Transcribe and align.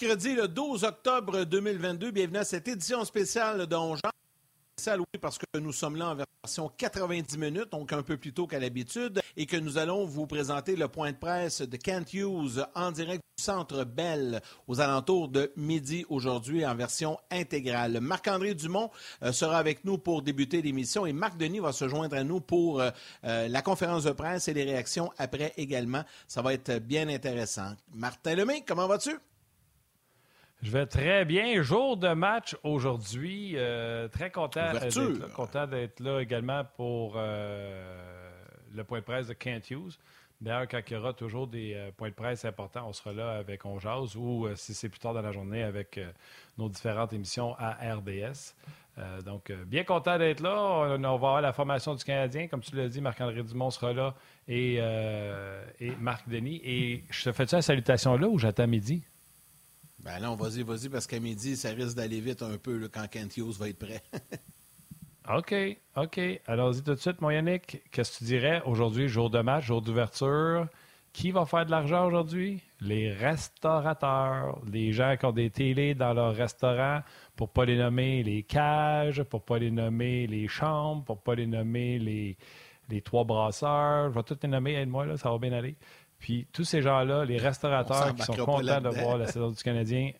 Mercredi 0.00 0.34
le 0.34 0.48
12 0.48 0.84
octobre 0.84 1.44
2022, 1.44 2.10
bienvenue 2.10 2.38
à 2.38 2.44
cette 2.44 2.66
édition 2.68 3.04
spéciale 3.04 3.66
de 3.66 3.76
Spécial, 4.74 5.00
oui, 5.00 5.20
parce 5.20 5.36
que 5.36 5.58
nous 5.58 5.72
sommes 5.72 5.96
là 5.96 6.10
en 6.10 6.14
version 6.14 6.70
90 6.74 7.36
minutes, 7.36 7.70
donc 7.70 7.92
un 7.92 8.02
peu 8.02 8.16
plus 8.16 8.32
tôt 8.32 8.46
qu'à 8.46 8.58
l'habitude, 8.58 9.20
et 9.36 9.44
que 9.44 9.58
nous 9.58 9.76
allons 9.76 10.06
vous 10.06 10.26
présenter 10.26 10.74
le 10.74 10.88
point 10.88 11.12
de 11.12 11.18
presse 11.18 11.60
de 11.60 11.76
Kent 11.76 12.14
Hughes 12.14 12.64
en 12.74 12.92
direct 12.92 13.20
du 13.36 13.44
Centre 13.44 13.84
Bell 13.84 14.40
aux 14.68 14.80
alentours 14.80 15.28
de 15.28 15.52
midi 15.56 16.06
aujourd'hui 16.08 16.64
en 16.64 16.74
version 16.74 17.18
intégrale. 17.30 18.00
Marc-André 18.00 18.54
Dumont 18.54 18.90
euh, 19.22 19.32
sera 19.32 19.58
avec 19.58 19.84
nous 19.84 19.98
pour 19.98 20.22
débuter 20.22 20.62
l'émission 20.62 21.04
et 21.04 21.12
Marc 21.12 21.36
Denis 21.36 21.60
va 21.60 21.72
se 21.72 21.88
joindre 21.88 22.16
à 22.16 22.24
nous 22.24 22.40
pour 22.40 22.80
euh, 22.80 22.90
euh, 23.24 23.48
la 23.48 23.60
conférence 23.60 24.04
de 24.04 24.12
presse 24.12 24.48
et 24.48 24.54
les 24.54 24.64
réactions 24.64 25.12
après 25.18 25.52
également. 25.58 26.04
Ça 26.26 26.40
va 26.40 26.54
être 26.54 26.78
bien 26.78 27.06
intéressant. 27.08 27.74
Martin 27.92 28.34
Lemay, 28.34 28.64
comment 28.66 28.86
vas-tu? 28.86 29.18
Je 30.62 30.70
vais 30.70 30.84
très 30.84 31.24
bien. 31.24 31.62
Jour 31.62 31.96
de 31.96 32.08
match 32.08 32.54
aujourd'hui. 32.64 33.52
Euh, 33.56 34.08
très 34.08 34.30
content 34.30 34.60
euh, 34.60 34.78
d'être 34.78 34.96
là, 34.96 35.28
content 35.34 35.66
d'être 35.66 36.00
là 36.00 36.20
également 36.20 36.64
pour 36.76 37.14
euh, 37.16 38.30
le 38.74 38.84
point 38.84 38.98
de 38.98 39.04
presse 39.04 39.28
de 39.28 39.32
Kent 39.32 39.70
Hughes. 39.70 39.98
D'ailleurs, 40.42 40.68
quand 40.68 40.80
il 40.86 40.92
y 40.92 40.96
aura 40.96 41.14
toujours 41.14 41.46
des 41.46 41.90
points 41.96 42.10
de 42.10 42.14
presse 42.14 42.44
importants, 42.46 42.86
on 42.86 42.92
sera 42.94 43.12
là 43.12 43.32
avec 43.32 43.64
On 43.66 43.78
ou 44.16 44.48
si 44.54 44.72
c'est 44.72 44.88
plus 44.88 44.98
tard 44.98 45.12
dans 45.12 45.20
la 45.20 45.32
journée 45.32 45.62
avec 45.62 46.00
nos 46.56 46.70
différentes 46.70 47.12
émissions 47.12 47.54
à 47.58 47.72
RDS. 47.94 48.54
donc, 49.22 49.52
bien 49.66 49.84
content 49.84 50.16
d'être 50.16 50.40
là. 50.40 50.56
On, 50.56 50.98
va 50.98 51.16
voir 51.16 51.42
la 51.42 51.52
formation 51.52 51.94
du 51.94 52.02
Canadien. 52.04 52.48
Comme 52.48 52.62
tu 52.62 52.74
l'as 52.74 52.88
dit, 52.88 53.02
Marc-André 53.02 53.42
Dumont 53.42 53.68
sera 53.68 53.92
là 53.92 54.14
et, 54.48 54.76
et 54.76 55.90
Marc 56.00 56.26
Denis. 56.26 56.62
Et 56.64 57.04
je 57.10 57.24
te 57.24 57.32
fais-tu 57.32 57.56
la 57.56 57.62
salutation 57.62 58.16
là 58.16 58.26
ou 58.26 58.38
j'attends 58.38 58.66
midi? 58.66 59.04
Ben 60.04 60.18
non, 60.20 60.34
vas-y, 60.34 60.62
vas-y, 60.62 60.88
parce 60.88 61.06
qu'à 61.06 61.20
midi, 61.20 61.56
ça 61.56 61.70
risque 61.70 61.96
d'aller 61.96 62.20
vite 62.20 62.42
un 62.42 62.56
peu 62.56 62.88
quand 62.88 63.06
Kent 63.08 63.36
Hughes 63.36 63.58
va 63.58 63.68
être 63.68 63.78
prêt. 63.78 64.02
OK, 65.28 65.54
OK. 65.96 66.20
Allons-y 66.46 66.82
tout 66.82 66.94
de 66.94 66.98
suite, 67.00 67.20
mon 67.20 67.30
Yannick. 67.30 67.82
Qu'est-ce 67.92 68.12
que 68.12 68.18
tu 68.18 68.24
dirais 68.24 68.62
aujourd'hui, 68.64 69.08
jour 69.08 69.30
de 69.30 69.40
match, 69.40 69.66
jour 69.66 69.82
d'ouverture? 69.82 70.66
Qui 71.12 71.30
va 71.30 71.44
faire 71.44 71.66
de 71.66 71.70
l'argent 71.70 72.06
aujourd'hui? 72.06 72.62
Les 72.80 73.12
restaurateurs, 73.12 74.58
les 74.72 74.92
gens 74.92 75.16
qui 75.18 75.26
ont 75.26 75.32
des 75.32 75.50
télés 75.50 75.94
dans 75.94 76.14
leur 76.14 76.34
restaurant, 76.34 77.00
pour 77.36 77.48
ne 77.48 77.52
pas 77.52 77.64
les 77.64 77.76
nommer 77.76 78.22
les 78.22 78.42
cages, 78.42 79.22
pour 79.24 79.40
ne 79.40 79.44
pas 79.44 79.58
les 79.58 79.70
nommer 79.70 80.26
les 80.26 80.48
chambres, 80.48 81.04
pour 81.04 81.16
ne 81.16 81.20
pas 81.20 81.34
les 81.34 81.46
nommer 81.46 81.98
les, 81.98 82.36
les 82.88 83.02
trois 83.02 83.24
brasseurs. 83.24 84.10
Je 84.10 84.14
vais 84.14 84.22
tout 84.22 84.38
les 84.42 84.48
nommer, 84.48 84.74
aide-moi, 84.74 85.06
là, 85.06 85.16
ça 85.16 85.30
va 85.30 85.38
bien 85.38 85.52
aller. 85.52 85.76
Puis 86.20 86.46
tous 86.52 86.64
ces 86.64 86.82
gens-là, 86.82 87.24
les 87.24 87.38
restaurateurs 87.38 88.14
qui 88.14 88.22
sont 88.22 88.34
contents 88.34 88.80
de 88.80 88.88
voir 88.90 89.16
la 89.16 89.26
saison 89.26 89.50
du 89.50 89.62
Canadien 89.62 90.12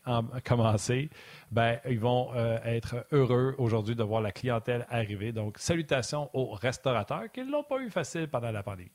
commencer, 0.45 1.11
ben, 1.53 1.79
ils 1.89 2.01
vont 2.01 2.31
euh, 2.35 2.59
être 2.65 3.07
heureux 3.13 3.55
aujourd'hui 3.59 3.95
de 3.95 4.03
voir 4.03 4.23
la 4.23 4.33
clientèle 4.33 4.87
arriver. 4.89 5.33
Donc, 5.33 5.59
salutations 5.59 6.31
aux 6.33 6.53
restaurateurs 6.53 7.31
qui 7.33 7.41
ne 7.41 7.51
l'ont 7.51 7.65
pas 7.65 7.79
eu 7.79 7.91
facile 7.91 8.29
pendant 8.29 8.51
la 8.51 8.63
pandémie. 8.63 8.91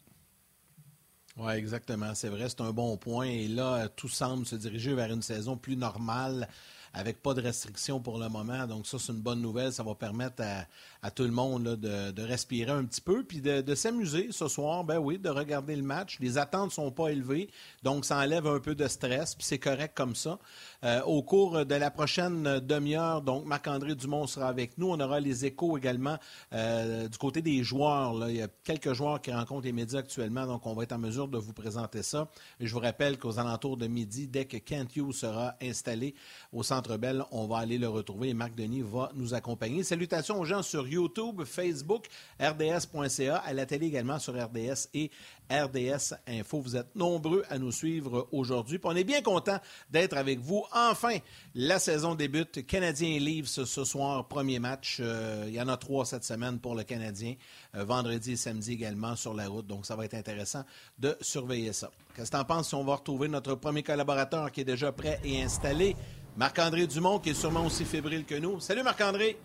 Oui, 1.37 1.53
exactement. 1.53 2.15
C'est 2.15 2.29
vrai, 2.29 2.49
c'est 2.49 2.61
un 2.61 2.71
bon 2.71 2.97
point. 2.97 3.25
Et 3.25 3.47
là, 3.47 3.87
tout 3.89 4.07
semble 4.07 4.45
se 4.45 4.55
diriger 4.55 4.93
vers 4.93 5.11
une 5.11 5.21
saison 5.21 5.57
plus 5.57 5.75
normale 5.75 6.47
avec 6.95 7.21
pas 7.21 7.33
de 7.33 7.41
restrictions 7.41 7.99
pour 7.99 8.17
le 8.17 8.29
moment. 8.29 8.65
Donc 8.65 8.87
ça, 8.87 8.97
c'est 8.97 9.11
une 9.11 9.19
bonne 9.19 9.41
nouvelle. 9.41 9.73
Ça 9.73 9.83
va 9.83 9.95
permettre 9.95 10.41
à, 10.41 10.65
à 11.05 11.11
tout 11.11 11.23
le 11.23 11.31
monde 11.31 11.75
de, 11.75 12.21
respirer 12.23 12.71
un 12.71 12.83
petit 12.83 12.99
peu, 12.99 13.23
puis 13.23 13.39
de, 13.39 13.75
s'amuser 13.75 14.29
ce 14.31 14.47
soir, 14.47 14.83
ben 14.83 14.97
oui, 14.97 15.19
de 15.19 15.29
regarder 15.29 15.75
le 15.75 15.83
match. 15.83 16.17
Les 16.19 16.39
attentes 16.39 16.69
ne 16.69 16.73
sont 16.73 16.89
pas 16.89 17.09
élevées, 17.09 17.47
donc 17.83 18.05
ça 18.05 18.17
enlève 18.17 18.47
un 18.47 18.59
peu 18.59 18.73
de 18.73 18.87
stress, 18.87 19.35
puis 19.35 19.45
c'est 19.45 19.59
correct 19.59 19.95
comme 19.95 20.15
ça. 20.15 20.39
Euh, 20.83 21.03
au 21.03 21.21
cours 21.21 21.63
de 21.63 21.75
la 21.75 21.91
prochaine 21.91 22.59
demi-heure, 22.59 23.21
donc 23.21 23.45
Marc-André 23.45 23.93
Dumont 23.93 24.25
sera 24.25 24.47
avec 24.47 24.79
nous. 24.79 24.89
On 24.89 24.99
aura 24.99 25.19
les 25.19 25.45
échos 25.45 25.77
également 25.77 26.17
euh, 26.53 27.07
du 27.07 27.17
côté 27.19 27.43
des 27.43 27.63
joueurs. 27.63 28.27
Il 28.27 28.37
y 28.37 28.41
a 28.41 28.47
quelques 28.63 28.93
joueurs 28.93 29.21
qui 29.21 29.31
rencontrent 29.31 29.65
les 29.65 29.73
médias 29.73 29.99
actuellement, 29.99 30.47
donc 30.47 30.65
on 30.65 30.73
va 30.73 30.83
être 30.83 30.93
en 30.93 30.97
mesure 30.97 31.27
de 31.27 31.37
vous 31.37 31.53
présenter 31.53 32.01
ça. 32.01 32.29
Je 32.59 32.73
vous 32.73 32.79
rappelle 32.79 33.19
qu'aux 33.19 33.37
alentours 33.37 33.77
de 33.77 33.85
midi, 33.85 34.27
dès 34.27 34.45
que 34.45 34.57
Kent 34.57 34.95
Hughes 34.95 35.13
sera 35.13 35.53
installé 35.61 36.15
au 36.51 36.63
Centre 36.63 36.97
Bell, 36.97 37.23
on 37.29 37.45
va 37.45 37.57
aller 37.59 37.77
le 37.77 37.89
retrouver 37.89 38.29
et 38.29 38.33
Marc 38.33 38.55
Denis 38.55 38.81
va 38.81 39.11
nous 39.13 39.35
accompagner. 39.35 39.83
Salutations 39.83 40.39
aux 40.39 40.45
gens 40.45 40.63
sur 40.63 40.87
YouTube 40.87 40.94
YouTube, 40.95 41.43
Facebook, 41.45 42.07
RDS.ca, 42.39 43.37
à 43.37 43.53
la 43.53 43.65
télé 43.65 43.87
également 43.87 44.19
sur 44.19 44.33
RDS 44.33 44.89
et 44.93 45.11
RDS 45.51 46.15
Info. 46.27 46.59
Vous 46.59 46.75
êtes 46.75 46.95
nombreux 46.95 47.43
à 47.49 47.57
nous 47.57 47.71
suivre 47.71 48.27
aujourd'hui. 48.31 48.79
On 48.83 48.95
est 48.95 49.03
bien 49.03 49.21
content 49.21 49.59
d'être 49.89 50.17
avec 50.17 50.39
vous. 50.39 50.63
Enfin, 50.73 51.17
la 51.53 51.79
saison 51.79 52.15
débute. 52.15 52.65
Canadien 52.65 53.19
Leaves 53.19 53.47
ce 53.47 53.83
soir, 53.83 54.27
premier 54.27 54.59
match. 54.59 54.97
Euh, 54.99 55.45
il 55.47 55.53
y 55.53 55.61
en 55.61 55.67
a 55.67 55.77
trois 55.77 56.05
cette 56.05 56.23
semaine 56.23 56.59
pour 56.59 56.75
le 56.75 56.83
Canadien. 56.83 57.35
Euh, 57.75 57.83
vendredi 57.83 58.33
et 58.33 58.35
samedi 58.37 58.73
également 58.73 59.15
sur 59.15 59.33
la 59.33 59.47
route. 59.47 59.67
Donc, 59.67 59.85
ça 59.85 59.95
va 59.95 60.05
être 60.05 60.15
intéressant 60.15 60.63
de 60.97 61.15
surveiller 61.21 61.73
ça. 61.73 61.91
Qu'est-ce 62.15 62.31
que 62.31 62.37
tu 62.37 62.41
en 62.41 62.45
penses 62.45 62.69
si 62.69 62.75
on 62.75 62.83
va 62.83 62.95
retrouver 62.95 63.27
notre 63.27 63.55
premier 63.55 63.83
collaborateur 63.83 64.51
qui 64.51 64.61
est 64.61 64.65
déjà 64.65 64.91
prêt 64.91 65.19
et 65.23 65.41
installé? 65.43 65.95
Marc-André 66.37 66.87
Dumont, 66.87 67.19
qui 67.19 67.29
est 67.29 67.33
sûrement 67.33 67.65
aussi 67.65 67.85
fébrile 67.85 68.25
que 68.25 68.35
nous. 68.35 68.59
Salut 68.59 68.83
Marc-André! 68.83 69.37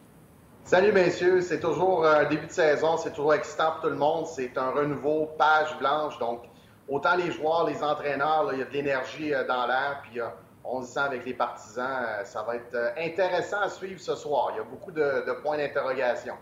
Salut 0.64 0.92
messieurs, 0.92 1.40
c'est 1.40 1.58
toujours 1.58 2.06
un 2.06 2.24
début 2.26 2.46
de 2.46 2.52
saison, 2.52 2.96
c'est 2.96 3.10
toujours 3.10 3.34
excitant 3.34 3.72
pour 3.72 3.80
tout 3.80 3.88
le 3.88 3.96
monde, 3.96 4.26
c'est 4.26 4.56
un 4.56 4.70
renouveau 4.70 5.26
page 5.36 5.76
blanche, 5.78 6.16
donc 6.18 6.42
autant 6.90 7.16
les 7.16 7.30
joueurs, 7.32 7.66
les 7.66 7.82
entraîneurs, 7.82 8.50
il 8.52 8.58
y 8.58 8.62
a 8.62 8.64
de 8.66 8.72
l'énergie 8.72 9.32
euh, 9.32 9.46
dans 9.46 9.66
l'air, 9.66 10.02
puis 10.02 10.20
euh, 10.20 10.26
on 10.64 10.80
le 10.80 10.86
sent 10.86 11.00
avec 11.00 11.24
les 11.24 11.34
partisans, 11.34 12.04
euh, 12.06 12.24
ça 12.24 12.42
va 12.42 12.56
être 12.56 12.94
intéressant 12.98 13.60
à 13.60 13.68
suivre 13.68 14.00
ce 14.00 14.14
soir. 14.14 14.50
Il 14.52 14.58
y 14.58 14.60
a 14.60 14.64
beaucoup 14.64 14.92
de, 14.92 15.40
points 15.42 15.56
d'interrogation. 15.56 16.34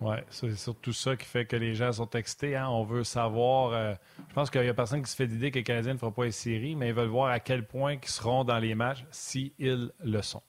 Oui, 0.00 0.16
c'est 0.30 0.54
surtout 0.56 0.92
ça 0.92 1.16
qui 1.16 1.26
fait 1.26 1.46
que 1.46 1.54
les 1.54 1.74
gens 1.74 1.92
sont 1.92 2.10
excités. 2.10 2.56
Hein. 2.56 2.68
On 2.68 2.82
veut 2.82 3.04
savoir. 3.04 3.94
je 4.28 4.34
pense 4.34 4.50
qu'il 4.50 4.64
y 4.64 4.68
a 4.68 4.74
personne 4.74 5.00
qui 5.00 5.08
se 5.08 5.14
fait 5.14 5.26
l'idée 5.26 5.52
que 5.52 5.58
les 5.58 5.62
Canadiens 5.62 5.92
ne 5.92 5.98
feront 5.98 6.10
pas 6.10 6.24
les 6.24 6.32
séries, 6.32 6.74
mais 6.74 6.88
ils 6.88 6.94
veulent 6.94 7.06
voir 7.06 7.30
à 7.30 7.38
quel 7.38 7.64
point 7.64 7.92
ils 7.92 8.08
seront 8.08 8.42
dans 8.42 8.58
les 8.58 8.74
matchs 8.74 9.04
s'ils 9.12 9.92
le 10.02 10.22
sont. 10.22 10.42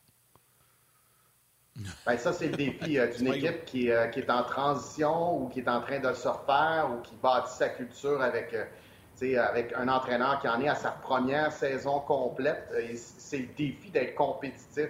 Ben, 2.05 2.17
ça, 2.17 2.33
c'est 2.33 2.47
le 2.47 2.55
défi 2.55 2.99
euh, 2.99 3.07
d'une 3.07 3.27
équipe 3.33 3.65
qui, 3.65 3.91
euh, 3.91 4.07
qui, 4.07 4.19
est 4.19 4.29
en 4.29 4.43
transition 4.43 5.37
ou 5.37 5.47
qui 5.47 5.61
est 5.61 5.69
en 5.69 5.81
train 5.81 5.99
de 5.99 6.13
se 6.13 6.27
refaire 6.27 6.89
ou 6.91 7.01
qui 7.01 7.15
bâtit 7.15 7.53
sa 7.53 7.69
culture 7.69 8.21
avec, 8.21 8.53
euh, 8.53 9.39
avec 9.39 9.73
un 9.73 9.87
entraîneur 9.87 10.39
qui 10.39 10.47
en 10.47 10.61
est 10.61 10.67
à 10.67 10.75
sa 10.75 10.91
première 10.91 11.51
saison 11.51 11.99
complète. 12.01 12.71
C'est 12.95 13.39
le 13.39 13.47
défi 13.57 13.89
d'être 13.89 14.15
compétitif. 14.15 14.89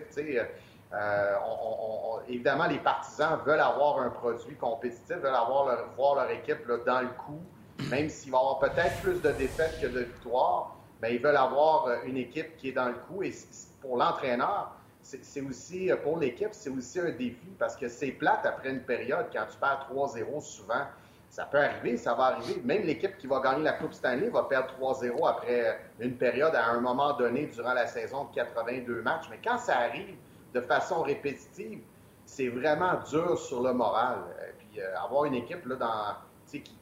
évidemment, 2.28 2.68
les 2.68 2.80
partisans 2.80 3.40
veulent 3.46 3.60
avoir 3.60 4.00
un 4.00 4.10
produit 4.10 4.56
compétitif, 4.56 5.16
veulent 5.18 5.36
avoir 5.36 5.68
leur, 5.68 5.90
voir 5.96 6.16
leur 6.16 6.32
équipe 6.32 6.68
dans 6.86 7.02
le 7.02 7.10
coup, 7.10 7.42
même 7.90 8.10
s'il 8.10 8.32
va 8.32 8.40
y 8.40 8.42
avoir 8.42 8.60
peut-être 8.60 9.02
plus 9.02 9.22
de 9.22 9.32
défaites 9.32 9.80
que 9.80 9.88
de 9.88 10.00
victoires. 10.00 10.76
Ben, 11.00 11.14
ils 11.14 11.22
veulent 11.22 11.38
avoir 11.38 11.90
une 12.06 12.18
équipe 12.18 12.58
qui 12.58 12.70
est 12.70 12.74
dans 12.74 12.88
le 12.88 12.94
coup. 12.94 13.24
Et 13.24 13.34
pour 13.82 13.98
l'entraîneur, 13.98 14.72
c'est 15.04 15.42
aussi, 15.42 15.92
euh, 15.92 15.98
pour 15.98 16.18
l'équipe, 16.18 16.50
c'est 16.54 16.70
aussi 16.70 17.00
un 17.00 17.12
défi 17.12 17.54
parce 17.60 17.76
que 17.76 17.90
c'est 17.90 18.12
plate 18.12 18.46
après 18.46 18.70
une 18.70 18.84
période 18.84 19.28
quand 19.34 19.46
tu 19.52 19.58
perds 19.58 19.88
3-0 19.92 20.42
souvent. 20.42 20.86
Ça 21.30 21.46
peut 21.46 21.60
arriver, 21.60 21.98
ça 21.98 22.14
va 22.14 22.26
arriver. 22.26 22.62
Même 22.64 22.84
l'équipe 22.84 23.18
qui 23.18 23.28
va 23.28 23.40
gagner 23.42 23.64
la 23.64 23.74
Coupe 23.74 23.94
Stanley 23.94 24.30
va 24.30 24.44
perdre 24.44 24.70
3-0 24.80 25.28
après 25.28 25.80
une 26.00 26.16
période 26.16 26.56
à 26.56 26.68
un 26.68 26.80
moment 26.80 27.14
donné 27.14 27.48
durant 27.48 27.74
la 27.74 27.88
saison 27.88 28.26
de 28.26 28.36
82 28.36 29.02
matchs. 29.02 29.26
Mais 29.30 29.40
quand 29.44 29.58
ça 29.58 29.80
arrive 29.80 30.16
de 30.54 30.62
façon 30.62 31.02
répétitive, 31.02 31.82
c'est 32.26 32.50
vraiment 32.50 33.00
dur 33.10 33.38
sur 33.38 33.62
le 33.62 33.74
moral. 33.74 34.20
Euh, 34.40 34.52
puis 34.60 34.80
euh, 34.80 34.98
avoir 35.00 35.26
une 35.26 35.34
équipe 35.34 35.66
là, 35.66 35.76
dans, 35.76 36.16
qui, 36.48 36.62
qui, 36.62 36.74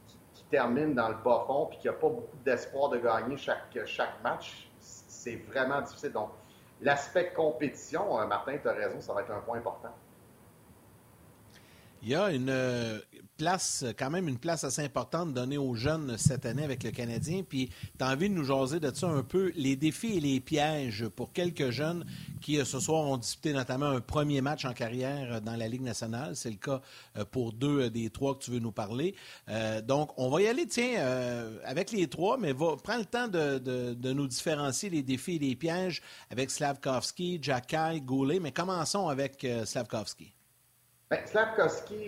termine 0.50 0.92
dans 0.92 1.08
le 1.08 1.14
bas 1.14 1.44
fond 1.46 1.64
puis 1.70 1.78
qui 1.78 1.86
n'a 1.86 1.94
pas 1.94 2.10
beaucoup 2.10 2.36
d'espoir 2.44 2.90
de 2.90 2.98
gagner 2.98 3.38
chaque, 3.38 3.74
chaque 3.86 4.22
match, 4.22 4.70
c'est 4.78 5.36
vraiment 5.36 5.80
difficile. 5.80 6.12
Donc, 6.12 6.28
l'aspect 6.82 7.32
compétition, 7.34 8.20
euh, 8.20 8.26
Martin, 8.26 8.58
tu 8.58 8.68
as 8.68 8.72
raison, 8.72 9.00
ça 9.00 9.14
va 9.14 9.22
être 9.22 9.30
un 9.30 9.40
point 9.40 9.58
important. 9.58 9.94
Il 12.02 12.08
y 12.08 12.14
a 12.14 12.30
une 12.30 12.50
euh, 12.50 12.98
place, 13.42 13.84
quand 13.98 14.08
même 14.08 14.28
une 14.28 14.38
place 14.38 14.62
assez 14.62 14.82
importante 14.82 15.34
donnée 15.34 15.58
aux 15.58 15.74
jeunes 15.74 16.16
cette 16.16 16.46
année 16.46 16.62
avec 16.62 16.84
le 16.84 16.92
Canadien. 16.92 17.42
Puis, 17.42 17.70
tu 17.98 18.04
as 18.04 18.08
envie 18.08 18.28
de 18.28 18.34
nous 18.34 18.44
jaser 18.44 18.78
de 18.78 18.94
ça 18.94 19.08
un 19.08 19.24
peu, 19.24 19.50
les 19.56 19.74
défis 19.74 20.18
et 20.18 20.20
les 20.20 20.38
pièges 20.38 21.08
pour 21.08 21.32
quelques 21.32 21.70
jeunes 21.70 22.06
qui, 22.40 22.60
euh, 22.60 22.64
ce 22.64 22.78
soir, 22.78 23.02
ont 23.02 23.16
disputé 23.16 23.52
notamment 23.52 23.86
un 23.86 24.00
premier 24.00 24.40
match 24.42 24.64
en 24.64 24.72
carrière 24.72 25.40
dans 25.40 25.56
la 25.56 25.66
Ligue 25.66 25.82
nationale. 25.82 26.36
C'est 26.36 26.50
le 26.50 26.56
cas 26.56 26.82
euh, 27.16 27.24
pour 27.24 27.52
deux 27.52 27.90
des 27.90 28.10
trois 28.10 28.38
que 28.38 28.44
tu 28.44 28.52
veux 28.52 28.60
nous 28.60 28.70
parler. 28.70 29.16
donc, 29.88 30.12
on 30.18 30.30
va 30.30 30.40
y 30.42 30.46
aller, 30.46 30.68
tiens, 30.68 31.04
avec 31.64 31.90
les 31.90 32.06
trois, 32.06 32.38
mais 32.38 32.54
prends 32.54 32.96
le 32.96 33.04
temps 33.04 33.26
de, 33.26 34.12
nous 34.12 34.28
différencier 34.28 34.88
les 34.88 35.02
défis 35.02 35.34
et 35.34 35.38
les 35.40 35.56
pièges 35.56 36.00
avec 36.30 36.48
Slavkovski, 36.48 37.40
Jacky, 37.42 38.00
Goulet. 38.02 38.38
Mais 38.38 38.52
commençons 38.52 39.08
avec 39.08 39.44
Slavkovski. 39.64 40.32
Ben, 41.12 41.20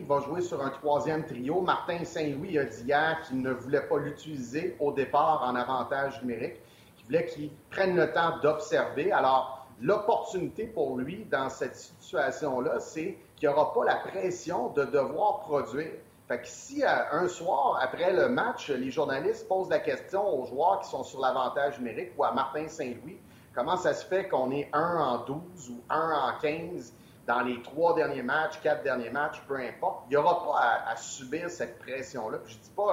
va 0.09 0.21
jouer 0.21 0.41
sur 0.41 0.65
un 0.65 0.71
troisième 0.71 1.27
trio. 1.27 1.61
Martin 1.61 2.07
Saint-Louis 2.07 2.59
a 2.59 2.65
dit 2.65 2.85
hier 2.85 3.21
qu'il 3.27 3.43
ne 3.43 3.51
voulait 3.51 3.83
pas 3.83 3.99
l'utiliser 3.99 4.79
au 4.81 4.93
départ 4.93 5.43
en 5.47 5.55
avantage 5.57 6.23
numérique, 6.23 6.55
qu'il 6.97 7.05
voulait 7.05 7.27
qu'il 7.27 7.51
prenne 7.69 7.97
le 7.97 8.11
temps 8.15 8.39
d'observer. 8.43 9.13
Alors, 9.13 9.67
l'opportunité 9.79 10.65
pour 10.65 10.97
lui 10.97 11.27
dans 11.31 11.51
cette 11.51 11.77
situation-là, 11.77 12.81
c'est 12.81 13.19
qu'il 13.37 13.47
n'y 13.47 13.55
aura 13.55 13.75
pas 13.75 13.85
la 13.85 13.97
pression 13.97 14.71
de 14.71 14.85
devoir 14.85 15.41
produire. 15.41 15.93
Fait 16.27 16.41
que 16.41 16.49
si 16.49 16.83
euh, 16.83 16.89
un 17.13 17.29
soir, 17.29 17.79
après 17.83 18.11
le 18.11 18.31
match, 18.31 18.71
les 18.71 18.91
journalistes 18.91 19.47
posent 19.47 19.69
la 19.69 19.81
question 19.81 20.27
aux 20.27 20.47
joueurs 20.47 20.81
qui 20.81 20.89
sont 20.89 21.05
sur 21.05 21.21
l'avantage 21.21 21.79
numérique 21.79 22.13
ou 22.17 22.25
à 22.25 22.33
Martin 22.33 22.69
Saint-Louis, 22.69 23.19
comment 23.55 23.77
ça 23.77 23.93
se 23.93 24.07
fait 24.07 24.29
qu'on 24.29 24.51
est 24.51 24.71
1 24.73 24.97
en 24.97 25.19
12 25.27 25.37
ou 25.73 25.83
1 25.91 26.11
en 26.11 26.41
15 26.41 26.95
dans 27.27 27.41
les 27.41 27.61
trois 27.63 27.95
derniers 27.95 28.23
matchs, 28.23 28.61
quatre 28.63 28.83
derniers 28.83 29.11
matchs, 29.11 29.41
peu 29.49 29.57
importe, 29.57 30.05
il 30.07 30.11
n'y 30.11 30.17
aura 30.17 30.45
pas 30.45 30.91
à, 30.91 30.97
subir 30.97 31.49
cette 31.49 31.79
pression-là. 31.79 32.39
Je 32.47 32.57
dis 32.57 32.71
pas, 32.77 32.93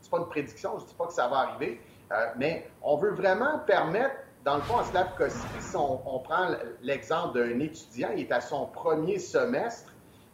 c'est 0.00 0.10
pas 0.10 0.18
une 0.18 0.28
prédiction, 0.28 0.78
je 0.78 0.84
dis 0.86 0.94
pas 0.94 1.06
que 1.06 1.12
ça 1.12 1.26
va 1.26 1.38
arriver, 1.38 1.80
euh, 2.12 2.26
mais 2.36 2.70
on 2.82 2.96
veut 2.96 3.12
vraiment 3.12 3.58
permettre, 3.60 4.14
dans 4.44 4.56
le 4.56 4.62
fond, 4.62 4.78
à 4.78 4.84
Slavkovski, 4.84 5.60
si 5.60 5.76
on, 5.76 6.18
prend 6.20 6.48
l'exemple 6.82 7.38
d'un 7.38 7.58
étudiant, 7.60 8.10
il 8.14 8.20
est 8.20 8.32
à 8.32 8.40
son 8.40 8.66
premier 8.66 9.18
semestre, 9.18 9.92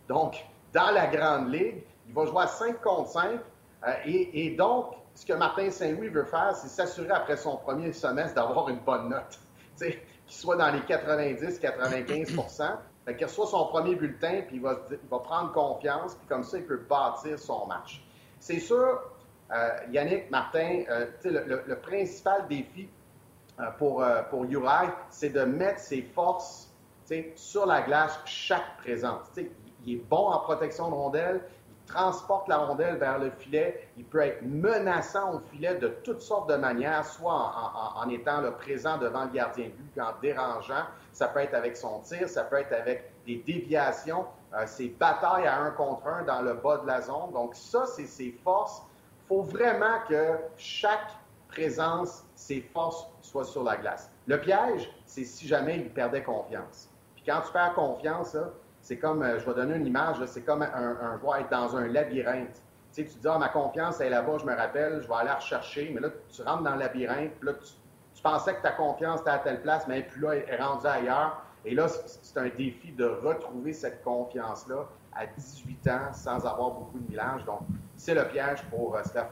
donc 0.08 0.44
dans 0.72 0.90
la 0.90 1.06
Grande 1.06 1.52
Ligue, 1.52 1.82
il 2.06 2.14
va 2.14 2.26
jouer 2.26 2.42
à 2.42 2.46
5 2.46 2.80
contre 2.82 3.10
5, 3.10 3.40
euh, 3.86 3.92
et, 4.04 4.46
et, 4.46 4.56
donc, 4.56 4.94
ce 5.14 5.24
que 5.24 5.32
Martin 5.32 5.70
Saint-Louis 5.70 6.08
veut 6.08 6.24
faire, 6.24 6.54
c'est 6.54 6.68
s'assurer 6.68 7.10
après 7.10 7.36
son 7.36 7.56
premier 7.56 7.92
semestre 7.92 8.34
d'avoir 8.34 8.68
une 8.68 8.80
bonne 8.80 9.08
note, 9.08 9.38
qu'il 9.78 9.96
soit 10.26 10.56
dans 10.56 10.70
les 10.70 10.80
90-95 10.80 12.36
fait 13.08 13.16
qu'il 13.16 13.26
reçoit 13.26 13.46
son 13.46 13.66
premier 13.66 13.94
bulletin, 13.94 14.42
puis 14.46 14.56
il 14.56 14.62
va, 14.62 14.76
prendre 15.10 15.52
confiance, 15.52 16.14
puis 16.14 16.26
comme 16.28 16.44
ça, 16.44 16.58
il 16.58 16.66
peut 16.66 16.82
bâtir 16.88 17.38
son 17.38 17.66
match. 17.66 18.04
C'est 18.38 18.60
sûr, 18.60 19.00
euh, 19.50 19.68
Yannick, 19.90 20.30
Martin, 20.30 20.82
euh, 20.90 21.06
le, 21.24 21.74
principal 21.76 22.46
défi 22.48 22.88
euh, 23.58 23.64
pour, 23.78 24.04
pour 24.28 24.44
Uri, 24.44 24.88
c'est 25.08 25.30
de 25.30 25.40
mettre 25.40 25.80
ses 25.80 26.02
forces 26.02 26.70
sur 27.36 27.64
la 27.64 27.80
glace 27.80 28.20
chaque 28.26 28.76
présence. 28.78 29.24
il 29.86 29.94
est 29.94 30.04
bon 30.10 30.28
en 30.28 30.40
protection 30.40 30.90
de 30.90 30.94
rondelle, 30.94 31.40
transporte 31.86 32.46
la 32.48 32.58
rondelle 32.58 32.96
vers 32.98 33.18
le 33.18 33.30
filet. 33.30 33.88
Il 33.96 34.04
peut 34.04 34.20
être 34.20 34.42
menaçant 34.42 35.34
au 35.34 35.40
filet 35.50 35.76
de 35.76 35.88
toutes 36.04 36.20
sortes 36.20 36.50
de 36.50 36.56
manières, 36.56 37.06
soit 37.06 37.52
en, 37.96 38.08
étant 38.10 38.42
le 38.42 38.52
présent 38.52 38.98
devant 38.98 39.24
le 39.24 39.30
gardien 39.30 39.66
de 39.66 39.70
but, 39.70 40.00
en 40.00 40.12
dérangeant. 40.20 40.84
Ça 41.18 41.26
peut 41.26 41.40
être 41.40 41.54
avec 41.54 41.76
son 41.76 41.98
tir, 41.98 42.28
ça 42.28 42.44
peut 42.44 42.60
être 42.60 42.72
avec 42.72 43.10
des 43.26 43.42
déviations, 43.44 44.24
euh, 44.54 44.64
ses 44.66 44.86
batailles 44.86 45.48
à 45.48 45.58
un 45.58 45.72
contre 45.72 46.06
un 46.06 46.22
dans 46.22 46.42
le 46.42 46.54
bas 46.54 46.78
de 46.78 46.86
la 46.86 47.00
zone. 47.00 47.32
Donc 47.32 47.56
ça, 47.56 47.86
c'est 47.86 48.06
ses 48.06 48.30
forces. 48.44 48.82
Il 49.24 49.26
faut 49.26 49.42
vraiment 49.42 49.98
que 50.08 50.38
chaque 50.56 51.10
présence, 51.48 52.24
ses 52.36 52.60
forces 52.60 53.08
soient 53.20 53.44
sur 53.44 53.64
la 53.64 53.78
glace. 53.78 54.12
Le 54.28 54.40
piège, 54.40 54.88
c'est 55.06 55.24
si 55.24 55.48
jamais 55.48 55.78
il 55.78 55.90
perdait 55.90 56.22
confiance. 56.22 56.88
Puis 57.16 57.24
quand 57.26 57.40
tu 57.44 57.50
perds 57.50 57.74
confiance, 57.74 58.36
c'est 58.80 58.98
comme, 58.98 59.24
euh, 59.24 59.40
je 59.40 59.44
vais 59.44 59.54
donner 59.54 59.74
une 59.74 59.88
image, 59.88 60.24
c'est 60.26 60.42
comme 60.42 60.62
un, 60.62 61.18
joueur 61.18 61.38
être 61.38 61.50
dans 61.50 61.76
un 61.76 61.88
labyrinthe. 61.88 62.62
Tu 62.94 63.02
sais, 63.02 63.08
tu 63.08 63.16
te 63.16 63.22
dis, 63.22 63.28
ah, 63.28 63.38
ma 63.38 63.48
confiance 63.48 64.00
est 64.00 64.08
là-bas, 64.08 64.38
je 64.38 64.46
me 64.46 64.54
rappelle, 64.54 65.02
je 65.02 65.08
vais 65.08 65.14
aller 65.14 65.30
la 65.30 65.34
rechercher, 65.34 65.90
mais 65.92 66.00
là, 66.00 66.10
tu 66.32 66.42
rentres 66.42 66.62
dans 66.62 66.74
le 66.74 66.78
labyrinthe, 66.78 67.32
puis 67.40 67.48
là, 67.48 67.54
tu, 67.54 67.72
pensais 68.20 68.54
que 68.54 68.62
ta 68.62 68.72
confiance 68.72 69.20
était 69.20 69.30
à 69.30 69.38
telle 69.38 69.62
place, 69.62 69.86
mais 69.88 70.02
puis 70.02 70.20
là, 70.20 70.34
elle 70.34 70.48
est 70.48 70.62
rendue 70.62 70.86
ailleurs. 70.86 71.42
Et 71.64 71.74
là, 71.74 71.88
c'est 71.88 72.38
un 72.38 72.48
défi 72.48 72.92
de 72.92 73.04
retrouver 73.04 73.72
cette 73.72 74.02
confiance-là 74.02 74.86
à 75.12 75.26
18 75.26 75.88
ans 75.88 76.12
sans 76.12 76.46
avoir 76.46 76.70
beaucoup 76.70 76.98
de 76.98 77.10
millage. 77.10 77.44
Donc, 77.44 77.60
c'est 77.96 78.14
le 78.14 78.26
piège 78.28 78.62
pour 78.70 78.96
euh, 78.96 79.02
Steph 79.02 79.26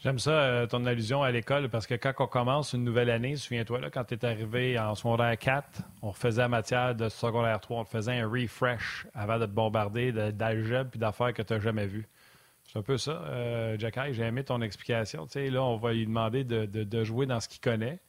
J'aime 0.00 0.18
ça, 0.18 0.32
euh, 0.32 0.66
ton 0.66 0.84
allusion 0.84 1.22
à 1.22 1.30
l'école, 1.30 1.70
parce 1.70 1.86
que 1.86 1.94
quand 1.94 2.12
on 2.18 2.26
commence 2.26 2.74
une 2.74 2.84
nouvelle 2.84 3.08
année, 3.08 3.36
souviens-toi, 3.36 3.80
là, 3.80 3.90
quand 3.90 4.04
tu 4.04 4.14
es 4.14 4.24
arrivé 4.26 4.78
en 4.78 4.94
secondaire 4.94 5.38
4, 5.38 5.80
on 6.02 6.12
faisait 6.12 6.42
la 6.42 6.48
matière 6.48 6.94
de 6.94 7.08
secondaire 7.08 7.58
3, 7.58 7.80
on 7.80 7.84
faisait 7.84 8.20
un 8.20 8.28
refresh 8.28 9.06
avant 9.14 9.38
de 9.38 9.46
te 9.46 9.50
bombarder 9.50 10.12
d'algèbre 10.12 10.90
puis 10.90 11.00
d'affaires 11.00 11.32
que 11.32 11.40
tu 11.40 11.54
n'as 11.54 11.60
jamais 11.60 11.86
vues. 11.86 12.06
C'est 12.74 12.80
un 12.80 12.82
peu 12.82 12.98
ça, 12.98 13.22
euh, 13.28 13.76
J'ai 14.10 14.22
aimé 14.24 14.42
ton 14.42 14.60
explication. 14.60 15.28
Là, 15.32 15.62
on 15.62 15.76
va 15.76 15.92
lui 15.92 16.06
demander 16.06 16.42
de, 16.42 17.04
jouer 17.04 17.24
dans 17.24 17.38
ce 17.38 17.48
qu'il 17.48 17.60
connaît 17.60 18.00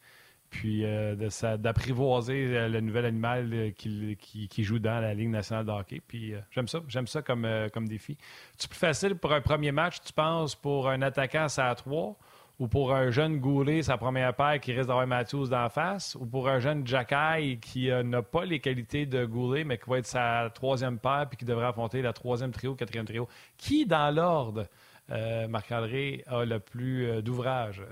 puis 0.50 0.86
euh, 0.86 1.16
d'apprivoiser 1.58 2.48
euh, 2.48 2.70
le 2.70 2.80
nouvel 2.80 3.06
animal 3.06 3.50
euh, 3.54 3.72
qui, 3.72 4.64
joue 4.64 4.80
dans 4.80 5.02
la 5.02 5.14
Ligue 5.14 5.30
nationale 5.30 5.66
de 5.66 5.72
hockey. 5.72 6.02
Puis 6.08 6.34
j'aime 6.50 6.68
ça, 6.68 6.82
j'aime 6.88 7.06
ça 7.06 7.22
comme, 7.22 7.88
défi. 7.88 8.18
C'est 8.58 8.70
plus 8.70 8.80
facile 8.80 9.16
pour 9.16 9.34
un 9.34 9.42
premier 9.42 9.72
match, 9.72 10.02
tu 10.04 10.14
penses, 10.14 10.56
pour 10.56 10.90
un 10.90 11.02
attaquant 11.04 11.48
à 11.58 11.76
3 11.76 12.18
ou 12.60 12.68
pour 12.68 12.94
un 12.94 13.12
jeune 13.12 13.40
Goulet, 13.40 13.84
sa 13.84 13.98
première 13.98 14.36
paire 14.36 14.60
qui 14.60 14.72
risque 14.72 14.88
d'avoir 14.88 15.08
Matthews 15.08 15.48
d'en 15.48 15.70
face, 15.70 16.16
ou 16.16 16.26
pour 16.26 16.48
un 16.48 16.60
jeune 16.60 16.86
Jacky 16.88 17.60
qui 17.60 17.90
n'a 17.90 18.22
pas 18.22 18.46
les 18.46 18.60
qualités 18.60 19.06
de 19.06 19.26
Goulet, 19.26 19.64
mais 19.64 19.78
qui 19.78 19.90
va 19.90 19.98
être 19.98 20.06
sa 20.06 20.50
troisième 20.54 21.00
paire 21.00 21.26
puis 21.30 21.38
qui 21.38 21.46
devrait 21.46 21.68
affronter 21.68 22.02
la 22.02 22.14
troisième 22.14 22.52
trio, 22.52 22.76
quatrième 22.76 23.06
trio. 23.06 23.28
Qui, 23.58 23.86
dans 23.86 24.14
l'ordre, 24.14 24.68
Marc-André, 25.10 26.24
a 26.28 26.46
le 26.46 26.60
plus 26.60 27.22
d'ouvrage, 27.22 27.84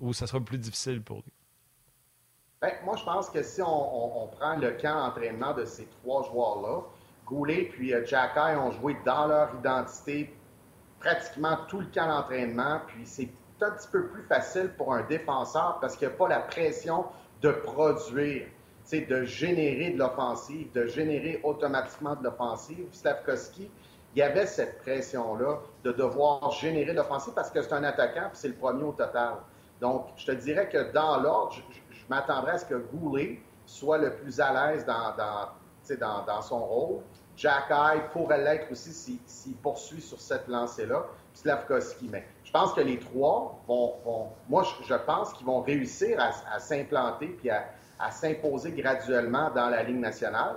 ou 0.00 0.12
ça 0.12 0.26
sera 0.26 0.38
le 0.38 0.44
plus 0.44 0.58
difficile 0.58 1.02
pour 1.02 1.18
lui? 1.18 1.32
Ben, 2.60 2.72
moi, 2.84 2.96
je 2.96 3.04
pense 3.04 3.30
que 3.30 3.42
si 3.42 3.62
on, 3.62 4.28
prend 4.36 4.56
le 4.56 4.72
camp 4.72 5.06
d'entraînement 5.06 5.54
de 5.54 5.64
ces 5.64 5.86
trois 5.86 6.24
joueurs-là, 6.24 6.82
Goulet 7.24 7.70
puis 7.72 7.94
euh, 7.94 8.04
Jacky 8.04 8.56
ont 8.56 8.72
joué 8.72 8.96
dans 9.04 9.26
leur 9.26 9.54
identité 9.54 10.34
pratiquement 10.98 11.56
tout 11.68 11.80
le 11.80 11.86
camp 11.86 12.08
d'entraînement, 12.08 12.80
puis 12.88 13.06
c'est 13.06 13.28
un 13.62 13.70
petit 13.70 13.88
peu 13.88 14.06
plus 14.06 14.22
facile 14.22 14.70
pour 14.76 14.94
un 14.94 15.02
défenseur 15.02 15.78
parce 15.80 15.96
qu'il 15.96 16.08
n'y 16.08 16.14
a 16.14 16.16
pas 16.16 16.28
la 16.28 16.40
pression 16.40 17.06
de 17.42 17.50
produire, 17.50 18.46
de 18.92 19.24
générer 19.24 19.90
de 19.90 19.98
l'offensive, 19.98 20.72
de 20.72 20.86
générer 20.86 21.40
automatiquement 21.44 22.16
de 22.16 22.24
l'offensive. 22.24 22.86
Slavkovski, 22.92 23.70
il 24.14 24.18
y 24.18 24.22
avait 24.22 24.46
cette 24.46 24.78
pression-là 24.78 25.58
de 25.84 25.92
devoir 25.92 26.50
générer 26.52 26.92
l'offensive 26.92 27.34
parce 27.34 27.50
que 27.50 27.62
c'est 27.62 27.72
un 27.72 27.84
attaquant, 27.84 28.28
puis 28.30 28.38
c'est 28.38 28.48
le 28.48 28.54
premier 28.54 28.84
au 28.84 28.92
total. 28.92 29.34
Donc, 29.80 30.06
je 30.16 30.26
te 30.26 30.32
dirais 30.32 30.68
que 30.68 30.92
dans 30.92 31.20
l'ordre, 31.20 31.54
je 31.90 32.04
m'attendrais 32.08 32.52
à 32.52 32.58
ce 32.58 32.64
que 32.64 32.74
Goulet 32.74 33.40
soit 33.66 33.98
le 33.98 34.14
plus 34.14 34.40
à 34.40 34.52
l'aise 34.52 34.84
dans, 34.86 35.14
dans, 35.16 36.24
dans, 36.24 36.42
son 36.42 36.64
rôle. 36.64 37.02
Jack 37.36 37.70
pourrait 38.12 38.42
l'être 38.42 38.72
aussi 38.72 39.20
s'il 39.26 39.56
poursuit 39.56 40.00
sur 40.00 40.20
cette 40.20 40.48
lancée-là. 40.48 41.06
Slavkovski. 41.34 42.08
Mais 42.10 42.26
je 42.48 42.52
pense 42.54 42.72
que 42.72 42.80
les 42.80 42.98
trois 42.98 43.60
vont, 43.68 44.30
moi, 44.48 44.62
je, 44.82 44.94
pense 44.94 45.34
qu'ils 45.34 45.44
vont 45.44 45.60
réussir 45.60 46.18
à, 46.18 46.58
s'implanter 46.58 47.26
puis 47.26 47.50
à, 47.50 48.10
s'imposer 48.10 48.72
graduellement 48.72 49.50
dans 49.50 49.68
la 49.68 49.82
Ligue 49.82 50.00
nationale. 50.00 50.56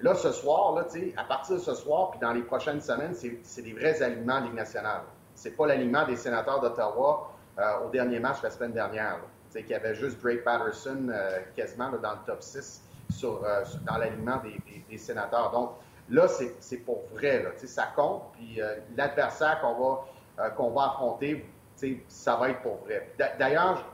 Là, 0.00 0.16
ce 0.16 0.32
soir, 0.32 0.74
là, 0.74 0.84
à 1.16 1.22
partir 1.22 1.54
de 1.54 1.60
ce 1.60 1.76
soir, 1.76 2.10
puis 2.10 2.18
dans 2.18 2.32
les 2.32 2.42
prochaines 2.42 2.80
semaines, 2.80 3.14
c'est 3.14 3.62
des 3.62 3.72
vrais 3.72 4.02
aliments 4.02 4.34
en 4.34 4.40
Ligue 4.40 4.54
nationale. 4.54 5.02
C'est 5.36 5.52
pas 5.52 5.68
l'alignement 5.68 6.04
des 6.06 6.16
sénateurs 6.16 6.60
d'Ottawa 6.60 7.30
euh, 7.56 7.86
au 7.86 7.90
dernier 7.90 8.18
match 8.18 8.38
la 8.42 8.50
semaine 8.50 8.72
dernière 8.72 9.20
qu'il 9.52 9.68
y 9.70 9.74
avait 9.74 9.94
juste 9.94 10.20
Drake 10.20 10.42
Patterson 10.44 11.08
euh, 11.08 11.38
quasiment 11.56 11.90
dans 11.90 12.12
le 12.12 12.18
top 12.26 12.42
6 12.42 12.82
euh, 13.10 13.12
sur, 13.12 13.40
dans 13.86 13.96
l'alignement 13.96 14.40
des, 14.88 14.98
sénateurs. 14.98 15.52
Donc 15.52 15.70
là, 16.10 16.26
c'est 16.58 16.78
pour 16.78 17.04
vrai. 17.12 17.44
Là, 17.44 17.50
ça 17.64 17.86
compte. 17.94 18.22
Puis 18.32 18.60
l'adversaire 18.96 19.60
qu'on 19.60 19.74
va, 19.74 20.04
qu'on 20.56 20.70
va 20.70 20.86
affronter, 20.86 21.44
ça 22.08 22.36
va 22.36 22.50
être 22.50 22.62
pour 22.62 22.76
vrai. 22.84 23.12
D'ailleurs, 23.38 23.84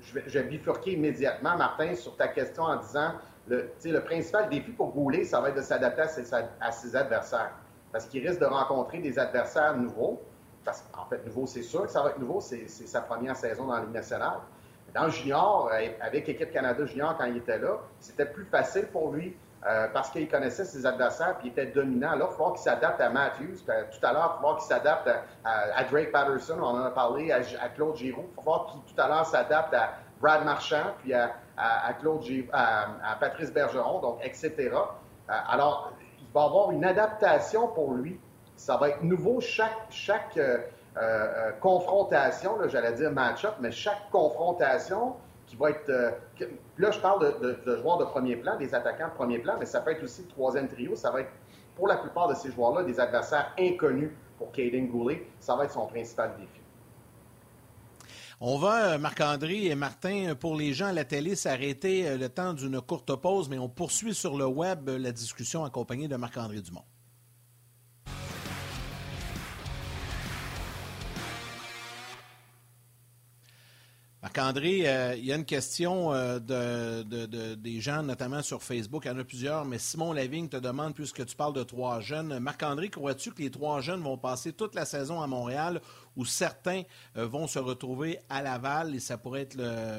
je, 0.00 0.18
je, 0.26 0.38
vais, 0.38 0.44
bifurquer 0.44 0.92
immédiatement, 0.92 1.56
Martin, 1.56 1.94
sur 1.94 2.16
ta 2.16 2.28
question 2.28 2.64
en 2.64 2.76
disant 2.76 3.12
le, 3.46 3.70
le 3.84 4.00
principal 4.00 4.48
défi 4.48 4.72
pour 4.72 4.92
Goulet, 4.92 5.24
ça 5.24 5.40
va 5.40 5.50
être 5.50 5.56
de 5.56 5.62
s'adapter 5.62 6.02
à 6.60 6.72
ses 6.72 6.96
adversaires. 6.96 7.52
Parce 7.92 8.06
qu'il 8.06 8.26
risque 8.26 8.40
de 8.40 8.46
rencontrer 8.46 8.98
des 8.98 9.18
adversaires 9.18 9.76
nouveaux 9.76 10.20
parce 10.64 10.84
qu'en 10.92 11.06
fait, 11.06 11.24
nouveau, 11.26 11.46
c'est 11.46 11.62
sûr 11.62 11.82
que 11.82 11.90
ça 11.90 12.02
va 12.02 12.10
être 12.10 12.18
nouveau, 12.18 12.40
c'est 12.40 12.68
sa 12.68 13.00
première 13.00 13.36
saison 13.36 13.66
dans 13.66 13.74
la 13.74 13.80
Ligue 13.80 13.92
nationale. 13.92 14.38
Dans 14.94 15.08
junior, 15.08 15.70
avec 16.00 16.26
l'équipe 16.26 16.52
Canada 16.52 16.84
junior 16.84 17.16
quand 17.16 17.24
il 17.24 17.38
était 17.38 17.58
là, 17.58 17.78
c'était 17.98 18.26
plus 18.26 18.44
facile 18.44 18.86
pour 18.86 19.12
lui 19.12 19.34
euh, 19.64 19.86
parce 19.92 20.10
qu'il 20.10 20.28
connaissait 20.28 20.64
ses 20.64 20.84
adversaires 20.86 21.36
et 21.40 21.46
il 21.46 21.48
était 21.50 21.66
dominant. 21.66 22.16
Là, 22.16 22.26
il 22.28 22.32
falloir 22.32 22.54
qu'il 22.54 22.62
s'adapte 22.62 23.00
à 23.00 23.10
Matthews. 23.10 23.58
Euh, 23.68 23.84
tout 23.92 24.04
à 24.04 24.12
l'heure, 24.12 24.32
il 24.32 24.36
falloir 24.38 24.56
qu'il 24.56 24.66
s'adapte 24.66 25.08
à, 25.44 25.84
Drake 25.84 26.10
Patterson. 26.10 26.56
On 26.60 26.64
en 26.64 26.84
a 26.84 26.90
parlé, 26.90 27.30
à, 27.30 27.68
Claude 27.68 27.94
Giroux. 27.94 28.26
Il 28.36 28.42
falloir 28.42 28.66
qu'il 28.66 28.80
tout 28.92 29.00
à 29.00 29.06
l'heure 29.06 29.24
s'adapte 29.24 29.72
à 29.72 29.90
Brad 30.20 30.44
Marchand, 30.44 30.94
puis 31.00 31.14
à, 31.14 31.30
Claude 32.00 32.24
à, 32.52 33.16
Patrice 33.20 33.52
Bergeron, 33.52 34.00
donc 34.00 34.18
etc. 34.24 34.52
Euh, 34.58 35.32
alors, 35.48 35.92
il 36.18 36.26
va 36.34 36.42
avoir 36.42 36.72
une 36.72 36.84
adaptation 36.84 37.68
pour 37.68 37.94
lui. 37.94 38.18
Ça 38.56 38.76
va 38.78 38.88
être 38.88 39.02
nouveau 39.04 39.40
chaque, 39.40 39.86
chaque 39.90 40.38
confrontation, 41.60 42.58
j'allais 42.66 42.92
dire 42.92 43.12
match-up, 43.12 43.54
mais 43.60 43.70
chaque 43.70 44.10
confrontation 44.10 45.14
qui 45.46 45.54
va 45.54 45.70
être. 45.70 46.14
Euh, 46.82 46.86
là, 46.86 46.90
je 46.90 47.00
parle 47.00 47.40
de, 47.40 47.76
joueurs 47.76 47.98
de 47.98 48.04
premier 48.04 48.36
plan, 48.36 48.56
des 48.56 48.74
attaquants 48.74 49.08
de 49.08 49.14
premier 49.14 49.38
plan, 49.38 49.56
mais 49.58 49.66
ça 49.66 49.80
peut 49.80 49.92
être 49.92 50.02
aussi 50.02 50.22
le 50.22 50.28
troisième 50.28 50.68
trio. 50.68 50.96
Ça 50.96 51.10
va 51.10 51.20
être, 51.20 51.30
pour 51.76 51.88
la 51.88 51.96
plupart 51.96 52.28
de 52.28 52.34
ces 52.34 52.50
joueurs-là, 52.50 52.84
des 52.84 52.98
adversaires 53.00 53.52
inconnus 53.58 54.10
pour 54.38 54.52
Caden 54.52 54.88
Goulet. 54.88 55.26
Ça 55.40 55.56
va 55.56 55.64
être 55.64 55.72
son 55.72 55.86
principal 55.86 56.34
défi. 56.36 56.60
On 58.40 58.58
va, 58.58 58.94
euh, 58.94 58.98
Marc-André 58.98 59.66
et 59.66 59.74
Martin, 59.76 60.34
pour 60.34 60.56
les 60.56 60.72
gens 60.72 60.86
à 60.86 60.92
la 60.92 61.04
télé, 61.04 61.36
s'arrêter 61.36 62.08
euh, 62.08 62.16
le 62.16 62.28
temps 62.28 62.52
d'une 62.52 62.80
courte 62.80 63.14
pause, 63.14 63.48
mais 63.48 63.58
on 63.58 63.68
poursuit 63.68 64.14
sur 64.14 64.36
le 64.36 64.46
web 64.46 64.88
la 64.88 65.12
discussion 65.12 65.64
accompagnée 65.64 66.08
de 66.08 66.16
Marc-André 66.16 66.60
Dumont. 66.60 66.82
Marc-André, 74.22 74.82
euh, 74.86 75.16
il 75.16 75.24
y 75.24 75.32
a 75.32 75.34
une 75.34 75.44
question 75.44 76.12
euh, 76.12 76.38
de, 76.38 77.54
des 77.56 77.80
gens, 77.80 78.04
notamment 78.04 78.40
sur 78.40 78.62
Facebook. 78.62 79.04
Il 79.04 79.08
y 79.08 79.10
en 79.10 79.18
a 79.18 79.24
plusieurs, 79.24 79.64
mais 79.64 79.78
Simon 79.78 80.12
Lavigne 80.12 80.48
te 80.48 80.58
demande, 80.58 80.94
puisque 80.94 81.26
tu 81.26 81.34
parles 81.34 81.54
de 81.54 81.64
trois 81.64 81.98
jeunes, 81.98 82.38
Marc-André, 82.38 82.88
crois-tu 82.88 83.32
que 83.32 83.42
les 83.42 83.50
trois 83.50 83.80
jeunes 83.80 84.00
vont 84.00 84.16
passer 84.16 84.52
toute 84.52 84.76
la 84.76 84.84
saison 84.84 85.20
à 85.20 85.26
Montréal 85.26 85.80
ou 86.16 86.24
certains 86.24 86.82
euh, 87.16 87.26
vont 87.26 87.48
se 87.48 87.58
retrouver 87.58 88.20
à 88.28 88.42
Laval 88.42 88.94
et 88.94 89.00
ça 89.00 89.18
pourrait 89.18 89.42
être, 89.42 89.58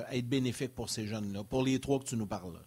être 0.09 0.29
bénéfique 0.29 0.73
pour 0.73 0.89
ces 0.89 1.05
jeunes-là, 1.05 1.43
pour 1.43 1.61
les 1.61 1.81
trois 1.81 1.99
que 1.99 2.05
tu 2.05 2.15
nous 2.15 2.27
parles? 2.27 2.59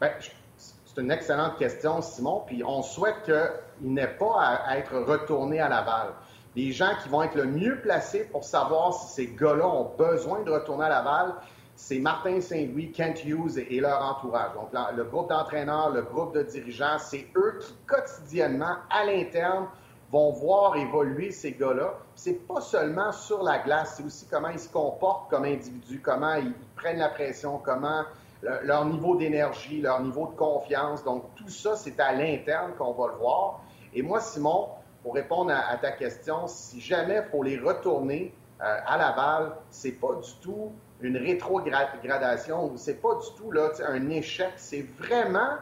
Bien, 0.00 0.10
c'est 0.56 1.00
une 1.00 1.12
excellente 1.12 1.56
question, 1.56 2.02
Simon. 2.02 2.42
Puis 2.44 2.64
on 2.64 2.82
souhaite 2.82 3.22
qu'il 3.22 3.92
n'ait 3.92 4.16
pas 4.16 4.58
à 4.66 4.76
être 4.78 4.98
retourné 4.98 5.60
à 5.60 5.68
Laval 5.68 6.14
les 6.58 6.72
gens 6.72 6.90
qui 7.00 7.08
vont 7.08 7.22
être 7.22 7.36
le 7.36 7.44
mieux 7.44 7.80
placés 7.80 8.24
pour 8.32 8.42
savoir 8.42 8.92
si 8.92 9.14
ces 9.14 9.26
gars-là 9.28 9.68
ont 9.68 9.92
besoin 9.96 10.42
de 10.42 10.50
retourner 10.50 10.86
à 10.86 10.88
Laval, 10.88 11.34
c'est 11.76 12.00
Martin 12.00 12.40
Saint-Louis, 12.40 12.90
Kent 12.90 13.24
Hughes 13.24 13.58
et, 13.58 13.78
leur 13.78 14.02
entourage. 14.02 14.50
Donc, 14.54 14.70
le 14.96 15.04
groupe 15.04 15.28
d'entraîneurs, 15.28 15.90
le 15.90 16.02
groupe 16.02 16.34
de 16.34 16.42
dirigeants, 16.42 16.98
c'est 16.98 17.28
eux 17.36 17.60
qui, 17.60 17.72
quotidiennement, 17.86 18.74
à 18.90 19.04
l'interne, 19.04 19.68
vont 20.10 20.32
voir 20.32 20.74
évoluer 20.74 21.30
ces 21.30 21.52
gars-là. 21.52 21.94
C'est 22.16 22.44
pas 22.48 22.60
seulement 22.60 23.12
sur 23.12 23.44
la 23.44 23.60
glace, 23.60 23.94
c'est 23.96 24.02
aussi 24.02 24.26
comment 24.28 24.48
ils 24.48 24.58
se 24.58 24.68
comportent 24.68 25.30
comme 25.30 25.44
individus, 25.44 26.00
comment 26.00 26.34
ils, 26.34 26.52
prennent 26.74 26.98
la 26.98 27.10
pression, 27.10 27.60
comment 27.64 28.02
leur 28.42 28.84
niveau 28.84 29.14
d'énergie, 29.14 29.80
leur 29.80 30.02
niveau 30.02 30.26
de 30.26 30.36
confiance. 30.36 31.04
Donc, 31.04 31.22
tout 31.36 31.50
ça, 31.50 31.76
c'est 31.76 32.00
à 32.00 32.12
l'interne 32.14 32.72
qu'on 32.76 32.94
va 32.94 33.12
le 33.12 33.18
voir. 33.18 33.60
Et 33.94 34.02
moi, 34.02 34.20
Simon, 34.20 34.68
pour 35.02 35.14
répondre 35.14 35.52
à, 35.52 35.76
ta 35.76 35.92
question, 35.92 36.46
si 36.46 36.80
jamais 36.80 37.22
il 37.24 37.30
faut 37.30 37.42
les 37.42 37.58
retourner 37.58 38.34
euh, 38.60 38.76
à 38.86 38.98
Laval, 38.98 39.52
c'est 39.70 39.92
pas 39.92 40.14
du 40.14 40.30
tout 40.40 40.72
une 41.00 41.16
rétrogradation 41.16 42.72
ou 42.72 42.76
c'est 42.76 43.00
pas 43.00 43.14
du 43.14 43.26
tout 43.36 43.52
là, 43.52 43.70
un 43.86 44.10
échec. 44.10 44.52
C'est 44.56 44.84
vraiment, 44.98 45.56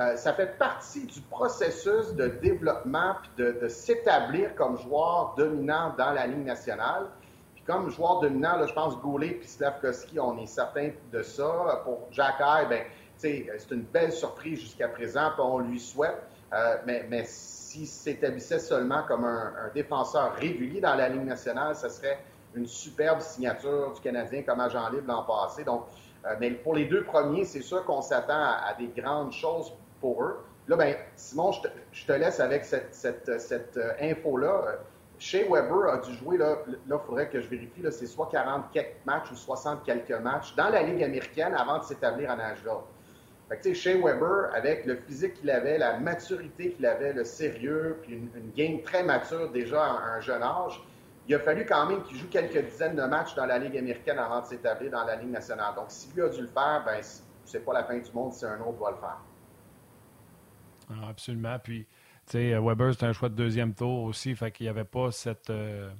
euh, 0.00 0.16
ça 0.16 0.32
fait 0.32 0.58
partie 0.58 1.06
du 1.06 1.20
processus 1.20 2.12
de 2.14 2.28
développement 2.28 3.14
puis 3.22 3.44
de, 3.44 3.68
s'établir 3.68 4.54
comme 4.56 4.76
joueur 4.78 5.34
dominant 5.36 5.94
dans 5.96 6.10
la 6.10 6.26
Ligue 6.26 6.44
nationale. 6.44 7.06
Puis 7.54 7.62
comme 7.64 7.90
joueur 7.90 8.20
dominant, 8.20 8.56
là, 8.56 8.66
je 8.66 8.74
pense 8.74 8.98
Goulet 8.98 9.34
puis 9.34 9.48
Slavkovski, 9.48 10.18
on 10.18 10.36
est 10.38 10.46
certain 10.46 10.90
de 11.12 11.22
ça. 11.22 11.82
Pour 11.84 12.08
Jack 12.10 12.38
ben, 12.68 12.82
c'est 13.16 13.46
une 13.70 13.82
belle 13.82 14.12
surprise 14.12 14.60
jusqu'à 14.60 14.88
présent, 14.88 15.30
puis 15.34 15.42
on 15.44 15.58
lui 15.58 15.78
souhaite. 15.78 16.20
Euh, 16.52 16.76
mais, 16.86 17.06
mais 17.08 17.24
s'il 17.72 17.86
s'établissait 17.86 18.58
seulement 18.58 19.02
comme 19.08 19.24
un, 19.24 19.70
défenseur 19.74 20.34
régulier 20.34 20.80
dans 20.80 20.94
la 20.94 21.08
Ligue 21.08 21.24
nationale, 21.24 21.74
ce 21.74 21.88
serait 21.88 22.18
une 22.54 22.66
superbe 22.66 23.20
signature 23.20 23.92
du 23.94 24.00
Canadien 24.02 24.42
comme 24.42 24.60
agent 24.60 24.90
libre 24.90 25.06
l'an 25.08 25.22
passé. 25.22 25.64
Donc, 25.64 25.84
euh, 26.26 26.34
mais 26.38 26.50
pour 26.50 26.74
les 26.74 26.84
deux 26.84 27.02
premiers, 27.04 27.44
c'est 27.44 27.62
sûr 27.62 27.82
qu'on 27.84 28.02
s'attend 28.02 28.34
à, 28.34 28.74
des 28.78 28.88
grandes 28.88 29.32
choses 29.32 29.72
pour 30.00 30.22
eux. 30.22 30.44
Là, 30.68 30.76
ben, 30.76 30.96
Simon, 31.16 31.50
je 31.92 32.06
te, 32.06 32.12
laisse 32.12 32.40
avec 32.40 32.64
cette, 32.64 33.78
euh, 33.78 33.92
info-là. 34.00 34.76
Shea 35.18 35.44
Weber 35.48 35.88
a 35.88 35.98
dû 35.98 36.12
jouer, 36.14 36.36
là, 36.36 36.58
il 36.66 36.98
faudrait 37.06 37.28
que 37.28 37.40
je 37.40 37.48
vérifie, 37.48 37.82
c'est 37.90 38.06
soit 38.06 38.28
40 38.30 38.70
quelques 38.72 38.96
matchs 39.06 39.30
ou 39.30 39.36
60 39.36 39.82
quelques 39.84 40.10
matchs 40.20 40.54
dans 40.56 40.68
la 40.68 40.82
Ligue 40.82 41.02
américaine 41.02 41.54
avant 41.54 41.78
de 41.78 41.84
s'établir 41.84 42.30
à 42.30 42.36
Nashville. 42.36 42.82
Fait 43.60 43.94
Weber, 43.94 44.54
avec 44.54 44.86
le 44.86 44.96
physique 44.96 45.34
qu'il 45.34 45.50
avait, 45.50 45.76
la 45.76 45.98
maturité 45.98 46.70
qu'il 46.72 46.86
avait, 46.86 47.12
le 47.12 47.24
sérieux, 47.24 47.98
puis 48.02 48.14
une, 48.14 48.50
game 48.56 48.80
très 48.82 49.02
mature 49.02 49.50
déjà 49.50 49.84
à 49.84 50.16
un 50.16 50.20
jeune 50.20 50.42
âge, 50.42 50.80
il 51.28 51.34
a 51.34 51.38
fallu 51.38 51.66
quand 51.66 51.86
même 51.86 52.02
qu'il 52.02 52.16
joue 52.16 52.28
quelques 52.28 52.64
dizaines 52.64 52.96
de 52.96 53.02
matchs 53.02 53.34
dans 53.34 53.46
la 53.46 53.58
Ligue 53.58 53.76
américaine 53.76 54.18
avant 54.18 54.40
de 54.40 54.46
s'établir 54.46 54.90
dans 54.90 55.04
la 55.04 55.16
Ligue 55.16 55.30
nationale. 55.30 55.74
Donc, 55.76 55.86
si 55.88 56.12
lui 56.14 56.22
a 56.22 56.28
dû 56.28 56.40
le 56.40 56.46
faire, 56.46 56.82
ben 56.84 57.00
c'est 57.44 57.64
pas 57.64 57.74
la 57.74 57.84
fin 57.84 57.98
du 57.98 58.12
monde 58.12 58.32
si 58.32 58.44
un 58.44 58.58
autre 58.60 58.78
doit 58.78 58.92
le 58.92 58.96
faire. 58.96 59.20
Ah, 60.90 61.08
absolument. 61.10 61.58
Puis, 61.58 61.86
tu 62.26 62.32
sais, 62.32 62.58
Weber, 62.58 62.94
c'est 62.94 63.04
un 63.04 63.12
choix 63.12 63.28
de 63.28 63.34
deuxième 63.34 63.74
tour 63.74 64.04
aussi, 64.04 64.34
fait 64.34 64.50
qu'il 64.50 64.64
n'y 64.64 64.70
avait 64.70 64.84
pas 64.84 65.10
cette, 65.12 65.50
euh, 65.50 65.90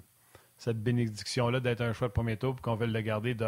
cette 0.57 0.83
bénédiction-là 0.83 1.61
d'être 1.61 1.83
un 1.83 1.93
choix 1.93 2.09
de 2.09 2.13
premier 2.13 2.37
tour, 2.37 2.55
puis 2.55 2.63
qu'on 2.63 2.77
veut 2.77 2.87
le 2.87 3.01
garder 3.01 3.35
de 3.35 3.47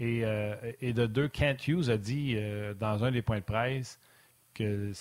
Euh, 0.00 0.72
et, 0.80 0.92
de 0.92 1.06
deux, 1.06 1.28
Kent 1.28 1.68
Hughes 1.68 1.90
a 1.90 1.96
dit 1.96 2.34
euh, 2.36 2.74
dans 2.74 3.04
un 3.04 3.10
des 3.10 3.22
points 3.22 3.38
de 3.38 3.44
presse 3.44 3.98
que 4.54 4.92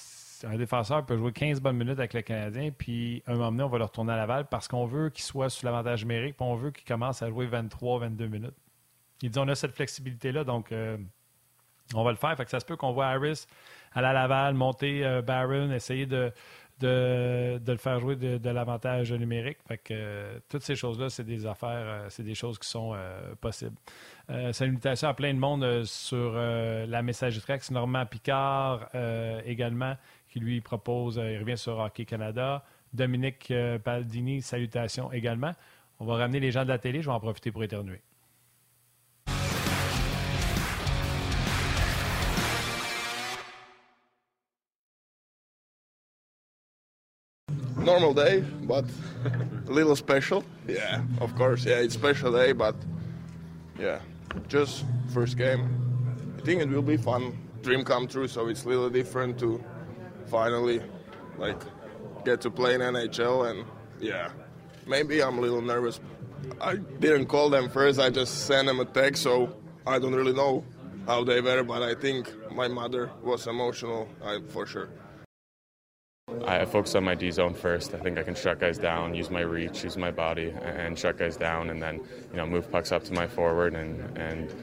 un 0.43 0.57
défenseur 0.57 1.05
peut 1.05 1.17
jouer 1.17 1.31
15 1.33 1.59
bonnes 1.59 1.77
minutes 1.77 1.99
avec 1.99 2.13
le 2.13 2.21
Canadien, 2.21 2.71
puis 2.75 3.21
un 3.27 3.33
moment 3.33 3.51
donné, 3.51 3.63
on 3.63 3.69
va 3.69 3.77
le 3.77 3.83
retourner 3.83 4.13
à 4.13 4.17
Laval 4.17 4.47
parce 4.49 4.67
qu'on 4.67 4.85
veut 4.85 5.09
qu'il 5.09 5.23
soit 5.23 5.49
sous 5.49 5.65
l'avantage 5.65 6.03
numérique, 6.03 6.35
puis 6.37 6.45
on 6.45 6.55
veut 6.55 6.71
qu'il 6.71 6.87
commence 6.87 7.21
à 7.21 7.29
jouer 7.29 7.45
23, 7.47 7.99
22 7.99 8.27
minutes. 8.27 8.55
Il 9.21 9.29
dit 9.29 9.39
on 9.39 9.47
a 9.47 9.55
cette 9.55 9.73
flexibilité-là, 9.73 10.43
donc 10.43 10.71
euh, 10.71 10.97
on 11.93 12.03
va 12.03 12.11
le 12.11 12.17
faire. 12.17 12.35
Fait 12.37 12.45
que 12.45 12.49
ça 12.49 12.59
se 12.59 12.65
peut 12.65 12.75
qu'on 12.75 12.91
voit 12.91 13.07
Harris 13.07 13.45
à 13.93 14.01
la 14.01 14.13
Laval, 14.13 14.53
monter 14.55 15.21
Barron, 15.25 15.71
essayer 15.71 16.05
de, 16.05 16.31
de, 16.79 17.61
le 17.71 17.77
faire 17.77 17.99
jouer 17.99 18.15
de, 18.15 18.49
l'avantage 18.49 19.11
numérique. 19.11 19.57
Fait 19.67 19.77
que 19.77 20.39
toutes 20.49 20.63
ces 20.63 20.75
choses-là, 20.75 21.09
c'est 21.09 21.23
des 21.23 21.45
affaires, 21.45 22.05
c'est 22.09 22.23
des 22.23 22.35
choses 22.35 22.57
qui 22.57 22.67
sont 22.67 22.95
possibles. 23.41 23.75
Salutations 24.51 25.07
à 25.09 25.13
plein 25.13 25.33
de 25.33 25.39
monde 25.39 25.83
sur 25.83 26.33
la 26.33 27.01
messagerie 27.01 27.41
Trax. 27.41 27.71
Normand 27.71 28.05
Picard 28.05 28.89
également, 29.45 29.95
qui 30.29 30.39
lui 30.39 30.61
propose, 30.61 31.15
il 31.17 31.39
revient 31.39 31.57
sur 31.57 31.79
Hockey 31.79 32.05
Canada. 32.05 32.63
Dominique 32.93 33.53
Paldini, 33.83 34.41
salutations 34.41 35.11
également. 35.11 35.51
On 35.99 36.05
va 36.05 36.15
ramener 36.15 36.39
les 36.39 36.51
gens 36.51 36.63
de 36.63 36.69
la 36.69 36.77
télé, 36.77 37.01
je 37.01 37.07
vais 37.07 37.15
en 37.15 37.19
profiter 37.19 37.51
pour 37.51 37.63
éternuer. 37.63 38.01
normal 47.83 48.13
day, 48.13 48.41
but 48.67 48.85
a 49.67 49.71
little 49.71 49.95
special. 49.95 50.43
Yeah, 50.67 51.01
of 51.19 51.35
course. 51.35 51.65
Yeah, 51.65 51.79
it's 51.79 51.93
special 51.93 52.31
day, 52.31 52.53
but 52.53 52.75
yeah, 53.79 53.99
just 54.47 54.85
first 55.13 55.37
game. 55.37 55.67
I 56.37 56.41
think 56.41 56.61
it 56.61 56.69
will 56.69 56.81
be 56.81 56.97
fun. 56.97 57.37
Dream 57.61 57.83
come 57.83 58.07
true, 58.07 58.27
so 58.27 58.47
it's 58.47 58.65
a 58.65 58.69
little 58.69 58.89
different 58.89 59.39
to 59.39 59.63
finally 60.27 60.81
like 61.37 61.61
get 62.25 62.41
to 62.41 62.51
play 62.51 62.75
in 62.75 62.81
NHL 62.81 63.49
and 63.51 63.65
yeah, 63.99 64.29
maybe 64.87 65.21
I'm 65.21 65.37
a 65.37 65.41
little 65.41 65.61
nervous. 65.61 65.99
I 66.59 66.75
didn't 66.75 67.27
call 67.27 67.49
them 67.49 67.69
first. 67.69 67.99
I 67.99 68.09
just 68.09 68.47
sent 68.47 68.67
them 68.67 68.79
a 68.79 68.85
text, 68.85 69.23
so 69.23 69.55
I 69.85 69.99
don't 69.99 70.15
really 70.15 70.33
know 70.33 70.63
how 71.05 71.23
they 71.23 71.41
were, 71.41 71.63
but 71.63 71.83
I 71.83 71.93
think 71.95 72.31
my 72.51 72.67
mother 72.67 73.11
was 73.21 73.47
emotional, 73.47 74.07
I, 74.23 74.39
for 74.49 74.65
sure. 74.65 74.89
I 76.45 76.65
focus 76.65 76.95
on 76.95 77.03
my 77.03 77.15
D 77.15 77.31
zone 77.31 77.53
first. 77.53 77.93
I 77.93 77.97
think 77.97 78.17
I 78.17 78.23
can 78.23 78.35
shut 78.35 78.59
guys 78.59 78.77
down, 78.77 79.13
use 79.13 79.29
my 79.29 79.41
reach, 79.41 79.83
use 79.83 79.97
my 79.97 80.11
body, 80.11 80.53
and 80.61 80.97
shut 80.97 81.17
guys 81.17 81.37
down, 81.37 81.69
and 81.69 81.81
then 81.81 81.95
you 82.31 82.37
know 82.37 82.45
move 82.45 82.71
pucks 82.71 82.91
up 82.91 83.03
to 83.05 83.13
my 83.13 83.27
forward 83.27 83.75
and 83.75 84.17
and 84.17 84.53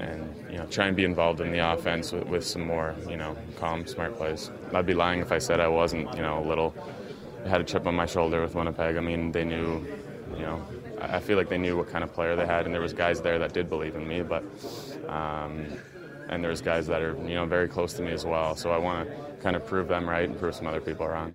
and 0.00 0.34
you 0.50 0.58
know 0.58 0.66
try 0.66 0.86
and 0.86 0.96
be 0.96 1.04
involved 1.04 1.40
in 1.40 1.52
the 1.52 1.58
offense 1.58 2.12
with, 2.12 2.26
with 2.26 2.44
some 2.44 2.62
more 2.66 2.94
you 3.08 3.16
know 3.16 3.36
calm, 3.56 3.86
smart 3.86 4.16
plays. 4.16 4.50
I'd 4.72 4.86
be 4.86 4.94
lying 4.94 5.20
if 5.20 5.32
I 5.32 5.38
said 5.38 5.60
I 5.60 5.68
wasn't 5.68 6.14
you 6.14 6.22
know 6.22 6.42
a 6.42 6.46
little. 6.46 6.74
Had 7.46 7.60
a 7.60 7.64
chip 7.64 7.86
on 7.86 7.94
my 7.94 8.06
shoulder 8.06 8.40
with 8.40 8.54
Winnipeg. 8.54 8.96
I 8.96 9.00
mean, 9.00 9.30
they 9.30 9.44
knew, 9.44 9.86
you 10.34 10.42
know, 10.46 10.66
I 10.98 11.20
feel 11.20 11.36
like 11.36 11.50
they 11.50 11.58
knew 11.58 11.76
what 11.76 11.90
kind 11.90 12.02
of 12.02 12.10
player 12.14 12.36
they 12.36 12.46
had, 12.46 12.64
and 12.64 12.74
there 12.74 12.80
was 12.80 12.94
guys 12.94 13.20
there 13.20 13.38
that 13.38 13.52
did 13.52 13.68
believe 13.68 13.94
in 13.96 14.08
me, 14.08 14.22
but 14.22 14.42
um, 15.08 15.66
and 16.28 16.42
there's 16.42 16.60
guys 16.60 16.86
that 16.86 17.02
are 17.02 17.16
you 17.26 17.34
know 17.34 17.46
very 17.46 17.68
close 17.68 17.94
to 17.94 18.02
me 18.02 18.12
as 18.12 18.24
well. 18.24 18.54
So 18.56 18.70
I 18.70 18.78
want 18.78 19.08
to 19.08 19.14
kind 19.42 19.56
of 19.56 19.66
prove 19.66 19.88
them 19.88 20.08
right 20.08 20.28
and 20.28 20.38
prove 20.38 20.54
some 20.54 20.66
other 20.66 20.80
people 20.80 21.06
wrong. 21.06 21.34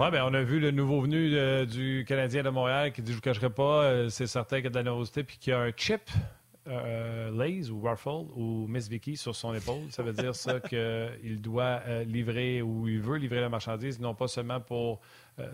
Oui, 0.00 0.10
ben 0.12 0.22
on 0.22 0.34
a 0.34 0.44
vu 0.44 0.60
le 0.60 0.70
nouveau 0.70 1.00
venu 1.00 1.36
euh, 1.36 1.66
du 1.66 2.04
Canadien 2.06 2.44
de 2.44 2.50
Montréal 2.50 2.92
qui 2.92 3.02
dit 3.02 3.08
Je 3.08 3.12
ne 3.12 3.16
vous 3.16 3.20
cacherai 3.20 3.50
pas, 3.50 3.82
euh, 3.82 4.08
c'est 4.08 4.28
certain 4.28 4.56
qu'il 4.56 4.66
y 4.66 4.68
a 4.68 4.70
de 4.70 4.76
la 4.76 4.84
nervosité 4.84 5.24
puis 5.24 5.38
qu'il 5.38 5.52
y 5.52 5.56
a 5.56 5.58
un 5.58 5.72
chip, 5.76 6.08
euh, 6.68 7.30
Lays 7.30 7.70
ou 7.70 7.80
Ruffle 7.80 8.30
ou 8.36 8.66
Miss 8.68 8.88
Vicky 8.88 9.16
sur 9.16 9.34
son 9.34 9.54
épaule. 9.54 9.90
Ça 9.90 10.02
veut 10.02 10.12
dire 10.12 10.34
ça 10.34 10.60
qu'il 10.68 11.40
doit 11.40 11.80
euh, 11.86 12.04
livrer 12.04 12.62
ou 12.62 12.86
il 12.88 13.00
veut 13.00 13.16
livrer 13.16 13.40
la 13.40 13.48
marchandise, 13.48 13.98
non 13.98 14.14
pas 14.14 14.28
seulement 14.28 14.60
pour 14.60 14.92
euh, 14.92 14.96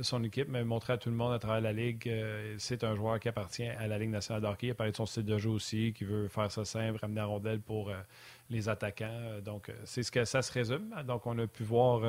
son 0.00 0.22
équipe, 0.24 0.48
mais 0.48 0.64
montrer 0.64 0.94
à 0.94 0.98
tout 0.98 1.10
le 1.10 1.16
monde 1.16 1.32
à 1.32 1.38
travers 1.38 1.60
la 1.60 1.72
Ligue 1.72 2.10
c'est 2.58 2.84
un 2.84 2.94
joueur 2.94 3.20
qui 3.20 3.28
appartient 3.28 3.66
à 3.66 3.86
la 3.86 3.98
Ligue 3.98 4.10
nationale 4.10 4.42
de 4.42 4.46
hockey. 4.46 4.68
Il 4.68 4.70
a 4.70 4.74
parlé 4.74 4.92
de 4.92 4.96
son 4.96 5.06
style 5.06 5.24
de 5.24 5.38
jeu 5.38 5.50
aussi, 5.50 5.92
qui 5.92 6.04
veut 6.04 6.28
faire 6.28 6.50
ça 6.50 6.64
simple, 6.64 6.98
ramener 7.00 7.20
la 7.20 7.26
rondelle 7.26 7.60
pour 7.60 7.92
les 8.50 8.68
attaquants. 8.68 9.40
Donc, 9.44 9.70
c'est 9.84 10.02
ce 10.02 10.10
que 10.10 10.24
ça 10.24 10.42
se 10.42 10.52
résume. 10.52 10.94
Donc, 11.06 11.26
on 11.26 11.38
a 11.38 11.46
pu 11.46 11.64
voir 11.64 12.02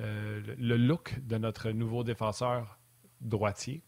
euh, 0.00 0.40
le 0.58 0.76
look 0.76 1.16
de 1.26 1.38
notre 1.38 1.70
nouveau 1.70 2.04
défenseur 2.04 2.78
droitier. 3.20 3.82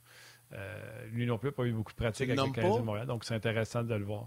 Euh, 0.52 1.07
lui 1.12 1.25
non 1.25 1.38
plus 1.38 1.50
n'a 1.50 1.52
pas 1.52 1.64
eu 1.64 1.73
beaucoup 1.73 1.93
de 1.93 1.97
pratique 1.97 2.29
avec 2.29 2.40
le 2.40 2.50
Canadien 2.50 2.81
de 2.81 2.85
Montréal, 2.85 3.07
donc 3.07 3.25
c'est 3.25 3.35
intéressant 3.35 3.85
de 3.85 3.95
le 3.95 4.05
voir. 4.05 4.26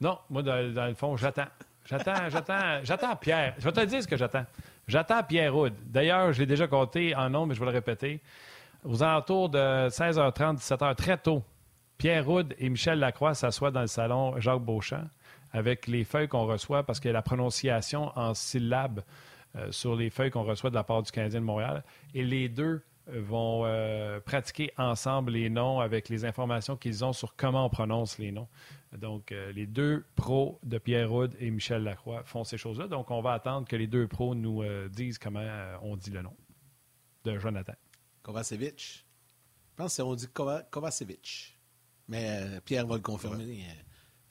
Non, 0.00 0.18
moi, 0.30 0.42
dans, 0.42 0.88
le 0.88 0.94
fond, 0.94 1.16
j'attends. 1.16 1.46
J'attends, 1.84 2.28
j'attends, 2.28 2.80
j'attends 2.82 3.16
Pierre. 3.16 3.54
Je 3.58 3.64
vais 3.64 3.72
te 3.72 3.84
dire 3.84 4.02
ce 4.02 4.08
que 4.08 4.16
j'attends. 4.16 4.46
J'attends 4.88 5.22
Pierre 5.22 5.56
Houd. 5.56 5.74
D'ailleurs, 5.86 6.32
je 6.32 6.40
l'ai 6.40 6.46
déjà 6.46 6.66
compté 6.66 7.14
en 7.14 7.30
nom, 7.30 7.46
mais 7.46 7.54
je 7.54 7.60
vais 7.60 7.66
le 7.66 7.72
répéter. 7.72 8.20
Aux 8.84 9.02
alentours 9.02 9.48
de 9.48 9.88
16h30, 9.88 10.58
17h, 10.58 10.94
très 10.96 11.16
tôt, 11.18 11.42
Pierre 11.98 12.28
Houd 12.28 12.54
et 12.58 12.68
Michel 12.68 12.98
Lacroix 12.98 13.34
s'assoient 13.34 13.70
dans 13.70 13.82
le 13.82 13.86
salon 13.86 14.38
Jacques 14.40 14.62
Beauchamp 14.62 15.04
avec 15.52 15.86
les 15.86 16.04
feuilles 16.04 16.28
qu'on 16.28 16.46
reçoit 16.46 16.82
parce 16.82 16.98
que 16.98 17.08
la 17.08 17.22
prononciation 17.22 18.10
en 18.18 18.34
syllabes 18.34 19.02
euh, 19.56 19.70
sur 19.70 19.94
les 19.94 20.10
feuilles 20.10 20.30
qu'on 20.30 20.44
reçoit 20.44 20.70
de 20.70 20.74
la 20.74 20.82
part 20.82 21.02
du 21.02 21.12
Canadien 21.12 21.40
de 21.40 21.44
Montréal. 21.44 21.84
Et 22.14 22.24
les 22.24 22.48
deux 22.48 22.82
euh, 23.08 23.20
vont 23.20 23.62
euh, 23.64 24.18
pratiquer 24.20 24.72
ensemble 24.78 25.32
les 25.32 25.50
noms 25.50 25.80
avec 25.80 26.08
les 26.08 26.24
informations 26.24 26.76
qu'ils 26.76 27.04
ont 27.04 27.12
sur 27.12 27.36
comment 27.36 27.66
on 27.66 27.70
prononce 27.70 28.18
les 28.18 28.32
noms. 28.32 28.48
Donc, 28.98 29.30
les 29.54 29.66
deux 29.66 30.04
pros 30.16 30.60
de 30.62 30.78
Pierre 30.78 31.12
Houd 31.12 31.34
et 31.38 31.50
Michel 31.50 31.82
Lacroix 31.82 32.22
font 32.24 32.44
ces 32.44 32.58
choses-là. 32.58 32.88
Donc, 32.88 33.10
on 33.10 33.22
va 33.22 33.32
attendre 33.32 33.66
que 33.66 33.76
les 33.76 33.86
deux 33.86 34.06
pros 34.06 34.34
nous 34.34 34.62
disent 34.88 35.18
comment 35.18 35.46
on 35.82 35.96
dit 35.96 36.10
le 36.10 36.22
nom 36.22 36.36
de 37.24 37.38
Jonathan. 37.38 37.74
Kovacevic. 38.22 39.06
Je 39.70 39.76
pense 39.76 39.96
qu'on 39.96 40.14
dit 40.14 40.28
Kovacevic. 40.70 41.58
Mais 42.08 42.60
Pierre 42.64 42.86
va 42.86 42.96
le 42.96 43.02
confirmer. 43.02 43.64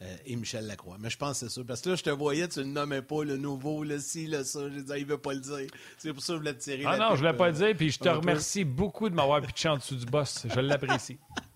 Euh, 0.01 0.15
et 0.25 0.35
Michel 0.35 0.65
Lacroix. 0.65 0.97
Mais 0.99 1.11
je 1.11 1.17
pense 1.17 1.39
que 1.39 1.47
c'est 1.47 1.53
ça. 1.53 1.61
Parce 1.63 1.81
que 1.81 1.89
là, 1.89 1.95
je 1.95 2.01
te 2.01 2.09
voyais, 2.09 2.47
tu 2.47 2.59
ne 2.59 2.65
nommais 2.65 3.03
pas 3.03 3.23
le 3.23 3.37
nouveau, 3.37 3.83
le 3.83 3.99
ci, 3.99 4.25
le 4.25 4.43
ça. 4.43 4.67
J'ai 4.71 4.81
dit, 4.81 4.91
il 4.97 5.03
ne 5.03 5.11
veut 5.11 5.19
pas 5.19 5.33
le 5.33 5.39
dire. 5.39 5.67
C'est 5.97 6.11
pour 6.11 6.23
ça 6.23 6.33
que 6.33 6.37
je 6.37 6.39
voulais 6.39 6.53
te 6.55 6.59
tirer. 6.59 6.83
Ah 6.87 6.97
non, 6.97 7.09
je 7.09 7.11
ne 7.11 7.17
voulais 7.17 7.33
pas 7.33 7.47
le 7.49 7.53
dire. 7.53 7.75
Puis 7.77 7.91
je 7.91 7.99
te 7.99 8.09
remercie 8.09 8.63
beaucoup 8.63 9.09
de 9.09 9.13
m'avoir 9.13 9.41
pitché 9.41 9.69
en 9.69 9.77
dessous 9.77 9.95
du 9.95 10.05
boss. 10.05 10.47
Je 10.51 10.59
l'apprécie. 10.59 11.19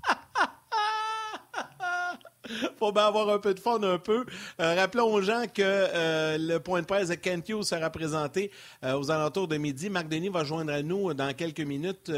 faut 2.79 2.91
bien 2.91 3.05
avoir 3.05 3.29
un 3.29 3.39
peu 3.39 3.53
de 3.53 3.59
fun 3.59 3.81
un 3.83 3.97
peu. 3.97 4.25
Euh, 4.59 4.75
rappelons 4.75 5.13
aux 5.13 5.21
gens 5.21 5.43
que 5.53 5.61
euh, 5.61 6.37
le 6.37 6.59
point 6.59 6.81
de 6.81 6.85
presse 6.85 7.09
de 7.09 7.15
Kent 7.15 7.49
Hughes 7.49 7.63
sera 7.63 7.89
présenté 7.89 8.51
aux 8.83 9.11
alentours 9.11 9.47
de 9.47 9.57
midi. 9.57 9.89
Marc 9.89 10.07
Denis 10.07 10.29
va 10.29 10.43
joindre 10.43 10.73
à 10.73 10.81
nous 10.81 11.13
dans 11.13 11.33
quelques 11.33 11.61
minutes. 11.61 12.11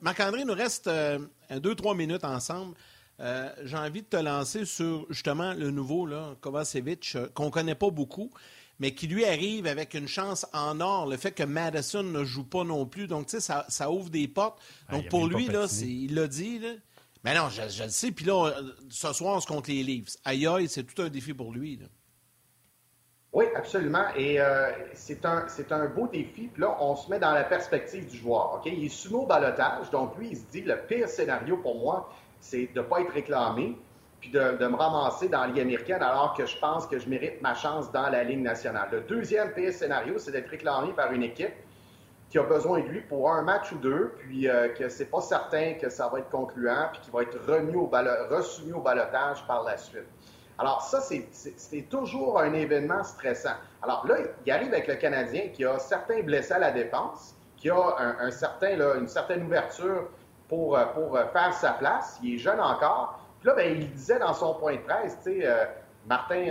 Marc-André, 0.00 0.44
nous 0.44 0.54
reste 0.54 0.88
deux, 1.50 1.74
trois 1.74 1.94
minutes 1.94 2.24
ensemble. 2.24 2.74
Euh, 3.22 3.48
j'ai 3.64 3.76
envie 3.76 4.02
de 4.02 4.06
te 4.06 4.16
lancer 4.16 4.64
sur 4.64 5.06
justement 5.10 5.52
le 5.54 5.70
nouveau, 5.70 6.06
là, 6.06 6.34
Kovacevic, 6.40 7.12
euh, 7.14 7.28
qu'on 7.34 7.46
ne 7.46 7.50
connaît 7.50 7.76
pas 7.76 7.90
beaucoup, 7.90 8.30
mais 8.80 8.94
qui 8.94 9.06
lui 9.06 9.24
arrive 9.24 9.66
avec 9.66 9.94
une 9.94 10.08
chance 10.08 10.44
en 10.52 10.80
or. 10.80 11.06
Le 11.06 11.16
fait 11.16 11.30
que 11.30 11.44
Madison 11.44 12.02
ne 12.02 12.24
joue 12.24 12.44
pas 12.44 12.64
non 12.64 12.84
plus. 12.84 13.06
Donc, 13.06 13.26
tu 13.28 13.40
sais, 13.40 13.54
ça, 13.68 13.90
ouvre 13.90 14.10
des 14.10 14.26
portes. 14.26 14.60
Ah, 14.88 14.96
Donc, 14.96 15.08
pour 15.08 15.28
lui, 15.28 15.46
là, 15.46 15.66
il 15.82 16.14
l'a 16.14 16.26
dit. 16.26 16.58
Là, 16.58 16.70
mais 17.24 17.34
non, 17.34 17.48
je, 17.48 17.62
le 17.62 17.88
sais. 17.90 18.10
Puis 18.10 18.24
là, 18.24 18.52
ce 18.90 19.12
soir, 19.12 19.36
on 19.36 19.40
se 19.40 19.46
compte 19.46 19.68
les 19.68 19.82
livres. 19.82 20.10
Aïe, 20.24 20.46
aïe, 20.46 20.68
c'est 20.68 20.82
tout 20.82 21.02
un 21.02 21.08
défi 21.08 21.32
pour 21.32 21.52
lui. 21.52 21.80
Oui, 23.32 23.44
absolument. 23.56 24.06
Et 24.16 24.40
euh, 24.40 24.70
c'est 24.94 25.24
un, 25.24 25.46
un 25.70 25.86
beau 25.86 26.08
défi. 26.08 26.48
Puis 26.52 26.60
là, 26.60 26.76
on 26.80 26.96
se 26.96 27.08
met 27.10 27.18
dans 27.18 27.32
la 27.32 27.44
perspective 27.44 28.06
du 28.06 28.16
joueur. 28.18 28.60
Il 28.66 28.84
est 28.84 28.88
sous 28.88 29.12
nos 29.12 29.24
balotage. 29.24 29.90
Donc, 29.90 30.18
lui, 30.18 30.30
il 30.32 30.36
se 30.36 30.44
dit 30.50 30.62
le 30.62 30.76
pire 30.86 31.08
scénario 31.08 31.56
pour 31.56 31.78
moi, 31.78 32.12
c'est 32.40 32.68
de 32.74 32.80
ne 32.80 32.84
pas 32.84 33.00
être 33.00 33.12
réclamé, 33.12 33.76
puis 34.20 34.30
de, 34.30 34.40
me 34.40 34.76
ramasser 34.76 35.28
dans 35.28 35.40
la 35.40 35.46
Ligue 35.48 35.60
américaine 35.60 36.02
alors 36.02 36.34
que 36.34 36.44
je 36.46 36.56
pense 36.58 36.86
que 36.86 36.98
je 36.98 37.08
mérite 37.08 37.40
ma 37.40 37.54
chance 37.54 37.90
dans 37.90 38.08
la 38.08 38.22
Ligue 38.22 38.42
nationale. 38.42 38.88
Le 38.92 39.00
deuxième 39.00 39.52
pire 39.52 39.72
scénario, 39.72 40.18
c'est 40.18 40.32
d'être 40.32 40.48
réclamé 40.48 40.92
par 40.92 41.12
une 41.12 41.22
équipe 41.22 41.54
qui 42.32 42.38
a 42.38 42.44
besoin 42.44 42.80
de 42.80 42.86
lui 42.86 43.02
pour 43.02 43.30
un 43.30 43.42
match 43.42 43.72
ou 43.72 43.76
deux, 43.76 44.14
puis 44.18 44.48
euh, 44.48 44.68
que 44.70 44.88
c'est 44.88 45.04
pas 45.04 45.20
certain 45.20 45.74
que 45.74 45.90
ça 45.90 46.08
va 46.08 46.20
être 46.20 46.30
concluant, 46.30 46.88
puis 46.90 47.02
qui 47.02 47.10
va 47.10 47.22
être 47.22 47.38
remis 47.46 47.76
au 47.76 47.90
resoumis 48.30 48.72
au 48.72 48.80
balotage 48.80 49.46
par 49.46 49.62
la 49.64 49.76
suite. 49.76 50.08
Alors 50.58 50.80
ça, 50.80 51.00
c'est 51.02 51.82
toujours 51.90 52.40
un 52.40 52.54
événement 52.54 53.04
stressant. 53.04 53.56
Alors 53.82 54.06
là, 54.06 54.16
il 54.46 54.50
arrive 54.50 54.72
avec 54.72 54.86
le 54.86 54.94
Canadien 54.94 55.48
qui 55.52 55.62
a 55.66 55.78
certains 55.78 56.22
blessés 56.22 56.54
à 56.54 56.58
la 56.58 56.70
défense, 56.70 57.34
qui 57.58 57.68
a 57.68 57.96
un, 57.98 58.30
certain, 58.30 58.76
là, 58.76 58.94
une 58.94 59.08
certaine 59.08 59.42
ouverture 59.44 60.08
pour, 60.48 60.78
euh, 60.78 60.86
pour 60.86 61.14
euh, 61.16 61.26
faire 61.34 61.52
sa 61.52 61.72
place. 61.72 62.18
Il 62.22 62.36
est 62.36 62.38
jeune 62.38 62.60
encore. 62.60 63.20
Puis 63.40 63.48
là, 63.48 63.54
ben, 63.56 63.76
il 63.76 63.90
disait 63.92 64.18
dans 64.18 64.32
son 64.32 64.54
point 64.54 64.76
de 64.76 64.80
presse, 64.80 65.18
tu 65.22 65.40
sais, 65.40 65.46
euh, 65.46 65.66
Martin 66.06 66.46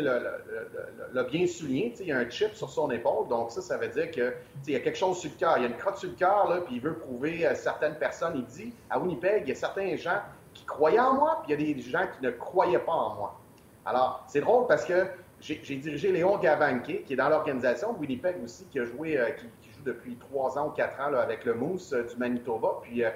l'a 0.00 1.24
bien 1.24 1.46
souligné, 1.46 1.94
il 2.00 2.06
y 2.06 2.12
a 2.12 2.18
un 2.18 2.28
chip 2.28 2.54
sur 2.54 2.70
son 2.70 2.90
épaule. 2.90 3.28
Donc 3.28 3.50
ça, 3.50 3.60
ça 3.60 3.76
veut 3.76 3.88
dire 3.88 4.10
qu'il 4.10 4.32
y 4.68 4.76
a 4.76 4.80
quelque 4.80 4.98
chose 4.98 5.18
sur 5.18 5.30
le 5.30 5.36
cœur. 5.38 5.58
Il 5.58 5.62
y 5.62 5.66
a 5.66 5.68
une 5.68 5.76
crotte 5.76 5.98
sur 5.98 6.08
le 6.08 6.16
cœur, 6.16 6.62
puis 6.66 6.76
il 6.76 6.80
veut 6.80 6.94
prouver 6.94 7.46
à 7.46 7.54
certaines 7.54 7.96
personnes. 7.96 8.34
Il 8.36 8.44
dit, 8.44 8.72
à 8.90 8.98
Winnipeg, 8.98 9.42
il 9.44 9.48
y 9.48 9.52
a 9.52 9.56
certains 9.56 9.96
gens 9.96 10.20
qui 10.54 10.64
croyaient 10.64 11.00
en 11.00 11.14
moi, 11.14 11.42
puis 11.42 11.52
il 11.54 11.68
y 11.68 11.70
a 11.70 11.74
des 11.74 11.80
gens 11.82 12.06
qui 12.06 12.24
ne 12.24 12.30
croyaient 12.30 12.78
pas 12.78 12.92
en 12.92 13.14
moi. 13.14 13.40
Alors, 13.84 14.24
c'est 14.28 14.40
drôle 14.40 14.66
parce 14.66 14.84
que 14.84 15.06
j'ai 15.40 15.76
dirigé 15.76 16.12
Léon 16.12 16.38
Gavanke, 16.38 17.04
qui 17.04 17.12
est 17.12 17.16
dans 17.16 17.28
l'organisation, 17.28 17.96
Winnipeg 17.98 18.36
aussi, 18.44 18.64
qui 18.66 18.78
a 18.78 18.84
joué, 18.84 19.18
qui, 19.38 19.72
depuis 19.84 20.16
trois 20.16 20.58
ans 20.58 20.68
ou 20.68 20.70
quatre 20.70 21.00
ans 21.00 21.12
avec 21.14 21.44
le 21.44 21.54
Moose 21.54 21.92
euh, 21.92 22.04
du 22.04 22.16
Manitoba. 22.16 22.78
Puis 22.82 23.04
euh, 23.04 23.10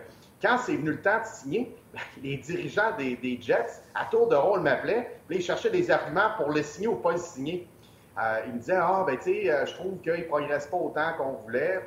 quand 0.47 0.59
c'est 0.59 0.77
venu 0.77 0.91
le 0.91 1.01
temps 1.01 1.19
de 1.21 1.27
signer, 1.27 1.77
les 2.23 2.37
dirigeants 2.37 2.97
des, 2.97 3.39
Jets, 3.41 3.83
à 3.95 4.05
tour 4.07 4.29
de 4.29 4.37
rôle, 4.37 4.61
m'appelaient. 4.61 5.19
Puis 5.29 5.39
ils 5.39 5.43
cherchaient 5.43 5.71
des 5.71 5.91
arguments 5.91 6.31
pour 6.37 6.51
le 6.51 6.63
signer 6.63 6.89
ou 6.89 6.97
pas 6.97 7.13
le 7.13 7.19
signer. 7.19 7.69
Euh, 8.19 8.41
ils 8.47 8.55
me 8.55 8.59
disaient 8.59 8.79
Ah, 8.81 9.05
ben, 9.07 9.17
tu 9.17 9.25
sais, 9.25 9.67
je 9.67 9.75
trouve 9.75 9.99
qu'il 10.01 10.13
ne 10.13 10.23
progresse 10.23 10.67
pas 10.67 10.77
autant 10.77 11.13
qu'on 11.19 11.33
voulait. 11.33 11.85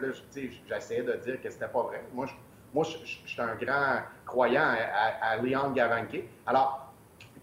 J'essayais 0.68 1.04
de 1.04 1.14
dire 1.14 1.42
que 1.42 1.50
c'était 1.50 1.68
pas 1.68 1.84
vrai. 1.84 2.04
Moi, 2.14 2.26
je, 2.28 2.34
moi, 2.74 2.84
suis 2.86 3.42
un 3.42 3.56
grand 3.56 4.02
croyant 4.26 4.76
à, 5.22 5.38
Leon 5.38 5.72
Gavanke. 5.72 6.24
Alors, 6.46 6.92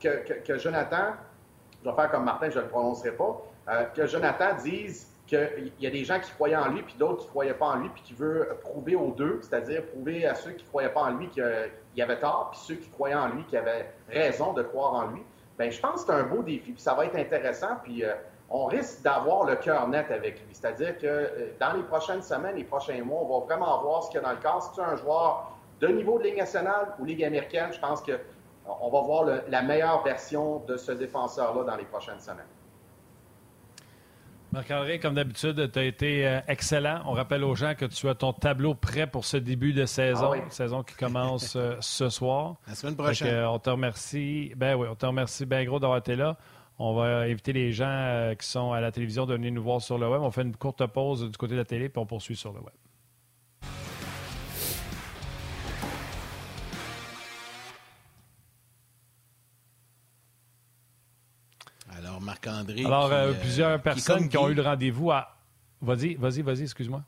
que, 0.01 0.59
Jonathan, 0.59 1.15
je 1.83 1.91
vais 1.91 1.97
faire 1.97 2.11
comme 2.11 2.25
Martin, 2.25 2.51
je 2.51 2.59
ne 2.59 2.65
le 2.65 2.69
prononcerai 2.69 3.13
pas, 3.13 3.43
que 3.95 4.07
Jonathan 4.07 4.55
dise 4.63 5.09
qu'il 5.27 5.73
y 5.81 5.87
a 5.87 5.91
des 5.91 6.05
gens 6.05 6.21
qui 6.21 6.31
croyaient 6.33 6.57
en 6.57 6.69
lui, 6.69 6.83
puis 6.83 6.95
d'autres 6.99 7.19
qui 7.19 7.27
ne 7.27 7.31
croyaient 7.31 7.55
pas 7.55 7.67
en 7.67 7.77
lui, 7.77 7.89
puis 7.89 8.03
qui 8.03 8.15
veut 8.15 8.57
prouver 8.61 8.95
aux 8.95 9.11
deux, 9.11 9.41
c'est-à-dire 9.43 9.85
prouver 9.87 10.27
à 10.27 10.35
ceux 10.35 10.53
qui 10.53 10.65
ne 10.65 10.69
croyaient 10.69 10.93
pas 10.93 11.03
en 11.03 11.11
lui 11.11 11.29
qu'il 11.29 11.71
y 11.97 12.03
avait 12.03 12.19
tort, 12.19 12.51
puis 12.53 12.61
ceux 12.63 12.75
qui 12.77 12.89
croyaient 12.91 13.15
en 13.15 13.29
lui 13.29 13.45
qu'il 13.45 13.59
avait 13.59 13.93
raison 14.09 14.53
de 14.53 14.63
croire 14.63 14.95
en 14.95 15.07
lui. 15.09 15.23
Bien, 15.59 15.71
je 15.71 15.81
pense 15.81 16.05
que 16.05 16.13
c'est 16.13 16.19
un 16.19 16.25
beau 16.25 16.43
défi, 16.43 16.73
puis 16.73 16.81
ça 16.81 16.95
va 16.95 17.07
être 17.07 17.17
intéressant, 17.17 17.77
puis 17.83 18.05
euh, 18.05 18.15
on 18.51 18.67
risque 18.67 19.03
d'avoir 19.03 19.45
le 19.45 19.57
cœur 19.57 19.89
net 19.89 20.11
avec 20.11 20.41
lui. 20.47 20.55
C'est-à-dire 20.55 20.97
que 20.99 21.07
euh, 21.07 21.53
dans 21.59 21.73
les 21.73 21.83
prochaines 21.83 22.23
semaines, 22.23 22.57
les 22.57 22.65
prochains 22.65 23.03
mois, 23.03 23.23
on 23.23 23.41
va 23.41 23.47
vraiment 23.47 23.83
voir 23.83 24.05
ce 24.05 24.11
qu'il 24.11 24.21
y 24.21 24.25
a 24.25 24.27
dans 24.27 24.35
le 24.35 24.43
cas. 24.43 24.61
Si 24.61 24.73
tu 24.73 24.81
es 24.81 24.85
un 24.85 24.97
joueur 24.97 25.57
de 25.81 25.89
niveau 25.89 26.19
de 26.19 26.25
Ligue 26.25 26.39
nationale 26.39 26.95
ou 26.99 27.05
Ligue 27.05 27.25
américaine, 27.25 27.73
je 27.73 27.81
pense 27.81 28.03
qu'on 28.03 28.91
va 28.91 29.01
voir 29.01 29.25
la 29.49 29.63
meilleure 29.63 30.03
version 30.05 30.59
de 30.61 30.77
ce 30.77 30.93
défenseur-là 30.93 31.65
dans 31.65 31.77
les 31.77 31.85
prochaines 31.85 32.21
semaines. 32.21 32.47
Marc-André, 34.57 34.99
comme 34.99 35.13
d'habitude, 35.13 35.71
tu 35.71 35.79
as 35.79 35.85
été 35.85 36.27
euh, 36.27 36.41
excellent. 36.49 37.03
On 37.05 37.13
rappelle 37.13 37.45
aux 37.45 37.55
gens 37.55 37.75
que 37.75 37.85
tu 37.85 38.09
as 38.09 38.15
ton 38.15 38.33
tableau 38.33 38.75
prêt 38.75 39.07
pour 39.07 39.27
ce 39.27 39.37
début 39.37 39.75
de 39.75 39.85
saison, 39.85 40.33
ah 40.33 40.49
saison 40.49 40.83
qui 40.83 40.95
commence 40.95 41.57
euh, 41.57 41.75
ce 41.81 42.09
soir. 42.09 42.57
La 42.67 42.75
semaine 42.75 42.97
prochaine. 42.97 43.29
Euh, 43.29 43.51
on 43.51 43.59
te 43.59 43.69
remercie. 43.69 44.55
Ben 44.57 44.75
oui, 44.75 44.89
on 44.91 44.95
te 44.95 45.05
remercie 45.05 45.45
bien 45.45 45.63
gros 45.67 45.79
d'avoir 45.79 45.99
été 45.99 46.17
là. 46.17 46.39
On 46.79 46.95
va 46.95 47.19
inviter 47.19 47.53
les 47.53 47.73
gens 47.73 48.33
qui 48.39 48.49
sont 48.49 48.73
à 48.73 48.81
la 48.81 48.91
télévision 48.93 49.27
de 49.27 49.35
venir 49.35 49.53
nous 49.53 49.63
voir 49.63 49.83
sur 49.83 49.99
le 49.99 50.09
web. 50.09 50.23
On 50.23 50.31
fait 50.31 50.41
une 50.41 50.57
courte 50.57 50.87
pause 50.87 51.31
du 51.31 51.37
côté 51.37 51.53
de 51.53 51.59
la 51.59 51.67
télé, 51.67 51.91
puis 51.91 52.01
on 52.01 52.07
poursuit 52.07 52.37
sur 52.37 52.55
le 52.55 52.61
web. 52.61 52.75
Marc-André. 62.27 62.85
Alors, 62.85 63.11
euh, 63.13 63.33
plusieurs 63.33 63.81
personnes 63.81 64.29
qui, 64.29 64.37
ont 64.37 64.51
eu 64.51 64.55
le 64.55 64.63
rendez-vous 64.63 65.11
à. 65.11 65.37
Vas-y, 65.81 66.15
vas-y, 66.17 66.43
vas-y, 66.43 66.63
excuse-moi. 66.63 67.03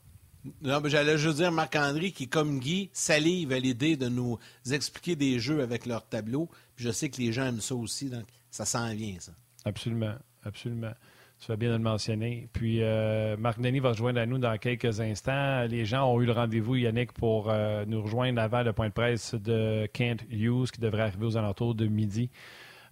Non, 0.62 0.80
mais 0.80 0.88
j'allais 0.88 1.18
juste 1.18 1.36
dire 1.36 1.52
Marc-André 1.52 2.12
qui, 2.12 2.28
comme 2.28 2.60
Guy, 2.60 2.88
salive 2.92 3.52
à 3.52 3.58
l'idée 3.58 3.96
de 3.96 4.08
nous 4.08 4.38
expliquer 4.70 5.16
des 5.16 5.38
jeux 5.38 5.60
avec 5.62 5.84
leur 5.84 6.06
tableau. 6.06 6.48
Puis 6.76 6.84
je 6.84 6.90
sais 6.90 7.10
que 7.10 7.18
les 7.20 7.32
gens 7.32 7.46
aiment 7.46 7.60
ça 7.60 7.74
aussi, 7.74 8.08
donc 8.08 8.24
ça 8.50 8.64
s'en 8.64 8.94
vient, 8.94 9.16
ça. 9.18 9.32
Absolument, 9.64 10.14
absolument. 10.44 10.92
Tu 11.40 11.46
fais 11.46 11.56
bien 11.56 11.68
de 11.68 11.74
le 11.74 11.82
mentionner. 11.82 12.48
Puis, 12.52 12.82
euh, 12.82 13.36
Marc 13.36 13.60
Denis 13.60 13.78
va 13.78 13.92
se 13.92 13.98
joindre 13.98 14.20
à 14.20 14.26
nous 14.26 14.38
dans 14.38 14.56
quelques 14.58 15.00
instants. 15.00 15.64
Les 15.64 15.84
gens 15.84 16.12
ont 16.12 16.20
eu 16.20 16.26
le 16.26 16.32
rendez-vous, 16.32 16.76
Yannick, 16.76 17.12
pour 17.12 17.48
euh, 17.48 17.84
nous 17.86 18.02
rejoindre 18.02 18.40
avant 18.40 18.62
le 18.62 18.72
point 18.72 18.88
de 18.88 18.92
presse 18.92 19.34
de 19.34 19.88
Kent 19.92 20.24
Hughes, 20.30 20.70
qui 20.72 20.80
devrait 20.80 21.02
arriver 21.02 21.26
aux 21.26 21.36
alentours 21.36 21.74
de 21.76 21.86
midi. 21.86 22.30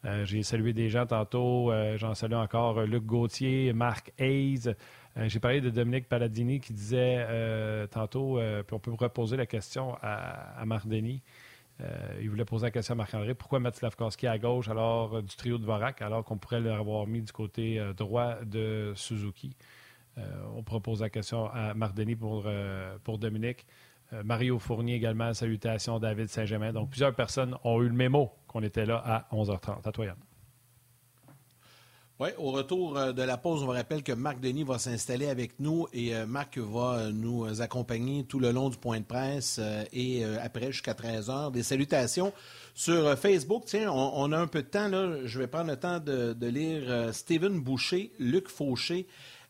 Euh, 0.06 0.24
j'ai 0.24 0.42
salué 0.42 0.72
des 0.72 0.88
gens 0.88 1.06
tantôt. 1.06 1.72
J'en 1.96 2.14
salue 2.14 2.34
encore 2.34 2.80
Luc 2.82 3.04
Gauthier, 3.04 3.72
Marc 3.72 4.12
Hayes. 4.18 4.74
J'ai 5.16 5.40
parlé 5.40 5.60
de 5.60 5.70
Dominique 5.70 6.08
Paladini 6.08 6.60
qui 6.60 6.72
disait 6.72 7.26
tantôt, 7.90 8.38
on 8.38 8.78
peut 8.78 8.92
reposer 8.92 9.36
la 9.36 9.46
question 9.46 9.96
à, 10.02 10.60
à. 10.60 10.64
Euh, 11.82 12.18
il 12.22 12.30
voulait 12.30 12.46
poser 12.46 12.66
la 12.66 12.70
question 12.70 12.94
à 12.94 12.96
Marc-André 12.96 13.34
pourquoi 13.34 13.60
mettre 13.60 13.76
Slavkowski 13.76 14.26
à 14.26 14.38
gauche 14.38 14.68
alors 14.68 15.16
euh, 15.16 15.22
du 15.22 15.36
trio 15.36 15.58
de 15.58 15.64
Vorak 15.66 16.00
alors 16.00 16.24
qu'on 16.24 16.38
pourrait 16.38 16.60
l'avoir 16.60 17.06
mis 17.06 17.20
du 17.20 17.32
côté 17.32 17.78
euh, 17.78 17.92
droit 17.92 18.36
de 18.44 18.92
Suzuki? 18.96 19.56
on 20.56 20.62
propose 20.62 21.02
la 21.02 21.10
question 21.10 21.50
à 21.52 21.74
Marc 21.74 21.94
Denis 21.94 22.16
pour, 22.16 22.48
pour 23.04 23.18
Dominique. 23.18 23.66
Mario 24.24 24.58
Fournier 24.58 24.94
également, 24.94 25.34
salutations, 25.34 25.98
David 25.98 26.28
Saint-Germain. 26.28 26.72
Donc 26.72 26.90
plusieurs 26.90 27.14
personnes 27.14 27.56
ont 27.64 27.82
eu 27.82 27.88
le 27.88 27.94
mémo 27.94 28.32
qu'on 28.46 28.62
était 28.62 28.86
là 28.86 29.02
à 29.04 29.34
11h30. 29.34 29.86
À 29.86 29.92
toi, 29.92 30.06
Yann. 30.06 30.16
Oui, 32.18 32.30
au 32.38 32.50
retour 32.50 32.96
euh, 32.96 33.12
de 33.12 33.20
la 33.20 33.36
pause, 33.36 33.62
on 33.62 33.66
vous 33.66 33.72
rappelle 33.72 34.02
que 34.02 34.12
Marc 34.12 34.40
Denis 34.40 34.64
va 34.64 34.78
s'installer 34.78 35.28
avec 35.28 35.60
nous 35.60 35.86
et 35.92 36.14
euh, 36.14 36.24
Marc 36.24 36.56
va 36.56 36.94
euh, 36.94 37.10
nous 37.12 37.60
accompagner 37.60 38.24
tout 38.24 38.38
le 38.38 38.52
long 38.52 38.70
du 38.70 38.78
point 38.78 39.00
de 39.00 39.04
presse 39.04 39.60
et 39.92 40.24
après 40.42 40.72
jusqu'à 40.72 40.94
13 40.94 41.28
heures. 41.28 41.50
Des 41.50 41.62
salutations 41.62 42.32
sur 42.72 43.18
Facebook. 43.18 43.64
Tiens, 43.66 43.92
on, 43.92 44.32
a 44.32 44.38
un 44.38 44.46
peu 44.46 44.62
de 44.62 44.68
temps 44.68 44.88
là. 44.88 45.26
Je 45.26 45.38
vais 45.38 45.46
prendre 45.46 45.70
le 45.70 45.76
temps 45.76 46.00
de, 46.00 46.46
lire 46.46 47.12
Steven 47.12 47.60
Boucher, 47.60 48.12
Luc 48.18 48.48
Fauché, 48.48 49.06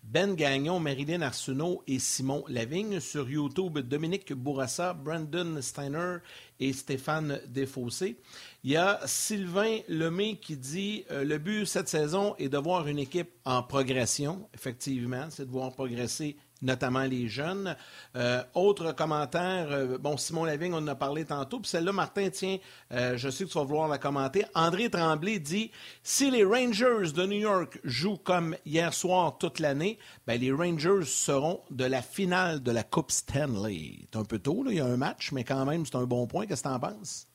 Ben 0.09 0.37
Gagnon, 0.37 0.79
Marilyn 0.79 1.21
Arsenault 1.21 1.83
et 1.89 1.99
Simon 1.99 2.45
Lavigne. 2.47 3.01
Sur 3.01 3.29
YouTube, 3.29 3.81
Dominique 3.81 4.33
Bourassa, 4.33 4.95
Brandon 4.95 5.61
Steiner 5.61 6.19
et 6.61 6.73
Stéphane 6.73 7.41
Desfossés. 7.49 8.17
Il 8.63 8.71
y 8.71 8.77
a 8.77 9.01
Sylvain 9.05 9.79
Lemay 9.89 10.37
qui 10.37 10.57
dit 10.57 11.05
euh, 11.11 11.25
le 11.25 11.39
but 11.39 11.67
cette 11.67 11.89
saison 11.89 12.37
est 12.39 12.49
de 12.49 12.57
voir 12.57 12.87
une 12.87 13.01
équipe 13.01 13.31
en 13.45 13.65
progression. 13.65 14.49
Effectivement, 14.55 15.27
c'est 15.31 15.45
de 15.45 15.51
voir 15.51 15.73
progresser 15.73 16.37
notamment 16.63 17.05
les 17.05 17.29
jeunes. 17.29 17.77
Euh, 18.17 18.43
autre 18.55 18.93
commentaire, 18.93 19.69
euh, 19.71 19.99
bon, 19.99 20.17
Simon 20.17 20.45
Lavigne, 20.45 20.75
on 20.75 20.79
en 20.79 20.87
a 20.89 20.95
parlé 20.95 21.25
tantôt, 21.25 21.61
puis 21.61 21.69
celle-là, 21.69 21.93
Martin, 21.93 22.31
tiens, 22.31 22.59
je 22.91 23.31
sais 23.31 23.45
que 23.45 23.51
tu 23.51 23.59
vas 23.59 23.65
vouloir 23.65 23.89
la 23.89 23.99
commenter. 23.99 24.45
André 24.55 24.91
Tremblay 24.91 25.39
dit 25.39 25.71
si 26.03 26.31
les 26.31 26.45
Rangers 26.45 27.13
de 27.15 27.27
New 27.27 27.39
York 27.39 27.79
jouent 27.85 28.17
comme 28.17 28.57
hier 28.65 28.93
soir 28.95 29.39
toute 29.39 29.59
l'année, 29.59 29.99
ben, 30.27 30.41
les 30.41 30.53
Rangers 30.53 31.05
seront 31.05 31.61
de 31.71 31.85
la 31.85 32.03
finale 32.03 32.63
de 32.63 32.71
la 32.71 32.83
Coupe 32.83 33.11
Stanley. 33.11 34.01
C'est 34.11 34.19
un 34.19 34.25
peu 34.25 34.39
tôt, 34.39 34.65
il 34.67 34.77
y 34.77 34.81
a 34.81 34.87
un 34.87 34.97
match, 34.97 35.33
mais 35.33 35.45
quand 35.45 35.65
même, 35.65 35.85
c'est 35.87 35.97
un 35.97 36.05
bon 36.05 36.27
point. 36.27 36.47
Qu'est-ce 36.47 36.63
que 36.63 36.69
tu 36.69 36.75
en 36.75 36.81
penses? 36.81 37.27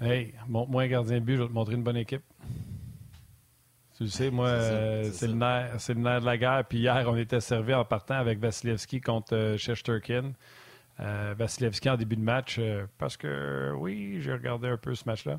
Hey, 0.00 0.34
montre-moi 0.48 0.82
un 0.82 0.88
gardien 0.88 1.20
de 1.20 1.24
but, 1.24 1.36
je 1.36 1.42
vais 1.42 1.48
te 1.48 1.52
montrer 1.52 1.74
une 1.74 1.82
bonne 1.82 1.96
équipe. 1.96 2.22
Tu 3.96 4.04
le 4.04 4.08
sais, 4.08 4.30
moi, 4.30 4.50
c'est 5.12 5.28
le, 5.28 5.34
nerf 5.34 6.20
de 6.20 6.26
la 6.26 6.36
guerre. 6.36 6.64
Puis 6.68 6.78
hier, 6.78 7.04
on 7.06 7.16
était 7.16 7.38
servi 7.40 7.74
en 7.74 7.84
partant 7.84 8.16
avec 8.16 8.40
Vasilevski 8.40 9.00
contre 9.00 9.36
euh, 9.36 9.56
Shesterkin. 9.56 10.32
Euh, 10.98 11.34
Vasilevski 11.38 11.90
en 11.90 11.96
début 11.96 12.16
de 12.16 12.22
match, 12.22 12.56
euh, 12.58 12.86
parce 12.98 13.16
que 13.16 13.72
oui, 13.76 14.18
j'ai 14.20 14.32
regardé 14.32 14.68
un 14.68 14.76
peu 14.76 14.96
ce 14.96 15.04
match-là. 15.06 15.38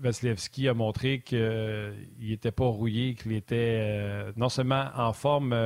Vasilevski 0.00 0.68
a 0.68 0.74
montré 0.74 1.20
qu'il 1.20 1.94
n'était 2.20 2.50
pas 2.50 2.66
rouillé, 2.66 3.14
qu'il 3.14 3.32
était 3.32 4.32
non 4.36 4.48
seulement 4.48 4.86
en 4.96 5.12
forme 5.12 5.56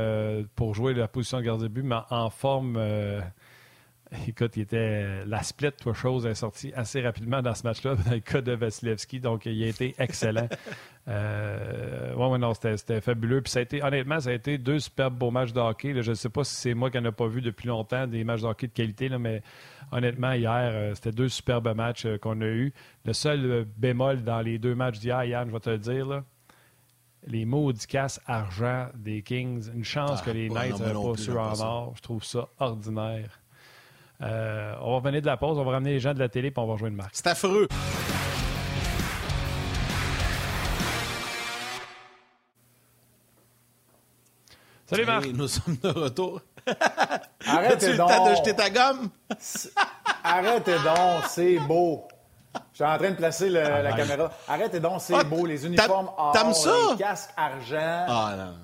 pour 0.55 0.75
jouer 0.75 0.93
la 0.93 1.09
position 1.09 1.39
de 1.39 1.45
gardien 1.45 1.65
de 1.65 1.73
but, 1.73 1.83
mais 1.83 1.97
en 2.11 2.29
forme 2.29 2.79
Écoute, 4.29 4.57
il 4.57 4.63
était 4.63 5.25
la 5.27 5.43
split, 5.43 5.73
toi, 5.73 5.93
chose, 5.93 6.27
est 6.27 6.35
sortie 6.35 6.73
assez 6.75 7.01
rapidement 7.01 7.43
dans 7.43 7.55
ce 7.55 7.63
match-là, 7.65 7.95
dans 8.07 8.11
le 8.11 8.21
cas 8.21 8.41
de 8.41 8.53
Vasilevski. 8.53 9.21
Donc, 9.21 9.47
il 9.47 9.63
a 9.63 9.67
été 9.67 9.95
excellent. 9.99 10.49
euh, 11.09 12.15
ouais, 12.15 12.39
non, 12.39 12.53
c'était 12.55 13.01
fabuleux. 13.01 13.43
Puis, 13.43 13.53
ça 13.53 13.59
a 13.59 13.63
été, 13.63 13.83
honnêtement, 13.83 14.21
ça 14.21 14.31
a 14.31 14.33
été 14.33 14.59
deux 14.59 14.79
superbes 14.79 15.19
beaux 15.19 15.31
matchs 15.31 15.53
de 15.53 15.61
hockey. 15.61 16.03
je 16.03 16.11
ne 16.11 16.15
sais 16.15 16.31
pas 16.31 16.45
si 16.45 16.55
c'est 16.55 16.75
moi 16.75 16.91
qui 16.91 16.99
n'en 17.01 17.09
ai 17.09 17.13
pas 17.13 17.29
vu 17.29 17.43
depuis 17.43 17.69
longtemps 17.69 18.07
des 18.07 18.25
matchs 18.25 18.43
de 18.43 18.47
hockey 18.47 18.69
de 18.69 18.73
qualité, 18.73 19.09
là, 19.09 19.19
mais 19.19 19.43
honnêtement, 19.93 20.33
hier, 20.33 20.71
euh, 20.73 20.95
c'était 20.95 21.13
deux 21.13 21.29
superbes 21.29 21.75
matchs 21.75 22.07
euh, 22.07 22.19
qu'on 22.19 22.41
a 22.41 22.47
eus. 22.47 22.73
Le 23.05 23.13
seul 23.13 23.45
euh, 23.45 23.65
bémol 23.77 24.23
dans 24.23 24.41
les 24.41 24.59
deux 24.59 24.75
matchs 24.75 24.99
d'hier, 24.99 25.25
Yann, 25.25 25.49
je 25.49 25.53
vais 25.53 25.61
te 25.61 25.71
le 25.71 25.79
dire, 25.79 26.07
là, 26.07 26.25
les 27.27 27.45
maudits 27.45 27.87
casse 27.87 28.21
argent 28.27 28.89
des 28.95 29.23
Kings. 29.23 29.71
Une 29.75 29.85
chance 29.85 30.21
ah, 30.23 30.25
que 30.25 30.31
les 30.31 30.49
Knights 30.49 30.81
n'aient 30.81 30.93
pas 30.93 31.17
su 31.17 31.31
en 31.33 31.61
or. 31.61 31.93
Je 31.97 32.03
trouve 32.03 32.25
ça 32.25 32.49
ordinaire. 32.59 33.38
Euh, 34.21 34.75
on 34.81 34.91
va 34.91 34.97
revenir 34.97 35.21
de 35.21 35.27
la 35.27 35.37
pause, 35.37 35.59
on 35.59 35.65
va 35.65 35.73
ramener 35.73 35.93
les 35.93 36.01
gens 36.01 36.13
de 36.13 36.19
la 36.19 36.29
télé 36.29 36.51
puis 36.51 36.61
on 36.61 36.67
va 36.67 36.73
rejoindre 36.73 36.97
Marc. 36.97 37.11
C'est 37.13 37.27
affreux. 37.29 37.69
Salut 44.87 45.05
Marc. 45.05 45.27
nous 45.27 45.49
sommes 45.49 45.77
de 45.83 45.89
retour. 45.89 46.41
Arrêtez 47.47 47.97
donc. 47.97 48.11
le 48.11 48.31
de 48.31 48.37
jeter 48.37 48.57
ta 48.57 48.71
gomme? 48.71 49.11
Arrêtez 50.25 50.77
donc, 50.79 51.25
c'est 51.29 51.59
beau. 51.59 52.09
Je 52.73 52.77
suis 52.77 52.85
en 52.85 52.99
train 52.99 53.11
de 53.11 53.17
placer 53.17 53.51
la 53.51 53.93
caméra. 53.93 54.33
Arrêtez 54.49 54.81
donc, 54.81 55.01
c'est 55.01 55.15
ah, 55.15 55.23
beau. 55.23 55.47
Les 55.47 55.65
uniformes 55.65 56.11
or, 56.17 56.55
ça? 56.55 56.75
les 56.91 56.97
casques 56.97 57.31
argent. 57.37 58.07
Ah 58.09 58.35
non. 58.37 58.55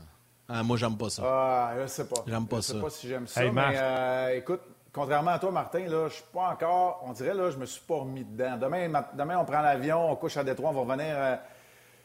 Ah, 0.49 0.63
moi, 0.63 0.77
j'aime 0.77 0.97
pas 0.97 1.11
ça. 1.11 1.23
Ah, 1.25 1.73
je 1.81 1.87
sais 1.87 2.07
pas. 2.07 2.23
J'aime 2.27 2.47
pas 2.47 2.57
je 2.57 2.63
ça. 2.63 2.73
sais 2.75 2.81
pas 2.81 2.91
si 2.91 3.09
j'aime 3.09 3.27
ça, 3.27 3.43
mais 3.51 3.63
euh, 3.77 4.37
écoute, 4.37 4.61
contrairement 4.95 5.33
à 5.33 5.39
toi, 5.39 5.51
Martin, 5.51 5.81
là, 5.81 6.09
je 6.09 6.15
suis 6.15 6.25
pas 6.33 6.49
encore. 6.51 7.03
On 7.05 7.13
dirait, 7.13 7.35
là, 7.35 7.51
je 7.51 7.59
me 7.59 7.67
suis 7.67 7.83
pas 7.83 7.97
remis 7.97 8.25
dedans. 8.25 8.57
Demain, 8.57 9.05
demain 9.13 9.39
on 9.39 9.45
prend 9.45 9.61
l'avion, 9.61 10.11
on 10.11 10.17
couche 10.17 10.37
à 10.37 10.45
Détroit, 10.45 10.71
on 10.71 10.73
va 10.73 10.81
revenir. 10.81 11.15
Euh, 11.17 11.37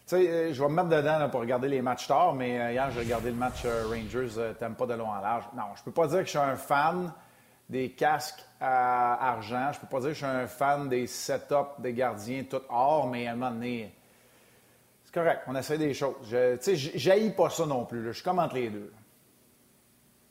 tu 0.08 0.16
sais, 0.16 0.28
euh, 0.28 0.54
je 0.54 0.62
vais 0.62 0.70
me 0.70 0.74
mettre 0.74 0.90
dedans 0.90 1.30
pour 1.30 1.42
regarder 1.42 1.68
les 1.68 1.82
matchs 1.82 2.08
tard, 2.08 2.34
mais 2.34 2.60
euh, 2.60 2.72
hier, 2.72 2.90
j'ai 2.92 3.02
regardé 3.02 3.30
le 3.30 3.36
match 3.36 3.66
Rangers, 3.66 4.56
t'aimes 4.60 4.76
pas 4.76 4.88
de 4.88 4.96
long 4.96 5.10
en 5.10 5.22
large. 5.22 5.46
Non, 5.56 5.66
je 5.76 5.84
peux 5.84 5.92
pas 5.92 6.08
dire 6.08 6.20
que 6.20 6.26
je 6.26 6.32
suis 6.32 6.40
un 6.40 6.56
fan 6.56 7.14
des 7.70 7.92
casques 7.92 8.44
à 8.60 9.30
argent. 9.30 9.72
Je 9.72 9.80
peux 9.80 9.88
pas 9.88 10.00
dire 10.00 10.10
que 10.10 10.16
je 10.16 10.26
suis 10.26 10.26
un 10.26 10.48
fan 10.48 10.90
des 10.90 11.06
setups 11.06 11.78
des 11.78 11.94
gardiens 11.94 12.44
tout 12.50 12.62
or, 12.70 13.08
mais 13.08 13.28
à 13.28 13.34
un 13.34 13.36
moment 13.36 13.52
donné, 13.52 13.94
c'est 15.06 15.14
correct. 15.14 15.44
On 15.48 15.56
essaie 15.56 15.78
des 15.78 15.94
choses. 15.94 16.16
Tu 16.24 16.36
sais, 16.60 16.76
j'haïs 16.76 17.32
pas 17.32 17.52
ça 17.52 17.68
non 17.68 17.86
plus. 17.86 18.04
Je 18.04 18.12
suis 18.12 18.24
comme 18.24 18.40
entre 18.40 18.56
les 18.56 18.70
deux. 18.70 18.92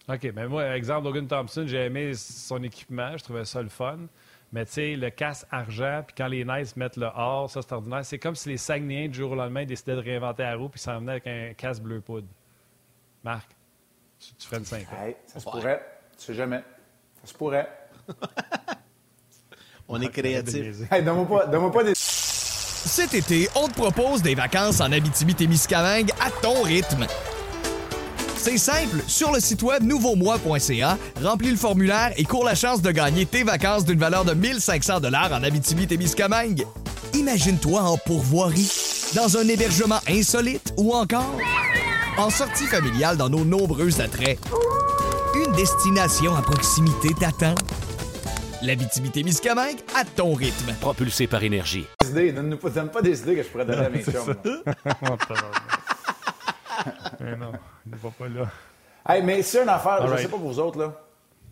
OK, 0.08 0.32
mais 0.34 0.48
moi, 0.48 0.74
exemple, 0.74 1.04
Logan 1.04 1.26
Thompson, 1.26 1.64
j'ai 1.66 1.84
aimé 1.84 2.12
son 2.14 2.62
équipement, 2.62 3.16
je 3.16 3.24
trouvais 3.24 3.44
ça 3.44 3.60
le 3.60 3.68
fun. 3.68 3.98
Mais 4.50 4.64
tu 4.64 4.72
sais, 4.72 4.96
le 4.96 5.10
casse 5.10 5.46
argent, 5.50 6.02
puis 6.06 6.14
quand 6.16 6.26
les 6.26 6.42
Knights 6.42 6.74
mettent 6.76 6.96
le 6.96 7.08
or, 7.14 7.50
ça 7.50 7.60
c'est 7.60 7.72
ordinaire. 7.72 8.04
C'est 8.04 8.18
comme 8.18 8.34
si 8.34 8.48
les 8.48 8.56
Saguenayens, 8.56 9.08
du 9.08 9.18
jour 9.18 9.32
au 9.32 9.34
lendemain, 9.34 9.66
décidaient 9.66 9.96
de 9.96 10.00
réinventer 10.00 10.42
la 10.42 10.56
roue 10.56 10.70
puis 10.70 10.80
s'en 10.80 11.00
venaient 11.00 11.12
avec 11.12 11.26
un 11.26 11.52
casse 11.52 11.80
bleu 11.80 12.00
poudre. 12.00 12.26
Marc, 13.22 13.50
tu, 14.18 14.32
tu 14.38 14.46
ferais 14.46 14.58
une 14.58 14.64
5 14.64 14.86
Ça 15.26 15.40
se 15.40 15.44
pourrait. 15.44 15.84
Tu 16.16 16.24
sais 16.24 16.34
jamais. 16.34 16.62
Ça 17.22 17.26
se 17.26 17.34
pourrait. 17.34 17.68
On 19.88 20.00
est 20.00 20.08
créatifs. 20.08 20.90
Hey, 20.90 21.02
donne-moi 21.02 21.46
pas, 21.46 21.70
pas 21.70 21.84
des... 21.84 21.92
Cet 21.94 23.14
été, 23.14 23.48
on 23.54 23.68
te 23.68 23.74
propose 23.74 24.22
des 24.22 24.34
vacances 24.34 24.80
en 24.80 24.92
Abitibi-Témiscamingue 24.92 26.10
à 26.20 26.30
ton 26.30 26.62
rythme. 26.62 27.06
C'est 28.50 28.56
simple, 28.56 29.02
sur 29.06 29.30
le 29.30 29.40
site 29.40 29.62
web 29.62 29.82
nouveaumois.ca, 29.82 30.96
remplis 31.22 31.50
le 31.50 31.58
formulaire 31.58 32.12
et 32.16 32.24
cours 32.24 32.44
la 32.44 32.54
chance 32.54 32.80
de 32.80 32.90
gagner 32.90 33.26
tes 33.26 33.42
vacances 33.42 33.84
d'une 33.84 33.98
valeur 33.98 34.24
de 34.24 34.32
1500 34.32 35.00
dollars 35.00 35.34
en 35.34 35.42
Abitibi-Témiscamingue. 35.42 36.64
Imagine-toi 37.12 37.82
en 37.82 37.98
pourvoirie, 37.98 38.72
dans 39.14 39.36
un 39.36 39.46
hébergement 39.46 40.00
insolite 40.08 40.72
ou 40.78 40.94
encore 40.94 41.36
en 42.16 42.30
sortie 42.30 42.64
familiale 42.64 43.18
dans 43.18 43.28
nos 43.28 43.44
nombreux 43.44 44.00
attraits. 44.00 44.38
Une 45.34 45.52
destination 45.52 46.34
à 46.34 46.40
proximité 46.40 47.10
t'attend. 47.20 47.54
L'Abitibi-Témiscamingue 48.62 49.80
à 49.94 50.06
ton 50.06 50.32
rythme. 50.32 50.72
Propulsé 50.80 51.26
par 51.26 51.42
énergie. 51.42 51.84
Donne-nous 52.14 52.56
pas, 52.56 52.70
pas 52.70 53.02
des 53.02 53.20
idées 53.20 53.36
que 53.36 53.42
je 53.42 53.48
pourrais 53.48 53.66
donner 53.66 53.84
à 53.84 53.90
mes 53.90 54.02
chums. 54.02 54.34
mais 57.20 57.36
non, 57.36 57.52
il 57.86 57.92
ne 57.92 57.96
va 57.96 58.10
pas 58.10 58.28
là. 58.28 58.46
Hey, 59.08 59.22
mais 59.22 59.42
si 59.42 59.58
une 59.58 59.68
affaire, 59.68 60.06
je 60.06 60.12
ne 60.12 60.18
sais 60.18 60.28
pas 60.28 60.36
pour 60.36 60.48
vous 60.48 60.60
autres, 60.60 60.78
là, 60.78 60.92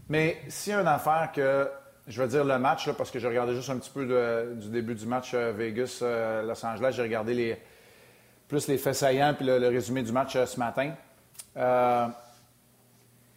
mais 0.08 0.38
si 0.48 0.72
une 0.72 0.86
affaire 0.86 1.30
que, 1.34 1.68
je 2.06 2.22
veux 2.22 2.28
dire 2.28 2.44
le 2.44 2.58
match, 2.58 2.86
là, 2.86 2.92
parce 2.92 3.10
que 3.10 3.18
j'ai 3.18 3.28
regardé 3.28 3.54
juste 3.54 3.70
un 3.70 3.78
petit 3.78 3.90
peu 3.90 4.54
du 4.56 4.68
début 4.68 4.94
du 4.94 5.06
match 5.06 5.32
euh, 5.34 5.52
Vegas-Los 5.56 6.04
euh, 6.04 6.54
Angeles, 6.62 6.92
j'ai 6.94 7.02
regardé 7.02 7.34
les, 7.34 7.58
plus 8.46 8.68
les 8.68 8.78
faits 8.78 8.94
saillants 8.94 9.34
puis 9.34 9.46
le, 9.46 9.68
résumé 9.68 10.02
du 10.02 10.12
match 10.12 10.36
euh, 10.36 10.46
ce 10.46 10.60
matin. 10.60 10.92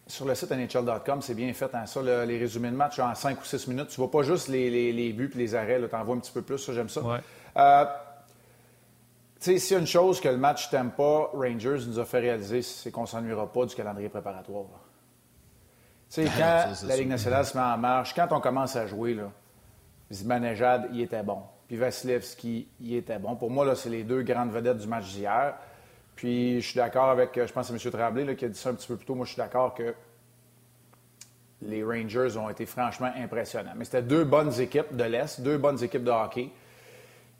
sur 0.06 0.24
le 0.24 0.34
site 0.34 0.50
NHL.com, 0.50 1.22
c'est 1.22 1.34
bien 1.34 1.52
fait. 1.52 1.74
Hein, 1.74 1.86
ça, 1.86 2.00
les 2.02 2.38
résumés 2.38 2.70
de 2.70 2.76
match 2.76 2.98
en 3.00 3.14
5 3.14 3.40
ou 3.40 3.44
6 3.44 3.66
minutes. 3.68 3.88
Tu 3.88 3.96
vois 3.96 4.10
pas 4.10 4.22
juste 4.22 4.48
les, 4.48 4.92
les, 4.92 5.12
buts 5.12 5.32
et 5.34 5.38
les 5.38 5.54
arrêts. 5.54 5.80
Tu 5.88 5.96
en 5.96 6.04
vois 6.04 6.14
un 6.14 6.20
petit 6.20 6.32
peu 6.32 6.42
plus. 6.42 6.58
Ça, 6.58 6.72
j'aime 6.72 6.88
ça. 6.88 7.02
Sais, 9.44 9.58
s'il 9.58 9.74
y 9.74 9.76
a 9.76 9.80
une 9.80 9.86
chose 9.86 10.20
que 10.20 10.28
le 10.28 10.36
match 10.36 10.70
Tampa 10.70 11.30
Rangers 11.32 11.84
nous 11.86 11.98
a 11.98 12.04
fait 12.04 12.20
réaliser, 12.20 12.62
c'est 12.62 12.90
qu'on 12.90 13.02
ne 13.02 13.06
s'ennuiera 13.06 13.50
pas 13.50 13.66
du 13.66 13.74
calendrier 13.74 14.08
préparatoire. 14.08 14.66
Tu 16.10 16.24
sais, 16.24 16.30
quand 16.36 16.72
la 16.86 16.96
Ligue 16.96 17.08
nationale 17.08 17.44
se 17.46 17.56
met 17.56 17.62
en 17.62 17.78
marche, 17.78 18.14
quand 18.14 18.28
on 18.32 18.40
commence 18.40 18.76
à 18.76 18.86
jouer, 18.86 19.14
là, 19.14 19.30
Zibanejad, 20.10 20.88
il 20.92 21.02
était 21.02 21.22
bon. 21.22 21.42
Puis 21.68 21.76
Vasilevski, 21.76 22.68
il 22.80 22.94
était 22.96 23.18
bon. 23.18 23.36
Pour 23.36 23.50
moi, 23.50 23.64
là, 23.64 23.76
c'est 23.76 23.90
les 23.90 24.02
deux 24.02 24.22
grandes 24.22 24.50
vedettes 24.50 24.78
du 24.78 24.88
match 24.88 25.12
d'hier. 25.12 25.54
Puis 26.16 26.60
je 26.60 26.66
suis 26.66 26.76
d'accord 26.76 27.10
avec, 27.10 27.30
je 27.34 27.52
pense 27.52 27.70
que 27.70 27.78
c'est 27.78 27.86
M. 27.86 27.92
Tremblay 27.92 28.36
qui 28.36 28.44
a 28.44 28.48
dit 28.48 28.58
ça 28.58 28.70
un 28.70 28.74
petit 28.74 28.88
peu 28.88 28.96
plus 28.96 29.06
tôt. 29.06 29.14
Moi, 29.14 29.24
je 29.24 29.32
suis 29.32 29.38
d'accord 29.38 29.72
que 29.72 29.94
les 31.62 31.84
Rangers 31.84 32.36
ont 32.36 32.50
été 32.50 32.66
franchement 32.66 33.12
impressionnants. 33.16 33.74
Mais 33.76 33.84
c'était 33.84 34.02
deux 34.02 34.24
bonnes 34.24 34.60
équipes 34.60 34.96
de 34.96 35.04
l'Est, 35.04 35.40
deux 35.40 35.58
bonnes 35.58 35.82
équipes 35.82 36.04
de 36.04 36.10
hockey 36.10 36.50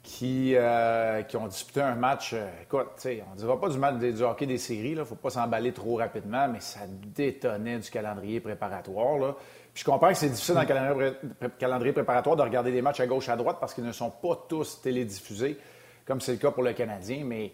qui, 0.03 0.55
euh, 0.55 1.21
qui 1.23 1.37
ont 1.37 1.47
disputé 1.47 1.81
un 1.81 1.95
match. 1.95 2.33
Euh, 2.33 2.47
écoute, 2.63 2.87
on 3.05 3.31
ne 3.33 3.37
dira 3.37 3.59
pas 3.59 3.69
du 3.69 3.77
match 3.77 3.95
du 3.97 4.21
hockey 4.23 4.45
des 4.45 4.57
séries, 4.57 4.91
il 4.91 4.97
ne 4.97 5.03
faut 5.03 5.15
pas 5.15 5.29
s'emballer 5.29 5.71
trop 5.71 5.95
rapidement, 5.95 6.47
mais 6.47 6.59
ça 6.59 6.81
détonnait 6.87 7.79
du 7.79 7.89
calendrier 7.89 8.39
préparatoire. 8.39 9.17
Là. 9.17 9.35
Puis 9.73 9.83
je 9.83 9.89
comprends 9.89 10.09
que 10.09 10.15
c'est 10.15 10.29
difficile 10.29 10.55
dans 10.55 10.61
le 10.61 11.49
calendrier, 11.59 11.93
préparatoire 11.93 12.35
de 12.35 12.41
regarder 12.41 12.71
des 12.71 12.81
matchs 12.81 12.99
à 12.99 13.07
gauche, 13.07 13.29
à 13.29 13.35
droite, 13.35 13.57
parce 13.59 13.73
qu'ils 13.73 13.85
ne 13.85 13.91
sont 13.91 14.09
pas 14.09 14.45
tous 14.49 14.81
télédiffusés, 14.81 15.57
comme 16.05 16.19
c'est 16.19 16.33
le 16.33 16.39
cas 16.39 16.51
pour 16.51 16.63
le 16.63 16.73
Canadien, 16.73 17.23
mais 17.23 17.53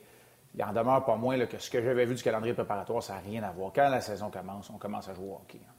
il 0.55 0.63
en 0.63 0.73
demeure 0.73 1.05
pas 1.05 1.15
moins 1.15 1.37
que 1.45 1.59
ce 1.59 1.69
que 1.69 1.81
j'avais 1.81 2.05
vu 2.05 2.15
du 2.15 2.23
calendrier 2.23 2.53
préparatoire, 2.53 3.03
ça 3.03 3.13
n'a 3.13 3.19
rien 3.19 3.43
à 3.43 3.51
voir. 3.51 3.71
Quand 3.75 3.89
la 3.89 4.01
saison 4.01 4.31
commence, 4.31 4.69
on 4.73 4.77
commence 4.77 5.07
à 5.09 5.13
jouer 5.13 5.27
au 5.27 5.33
hockey. 5.33 5.59
Hein. 5.61 5.76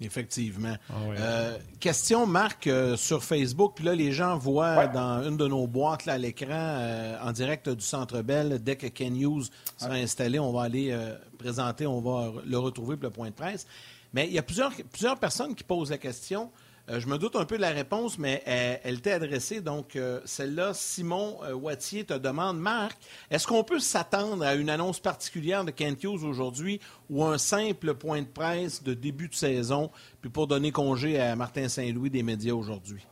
Effectivement. 0.00 0.76
Ah 0.90 0.94
euh, 1.18 1.58
question, 1.80 2.26
Marc, 2.26 2.66
euh, 2.66 2.96
sur 2.96 3.24
Facebook. 3.24 3.72
Puis 3.76 3.84
là, 3.84 3.94
les 3.94 4.12
gens 4.12 4.38
voient 4.38 4.86
dans 4.86 5.24
une 5.24 5.36
de 5.36 5.48
nos 5.48 5.66
boîtes 5.66 6.06
là, 6.06 6.14
à 6.14 6.18
l'écran, 6.18 6.46
euh, 6.50 7.16
en 7.20 7.32
direct 7.32 7.68
du 7.68 7.84
Centre 7.84 8.22
Bell, 8.22 8.62
dès 8.62 8.76
que 8.76 8.86
Ken 8.86 9.16
Hughes 9.16 9.50
sera 9.76 9.94
installé, 9.94 10.38
on 10.38 10.52
va 10.52 10.62
aller 10.62 10.96
présenter, 11.38 11.86
on 11.86 12.00
va 12.00 12.32
le 12.46 12.58
retrouver 12.58 12.96
pour 12.96 13.04
le 13.04 13.10
point 13.10 13.28
de 13.28 13.34
presse. 13.34 13.66
Mais 14.12 14.26
il 14.26 14.32
y 14.32 14.38
a 14.38 14.42
plusieurs, 14.42 14.72
plusieurs 14.92 15.18
personnes 15.18 15.54
qui 15.54 15.64
posent 15.64 15.90
la 15.90 15.98
question. 15.98 16.50
Euh, 16.90 17.00
je 17.00 17.06
me 17.06 17.18
doute 17.18 17.36
un 17.36 17.44
peu 17.44 17.56
de 17.56 17.62
la 17.62 17.70
réponse, 17.70 18.18
mais 18.18 18.42
elle, 18.46 19.00
t'est 19.00 19.12
adressée. 19.12 19.60
Donc, 19.60 19.96
euh, 19.96 20.20
celle-là, 20.24 20.72
Simon 20.72 21.38
euh, 21.44 21.52
Wattier 21.52 22.04
te 22.04 22.14
demande, 22.14 22.58
Marc, 22.58 22.96
est-ce 23.30 23.46
qu'on 23.46 23.64
peut 23.64 23.78
s'attendre 23.78 24.44
à 24.44 24.54
une 24.54 24.70
annonce 24.70 24.98
particulière 25.00 25.64
de 25.64 25.70
Kent 25.70 26.02
Hughes 26.04 26.24
aujourd'hui 26.24 26.80
ou 27.10 27.24
un 27.24 27.36
simple 27.36 27.94
point 27.94 28.22
de 28.22 28.26
presse 28.26 28.82
de 28.82 28.94
début 28.94 29.28
de 29.28 29.34
saison, 29.34 29.90
puis 30.20 30.30
pour 30.30 30.46
donner 30.46 30.72
congé 30.72 31.20
à 31.20 31.36
Martin 31.36 31.68
Saint-Louis 31.68 32.10
des 32.10 32.22
médias 32.22 32.54
aujourd'hui? 32.54 33.06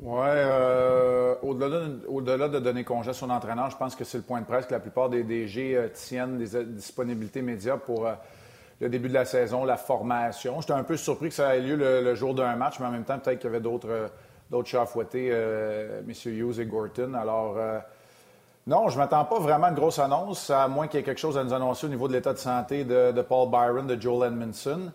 Oui, 0.00 0.28
au-delà 1.42 2.48
de, 2.48 2.58
donner 2.58 2.82
congé 2.82 3.10
à 3.10 3.12
son 3.12 3.30
entraîneur, 3.30 3.70
je 3.70 3.76
pense 3.76 3.94
que 3.94 4.04
c'est 4.04 4.18
le 4.18 4.24
point 4.24 4.40
de 4.40 4.46
presse 4.46 4.66
que 4.66 4.74
la 4.74 4.80
plupart 4.80 5.08
des 5.08 5.22
DG 5.22 5.90
tiennent 5.94 6.38
des 6.38 6.64
disponibilités 6.64 7.40
médias 7.40 7.76
pour 7.76 8.08
le 8.80 8.88
début 8.88 9.08
de 9.08 9.14
la 9.14 9.24
saison, 9.24 9.64
la 9.64 9.76
formation. 9.76 10.60
J'étais 10.60 10.74
un 10.74 10.84
peu 10.84 10.96
surpris 10.96 11.28
que 11.28 11.34
ça 11.34 11.56
ait 11.56 11.60
lieu 11.60 11.76
le, 11.76 12.14
jour 12.14 12.34
d'un 12.34 12.56
match, 12.56 12.78
mais 12.78 12.86
en 12.86 12.90
même 12.90 13.04
temps, 13.04 13.18
peut-être 13.18 13.38
qu'il 13.38 13.50
y 13.50 13.54
avait 13.54 13.62
d'autres, 13.62 13.88
euh, 13.90 14.08
d'autres 14.50 14.68
chats 14.68 14.82
à 14.82 14.86
fouetter, 14.86 15.30
euh, 15.32 16.00
M. 16.00 16.12
Hughes 16.32 16.60
et 16.60 16.66
Gorton. 16.66 17.14
Alors, 17.14 17.54
euh, 17.56 17.78
non, 18.66 18.88
je 18.88 18.94
ne 18.94 18.98
m'attends 18.98 19.24
pas 19.24 19.38
vraiment 19.38 19.66
à 19.66 19.70
une 19.70 19.76
grosse 19.76 19.98
annonce, 19.98 20.50
à 20.50 20.68
moins 20.68 20.88
qu'il 20.88 21.00
y 21.00 21.02
ait 21.02 21.06
quelque 21.06 21.20
chose 21.20 21.38
à 21.38 21.44
nous 21.44 21.54
annoncer 21.54 21.86
au 21.86 21.90
niveau 21.90 22.08
de 22.08 22.12
l'état 22.12 22.32
de 22.32 22.38
santé 22.38 22.84
de, 22.84 23.22
Paul 23.22 23.48
Byron, 23.50 23.86
de 23.86 24.00
Joel 24.00 24.32
Edmondson. 24.32 24.92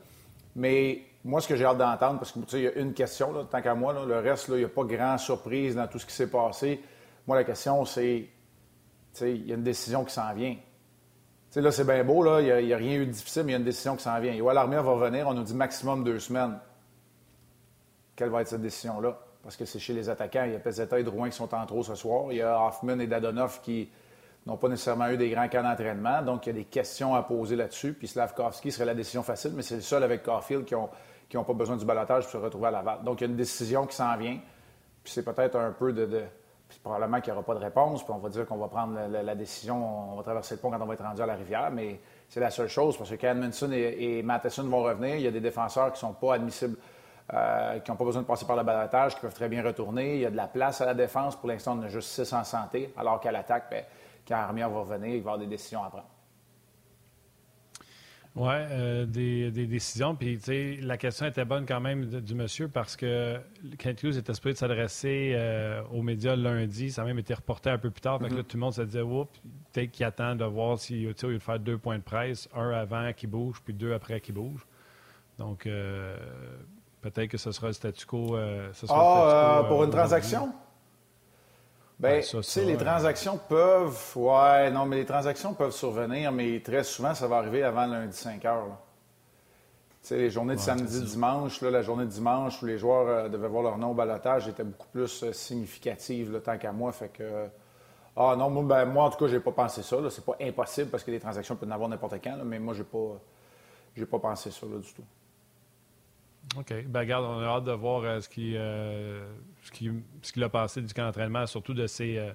Mais 0.56 1.02
moi, 1.24 1.41
ce 1.41 1.48
que 1.48 1.56
j'ai 1.56 1.65
hâte 1.65 1.78
d'entendre, 1.78 2.20
parce 2.20 2.32
que 2.32 2.58
y 2.58 2.67
a 2.67 2.74
une 2.74 2.94
question, 2.94 3.46
tant 3.46 3.62
qu'à 3.62 3.74
moi, 3.74 3.94
le 4.06 4.20
reste, 4.20 4.50
il 4.50 4.56
n'y 4.56 4.63
a 4.63 4.70
pas 4.70 4.84
grand 4.84 5.17
surprise 5.17 5.76
dans 5.76 5.88
tout 5.88 5.98
ce 5.98 6.06
qui 6.06 6.13
s'est 6.13 6.30
passé. 6.30 6.82
Moi, 7.26 7.38
la 7.38 7.44
question, 7.44 7.86
c'est, 7.86 8.28
il 9.22 9.48
y 9.48 9.52
a 9.52 9.56
une 9.56 9.63
décision 9.63 10.04
qui 10.04 10.13
s'en 10.13 10.34
vient 10.34 10.56
sais, 11.52 11.62
là, 11.62 11.72
c'est 11.72 11.84
bien 11.84 12.04
beau, 12.04 12.24
là. 12.24 12.42
Il 12.42 12.66
n'y 12.66 12.74
a, 12.74 12.78
rien 12.78 12.96
eu 12.96 13.06
de 13.06 13.12
difficile, 13.12 13.44
mais 13.44 13.52
il 13.52 13.54
y 13.54 13.56
a 13.56 13.60
une 13.60 13.66
décision 13.66 13.96
qui 13.96 14.04
s'en 14.04 14.20
vient. 14.20 14.34
Et 14.34 14.42
l'armée 14.54 14.78
va 14.78 14.92
revenir, 14.92 15.28
on 15.28 15.34
nous 15.34 15.44
dit 15.44 15.54
maximum 15.54 16.04
deux 16.04 16.20
semaines. 16.20 16.58
Quelle 18.16 18.30
va 18.30 18.42
être 18.42 18.48
cette 18.48 18.62
décision-là? 18.62 19.20
Parce 19.44 19.56
que 19.56 19.66
c'est 19.66 19.80
chez 19.80 19.94
les 19.94 20.10
attaquants. 20.10 20.44
Il 20.46 20.54
y 20.54 20.56
a 20.56 20.60
Pezzetta 20.60 21.00
et 21.00 21.04
Drouin 21.04 21.30
qui 21.30 21.36
sont 21.36 21.54
en 21.54 21.66
trop 21.66 21.84
ce 21.84 21.96
soir. 21.96 22.26
Il 22.32 22.38
y 22.38 22.42
a 22.42 22.60
Hoffman 22.60 23.00
et 23.00 23.08
Dadonov 23.08 23.62
qui 23.62 23.90
n'ont 24.46 24.58
pas 24.58 24.70
nécessairement 24.70 25.10
eu 25.10 25.18
des 25.18 25.30
grands 25.30 25.48
cas 25.48 25.64
d'entraînement. 25.64 26.22
Donc, 26.22 26.46
il 26.46 26.50
y 26.50 26.52
a 26.52 26.56
des 26.56 26.66
questions 26.66 27.16
à 27.16 27.24
poser 27.24 27.56
là-dessus. 27.56 27.94
Puis 27.94 28.08
Slavkovski 28.08 28.72
serait 28.72 28.86
la 28.86 28.94
décision 28.94 29.24
facile, 29.24 29.52
mais 29.56 29.62
c'est 29.62 29.76
le 29.76 29.82
seul 29.82 30.04
avec 30.04 30.24
Caulfield 30.24 30.66
qui 30.66 30.76
n'ont 30.76 30.90
qui 31.28 31.38
pas 31.38 31.54
besoin 31.54 31.78
du 31.78 31.86
balotage 31.86 32.24
pour 32.24 32.32
se 32.32 32.38
retrouver 32.38 32.68
à 32.68 32.72
Laval. 32.72 33.04
Donc, 33.04 33.22
il 33.22 33.24
y 33.24 33.28
a 33.28 33.30
une 33.30 33.38
décision 33.38 33.86
qui 33.88 33.96
s'en 33.96 34.16
vient. 34.18 34.40
Puis 35.04 35.14
c'est 35.14 35.24
peut-être 35.24 35.56
un 35.58 35.72
peu 35.72 35.92
de 35.92 36.06
probablement 36.80 37.22
qu'il 37.22 37.32
n'y 37.34 37.38
aura 37.38 37.46
pas 37.46 37.56
de 37.56 37.60
réponse, 37.60 38.04
puis 38.04 38.14
on 38.14 38.20
va 38.20 38.30
dire 38.30 38.46
qu'on 38.46 38.58
va 38.58 38.68
prendre 38.68 38.98
la, 39.10 39.36
décision, 39.36 40.14
on 40.14 40.16
va 40.16 40.24
traverser 40.24 40.56
le 40.56 40.62
pont 40.62 40.72
quand 40.72 40.82
on 40.82 40.86
va 40.86 40.94
être 40.94 41.04
rendu 41.04 41.22
à 41.22 41.26
la 41.26 41.36
rivière, 41.36 41.70
mais 41.72 42.00
c'est 42.30 42.40
la 42.40 42.50
seule 42.50 42.70
chose, 42.70 42.98
parce 42.98 43.10
que 43.10 43.16
quand 43.16 43.36
et, 43.72 44.18
et, 44.18 44.24
Matheson 44.24 44.64
vont 44.64 44.84
revenir, 44.84 45.16
il 45.16 45.22
y 45.22 45.28
a 45.28 45.32
des 45.32 45.42
défenseurs 45.42 45.88
qui 45.88 46.06
ne 46.06 46.10
sont 46.10 46.14
pas 46.14 46.36
admissibles, 46.36 46.78
euh, 47.34 47.80
qui 47.80 47.90
n'ont 47.90 47.98
pas 47.98 48.06
besoin 48.06 48.22
de 48.24 48.28
passer 48.28 48.46
par 48.46 48.56
le 48.56 48.64
balatage, 48.64 49.16
qui 49.16 49.22
peuvent 49.22 49.34
très 49.34 49.48
bien 49.48 49.64
retourner. 49.64 50.16
Il 50.16 50.22
y 50.22 50.26
a 50.26 50.32
de 50.32 50.36
la 50.36 50.48
place 50.48 50.82
à 50.82 50.86
la 50.86 50.94
défense. 50.94 51.36
Pour 51.36 51.48
l'instant, 51.48 51.78
on 51.80 51.84
a 51.84 51.88
juste 51.88 52.10
six 52.10 52.34
en 52.34 52.44
santé, 52.44 52.94
alors 52.98 53.22
qu'à 53.22 53.32
l'attaque, 53.32 53.68
ben, 53.72 53.86
quand 54.28 54.36
Armia 54.36 54.68
va 54.68 54.80
revenir, 54.80 55.10
il 55.10 55.12
va 55.12 55.16
y 55.16 55.20
avoir 55.20 55.38
des 55.38 55.48
décisions 55.48 55.84
à 55.84 55.90
prendre. 55.90 56.11
Oui, 58.36 58.54
euh, 58.54 59.06
des, 59.06 59.52
décisions. 59.52 60.15
Puis, 60.15 60.38
tu 60.38 60.44
sais, 60.46 60.78
la 60.82 60.98
question 60.98 61.26
était 61.26 61.44
bonne 61.44 61.65
quand 61.65 61.82
même 61.82 62.06
du 62.06 62.34
monsieur 62.34 62.70
parce 62.70 62.96
que 62.96 63.38
Kent 63.78 64.04
Hughes 64.04 64.17
était 64.17 64.34
supposé 64.34 64.56
s'adresser 64.56 65.34
euh, 65.36 65.82
aux 65.91 66.02
médias 66.02 66.38
lundi. 66.38 66.91
Ça 66.91 67.02
a 67.02 67.06
même 67.06 67.20
été 67.20 67.34
reporté 67.34 67.70
un 67.70 67.78
peu 67.78 67.89
plus 67.89 68.00
tard. 68.00 68.20
Donc 68.20 68.32
là, 68.32 68.38
mm-hmm. 68.38 68.44
tout 68.44 68.58
le 68.58 68.62
monde 68.62 68.74
se 68.74 68.84
disait, 68.84 69.02
oups, 69.02 69.30
peut-être 69.74 69.91
qu'il 69.91 70.06
attend 70.06 70.36
de 70.36 70.46
voir 70.46 70.80
s'il 70.80 71.13
si, 71.13 71.26
lieu 71.26 71.34
de 71.34 71.39
faire 71.39 71.60
deux 71.60 71.78
points 71.78 71.98
de 71.98 72.04
presse, 72.04 72.48
un 72.56 72.70
avant 72.70 73.12
qu'il 73.12 73.30
bouge, 73.30 73.62
puis 73.63 73.74
deux 73.74 73.94
après 73.94 74.22
qu'il 74.22 74.36
bouge. 74.36 74.65
Donc, 75.38 75.67
euh, 75.67 76.15
peut-être 77.02 77.28
que 77.28 77.38
ce 77.38 77.52
sera 77.52 77.67
le 77.67 77.74
statu 77.74 78.06
quo. 78.06 78.38
Ce 78.72 78.88
sera 78.88 79.60
ah, 79.60 79.63
pour 79.67 79.84
une 79.84 79.91
transaction? 79.91 80.54
Bien, 82.02 82.20
tu 82.20 82.42
sais, 82.42 82.66
les 82.66 82.78
transactions 82.78 83.38
peuvent. 83.38 83.96
Ouais, 84.16 84.72
non, 84.72 84.88
mais 84.88 84.96
les 84.96 85.06
transactions 85.06 85.54
peuvent 85.54 85.72
survenir, 85.72 86.32
mais 86.32 86.60
très 86.60 86.84
souvent, 86.84 87.14
ça 87.14 87.28
va 87.28 87.38
arriver 87.38 87.62
avant 87.62 87.86
lundi 87.86 88.18
5 88.18 88.44
heures. 88.46 88.80
Tu 90.02 90.08
sais, 90.08 90.18
les 90.18 90.32
journées 90.32 90.56
de 90.56 90.60
samedi, 90.60 91.00
dimanche, 91.04 91.62
là, 91.62 91.70
la 91.70 91.84
journée 91.84 92.06
de 92.06 92.10
dimanche 92.10 92.60
où 92.64 92.66
les 92.66 92.80
joueurs 92.80 93.08
euh, 93.08 93.30
devaient 93.30 93.48
voir 93.48 93.62
leur 93.62 93.78
nom 93.78 93.92
au 93.92 93.94
balotage 93.94 94.48
était 94.48 94.64
beaucoup 94.64 94.88
plus 94.88 95.22
euh, 95.22 95.32
significative, 95.32 96.32
le 96.32 96.42
tant 96.42 96.58
qu'à 96.58 96.72
moi. 96.72 96.92
Fait 96.92 97.10
que. 97.10 97.48
ah 98.18 98.36
non, 98.36 98.50
moi, 98.50 98.64
ben, 98.64 98.92
moi, 98.92 99.04
en 99.04 99.12
tout 99.12 99.24
cas, 99.24 99.28
j'ai 99.28 99.40
pas 99.40 99.52
pensé 99.52 99.84
ça. 99.84 99.98
C'est 100.10 100.26
pas 100.26 100.38
impossible 100.42 100.90
parce 100.90 101.04
que 101.04 101.12
les 101.12 101.20
transactions 101.20 101.56
peuvent 101.56 101.70
en 101.70 101.74
avoir 101.74 101.88
n'importe 101.88 102.16
quand, 102.24 102.36
mais 102.44 102.58
moi, 102.58 102.74
j'ai 102.74 102.84
pas, 102.84 103.22
j'ai 103.96 104.08
pas 104.08 104.18
pensé 104.18 104.50
ça 104.50 104.66
là, 104.66 104.80
du 104.80 104.92
tout. 104.92 105.04
OK. 106.58 106.74
Ben, 106.88 107.00
regarde, 107.02 107.26
on 107.26 107.40
a 107.40 107.46
hâte 107.46 107.64
de 107.64 107.72
voir 107.72 108.04
euh, 108.04 108.20
ce 108.20 108.28
qui, 108.28 108.56
euh, 108.56 109.26
ce 109.62 109.72
qui, 109.72 109.90
ce 110.22 110.32
qu'il 110.32 110.44
a 110.44 110.50
passé 110.50 110.82
du 110.82 110.94
camp 110.94 111.04
d'entraînement, 111.04 111.46
surtout 111.46 111.74
de 111.74 111.88
ces, 111.88 112.18
euh, 112.18 112.34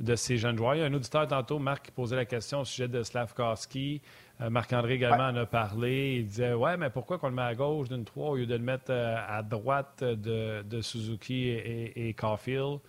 de 0.00 0.16
ces 0.16 0.36
jeunes 0.36 0.56
joueurs. 0.56 0.74
Il 0.74 0.80
y 0.80 0.82
a 0.82 0.86
un 0.86 0.94
auditeur 0.94 1.26
tantôt, 1.28 1.58
Marc, 1.58 1.86
qui 1.86 1.92
posait 1.92 2.16
la 2.16 2.24
question 2.24 2.60
au 2.60 2.64
sujet 2.64 2.88
de 2.88 3.02
Slavkowski. 3.02 4.00
Marc-André 4.40 4.94
également 4.94 5.28
en 5.28 5.36
a 5.36 5.46
parlé. 5.46 6.16
Il 6.16 6.26
disait 6.26 6.54
Ouais, 6.54 6.76
mais 6.76 6.90
pourquoi 6.90 7.18
qu'on 7.18 7.28
le 7.28 7.34
met 7.34 7.42
à 7.42 7.54
gauche 7.54 7.88
d'une 7.88 8.04
3 8.04 8.30
au 8.30 8.36
lieu 8.36 8.46
de 8.46 8.56
le 8.56 8.62
mettre 8.62 8.90
à 8.90 9.40
droite 9.44 10.02
de, 10.02 10.62
de 10.62 10.80
Suzuki 10.80 11.46
et, 11.48 12.08
et 12.08 12.14
Caulfield? 12.14 12.80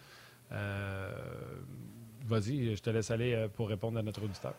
Vas-y, 2.26 2.76
je 2.76 2.82
te 2.82 2.90
laisse 2.90 3.12
aller 3.12 3.48
pour 3.54 3.70
répondre 3.70 4.00
à 4.00 4.02
notre 4.02 4.24
auditeur. 4.24 4.56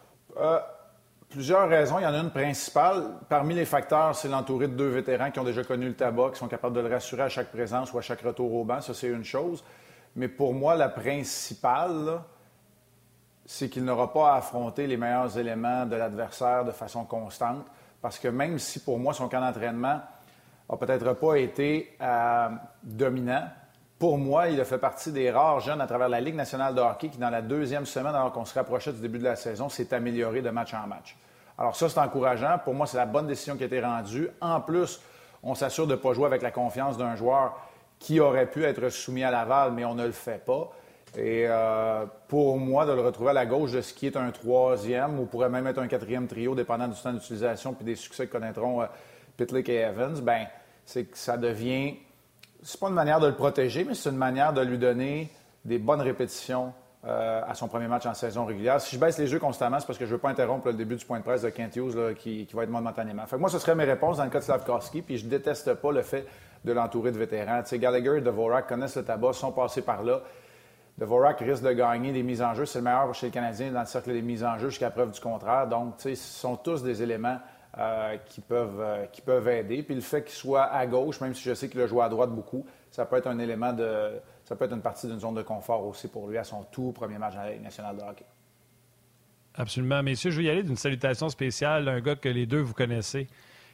Plusieurs 1.35 1.69
raisons. 1.69 1.99
Il 1.99 2.05
y 2.05 2.07
en 2.07 2.15
a 2.15 2.19
une 2.19 2.31
principale. 2.31 3.07
Parmi 3.29 3.55
les 3.55 3.65
facteurs, 3.65 4.15
c'est 4.15 4.29
l'entouré 4.29 4.69
de 4.69 4.75
deux 4.75 4.87
vétérans 4.87 5.33
qui 5.33 5.41
ont 5.41 5.45
déjà 5.45 5.65
connu 5.65 5.89
le 5.89 5.95
tabac, 5.95 6.31
qui 6.31 6.39
sont 6.39 6.47
capables 6.47 6.77
de 6.77 6.81
le 6.81 6.89
rassurer 6.89 7.23
à 7.23 7.29
chaque 7.29 7.51
présence 7.51 7.93
ou 7.93 7.99
à 7.99 8.03
chaque 8.03 8.21
retour 8.21 8.55
au 8.55 8.63
banc. 8.63 8.81
Ça, 8.81 8.95
c'est 8.95 9.09
une 9.09 9.25
chose. 9.25 9.65
Mais 10.15 10.29
pour 10.29 10.55
moi, 10.55 10.77
la 10.77 10.89
principale, 10.89 12.21
c'est 13.45 13.69
qu'il 13.69 13.85
n'aura 13.85 14.13
pas 14.13 14.35
à 14.35 14.37
affronter 14.37 14.87
les 14.87 14.97
meilleurs 14.97 15.37
éléments 15.37 15.87
de 15.87 15.97
l'adversaire 15.97 16.65
de 16.65 16.71
façon 16.71 17.05
constante. 17.05 17.67
Parce 18.01 18.21
que 18.21 18.29
même 18.29 18.61
si 18.61 18.79
pour 18.79 19.01
moi, 19.01 19.13
son 19.13 19.29
camp 19.29 19.41
d'entraînement 19.41 20.03
n'a 20.71 20.77
peut-être 20.79 21.15
pas 21.15 21.35
été 21.35 21.97
euh, 22.01 22.49
dominant, 22.81 23.49
pour 24.05 24.19
moi, 24.19 24.49
il 24.49 24.61
a 24.61 24.67
fait 24.67 24.77
partie 24.77 25.13
des 25.13 25.31
rares 25.31 25.61
jeunes 25.61 25.81
à 25.81 25.87
travers 25.87 26.11
la 26.11 26.21
Ligue 26.21 26.35
nationale 26.35 26.75
de 26.75 26.81
hockey 26.83 27.09
qui, 27.09 27.17
dans 27.17 27.31
la 27.31 27.41
deuxième 27.41 27.87
semaine, 27.87 28.15
alors 28.15 28.33
qu'on 28.33 28.45
se 28.45 28.53
rapprochait 28.53 28.93
du 28.93 29.01
début 29.01 29.19
de 29.19 29.25
la 29.25 29.35
saison, 29.35 29.71
s'est 29.71 29.95
amélioré 29.95 30.43
de 30.43 30.51
match 30.51 30.75
en 30.75 30.87
match. 30.87 31.17
Alors 31.57 31.75
ça, 31.75 31.89
c'est 31.89 31.99
encourageant. 31.99 32.59
Pour 32.63 32.75
moi, 32.75 32.87
c'est 32.87 32.99
la 32.99 33.07
bonne 33.07 33.27
décision 33.27 33.57
qui 33.57 33.63
a 33.63 33.67
été 33.67 33.81
rendue. 33.81 34.29
En 34.43 34.61
plus, 34.61 35.01
on 35.43 35.55
s'assure 35.55 35.87
de 35.87 35.93
ne 35.93 35.97
pas 35.97 36.13
jouer 36.13 36.27
avec 36.27 36.43
la 36.43 36.51
confiance 36.51 36.99
d'un 36.99 37.17
joueur 37.17 37.59
qui 37.99 38.21
aurait 38.21 38.45
pu 38.45 38.65
être 38.65 38.91
soumis 38.91 39.25
à 39.25 39.31
Laval, 39.31 39.73
mais 39.73 39.87
on 39.87 39.95
ne 39.95 40.05
le 40.05 40.13
fait 40.13 40.45
pas. 40.45 40.71
Et 41.17 41.47
euh, 41.49 42.05
pour 42.29 42.59
moi, 42.59 42.85
de 42.85 42.93
le 42.93 43.01
retrouver 43.01 43.31
à 43.31 43.33
la 43.33 43.47
gauche 43.47 43.73
de 43.73 43.81
ce 43.81 43.95
qui 43.95 44.07
est 44.07 44.19
un 44.19 44.31
troisième, 44.33 45.19
ou 45.19 45.25
pourrait 45.25 45.49
même 45.49 45.67
être 45.67 45.79
un 45.79 45.89
quatrième 45.89 46.27
trio, 46.27 46.55
dépendant 46.55 46.89
du 46.89 47.01
temps 47.01 47.15
d'utilisation 47.15 47.73
puis 47.73 47.87
des 47.87 47.97
succès 47.97 48.27
que 48.27 48.33
connaîtront 48.33 48.83
euh, 48.83 48.87
Pitlick 49.39 49.71
et 49.71 49.77
Evans, 49.77 50.21
ben 50.21 50.47
c'est 50.85 51.05
que 51.05 51.17
ça 51.17 51.39
devient. 51.39 51.97
C'est 52.67 52.81
pas 52.81 52.89
une 52.89 52.95
manière 52.95 53.21
de 53.21 53.27
le 53.27 53.35
protéger, 53.35 53.85
mais 53.85 53.93
c'est 53.93 54.09
une 54.09 54.17
manière 54.17 54.55
de 54.55 54.63
lui 54.63 54.79
donner 54.79 55.31
des 55.67 55.79
bonnes 55.79 56.01
répétitions 56.01 56.73
euh, 57.07 57.43
à 57.47 57.55
son 57.55 57.69
premier 57.69 57.89
match 57.89 58.07
en 58.07 58.15
saison 58.15 58.47
régulière. 58.47 58.81
Si 58.81 58.97
je 58.97 59.01
baisse 59.01 59.19
les 59.19 59.27
jeux 59.27 59.39
constamment, 59.39 59.79
c'est 59.79 59.87
parce 59.87 59.99
que 59.99 60.07
je 60.07 60.11
ne 60.11 60.15
veux 60.15 60.21
pas 60.21 60.31
interrompre 60.31 60.69
le 60.69 60.73
début 60.73 60.97
du 60.97 61.05
point 61.05 61.19
de 61.19 61.25
presse 61.25 61.43
de 61.43 61.51
Kent 61.51 61.77
Hughes 61.77 62.15
qui, 62.17 62.49
va 62.55 62.63
être 62.63 62.71
momentanément. 62.71 63.27
Fait 63.27 63.37
moi, 63.37 63.51
ce 63.51 63.59
serait 63.59 63.75
mes 63.75 63.85
réponses 63.85 64.17
dans 64.17 64.25
le 64.25 64.31
cas 64.31 64.39
de 64.39 64.45
Slavkovski, 64.45 65.03
puis 65.03 65.19
je 65.19 65.27
déteste 65.27 65.75
pas 65.75 65.93
le 65.93 66.01
fait 66.01 66.27
de 66.65 66.73
l'entourer 66.73 67.13
de 67.13 67.19
vétérans. 67.19 67.61
Gallagher 67.71 68.17
et 68.17 68.21
Dvorak 68.23 68.67
connaissent 68.67 68.97
le 68.97 69.05
tabac, 69.05 69.35
sont 69.35 69.53
passés 69.53 69.83
par 69.83 70.03
là. 70.03 70.23
Dvorak 70.97 71.41
risque 71.41 71.65
de 71.65 71.73
gagner 71.73 72.13
des 72.13 72.23
mises 72.23 72.41
en 72.41 72.55
jeu. 72.55 72.65
C'est 72.65 72.79
le 72.79 72.85
meilleur 72.85 73.15
chez 73.15 73.27
les 73.27 73.33
Canadiens 73.33 73.73
dans 73.73 73.81
le 73.81 73.87
cercle 73.87 74.11
des 74.11 74.23
mises 74.23 74.43
en 74.43 74.57
jeu 74.57 74.71
jusqu'à 74.71 74.91
preuve 74.91 75.11
du 75.11 75.21
contraire. 75.21 75.67
Donc, 75.67 75.97
ce 75.99 76.15
sont 76.15 76.57
tous 76.57 76.83
des 76.83 77.03
éléments 77.03 77.37
euh, 77.77 78.17
qui, 78.27 78.41
peuvent, 78.41 78.81
euh, 78.81 79.07
qui 79.07 79.21
peuvent 79.21 79.49
aider. 79.49 79.83
Puis 79.83 79.97
le 79.97 80.01
fait 80.01 80.23
qu'il 80.23 80.35
soit 80.35 80.65
à 80.65 80.87
gauche, 80.87 81.21
même 81.21 81.35
si 81.35 81.43
je 81.43 81.55
sais 81.55 81.69
qu'il 81.69 81.81
a 81.81 81.87
joué 81.89 82.05
à 82.05 82.09
droite 82.09 82.31
beaucoup, 82.31 82.65
ça 82.91 83.05
peut 83.05 83.17
être 83.17 83.27
un 83.27 83.39
élément 83.41 83.73
de. 83.73 84.13
Ça 84.45 84.55
peut 84.55 84.67
être 84.67 84.75
une 84.75 84.83
partie 84.83 85.09
d'une 85.09 85.19
zone 85.19 85.35
de 85.35 85.43
confort 85.43 85.85
aussi 85.85 86.07
pour 86.07 86.29
lui 86.29 86.39
à 86.39 86.45
son 86.45 86.65
tout 86.71 86.93
premier 86.93 87.19
match 87.19 87.35
dans 87.35 87.43
la 87.43 87.53
Ligue 87.53 87.63
nationale 87.63 87.97
de 87.97 88.03
hockey. 88.03 88.27
Absolument. 89.57 90.03
Messieurs, 90.03 90.31
je 90.31 90.39
vais 90.39 90.45
y 90.45 90.51
aller 90.51 90.63
d'une 90.63 90.77
salutation 90.77 91.29
spéciale 91.29 91.89
un 91.89 92.01
gars 92.01 92.15
que 92.15 92.29
les 92.29 92.47
deux 92.47 92.61
vous 92.61 92.75
connaissez. 92.75 93.27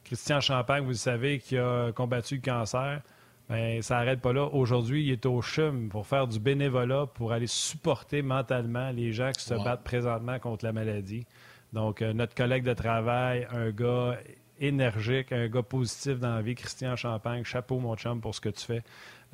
Christian 0.04 0.40
Champagne, 0.40 0.82
vous 0.82 0.90
le 0.90 0.94
savez, 0.94 1.38
qui 1.38 1.58
a 1.58 1.92
combattu 1.92 2.36
le 2.36 2.40
cancer. 2.40 3.02
Bien, 3.50 3.82
ça 3.82 3.96
n'arrête 3.96 4.20
pas 4.20 4.32
là. 4.32 4.46
Aujourd'hui, 4.46 5.04
il 5.04 5.10
est 5.10 5.26
au 5.26 5.42
CHUM 5.42 5.88
pour 5.88 6.06
faire 6.06 6.26
du 6.26 6.38
bénévolat, 6.38 7.06
pour 7.06 7.32
aller 7.32 7.48
supporter 7.48 8.22
mentalement 8.22 8.90
les 8.92 9.12
gens 9.12 9.32
qui 9.32 9.42
se 9.42 9.54
battent 9.54 9.82
présentement 9.82 10.38
contre 10.38 10.64
la 10.64 10.72
maladie. 10.72 11.26
Donc, 11.72 12.02
euh, 12.02 12.12
notre 12.12 12.34
collègue 12.34 12.64
de 12.64 12.74
travail, 12.74 13.46
un 13.52 13.70
gars 13.70 14.16
énergique, 14.60 15.32
un 15.32 15.48
gars 15.48 15.62
positif 15.62 16.18
dans 16.18 16.34
la 16.34 16.42
vie, 16.42 16.54
Christian 16.54 16.96
Champagne, 16.96 17.44
chapeau 17.44 17.78
mon 17.78 17.96
chum 17.96 18.20
pour 18.20 18.34
ce 18.34 18.40
que 18.40 18.48
tu 18.48 18.64
fais. 18.64 18.82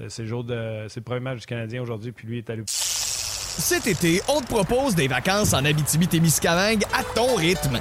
Euh, 0.01 0.09
c'est 0.09 0.25
le, 0.25 0.87
c'est 0.88 1.01
le 1.01 1.05
premier 1.05 1.20
match 1.20 1.40
du 1.40 1.46
Canadien 1.46 1.83
aujourd'hui, 1.83 2.12
puis 2.12 2.27
lui 2.27 2.38
est 2.38 2.51
allé... 2.51 2.62
Cet 2.68 3.87
été, 3.87 4.20
on 4.29 4.42
te 4.42 4.46
propose 4.49 4.94
des 4.94 5.09
vacances 5.09 5.55
en 5.55 5.64
Abitibi-Témiscamingue 5.64 6.85
à 6.92 7.03
ton 7.14 7.35
rythme. 7.37 7.79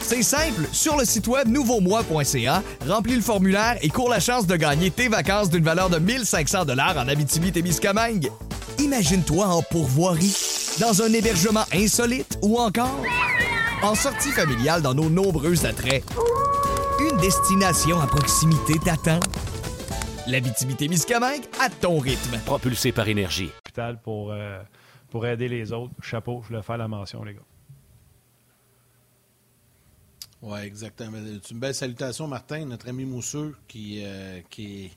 C'est 0.00 0.22
simple, 0.22 0.62
sur 0.72 0.96
le 0.96 1.04
site 1.04 1.26
web 1.26 1.48
nouveaumois.ca, 1.48 2.62
remplis 2.88 3.16
le 3.16 3.20
formulaire 3.20 3.76
et 3.82 3.90
cours 3.90 4.08
la 4.08 4.20
chance 4.20 4.46
de 4.46 4.56
gagner 4.56 4.90
tes 4.90 5.08
vacances 5.08 5.50
d'une 5.50 5.62
valeur 5.62 5.90
de 5.90 5.98
1500 5.98 6.64
dollars 6.64 6.96
en 6.96 7.06
Abitibi-Témiscamingue. 7.08 8.30
Imagine-toi 8.78 9.44
en 9.46 9.60
pourvoirie, 9.60 10.34
dans 10.80 11.02
un 11.02 11.12
hébergement 11.12 11.64
insolite 11.72 12.38
ou 12.42 12.58
encore 12.58 13.02
en 13.82 13.94
sortie 13.94 14.30
familiale 14.30 14.80
dans 14.82 14.94
nos 14.94 15.10
nombreux 15.10 15.66
attraits. 15.66 16.04
Une 17.00 17.16
destination 17.18 18.00
à 18.00 18.06
proximité 18.06 18.74
t'attend. 18.78 19.20
L'Abitibi-Témiscamingue 20.28 21.44
à 21.60 21.68
ton 21.70 21.98
rythme. 21.98 22.38
Propulsé 22.44 22.92
par 22.92 23.08
énergie. 23.08 23.50
Pour, 24.02 24.30
euh, 24.30 24.60
pour 25.10 25.26
aider 25.26 25.48
les 25.48 25.72
autres. 25.72 25.94
Chapeau, 26.02 26.40
je 26.42 26.48
voulais 26.48 26.62
faire 26.62 26.76
la 26.78 26.88
mention, 26.88 27.24
les 27.24 27.34
gars. 27.34 27.40
Oui, 30.42 30.60
exactement. 30.60 31.18
C'est 31.42 31.50
une 31.50 31.58
belle 31.58 31.74
salutation, 31.74 32.28
Martin, 32.28 32.64
notre 32.66 32.88
ami 32.88 33.04
Mousseux, 33.04 33.56
qui, 33.66 34.02
euh, 34.04 34.40
qui 34.50 34.90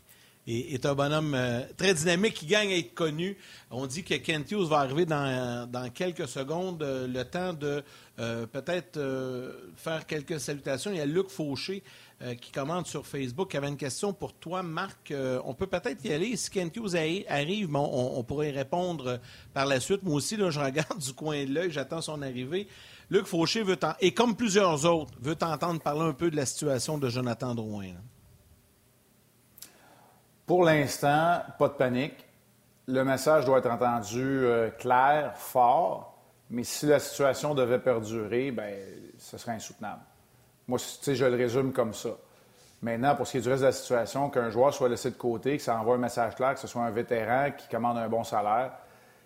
est, 0.52 0.86
un 0.86 0.96
bonhomme 0.96 1.34
euh, 1.36 1.62
très 1.78 1.94
dynamique, 1.94 2.34
qui 2.34 2.46
gagne 2.46 2.72
à 2.72 2.78
être 2.78 2.94
connu. 2.94 3.38
On 3.70 3.86
dit 3.86 4.04
que 4.04 4.16
Kent 4.16 4.52
Hughes 4.52 4.68
va 4.68 4.80
arriver 4.80 5.06
dans, 5.06 5.92
quelques 5.94 6.28
secondes. 6.28 6.84
Euh, 6.84 7.08
le 7.08 7.24
temps 7.24 7.54
de 7.54 7.84
peut-être 8.52 9.00
faire 9.76 10.06
quelques 10.06 10.40
salutations. 10.40 10.92
Il 10.92 10.98
y 10.98 11.02
a 11.02 11.08
Luc 11.08 11.30
Fauché 11.30 11.82
qui 12.40 12.52
commente 12.52 12.86
sur 12.86 13.08
Facebook, 13.08 13.50
qui 13.50 13.58
avait 13.58 13.70
une 13.70 13.78
question 13.78 14.14
pour 14.14 14.34
toi, 14.34 14.62
Marc. 14.62 15.12
on 15.44 15.56
peut 15.56 15.66
peut-être 15.66 16.06
y 16.06 16.14
aller. 16.14 16.36
Si 16.36 16.52
Kent 16.52 16.78
Hughes 16.78 16.96
arrive, 17.28 17.76
on, 17.76 18.24
pourrait 18.24 18.52
répondre 18.52 19.20
par 19.56 19.66
la 19.66 19.80
suite. 19.80 20.04
Moi 20.04 20.14
aussi, 20.14 20.38
là, 20.38 20.52
je 20.52 20.60
regarde 20.60 21.00
du 21.00 21.14
coin 21.14 21.46
de 21.46 21.52
l'œil, 21.52 21.72
j'attends 21.72 22.02
son 22.02 22.22
arrivée. 22.22 22.68
Luc 23.10 23.26
Fauché 23.26 23.64
veut 23.64 23.80
et 24.02 24.14
comme 24.14 24.36
plusieurs 24.36 24.86
autres, 24.86 25.14
veut 25.20 25.36
t'entendre 25.36 25.82
parler 25.82 26.02
un 26.02 26.14
peu 26.14 26.30
de 26.30 26.36
la 26.36 26.46
situation 26.46 27.00
de 27.00 27.10
Jonathan 27.10 27.56
Drouin. 27.56 27.96
Pour 30.52 30.66
l'instant, 30.66 31.44
pas 31.58 31.70
de 31.70 31.76
panique. 31.76 32.28
Le 32.86 33.06
message 33.06 33.46
doit 33.46 33.60
être 33.60 33.72
entendu 33.72 34.20
euh, 34.22 34.70
clair, 34.70 35.32
fort, 35.38 36.18
mais 36.50 36.66
si 36.66 36.88
la 36.88 37.00
situation 37.00 37.56
devait 37.56 37.80
perdurer, 37.80 38.52
ben, 38.52 38.76
ce 39.18 39.38
serait 39.38 39.54
insoutenable. 39.54 40.02
Moi, 40.68 40.78
je 40.78 41.24
le 41.24 41.38
résume 41.38 41.72
comme 41.72 41.94
ça. 41.94 42.10
Maintenant, 42.82 43.16
pour 43.16 43.28
ce 43.28 43.32
qui 43.32 43.38
est 43.38 43.42
du 43.42 43.48
reste 43.48 43.62
de 43.62 43.68
la 43.68 43.72
situation, 43.72 44.30
qu'un 44.30 44.50
joueur 44.50 44.74
soit 44.74 44.90
laissé 44.90 45.12
de 45.12 45.16
côté, 45.16 45.56
que 45.56 45.64
ça 45.64 45.80
envoie 45.80 45.96
un 45.96 46.00
message 46.00 46.36
clair, 46.36 46.56
que 46.56 46.60
ce 46.60 46.68
soit 46.68 46.84
un 46.84 46.92
vétéran 46.92 47.52
qui 47.58 47.70
commande 47.70 47.98
un 47.98 48.10
bon 48.10 48.26
salaire, 48.26 48.74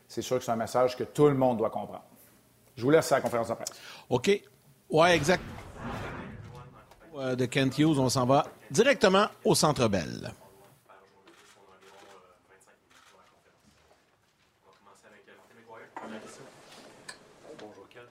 c'est 0.08 0.22
sûr 0.22 0.38
que 0.38 0.44
c'est 0.44 0.52
un 0.52 0.56
message 0.56 0.96
que 0.96 1.06
tout 1.06 1.26
le 1.26 1.34
monde 1.34 1.58
doit 1.58 1.72
comprendre. 1.72 2.06
Je 2.78 2.84
vous 2.84 2.92
laisse 2.92 3.12
à 3.12 3.16
la 3.16 3.22
conférence 3.22 3.48
de 3.48 3.54
presse. 3.56 3.74
OK. 4.12 4.30
Oui, 4.92 5.10
exact. 5.10 5.42
De 7.16 7.46
Kent 7.48 7.80
Hughes, 7.80 7.98
on 7.98 8.10
s'en 8.10 8.28
va 8.28 8.46
directement 8.70 9.26
au 9.44 9.56
Centre 9.56 9.88
Bell. 9.88 10.32
Bonjour, 17.60 17.88
Ken. 17.90 18.04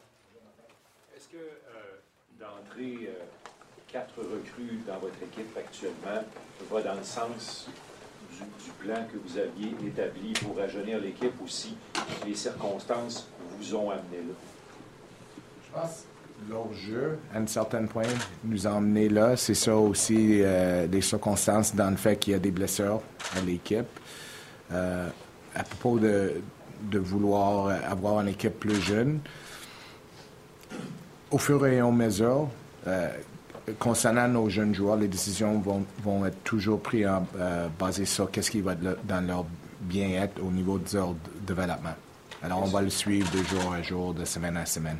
Est-ce 1.17 1.29
que 1.29 1.37
euh, 1.37 2.01
d'entrer 2.39 3.09
euh, 3.09 3.25
quatre 3.89 4.19
recrues 4.19 4.74
dans 4.87 4.99
votre 4.99 5.23
équipe 5.23 5.57
actuellement 5.57 6.23
va 6.71 6.83
dans 6.83 6.95
le 6.95 7.05
sens 7.05 7.69
du, 8.31 8.71
plan 8.85 9.07
que 9.13 9.17
vous 9.17 9.39
aviez 9.39 9.75
établi 9.87 10.33
pour 10.33 10.59
rajeunir 10.59 11.01
l'équipe 11.01 11.35
aussi, 11.43 11.77
les 12.27 12.35
circonstances 12.35 13.29
vous 13.59 13.75
ont 13.75 13.91
amené 13.91 14.19
là? 14.29 15.83
leur 16.49 16.73
jeu, 16.75 17.19
à 17.33 17.39
un 17.39 17.47
certain 17.47 17.87
point, 17.87 18.03
nous 18.45 18.67
a 18.67 18.71
emmenés 18.71 19.09
là. 19.09 19.37
C'est 19.37 19.55
ça 19.55 19.77
aussi 19.77 20.41
euh, 20.43 20.87
des 20.87 21.01
circonstances 21.01 21.75
dans 21.75 21.91
le 21.91 21.97
fait 21.97 22.17
qu'il 22.17 22.33
y 22.33 22.37
a 22.37 22.39
des 22.39 22.51
blessures 22.51 23.01
à 23.37 23.41
l'équipe. 23.41 23.87
Euh, 24.73 25.09
à 25.55 25.63
propos 25.63 25.99
de, 25.99 26.33
de, 26.83 26.99
vouloir 26.99 27.69
avoir 27.89 28.21
une 28.21 28.29
équipe 28.29 28.59
plus 28.59 28.81
jeune, 28.81 29.21
au 31.31 31.39
fur 31.39 31.65
et 31.67 31.79
à 31.79 31.91
mesure, 31.91 32.49
euh, 32.87 33.09
concernant 33.79 34.29
nos 34.29 34.49
jeunes 34.49 34.75
joueurs, 34.75 34.97
les 34.97 35.09
décisions 35.09 35.59
vont, 35.59 35.85
vont 36.03 36.27
être 36.27 36.43
toujours 36.45 36.81
prises 36.81 37.09
euh, 37.37 37.69
basées 37.79 38.05
sur 38.05 38.31
qu'est-ce 38.31 38.51
qui 38.51 38.61
va 38.61 38.73
être 38.73 39.05
dans 39.07 39.27
leur 39.27 39.47
bien-être 39.81 40.43
au 40.43 40.51
niveau 40.51 40.79
de 40.79 40.97
leur 40.97 41.15
développement. 41.47 41.95
Alors, 42.43 42.63
on 42.63 42.67
va 42.67 42.83
le 42.83 42.91
suivre 42.91 43.31
de 43.31 43.43
jour 43.43 43.73
à 43.73 43.83
jour, 43.83 44.13
de 44.13 44.25
semaine 44.25 44.57
à 44.57 44.67
semaine. 44.67 44.99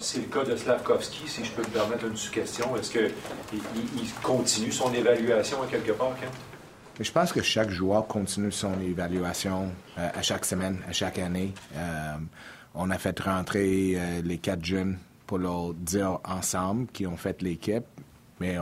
C'est 0.00 0.18
le 0.18 0.24
cas 0.24 0.44
de 0.44 0.56
Slavkovski, 0.56 1.28
si 1.28 1.44
je 1.44 1.52
peux 1.52 1.62
me 1.62 1.68
permettre 1.68 2.06
une 2.06 2.14
question. 2.14 2.76
Est-ce 2.76 2.90
qu'il 2.90 3.10
il 3.52 4.12
continue 4.22 4.72
son 4.72 4.92
évaluation 4.92 5.62
à 5.62 5.66
quelque 5.66 5.92
part, 5.92 6.14
Ken? 6.18 6.28
Je 7.00 7.10
pense 7.10 7.32
que 7.32 7.42
chaque 7.42 7.70
joueur 7.70 8.06
continue 8.06 8.52
son 8.52 8.80
évaluation 8.80 9.72
euh, 9.98 10.08
à 10.14 10.22
chaque 10.22 10.44
semaine, 10.44 10.78
à 10.88 10.92
chaque 10.92 11.18
année. 11.18 11.52
Euh, 11.74 12.14
on 12.74 12.90
a 12.90 12.98
fait 12.98 13.18
rentrer 13.20 13.94
euh, 13.96 14.22
les 14.22 14.38
quatre 14.38 14.64
jeunes 14.64 14.98
pour 15.34 15.40
leur 15.40 15.74
dire 15.74 16.20
ensemble 16.24 16.86
qu'ils 16.92 17.08
ont 17.08 17.16
fait 17.16 17.42
l'équipe, 17.42 17.82
mais 18.38 18.56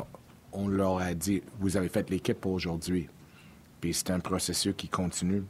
on 0.52 0.68
leur 0.68 1.00
a 1.00 1.12
dit, 1.12 1.42
vous 1.60 1.76
avez 1.76 1.90
fait 1.90 2.08
l'équipe 2.08 2.40
pour 2.40 2.52
aujourd'hui. 2.52 3.10
Puis 3.82 3.92
c'est 3.92 4.10
un 4.10 4.20
processus 4.20 4.72
qui 4.74 4.88
continue. 4.88 5.44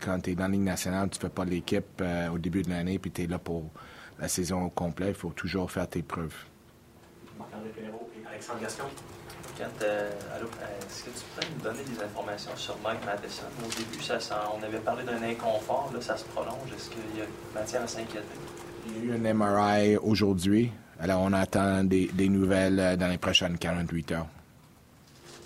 Quand 0.00 0.20
tu 0.20 0.32
es 0.32 0.34
dans 0.34 0.42
la 0.42 0.50
Ligue 0.50 0.60
nationale, 0.60 1.08
tu 1.08 1.16
ne 1.16 1.22
fais 1.22 1.34
pas 1.34 1.46
l'équipe 1.46 2.02
au 2.30 2.36
début 2.36 2.60
de 2.60 2.68
l'année, 2.68 2.98
puis 2.98 3.10
tu 3.10 3.22
es 3.22 3.26
là 3.26 3.38
pour 3.38 3.70
la 4.18 4.28
saison 4.28 4.64
au 4.64 4.68
complet, 4.68 5.08
il 5.08 5.14
faut 5.14 5.30
toujours 5.30 5.70
faire 5.70 5.88
tes 5.88 6.02
preuves. 6.02 6.36
Marc-André 7.38 7.70
Perrault 7.70 8.10
et 8.14 8.26
Alexandre 8.28 8.60
Gaston. 8.60 8.84
Kent, 9.56 9.82
euh, 9.82 10.10
est-ce 10.10 11.04
que 11.04 11.10
tu 11.10 11.24
pourrais 11.24 11.46
nous 11.56 11.62
donner 11.62 11.84
des 11.84 12.02
informations 12.02 12.54
sur 12.56 12.76
Mike 12.84 13.02
Matheson? 13.06 13.46
Au 13.64 13.68
début, 13.68 14.02
ça, 14.02 14.18
on 14.54 14.62
avait 14.62 14.80
parlé 14.80 15.04
d'un 15.04 15.22
inconfort, 15.22 15.90
là, 15.94 16.02
ça 16.02 16.18
se 16.18 16.24
prolonge. 16.26 16.70
Est-ce 16.76 16.90
qu'il 16.90 17.16
y 17.16 17.22
a 17.22 17.58
matière 17.58 17.80
à 17.80 17.86
s'inquiéter? 17.86 18.26
Il 18.88 19.08
y 19.08 19.12
a 19.12 19.16
eu 19.16 19.26
un 19.26 19.34
MRI 19.34 19.96
aujourd'hui. 19.96 20.72
Alors, 20.98 21.20
on 21.22 21.32
attend 21.32 21.84
des, 21.84 22.06
des, 22.06 22.28
nouvelles 22.28 22.80
euh, 22.80 22.96
dans 22.96 23.08
les 23.08 23.18
prochaines 23.18 23.58
48 23.58 24.12
heures. 24.12 24.26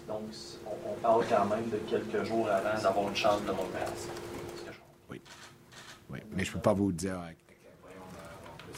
Donc, 0.07 0.23
on, 0.67 0.95
parle 1.03 1.25
quand 1.29 1.47
même 1.47 1.69
de 1.71 1.79
quelques 1.89 2.25
jours 2.25 2.49
avant 2.49 2.81
d'avoir 2.81 3.09
une 3.09 3.17
chance 3.17 3.43
de 3.45 3.51
revenir. 3.51 3.89
Oui. 5.11 5.21
Oui, 6.11 6.19
mais 6.33 6.45
je 6.45 6.51
ne 6.51 6.55
peux 6.55 6.61
pas 6.61 6.73
vous 6.73 6.93
dire 6.93 7.19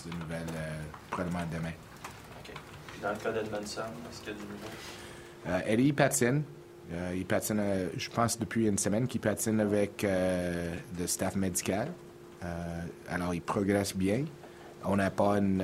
de 0.05 0.17
nouvelles 0.17 0.43
euh, 0.57 0.83
probablement 1.11 1.45
demain. 1.53 1.69
OK. 1.69 2.55
Puis 2.89 3.01
dans 3.01 3.11
le 3.11 3.17
cas 3.17 3.33
d'Edmondson, 3.33 3.83
est-ce 4.11 4.21
qu'il 4.21 4.33
y 4.33 4.37
a 4.37 4.39
du 4.39 4.45
nouveau? 4.45 4.69
Euh, 5.49 5.61
Eddie 5.67 5.93
patine. 5.93 6.43
Euh, 6.93 7.15
il 7.17 7.25
patine, 7.25 7.59
euh, 7.61 7.89
je 7.97 8.11
pense, 8.11 8.39
depuis 8.39 8.67
une 8.67 8.79
semaine 8.79 9.07
qu'il 9.07 9.21
patine 9.21 9.61
avec 9.61 10.05
euh, 10.05 10.75
le 10.99 11.07
staff 11.07 11.37
médical. 11.37 11.89
alors, 13.09 13.35
il 13.35 13.41
progresse 13.41 13.97
bien. 13.97 14.25
On 14.85 14.97
n'a 14.97 15.11
pas 15.11 15.39
une, 15.39 15.63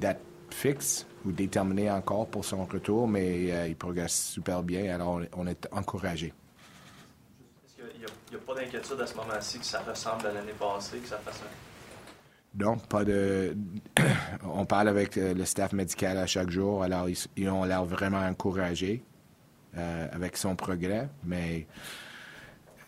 date 0.00 0.20
fixe 0.50 1.06
ou 1.24 1.32
déterminée 1.32 1.90
encore 1.90 2.26
pour 2.26 2.44
son 2.44 2.64
retour, 2.64 3.06
mais 3.06 3.68
il 3.68 3.76
progresse 3.76 4.32
super 4.32 4.62
bien. 4.62 4.94
Alors, 4.94 5.20
on, 5.36 5.46
est 5.46 5.68
encouragé. 5.72 6.32
Est-ce 7.64 7.74
qu'il 7.76 8.00
n'y 8.00 8.36
a, 8.36 8.38
pas 8.46 8.54
d'inquiétude 8.54 9.00
à 9.00 9.06
ce 9.06 9.14
moment-ci 9.14 9.58
que 9.58 9.64
ça 9.64 9.80
ressemble 9.80 10.26
à 10.26 10.32
l'année 10.32 10.54
passée, 10.58 10.98
que 10.98 11.08
ça 11.08 11.18
fasse 11.18 11.40
un... 11.42 12.62
Non, 12.64 12.78
pas 12.78 13.04
de. 13.04 13.56
On 14.44 14.64
parle 14.64 14.88
avec 14.88 15.14
le 15.14 15.44
staff 15.44 15.72
médical 15.72 16.18
à 16.18 16.26
chaque 16.26 16.50
jour, 16.50 16.82
alors 16.82 17.06
ils 17.08 17.48
ont 17.48 17.64
l'air 17.64 17.84
vraiment 17.84 18.18
encouragés. 18.18 19.04
Euh, 19.78 20.08
avec 20.10 20.36
son 20.36 20.56
progrès. 20.56 21.08
Mais 21.22 21.64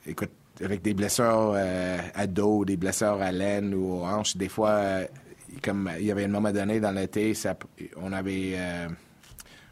écoute, 0.04 0.32
avec 0.60 0.82
des 0.82 0.94
blessures 0.94 1.52
euh, 1.54 1.98
à 2.12 2.26
dos, 2.26 2.64
des 2.64 2.76
blessures 2.76 3.22
à 3.22 3.30
laine 3.30 3.72
ou 3.72 4.00
aux 4.00 4.04
hanches, 4.04 4.36
des 4.36 4.48
fois, 4.48 4.70
euh, 4.70 5.06
comme 5.62 5.90
il 5.98 6.06
y 6.06 6.10
avait 6.10 6.24
un 6.24 6.28
moment 6.28 6.52
donné 6.52 6.80
dans 6.80 6.92
l'été, 6.92 7.32
on 7.96 8.12
avait 8.12 8.56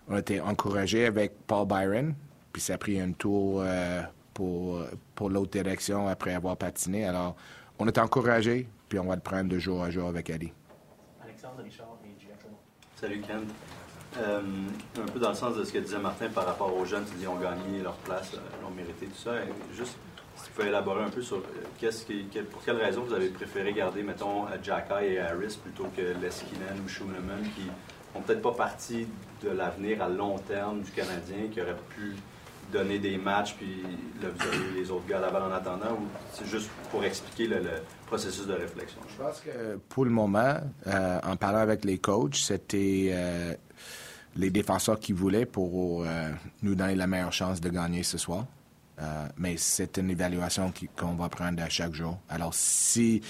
on 0.09 0.16
était 0.16 0.41
encouragé 0.41 1.07
avec 1.07 1.33
Paul 1.47 1.66
Byron, 1.66 2.14
puis 2.53 2.61
ça 2.61 2.74
a 2.74 2.78
pris 2.78 3.01
un 3.01 3.12
tour 3.12 3.64
pour, 4.35 4.83
pour 5.14 5.31
l'autre 5.31 5.51
direction 5.51 6.09
après 6.09 6.35
avoir 6.35 6.57
patiné. 6.57 7.05
Alors, 7.05 7.37
on 7.78 7.87
est 7.87 7.99
encouragé, 7.99 8.68
puis 8.89 8.99
on 8.99 9.05
va 9.05 9.14
le 9.14 9.20
prendre 9.20 9.49
de 9.49 9.59
jour 9.59 9.83
à 9.83 9.91
jour 9.91 10.09
avec 10.09 10.31
Ali. 10.31 10.53
Alexandre 11.22 11.62
Richard 11.62 11.97
et 12.05 13.01
Salut 13.01 13.20
Ken. 13.22 13.47
Euh, 14.18 14.41
un 15.01 15.07
peu 15.07 15.20
dans 15.20 15.31
le 15.31 15.35
sens 15.35 15.57
de 15.57 15.64
ce 15.64 15.72
que 15.72 15.78
disait 15.78 15.99
Martin 15.99 16.28
par 16.28 16.45
rapport 16.45 16.76
aux 16.76 16.85
jeunes, 16.85 17.05
tu 17.05 17.14
dis 17.16 17.26
ont 17.26 17.39
gagné 17.39 17.81
leur 17.83 17.95
place, 17.99 18.35
euh, 18.35 18.66
ont 18.66 18.70
mérité 18.74 19.07
tout 19.07 19.16
ça. 19.16 19.35
juste, 19.72 19.97
si 20.41 20.47
tu 20.47 20.53
peux 20.53 20.66
élaborer 20.66 21.05
un 21.05 21.11
peu 21.11 21.22
sur 21.22 21.38
euh, 21.38 22.43
pour 22.51 22.62
quelle 22.64 22.76
raison 22.76 23.03
vous 23.03 23.14
avez 23.14 23.28
préféré 23.28 23.72
garder, 23.72 24.03
mettons, 24.03 24.47
Jacka 24.62 25.05
et 25.05 25.18
Harris 25.18 25.59
plutôt 25.62 25.88
que 25.97 26.03
Leskinen 26.22 26.80
ou 26.84 26.88
Schooneman 26.88 27.43
qui 27.55 27.66
n'ont 28.14 28.22
peut-être 28.22 28.43
pas 28.43 28.53
partie 28.53 29.07
de 29.43 29.51
l'avenir 29.51 30.03
à 30.03 30.09
long 30.09 30.38
terme 30.38 30.80
du 30.82 30.91
Canadien, 30.91 31.49
qui 31.53 31.61
auraient 31.61 31.76
pu 31.97 32.14
donner 32.72 32.99
des 32.99 33.16
matchs, 33.18 33.57
puis 33.57 33.82
vous 34.20 34.47
avez 34.47 34.80
les 34.80 34.91
autres 34.91 35.07
gars 35.07 35.18
à 35.18 35.20
la 35.20 35.30
balle 35.30 35.43
en 35.43 35.53
attendant, 35.53 35.93
ou 35.93 36.07
c'est 36.32 36.47
juste 36.47 36.70
pour 36.91 37.05
expliquer 37.05 37.49
le, 37.49 37.62
processus 38.07 38.47
de 38.47 38.55
réflexion? 38.55 39.01
Je 39.09 39.22
pense 39.22 39.41
que 39.41 39.76
pour 39.88 40.05
le 40.05 40.11
moment, 40.11 40.55
en 40.86 41.36
parlant 41.36 41.59
avec 41.59 41.84
les 41.84 41.99
coachs, 41.99 42.36
c'était 42.36 43.12
les 44.36 44.51
défenseurs 44.51 44.99
qui 44.99 45.12
voulaient 45.12 45.47
pour 45.47 46.05
euh, 46.05 46.30
nous 46.62 46.74
donner 46.74 46.95
la 46.95 47.07
meilleure 47.07 47.32
chance 47.32 47.61
de 47.61 47.68
gagner 47.68 48.03
ce 48.03 48.18
soir. 48.18 48.47
Euh, 49.01 49.27
mais 49.39 49.57
c'est 49.57 49.99
une 49.99 50.11
évaluation 50.11 50.73
qu'on 50.97 51.15
va 51.15 51.29
prendre 51.29 51.63
à 51.63 51.69
chaque 51.69 51.95
jour. 51.95 52.19
Alors, 52.29 52.53
si, 52.55 53.23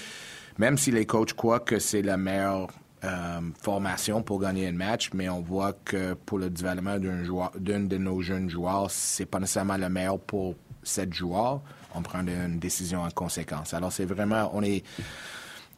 même 0.57 0.77
si 0.77 0.91
les 0.91 1.05
coachs 1.05 1.33
croient 1.33 1.61
que 1.61 1.79
c'est 1.79 2.01
la 2.01 2.17
meilleure 2.17 2.67
euh, 3.03 3.39
formation 3.61 4.21
pour 4.21 4.39
gagner 4.39 4.67
un 4.67 4.73
match, 4.73 5.11
mais 5.13 5.29
on 5.29 5.41
voit 5.41 5.73
que 5.85 6.13
pour 6.13 6.39
le 6.39 6.49
développement 6.49 6.97
d'un 6.99 7.79
de 7.81 7.97
nos 7.97 8.21
jeunes 8.21 8.49
joueurs, 8.49 8.91
c'est 8.91 9.25
pas 9.25 9.39
nécessairement 9.39 9.77
le 9.77 9.89
meilleur 9.89 10.19
pour 10.19 10.55
cette 10.83 11.13
joueur, 11.13 11.61
on 11.95 12.01
prend 12.01 12.19
une 12.19 12.59
décision 12.59 13.01
en 13.01 13.09
conséquence. 13.09 13.73
Alors, 13.73 13.91
c'est 13.91 14.05
vraiment, 14.05 14.49
on 14.53 14.63
est, 14.63 14.83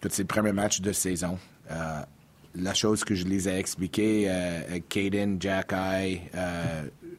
c'est 0.01 0.19
le 0.23 0.27
premier 0.27 0.53
match 0.53 0.81
de 0.81 0.91
saison 0.91 1.37
la 2.55 2.73
chose 2.73 3.03
que 3.03 3.15
je 3.15 3.25
les 3.25 3.49
ai 3.49 3.57
expliquées, 3.57 4.25
euh, 4.27 4.79
Caden, 4.89 5.37
Jack 5.39 5.73
Eye, 5.73 6.21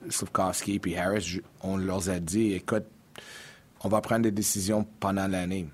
Slavkovski 0.09 0.79
puis 0.79 0.97
Harris, 0.97 1.41
on 1.63 1.77
leur 1.77 2.09
a 2.09 2.19
dit, 2.19 2.53
écoute, 2.53 2.85
on 3.83 3.89
va 3.89 4.01
prendre 4.01 4.23
des 4.23 4.31
décisions 4.31 4.87
pendant 5.01 5.27
l'année. 5.27 5.69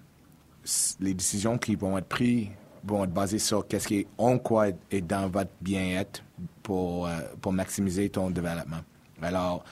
Les 1.01 1.15
décisions 1.15 1.59
qui 1.59 1.75
vont 1.75 1.97
être 1.99 2.09
prises 2.09 2.49
vont 2.85 3.05
être 3.05 3.13
basées 3.13 3.39
sur 3.39 3.67
qu'est-ce 3.67 3.89
qui 3.89 3.99
est 4.01 4.07
en 4.19 4.39
quoi 4.39 4.69
est 4.91 5.01
dans 5.01 5.29
votre 5.29 5.51
bien-être 5.61 6.23
pour, 6.63 7.07
euh, 7.07 7.21
pour 7.41 7.53
maximiser 7.53 8.09
ton 8.09 8.31
développement. 8.31 8.81
Alors, 9.23 9.65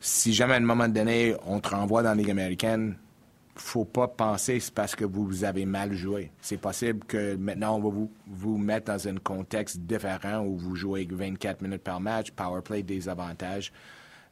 si 0.00 0.32
jamais 0.32 0.54
à 0.54 0.56
un 0.56 0.60
moment 0.60 0.88
donné, 0.88 1.34
on 1.46 1.60
te 1.60 1.68
renvoie 1.68 2.02
dans 2.02 2.10
la 2.10 2.14
Ligue 2.14 2.30
américaine, 2.30 2.96
faut 3.58 3.84
pas 3.84 4.08
penser 4.08 4.60
c'est 4.60 4.74
parce 4.74 4.94
que 4.94 5.04
vous 5.04 5.44
avez 5.44 5.64
mal 5.64 5.94
joué. 5.94 6.30
C'est 6.40 6.58
possible 6.58 7.04
que 7.06 7.36
maintenant, 7.36 7.76
on 7.76 7.80
va 7.80 7.88
vous, 7.88 8.10
vous 8.26 8.58
mettre 8.58 8.92
dans 8.92 9.08
un 9.08 9.16
contexte 9.16 9.78
différent 9.78 10.40
où 10.40 10.56
vous 10.56 10.76
jouez 10.76 11.06
24 11.10 11.62
minutes 11.62 11.82
par 11.82 12.00
match, 12.00 12.30
power 12.32 12.60
play 12.62 12.82
des 12.82 13.08
avantages. 13.08 13.72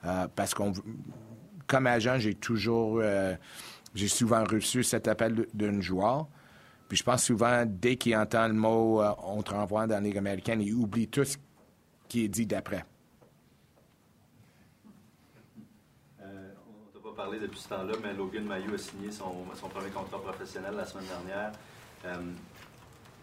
Euh, 0.07 0.29
parce 0.35 0.55
qu'on, 0.55 0.73
comme 1.67 1.87
agent, 1.87 2.19
j'ai 2.19 2.35
toujours, 2.35 3.01
euh, 3.03 3.35
j'ai 3.95 4.09
souvent 4.09 4.45
reçu 4.45 4.83
cet 4.83 5.09
appel 5.09 5.47
d'un 5.55 5.81
joueur. 5.81 6.29
Puis 6.89 6.99
je 6.99 7.05
pense 7.05 7.25
souvent, 7.25 7.65
dès 7.67 7.97
qu'il 7.97 8.15
entend 8.17 8.47
le 8.47 8.55
mot 8.55 9.03
euh, 9.03 9.11
on 9.23 9.43
te 9.43 9.53
renvoie 9.53 9.87
dans 9.87 9.95
la 9.95 10.01
Ligue 10.01 10.19
américaine, 10.19 10.61
il 10.61 10.75
oublie 10.75 11.09
tout 11.09 11.25
ce 11.25 11.39
qui 12.09 12.25
est 12.25 12.29
dit 12.29 12.47
d'après. 12.47 12.85
parlé 17.17 17.39
depuis 17.39 17.61
ce 17.61 17.69
temps-là, 17.69 17.93
mais 18.03 18.13
Logan 18.13 18.45
Mayou 18.45 18.75
a 18.75 18.77
signé 18.77 19.09
son, 19.13 19.45
premier 19.73 19.91
contrat 19.91 20.21
professionnel 20.21 20.75
la 20.75 20.85
semaine 20.85 21.07
dernière. 21.07 21.53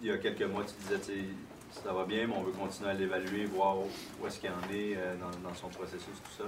Il 0.01 0.07
y 0.07 0.11
a 0.11 0.17
quelques 0.17 0.43
mois, 0.43 0.63
tu 0.63 0.95
disais, 0.95 1.25
ça 1.71 1.91
va 1.91 2.05
bien, 2.05 2.25
mais 2.25 2.33
on 2.33 2.41
veut 2.41 2.53
continuer 2.53 2.89
à 2.89 2.93
l'évaluer, 2.93 3.43
voir 3.47 3.79
où 3.79 4.25
est-ce 4.25 4.39
qu'il 4.39 4.49
en 4.49 4.73
est 4.73 4.95
dans, 5.43 5.53
son 5.53 5.67
processus, 5.67 6.05
tout 6.23 6.43
ça. 6.43 6.45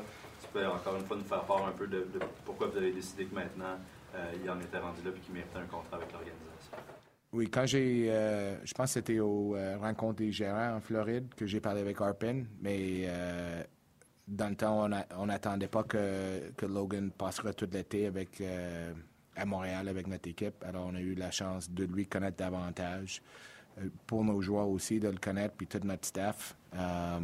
Encore 0.55 0.95
une 0.97 1.05
fois 1.05 1.17
nous 1.17 1.23
faire 1.23 1.43
part 1.43 1.67
un 1.67 1.71
peu 1.71 1.87
de, 1.87 2.07
pourquoi 2.45 2.67
vous 2.67 2.77
avez 2.77 2.91
décidé 2.91 3.25
que 3.25 3.35
maintenant, 3.35 3.77
euh, 4.15 4.31
il 4.43 4.49
en 4.49 4.59
était 4.59 4.77
rendu 4.77 5.01
là 5.03 5.11
et 5.15 5.19
qu'il 5.19 5.33
méritait 5.33 5.57
un 5.57 5.65
contrat 5.65 5.97
avec 5.97 6.11
l'organisation. 6.11 6.77
Oui, 7.31 7.49
quand 7.49 7.65
j'ai, 7.65 8.05
je 8.63 8.73
pense 8.75 8.89
que 8.89 8.93
c'était 8.93 9.19
au 9.19 9.55
rencontre 9.81 10.17
des 10.17 10.31
gérants 10.31 10.75
en 10.75 10.79
Floride 10.79 11.33
que 11.35 11.47
j'ai 11.47 11.59
parlé 11.59 11.81
avec 11.81 11.99
Arpin, 11.99 12.43
mais 12.61 13.07
dans 14.27 14.49
le 14.49 14.55
temps, 14.55 14.89
on 15.17 15.25
n'attendait 15.25 15.67
pas 15.67 15.83
que, 15.83 16.51
que, 16.55 16.65
Logan 16.65 17.11
passera 17.11 17.53
tout 17.53 17.67
l'été 17.71 18.05
avec 18.05 18.39
euh, 18.41 18.93
à 19.35 19.45
Montréal 19.45 19.89
avec 19.89 20.07
notre 20.07 20.29
équipe. 20.29 20.63
Alors, 20.63 20.87
on 20.87 20.95
a 20.95 21.01
eu 21.01 21.13
la 21.15 21.31
chance 21.31 21.69
de 21.69 21.83
lui 21.83 22.07
connaître 22.07 22.37
davantage. 22.37 23.21
Euh, 23.79 23.89
pour 24.07 24.23
nos 24.23 24.41
joueurs 24.41 24.69
aussi, 24.69 24.99
de 24.99 25.09
le 25.09 25.17
connaître, 25.17 25.55
puis 25.57 25.67
tout 25.67 25.79
notre 25.83 26.05
staff. 26.05 26.55
Euh, 26.75 27.19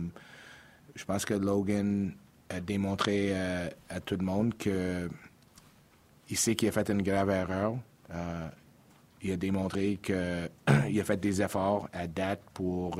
je 0.95 1.05
pense 1.05 1.23
que 1.23 1.35
Logan 1.35 2.13
a 2.49 2.59
démontré 2.59 3.33
à 3.89 3.99
tout 3.99 4.15
le 4.17 4.25
monde 4.25 4.57
que 4.57 5.09
il 6.29 6.37
sait 6.37 6.55
qu'il 6.55 6.67
a 6.69 6.71
fait 6.71 6.89
une 6.89 7.01
grave 7.01 7.29
erreur. 7.29 7.75
il 9.21 9.31
a 9.31 9.37
démontré 9.37 9.99
qu'il 10.01 10.59
a 10.99 11.03
fait 11.03 11.17
des 11.17 11.41
efforts 11.41 11.89
à 11.93 12.07
date 12.07 12.41
pour 12.53 12.99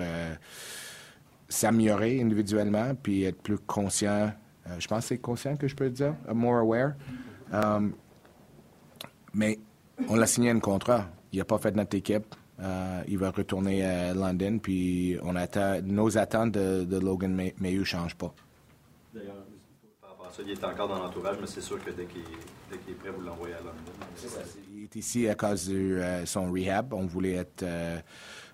s'améliorer 1.50 2.22
individuellement 2.22 2.94
puis 3.02 3.24
être 3.24 3.42
plus 3.42 3.58
conscient. 3.58 4.32
Euh, 4.68 4.80
je 4.80 4.88
pense 4.88 5.06
que 5.06 5.08
c'est 5.10 5.18
conscient 5.18 5.56
que 5.58 5.68
je 5.68 5.76
peux 5.76 5.90
dire, 5.90 6.14
more 6.34 6.60
aware. 6.60 6.94
Mais 9.34 9.60
on 10.08 10.16
l'a 10.16 10.28
signé 10.28 10.52
un 10.52 10.60
contrat. 10.60 11.10
Il 11.32 11.40
n'a 11.40 11.46
pas 11.46 11.58
fait 11.58 11.76
notre 11.76 11.96
équipe. 11.96 12.36
Euh, 12.62 13.04
il 13.08 13.18
va 13.18 13.32
retourner 13.32 13.86
à 13.86 14.14
London, 14.14 14.60
puis 14.62 15.18
on 15.24 15.36
attend, 15.36 15.80
nos 15.84 16.18
attentes 16.18 16.52
de, 16.52 17.00
Logan 17.00 17.34
May 17.34 17.54
ne 17.60 17.84
changent 17.84 18.16
pas. 18.16 18.34
D'ailleurs, 19.20 19.36
par 20.02 20.10
rapport 20.12 20.28
à 20.28 20.32
ça, 20.32 20.42
il 20.46 20.52
est 20.52 20.64
encore 20.64 20.88
dans 20.88 21.00
l'entourage, 21.00 21.38
mais 21.40 21.48
c'est 21.48 21.62
sûr 21.62 21.84
que 21.84 21.92
dès 21.92 22.06
qu'il 22.06 22.22
est, 22.22 22.94
prêt, 22.94 23.10
vous 23.10 23.22
l'envoyez 23.22 23.56
à 23.56 23.60
London. 23.60 23.92
Il 24.72 24.84
est 24.84 24.96
ici 24.96 25.28
à 25.28 25.36
cause 25.36 25.68
de 25.68 25.76
euh, 25.76 26.26
son 26.26 26.52
rehab. 26.52 26.94
On 26.94 27.06
voulait 27.06 27.34
être 27.36 27.66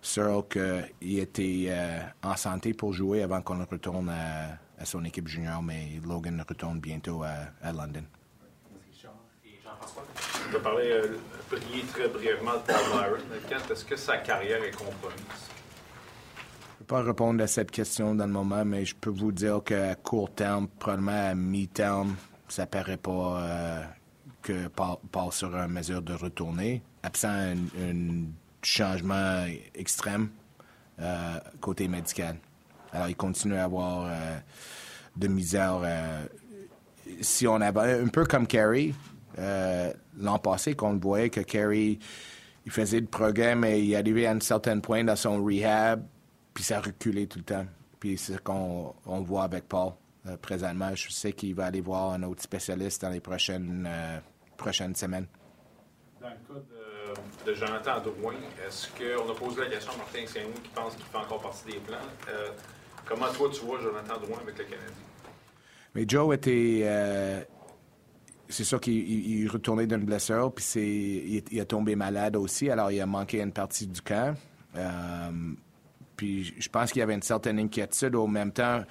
sûr 0.01 0.45
qu'il 0.49 1.19
était 1.19 1.65
euh, 1.69 1.99
en 2.23 2.35
santé 2.35 2.73
pour 2.73 2.93
jouer 2.93 3.23
avant 3.23 3.41
qu'on 3.41 3.63
retourne 3.65 4.09
à, 4.09 4.85
son 4.85 5.03
équipe 5.05 5.27
junior, 5.27 5.63
mais 5.63 5.99
Logan 6.05 6.43
retourne 6.47 6.79
bientôt 6.79 7.23
à, 7.23 7.71
London. 7.71 8.03
On 10.47 10.51
va 10.51 10.59
parler 10.59 10.91
euh, 10.91 11.17
très 11.91 12.07
brièvement 12.07 12.53
de 12.53 12.59
Paul 12.59 12.75
Byron. 12.91 13.21
Est-ce 13.71 13.83
que 13.85 13.95
sa 13.95 14.17
carrière 14.17 14.63
est 14.63 14.75
compromise? 14.75 15.54
Pas 16.87 17.01
répondre 17.01 17.43
à 17.43 17.47
cette 17.47 17.71
question 17.71 18.13
dans 18.13 18.27
le 18.27 18.31
moment, 18.31 18.63
mais 18.63 18.85
je 18.85 18.95
peux 18.95 19.09
vous 19.09 19.31
dire 19.31 19.63
qu'à 19.63 19.95
court 19.95 20.31
terme, 20.31 20.67
probablement 20.67 21.29
à 21.31 21.33
mi-terme, 21.33 22.15
ça 22.47 22.63
ne 22.63 22.67
paraît 22.67 22.97
pas 22.97 23.41
euh, 23.41 23.83
que 24.43 24.67
Paul, 24.67 25.31
sera 25.31 25.65
en 25.65 25.67
mesure 25.67 26.03
de 26.03 26.13
retourner. 26.13 26.83
Absent 27.01 27.55
une 27.75 28.31
changement 28.61 29.45
extrême 29.73 30.29
euh, 31.01 31.39
côté 31.59 31.87
médical. 31.87 32.37
Alors, 32.93 33.09
il 33.09 33.15
continue 33.15 33.55
à 33.55 33.63
avoir 33.63 34.05
euh, 34.05 34.37
de 35.17 35.27
misère. 35.27 35.81
Si 37.21 37.47
on 37.47 37.61
avait 37.61 37.99
un 37.99 38.07
peu 38.09 38.25
comme 38.25 38.45
Kerry, 38.45 38.93
l'an 39.37 40.37
passé, 40.37 40.75
qu'on 40.75 40.93
le 40.93 40.99
voyait 40.99 41.31
que 41.31 41.41
Kerry, 41.41 41.97
il 42.65 42.71
faisait 42.71 42.99
le 42.99 43.07
programme 43.07 43.63
et 43.65 43.79
il 43.79 43.95
arrivait 43.95 44.27
à 44.27 44.31
un 44.31 44.39
certain 44.39 44.79
point 44.79 45.03
dans 45.03 45.15
son 45.15 45.43
rehab, 45.43 46.03
puis 46.55 46.63
ça 46.63 46.81
reculait 46.81 47.27
tout 47.27 47.37
le 47.37 47.45
temps. 47.45 47.67
Puis 47.99 48.17
c'est 48.17 48.33
ce 48.33 48.39
qu'on 48.39 48.95
voit 49.05 49.43
avec 49.43 49.67
Paul. 49.67 49.91
euh, 50.27 50.37
présentement. 50.37 50.93
Je 50.95 51.11
sais 51.11 51.33
qu'il 51.33 51.53
va 51.55 51.65
aller 51.65 51.81
voir 51.81 52.13
un 52.13 52.23
autre 52.23 52.41
spécialiste 52.41 53.01
dans 53.01 53.09
les 53.09 53.19
prochaines, 53.19 53.85
euh, 53.87 54.19
prochaines 54.57 54.95
semaines. 54.95 55.27
Dans 56.19 56.29
le 56.29 56.35
cas 56.35 56.61
de, 57.45 57.51
de 57.51 57.53
Jonathan 57.53 57.99
Drouin, 58.01 58.33
est-ce 58.65 58.87
qu'on 58.89 59.29
a 59.29 59.35
posé 59.35 59.61
la 59.61 59.67
question 59.67 59.93
à 59.93 59.97
Martin 59.97 60.25
saint 60.25 60.39
qui 60.63 60.69
pense 60.73 60.95
qu'il 60.95 61.05
fait 61.05 61.17
encore 61.17 61.41
partie 61.41 61.65
des 61.65 61.79
plans? 61.79 61.97
Euh, 62.29 62.49
comment 63.05 63.31
toi 63.33 63.49
tu 63.53 63.61
vois 63.61 63.79
Jonathan 63.79 64.17
Drouin 64.17 64.39
avec 64.41 64.57
le 64.57 64.63
Canadien? 64.63 64.93
Mais 65.93 66.05
Joe 66.07 66.35
était. 66.35 67.45
c'est 68.49 68.63
sûr 68.63 68.81
qu'il 68.81 69.47
retournait 69.49 69.87
d'une 69.87 70.03
blessure, 70.03 70.51
puis 70.53 70.65
il, 70.75 71.43
il, 71.51 71.61
a 71.61 71.65
tombé 71.65 71.95
malade 71.95 72.35
aussi, 72.35 72.69
alors 72.69 72.91
il 72.91 72.99
a 72.99 73.05
manqué 73.05 73.41
une 73.41 73.53
partie 73.53 73.87
du 73.87 74.01
camp. 74.01 74.35
Puis 76.15 76.53
je 76.57 76.69
pense 76.69 76.91
qu'il 76.91 76.99
y 76.99 77.03
avait 77.03 77.15
une 77.15 77.21
certaine 77.21 77.59
inquiétude 77.59 78.15
au 78.15 78.27
même 78.27 78.51
temps 78.51 78.83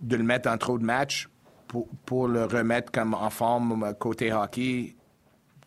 de 0.00 0.16
le 0.16 0.24
mettre 0.24 0.48
en 0.50 0.58
trop 0.58 0.78
de 0.78 0.84
matchs 0.84 1.28
pour, 2.04 2.26
le 2.26 2.44
remettre 2.44 2.90
comme 2.90 3.14
en 3.14 3.30
forme 3.30 3.94
côté 3.98 4.32
hockey 4.32 4.96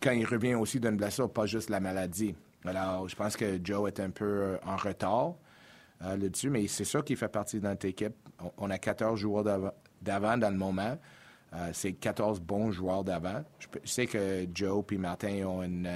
quand 0.01 0.11
il 0.11 0.25
revient 0.25 0.55
aussi 0.55 0.79
d'une 0.79 0.97
blessure, 0.97 1.31
pas 1.31 1.45
juste 1.45 1.69
la 1.69 1.79
maladie. 1.79 2.35
Alors, 2.65 3.07
je 3.07 3.15
pense 3.15 3.37
que 3.37 3.59
Joe 3.63 3.87
est 3.87 3.99
un 4.01 4.09
peu 4.09 4.25
euh, 4.25 4.57
en 4.65 4.75
retard 4.75 5.35
euh, 6.03 6.17
là-dessus, 6.17 6.49
mais 6.49 6.67
c'est 6.67 6.83
sûr 6.83 7.05
qu'il 7.05 7.15
fait 7.15 7.29
partie 7.29 7.59
de 7.59 7.65
notre 7.65 7.85
équipe. 7.85 8.13
On, 8.57 8.69
a 8.69 8.77
14 8.77 9.17
joueurs 9.17 9.45
d'avant 10.01 10.37
dans 10.37 10.49
le 10.49 10.57
moment. 10.57 10.97
Euh, 11.53 11.69
c'est 11.71 11.93
14 11.93 12.41
bons 12.41 12.71
joueurs 12.71 13.03
d'avant. 13.03 13.43
Je, 13.59 13.67
sais 13.85 14.07
que 14.07 14.45
Joe 14.53 14.83
et 14.91 14.97
Martin 14.97 15.45
ont 15.45 15.63
une 15.63 15.87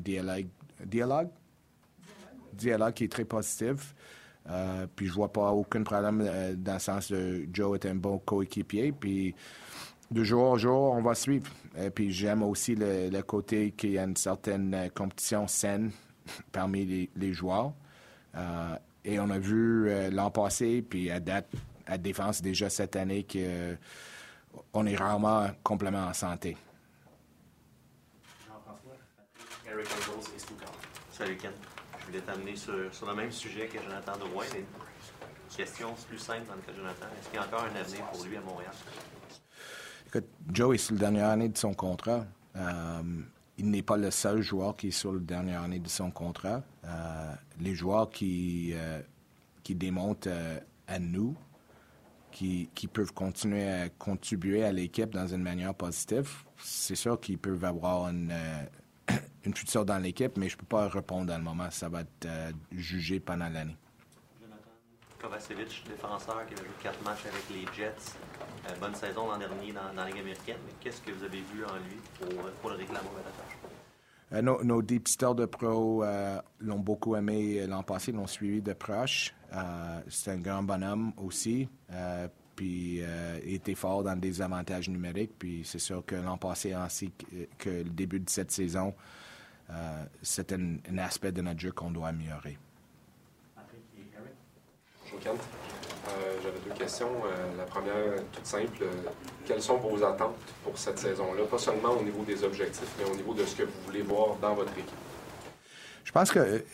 dialogue, 0.00 0.46
dialogue? 0.84 1.28
Dialogue 2.54 2.94
qui 2.94 3.04
est 3.04 3.12
très 3.12 3.24
positif. 3.24 3.94
Euh, 4.50 4.86
puis 4.94 5.06
je 5.06 5.12
vois 5.12 5.32
pas 5.32 5.52
aucun 5.52 5.82
problème 5.82 6.22
euh, 6.22 6.54
dans 6.54 6.74
le 6.74 6.78
sens 6.78 7.10
de 7.10 7.46
Joe 7.52 7.78
est 7.78 7.86
un 7.86 7.94
bon 7.94 8.18
coéquipier. 8.18 8.92
Puis 8.92 9.34
de 10.10 10.22
jour 10.22 10.50
en 10.50 10.58
jour, 10.58 10.92
on 10.92 11.02
va 11.02 11.14
suivre. 11.14 11.50
Et 11.78 11.90
puis 11.90 12.12
j'aime 12.12 12.42
aussi 12.42 12.74
le, 12.74 13.20
côté 13.22 13.72
qu'il 13.72 13.92
y 13.92 13.98
a 13.98 14.04
une 14.04 14.16
certaine 14.16 14.74
euh, 14.74 14.88
compétition 14.94 15.46
saine 15.46 15.92
parmi 16.52 17.08
les, 17.16 17.32
joueurs. 17.32 17.72
et 19.04 19.18
on 19.18 19.30
a 19.30 19.38
vu 19.38 20.10
l'an 20.10 20.30
passé, 20.30 20.82
puis 20.82 21.10
à 21.10 21.20
date, 21.20 21.50
à 21.86 21.98
défense 21.98 22.40
déjà 22.40 22.70
cette 22.70 22.96
année, 22.96 23.26
qu'on 23.26 24.86
est 24.86 24.96
rarement 24.96 25.48
complètement 25.62 26.06
en 26.06 26.14
santé. 26.14 26.56
Jean-François, 28.46 28.96
Eric 29.70 29.88
Salut 31.12 31.36
Ken. 31.36 31.52
Je 32.04 32.10
voulais 32.10 32.20
t'amener 32.22 32.54
sur, 32.54 32.74
le 32.74 33.14
même 33.14 33.32
sujet 33.32 33.66
que 33.66 33.82
Jonathan 33.82 34.12
Drouin, 34.18 34.44
une 34.54 35.56
question 35.56 35.94
plus 36.06 36.18
simple 36.18 36.46
dans 36.46 36.54
le 36.54 36.60
cas 36.60 36.72
de 36.72 36.76
Jonathan. 36.76 37.06
Est-ce 37.18 37.28
qu'il 37.30 37.38
y 37.38 37.42
a 37.42 37.46
encore 37.46 37.64
un 37.64 37.80
avenir 37.80 38.04
pour 38.10 38.24
lui 38.24 38.36
à 38.36 38.40
Montréal? 38.42 38.72
Écoute, 40.08 40.28
Joe 40.52 40.74
est 40.74 40.78
sur 40.78 40.94
la 40.94 41.00
dernière 41.00 41.30
année 41.30 41.48
de 41.48 41.56
son 41.56 41.72
contrat. 41.72 42.26
Euh, 42.56 43.02
il 43.56 43.70
n'est 43.70 43.82
pas 43.82 43.96
le 43.96 44.10
seul 44.10 44.42
joueur 44.42 44.76
qui 44.76 44.88
est 44.88 44.90
sur 44.90 45.14
la 45.14 45.20
dernière 45.20 45.62
année 45.62 45.78
de 45.78 45.88
son 45.88 46.10
contrat. 46.10 46.62
Euh, 46.84 47.32
les 47.58 47.74
joueurs 47.74 48.10
qui, 48.10 48.72
euh, 48.74 49.00
qui 49.62 49.74
démontrent 49.74 50.28
à 50.86 50.98
nous 50.98 51.34
qui, 52.30 52.68
peuvent 52.92 53.12
continuer 53.12 53.66
à 53.66 53.88
contribuer 53.88 54.64
à 54.64 54.72
l'équipe 54.72 55.10
dans 55.10 55.28
une 55.28 55.42
manière 55.42 55.72
positive, 55.72 56.28
c'est 56.58 56.96
sûr 56.96 57.18
qu'ils 57.20 57.38
peuvent 57.38 57.64
avoir 57.64 58.08
une, 58.08 58.32
une 59.44 59.54
future 59.54 59.84
dans 59.84 59.98
l'équipe, 59.98 60.36
mais 60.36 60.48
je 60.48 60.56
ne 60.56 60.60
peux 60.60 60.66
pas 60.66 60.88
répondre 60.88 61.26
dans 61.26 61.36
le 61.38 61.44
moment. 61.44 61.70
Ça 61.70 61.88
va 61.88 62.00
être 62.00 62.26
euh, 62.26 62.52
jugé 62.72 63.20
pendant 63.20 63.48
l'année. 63.48 63.76
Jonathan 64.40 64.70
Kovacevic, 65.20 65.84
défenseur 65.88 66.46
qui 66.46 66.54
a 66.54 66.56
joué 66.56 66.66
quatre 66.82 67.02
matchs 67.04 67.26
avec 67.26 67.44
les 67.50 67.66
Jets. 67.76 68.16
Euh, 68.68 68.74
bonne 68.80 68.94
saison 68.94 69.28
l'an 69.28 69.38
dernier 69.38 69.72
dans, 69.72 69.92
la 69.94 70.06
Ligue 70.06 70.20
américaine. 70.20 70.56
Mais 70.66 70.72
qu'est-ce 70.80 71.00
que 71.02 71.12
vous 71.12 71.24
avez 71.24 71.40
vu 71.40 71.64
en 71.64 71.76
lui 71.76 71.96
pour, 72.18 72.50
pour 72.60 72.70
le 72.70 72.76
réclamer 72.76 73.00
euh, 74.32 74.40
nos, 74.40 74.64
nos 74.64 74.80
dépisteurs 74.80 75.34
de 75.34 75.44
pro 75.44 76.02
l'ont 76.58 76.78
beaucoup 76.78 77.14
aimé 77.14 77.66
l'an 77.66 77.82
passé, 77.82 78.10
l'ont 78.10 78.26
suivi 78.26 78.62
de 78.62 78.72
proche. 78.72 79.34
c'est 80.08 80.30
un 80.30 80.38
grand 80.38 80.62
bonhomme 80.62 81.12
aussi. 81.18 81.68
puis 82.56 83.02
il 83.44 83.54
était 83.54 83.74
fort 83.74 84.02
dans 84.02 84.18
des 84.18 84.40
avantages 84.40 84.88
numériques. 84.88 85.38
Puis 85.38 85.60
c'est 85.64 85.78
sûr 85.78 86.04
que 86.06 86.16
l'an 86.16 86.38
passé, 86.38 86.72
ainsi 86.72 87.12
que, 87.58 87.68
le 87.68 87.90
début 87.90 88.18
de 88.18 88.30
cette 88.30 88.50
saison, 88.50 88.94
euh, 89.70 90.04
c'est 90.22 90.52
un, 90.52 90.78
aspect 90.98 91.32
de 91.32 91.42
notre 91.42 91.60
jeu 91.60 91.72
qu'on 91.72 91.90
doit 91.90 92.08
améliorer. 92.08 92.58
Kent. 95.20 95.40
Euh, 96.08 96.38
j'avais 96.42 96.58
deux 96.58 96.74
questions. 96.74 97.08
Euh, 97.08 97.56
la 97.56 97.64
première, 97.64 98.16
toute 98.32 98.44
simple, 98.44 98.84
quelles 99.46 99.62
sont 99.62 99.76
vos 99.76 100.02
attentes 100.02 100.36
pour 100.64 100.76
cette 100.76 100.98
saison-là? 100.98 101.44
Pas 101.44 101.58
seulement 101.58 101.90
au 101.90 102.02
niveau 102.02 102.24
des 102.24 102.42
objectifs, 102.42 102.92
mais 102.98 103.04
au 103.04 103.14
niveau 103.14 103.32
de 103.32 103.44
ce 103.44 103.54
que 103.54 103.62
vous 103.62 103.80
voulez 103.86 104.02
voir 104.02 104.36
dans 104.36 104.54
votre 104.54 104.72
équipe. 104.72 104.90
Je 106.02 106.10
pense 106.10 106.32
que 106.32 106.64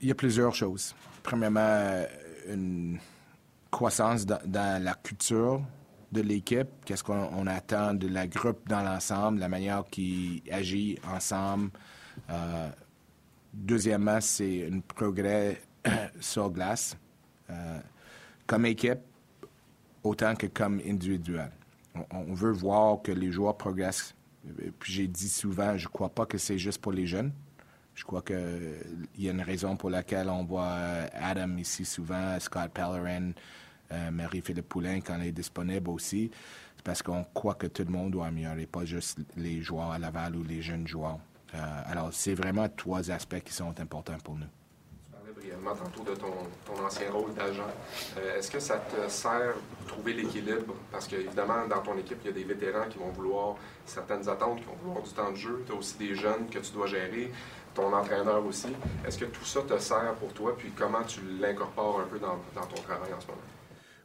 il 0.00 0.08
y 0.08 0.10
a 0.10 0.14
plusieurs 0.14 0.54
choses. 0.54 0.94
Premièrement, 1.22 2.04
une 2.48 2.98
croissance 3.70 4.26
dans 4.26 4.82
la 4.82 4.94
culture 4.94 5.60
de 6.12 6.20
l'équipe, 6.20 6.68
qu'est-ce 6.84 7.04
qu'on 7.04 7.46
attend 7.46 7.94
de 7.94 8.08
la 8.08 8.26
groupe 8.26 8.68
dans 8.68 8.82
l'ensemble, 8.82 9.38
la 9.38 9.48
manière 9.48 9.84
qu'ils 9.90 10.42
agit 10.50 10.98
ensemble? 11.06 11.70
Euh, 12.28 12.68
deuxièmement, 13.52 14.20
c'est 14.20 14.68
un 14.70 14.80
progrès 14.80 15.60
sur 16.20 16.50
glace, 16.50 16.96
euh, 17.50 17.80
comme 18.46 18.66
équipe, 18.66 19.00
autant 20.02 20.34
que 20.34 20.46
comme 20.46 20.80
individuel. 20.86 21.50
On, 22.12 22.34
veut 22.34 22.52
voir 22.52 23.02
que 23.02 23.12
les 23.12 23.32
joueurs 23.32 23.56
progressent. 23.56 24.14
Puis 24.78 24.92
j'ai 24.92 25.08
dit 25.08 25.28
souvent, 25.28 25.76
je 25.76 25.86
ne 25.86 25.92
crois 25.92 26.08
pas 26.08 26.24
que 26.24 26.38
c'est 26.38 26.58
juste 26.58 26.80
pour 26.80 26.92
les 26.92 27.06
jeunes. 27.06 27.32
Je 27.94 28.04
crois 28.04 28.22
qu'il 28.22 28.38
y 29.18 29.28
a 29.28 29.32
une 29.32 29.42
raison 29.42 29.76
pour 29.76 29.90
laquelle 29.90 30.28
on 30.30 30.44
voit 30.44 30.76
Adam 31.12 31.56
ici 31.58 31.84
souvent, 31.84 32.38
Scott 32.38 32.70
Pellerin, 32.72 33.32
euh, 33.92 34.10
Marie-Philippe 34.10 34.68
Poulain 34.68 35.00
quand 35.00 35.16
elle 35.20 35.28
est 35.28 35.32
disponible 35.32 35.90
aussi. 35.90 36.30
C'est 36.76 36.84
parce 36.84 37.02
qu'on 37.02 37.24
croit 37.24 37.54
que 37.54 37.66
tout 37.66 37.84
le 37.84 37.90
monde 37.90 38.12
doit 38.12 38.26
améliorer, 38.26 38.66
pas 38.66 38.84
juste 38.84 39.18
les 39.36 39.60
joueurs 39.60 39.90
à 39.90 39.98
Laval 39.98 40.36
ou 40.36 40.42
les 40.42 40.62
jeunes 40.62 40.86
joueurs. 40.86 41.18
Euh, 41.54 41.58
alors, 41.86 42.08
c'est 42.12 42.34
vraiment 42.34 42.68
trois 42.68 43.10
aspects 43.10 43.40
qui 43.40 43.52
sont 43.52 43.78
importants 43.80 44.18
pour 44.24 44.36
nous. 44.36 44.46
Brièvement 45.36 45.74
tantôt 45.74 46.04
de 46.04 46.14
ton, 46.16 46.32
ton 46.66 46.84
ancien 46.84 47.10
rôle 47.10 47.32
d'agent. 47.32 47.66
Euh, 48.18 48.38
est-ce 48.38 48.50
que 48.50 48.60
ça 48.60 48.76
te 48.76 49.08
sert 49.08 49.54
de 49.82 49.88
trouver 49.88 50.12
l'équilibre? 50.12 50.74
Parce 50.92 51.06
qu'évidemment, 51.08 51.66
dans 51.66 51.80
ton 51.80 51.96
équipe, 51.96 52.18
il 52.22 52.26
y 52.26 52.30
a 52.30 52.32
des 52.32 52.44
vétérans 52.44 52.86
qui 52.90 52.98
vont 52.98 53.08
vouloir 53.08 53.56
certaines 53.86 54.28
attentes, 54.28 54.58
qui 54.58 54.64
vont 54.66 54.76
vouloir 54.82 55.02
du 55.02 55.10
temps 55.10 55.30
de 55.30 55.36
jeu. 55.36 55.64
Tu 55.66 55.72
as 55.72 55.74
aussi 55.76 55.96
des 55.96 56.14
jeunes 56.14 56.48
que 56.50 56.58
tu 56.58 56.72
dois 56.72 56.86
gérer, 56.86 57.32
ton 57.74 57.90
entraîneur 57.90 58.44
aussi. 58.44 58.68
Est-ce 59.06 59.16
que 59.16 59.24
tout 59.24 59.44
ça 59.44 59.62
te 59.62 59.78
sert 59.78 60.14
pour 60.20 60.32
toi? 60.34 60.54
Puis 60.58 60.72
comment 60.76 61.02
tu 61.04 61.20
l'incorpores 61.40 62.00
un 62.00 62.08
peu 62.08 62.18
dans, 62.18 62.38
dans 62.54 62.66
ton 62.66 62.82
travail 62.82 63.12
en 63.14 63.20
ce 63.20 63.26
moment? 63.28 63.40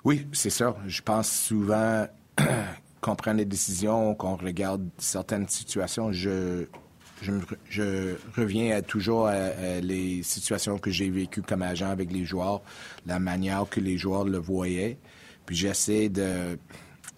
Oui, 0.05 0.27
c'est 0.33 0.51
ça. 0.51 0.75
Je 0.85 1.01
pense 1.01 1.31
souvent 1.31 2.05
qu'on 3.01 3.15
prend 3.15 3.33
des 3.33 3.45
décisions, 3.45 4.13
qu'on 4.13 4.35
regarde 4.35 4.87
certaines 4.99 5.49
situations. 5.49 6.11
Je, 6.11 6.67
je, 7.69 8.15
reviens 8.37 8.83
toujours 8.83 9.25
à, 9.25 9.79
les 9.81 10.21
situations 10.21 10.77
que 10.77 10.91
j'ai 10.91 11.09
vécues 11.09 11.41
comme 11.41 11.63
agent 11.63 11.89
avec 11.89 12.11
les 12.11 12.23
joueurs, 12.23 12.61
la 13.07 13.17
manière 13.17 13.65
que 13.67 13.79
les 13.79 13.97
joueurs 13.97 14.25
le 14.25 14.37
voyaient. 14.37 14.99
Puis 15.47 15.55
j'essaie 15.55 16.09
de, 16.09 16.59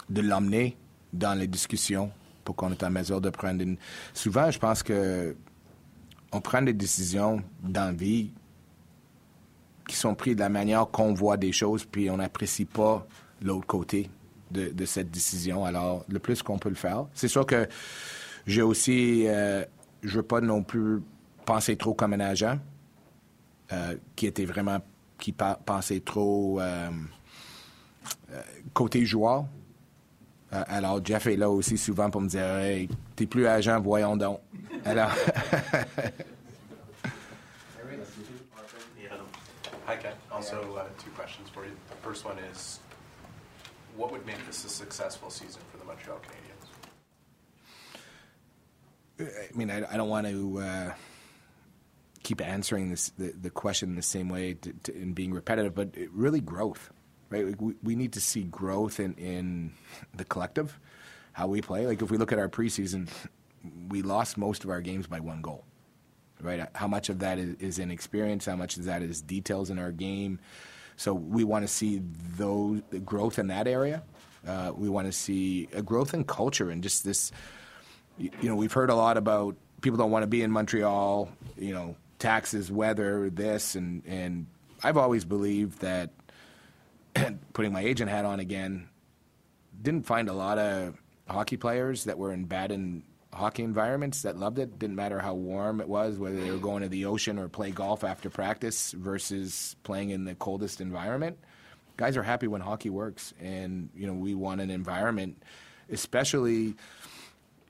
de 0.09 0.21
l'emmener 0.21 0.77
dans 1.11 1.37
les 1.37 1.47
discussions 1.47 2.09
pour 2.45 2.55
qu'on 2.55 2.71
ait 2.71 2.83
en 2.85 2.89
mesure 2.89 3.19
de 3.19 3.29
prendre 3.29 3.61
une... 3.61 3.75
Souvent, 4.13 4.49
je 4.49 4.59
pense 4.59 4.81
que 4.81 5.35
on 6.31 6.39
prend 6.39 6.61
des 6.61 6.73
décisions 6.73 7.43
dans 7.63 7.85
la 7.85 7.91
vie 7.91 8.31
qui 9.87 9.95
sont 9.95 10.15
pris 10.15 10.35
de 10.35 10.41
la 10.41 10.49
manière 10.49 10.87
qu'on 10.87 11.13
voit 11.13 11.37
des 11.37 11.51
choses, 11.51 11.85
puis 11.85 12.09
on 12.09 12.17
n'apprécie 12.17 12.65
pas 12.65 13.07
l'autre 13.41 13.65
côté 13.65 14.09
de, 14.51 14.85
cette 14.85 15.11
décision. 15.11 15.65
Alors, 15.65 16.05
le 16.07 16.19
plus 16.19 16.43
qu'on 16.43 16.57
peut 16.57 16.69
le 16.69 16.75
faire. 16.75 17.05
C'est 17.13 17.27
sûr 17.27 17.45
que 17.45 17.67
j'ai 18.45 18.61
aussi, 18.61 19.25
euh, 19.27 19.63
je 20.03 20.17
veux 20.17 20.23
pas 20.23 20.41
non 20.41 20.63
plus 20.63 21.01
penser 21.45 21.75
trop 21.75 21.93
comme 21.93 22.13
un 22.13 22.19
agent 22.19 22.57
euh, 23.71 23.95
qui 24.15 24.25
était 24.25 24.45
vraiment, 24.45 24.79
qui 25.19 25.33
pensait 25.33 26.01
trop 26.01 26.59
euh, 26.59 26.89
côté 28.73 29.05
joueur. 29.05 29.45
alors, 30.51 31.03
Jeff 31.03 31.27
est 31.27 31.35
là 31.37 31.49
aussi 31.49 31.77
souvent 31.77 32.09
pour 32.09 32.21
me 32.21 32.29
dire, 32.29 32.45
hey, 32.45 32.87
t'es 33.15 33.25
plus 33.25 33.47
agent, 33.47 33.81
voyons 33.81 34.15
donc. 34.15 34.39
Alors. 34.85 35.11
Hi, 39.87 39.95
Ken. 39.95 40.11
Also, 40.33 40.75
uh, 40.75 40.83
two 41.01 41.09
questions 41.11 41.47
for 41.47 41.63
you. 41.63 41.71
The 41.89 41.95
first 41.95 42.25
one 42.25 42.37
is, 42.39 42.81
what 43.95 44.11
would 44.11 44.25
make 44.25 44.45
this 44.45 44.65
a 44.65 44.69
successful 44.69 45.29
season 45.29 45.61
for 45.71 45.77
the 45.77 45.85
Montreal 45.85 46.19
Canadiens? 49.17 49.47
I 49.49 49.57
mean, 49.57 49.71
I, 49.71 49.93
I 49.93 49.95
don't 49.95 50.09
want 50.09 50.27
to 50.27 50.59
uh, 50.59 50.93
keep 52.21 52.41
answering 52.41 52.89
this 52.89 53.13
the, 53.17 53.29
the, 53.29 53.49
question 53.49 53.95
the 53.95 54.01
same 54.01 54.27
way 54.27 54.55
to, 54.55 54.73
to, 54.83 54.91
and 54.91 55.15
being 55.15 55.33
repetitive, 55.33 55.73
but 55.73 55.95
really 56.11 56.41
growth. 56.41 56.91
right? 57.29 57.45
Like 57.45 57.61
we, 57.61 57.75
we 57.81 57.95
need 57.95 58.11
to 58.11 58.21
see 58.21 58.43
growth 58.43 58.99
in, 58.99 59.13
in 59.13 59.71
the 60.13 60.25
collective, 60.25 60.77
how 61.31 61.47
we 61.47 61.61
play. 61.61 61.87
Like 61.87 62.01
if 62.01 62.11
we 62.11 62.17
look 62.17 62.33
at 62.33 62.39
our 62.39 62.49
preseason, 62.49 63.07
we 63.87 64.01
lost 64.01 64.37
most 64.37 64.65
of 64.65 64.69
our 64.69 64.81
games 64.81 65.07
by 65.07 65.21
one 65.21 65.41
goal, 65.41 65.63
right? 66.41 66.67
How 66.73 66.87
much 66.87 67.09
of 67.09 67.19
that 67.19 67.37
is, 67.37 67.55
is 67.55 67.79
in 67.79 67.91
experience? 67.91 68.45
How 68.45 68.55
much 68.55 68.77
of 68.77 68.85
that 68.85 69.01
is 69.01 69.21
details 69.21 69.69
in 69.69 69.79
our 69.79 69.91
game? 69.91 70.39
So 70.95 71.13
we 71.13 71.43
want 71.43 71.63
to 71.63 71.67
see 71.67 72.01
those 72.37 72.81
growth 73.05 73.39
in 73.39 73.47
that 73.47 73.67
area. 73.67 74.03
Uh, 74.47 74.71
we 74.75 74.89
want 74.89 75.07
to 75.07 75.11
see 75.11 75.67
a 75.73 75.81
growth 75.81 76.13
in 76.13 76.23
culture 76.23 76.69
and 76.69 76.81
just 76.81 77.03
this. 77.03 77.31
You 78.17 78.31
know, 78.41 78.55
we've 78.55 78.73
heard 78.73 78.89
a 78.89 78.95
lot 78.95 79.17
about 79.17 79.55
people 79.81 79.97
don't 79.97 80.09
want 80.09 80.23
to 80.23 80.27
be 80.27 80.41
in 80.41 80.51
Montreal. 80.51 81.29
You 81.57 81.73
know, 81.73 81.95
taxes, 82.17 82.71
weather, 82.71 83.29
this, 83.29 83.75
and 83.75 84.03
and 84.07 84.47
I've 84.83 84.97
always 84.97 85.25
believed 85.25 85.81
that. 85.81 86.11
putting 87.53 87.73
my 87.73 87.81
agent 87.81 88.09
hat 88.09 88.25
on 88.25 88.39
again, 88.39 88.89
didn't 89.81 90.05
find 90.05 90.29
a 90.29 90.33
lot 90.33 90.57
of 90.57 90.95
hockey 91.27 91.57
players 91.57 92.05
that 92.05 92.17
were 92.17 92.31
in 92.31 92.45
bad 92.45 92.71
in 92.71 93.03
hockey 93.37 93.63
environments 93.63 94.23
that 94.23 94.37
loved 94.37 94.59
it. 94.59 94.77
Didn't 94.77 94.95
matter 94.95 95.19
how 95.19 95.33
warm 95.33 95.79
it 95.79 95.87
was, 95.87 96.17
whether 96.17 96.39
they 96.39 96.51
were 96.51 96.57
going 96.57 96.83
to 96.83 96.89
the 96.89 97.05
ocean 97.05 97.39
or 97.39 97.47
play 97.47 97.71
golf 97.71 98.03
after 98.03 98.29
practice 98.29 98.91
versus 98.91 99.75
playing 99.83 100.09
in 100.09 100.25
the 100.25 100.35
coldest 100.35 100.81
environment. 100.81 101.37
Guys 101.95 102.17
are 102.17 102.23
happy 102.23 102.47
when 102.47 102.61
hockey 102.61 102.89
works, 102.89 103.33
and 103.39 103.89
you 103.95 104.05
know 104.05 104.13
we 104.13 104.35
want 104.35 104.61
an 104.61 104.69
environment, 104.69 105.41
especially. 105.89 106.75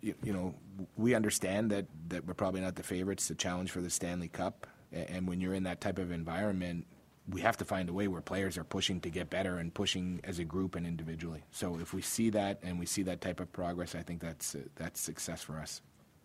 You, 0.01 0.13
you 0.23 0.31
know, 0.31 0.53
we 0.95 1.15
understand 1.15 1.71
that 1.71 1.85
that 2.09 2.25
we're 2.25 2.33
probably 2.33 2.61
not 2.61 2.75
the 2.75 2.83
favorites. 2.83 3.27
The 3.27 3.35
challenge 3.35 3.71
for 3.71 3.81
the 3.81 3.89
Stanley 3.89 4.27
Cup, 4.27 4.67
and 4.91 5.27
when 5.27 5.39
you're 5.41 5.53
in 5.53 5.63
that 5.63 5.81
type 5.81 5.97
of 5.97 6.11
environment, 6.11 6.85
we 7.29 7.41
have 7.41 7.57
to 7.57 7.65
find 7.65 7.89
a 7.89 7.93
way 7.93 8.07
where 8.07 8.21
players 8.21 8.57
are 8.57 8.63
pushing 8.63 9.01
to 9.01 9.09
get 9.09 9.29
better 9.29 9.57
and 9.57 9.73
pushing 9.73 10.21
as 10.23 10.39
a 10.39 10.45
group 10.45 10.75
and 10.75 10.87
individually. 10.87 11.43
So 11.51 11.77
if 11.79 11.93
we 11.93 12.01
see 12.01 12.29
that 12.31 12.59
and 12.63 12.79
we 12.79 12.85
see 12.85 13.03
that 13.03 13.19
type 13.19 13.39
of 13.39 13.51
progress, 13.51 13.95
I 13.95 14.01
think 14.01 14.21
that's 14.21 14.55
uh, 14.55 14.59
that's 14.75 15.01
success 15.01 15.41
for 15.41 15.57
us. 15.57 15.81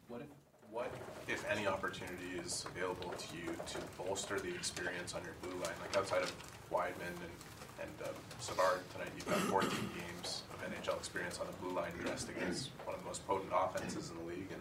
What 0.08 0.20
if, 0.20 0.28
what 0.70 0.92
if 1.26 1.44
any 1.50 1.66
opportunity 1.66 2.38
is 2.44 2.64
available 2.70 3.10
to 3.10 3.36
you 3.36 3.56
to 3.66 3.78
bolster 3.98 4.38
the 4.38 4.54
experience 4.54 5.14
on 5.14 5.22
your 5.24 5.34
blue 5.42 5.58
line, 5.62 5.74
like 5.80 5.96
outside 5.96 6.22
of 6.22 6.32
Wideman 6.70 7.16
and 7.20 7.34
and 7.80 8.08
um, 8.08 8.14
Savard 8.38 8.78
tonight, 8.92 9.10
you've 9.16 9.26
got 9.26 9.38
14 9.50 9.68
games 9.70 10.42
of 10.54 10.62
NHL 10.70 10.96
experience 10.98 11.40
on 11.40 11.48
the 11.48 11.52
blue 11.54 11.74
line, 11.74 11.90
dressed 12.00 12.28
against 12.28 12.70
one 12.84 12.94
of 12.94 13.02
the 13.02 13.08
most 13.08 13.26
potent 13.26 13.50
offenses 13.52 14.10
in 14.10 14.18
the 14.18 14.32
league, 14.34 14.46
and 14.52 14.60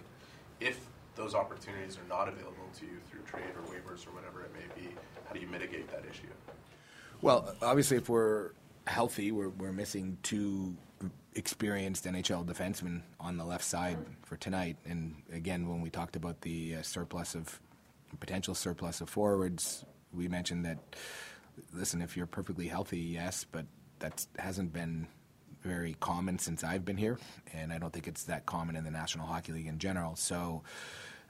if 0.59 0.79
those 1.15 1.35
opportunities 1.35 1.97
are 1.97 2.07
not 2.09 2.27
available 2.27 2.65
to 2.79 2.85
you 2.85 2.97
through 3.11 3.21
trade 3.21 3.51
or 3.53 3.61
waivers 3.69 4.07
or 4.07 4.11
whatever 4.11 4.41
it 4.41 4.51
may 4.55 4.81
be, 4.81 4.89
how 5.31 5.35
do 5.35 5.39
you 5.39 5.47
mitigate 5.47 5.89
that 5.89 6.03
issue? 6.09 6.27
Well, 7.21 7.55
obviously, 7.61 7.95
if 7.95 8.09
we're 8.09 8.49
healthy, 8.85 9.31
we're, 9.31 9.47
we're 9.47 9.71
missing 9.71 10.17
two 10.23 10.75
experienced 11.35 12.03
NHL 12.03 12.45
defensemen 12.45 13.01
on 13.17 13.37
the 13.37 13.45
left 13.45 13.63
side 13.63 13.97
for 14.23 14.35
tonight. 14.35 14.75
And 14.83 15.15
again, 15.31 15.69
when 15.69 15.79
we 15.79 15.89
talked 15.89 16.17
about 16.17 16.41
the 16.41 16.75
uh, 16.75 16.81
surplus 16.81 17.33
of 17.33 17.61
potential 18.19 18.53
surplus 18.53 18.99
of 18.99 19.09
forwards, 19.09 19.85
we 20.13 20.27
mentioned 20.27 20.65
that. 20.65 20.79
Listen, 21.73 22.01
if 22.01 22.17
you're 22.17 22.25
perfectly 22.25 22.67
healthy, 22.67 22.99
yes, 22.99 23.45
but 23.49 23.65
that 23.99 24.25
hasn't 24.37 24.73
been 24.73 25.07
very 25.61 25.95
common 26.01 26.39
since 26.39 26.61
I've 26.61 26.83
been 26.83 26.97
here, 26.97 27.19
and 27.53 27.71
I 27.71 27.77
don't 27.77 27.93
think 27.93 28.07
it's 28.07 28.23
that 28.23 28.45
common 28.45 28.75
in 28.75 28.83
the 28.83 28.91
National 28.91 29.27
Hockey 29.27 29.53
League 29.53 29.67
in 29.67 29.77
general. 29.77 30.17
So, 30.17 30.63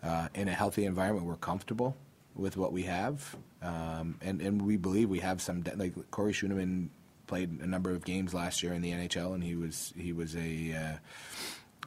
uh, 0.02 0.30
in 0.34 0.47
a 0.47 0.54
healthy 0.54 0.86
environment, 0.86 1.28
we're 1.28 1.36
comfortable 1.36 1.95
with 2.36 2.57
what 2.57 2.71
we 2.71 2.84
have, 2.84 3.36
um, 3.61 4.17
and 4.21 4.41
and 4.41 4.61
we 4.61 4.77
believe 4.77 5.09
we 5.09 5.19
have 5.19 5.41
some 5.41 5.61
de- 5.61 5.75
like 5.75 6.11
Corey 6.11 6.34
Schueneman 6.34 6.89
played 7.27 7.61
a 7.61 7.67
number 7.67 7.91
of 7.91 8.03
games 8.03 8.34
last 8.34 8.61
year 8.63 8.73
in 8.73 8.82
the 8.82 8.91
NHL, 8.91 9.34
and 9.34 9.43
he 9.43 9.55
was 9.55 9.93
he 9.97 10.13
was 10.13 10.36
a 10.36 10.73
uh, 10.73 10.97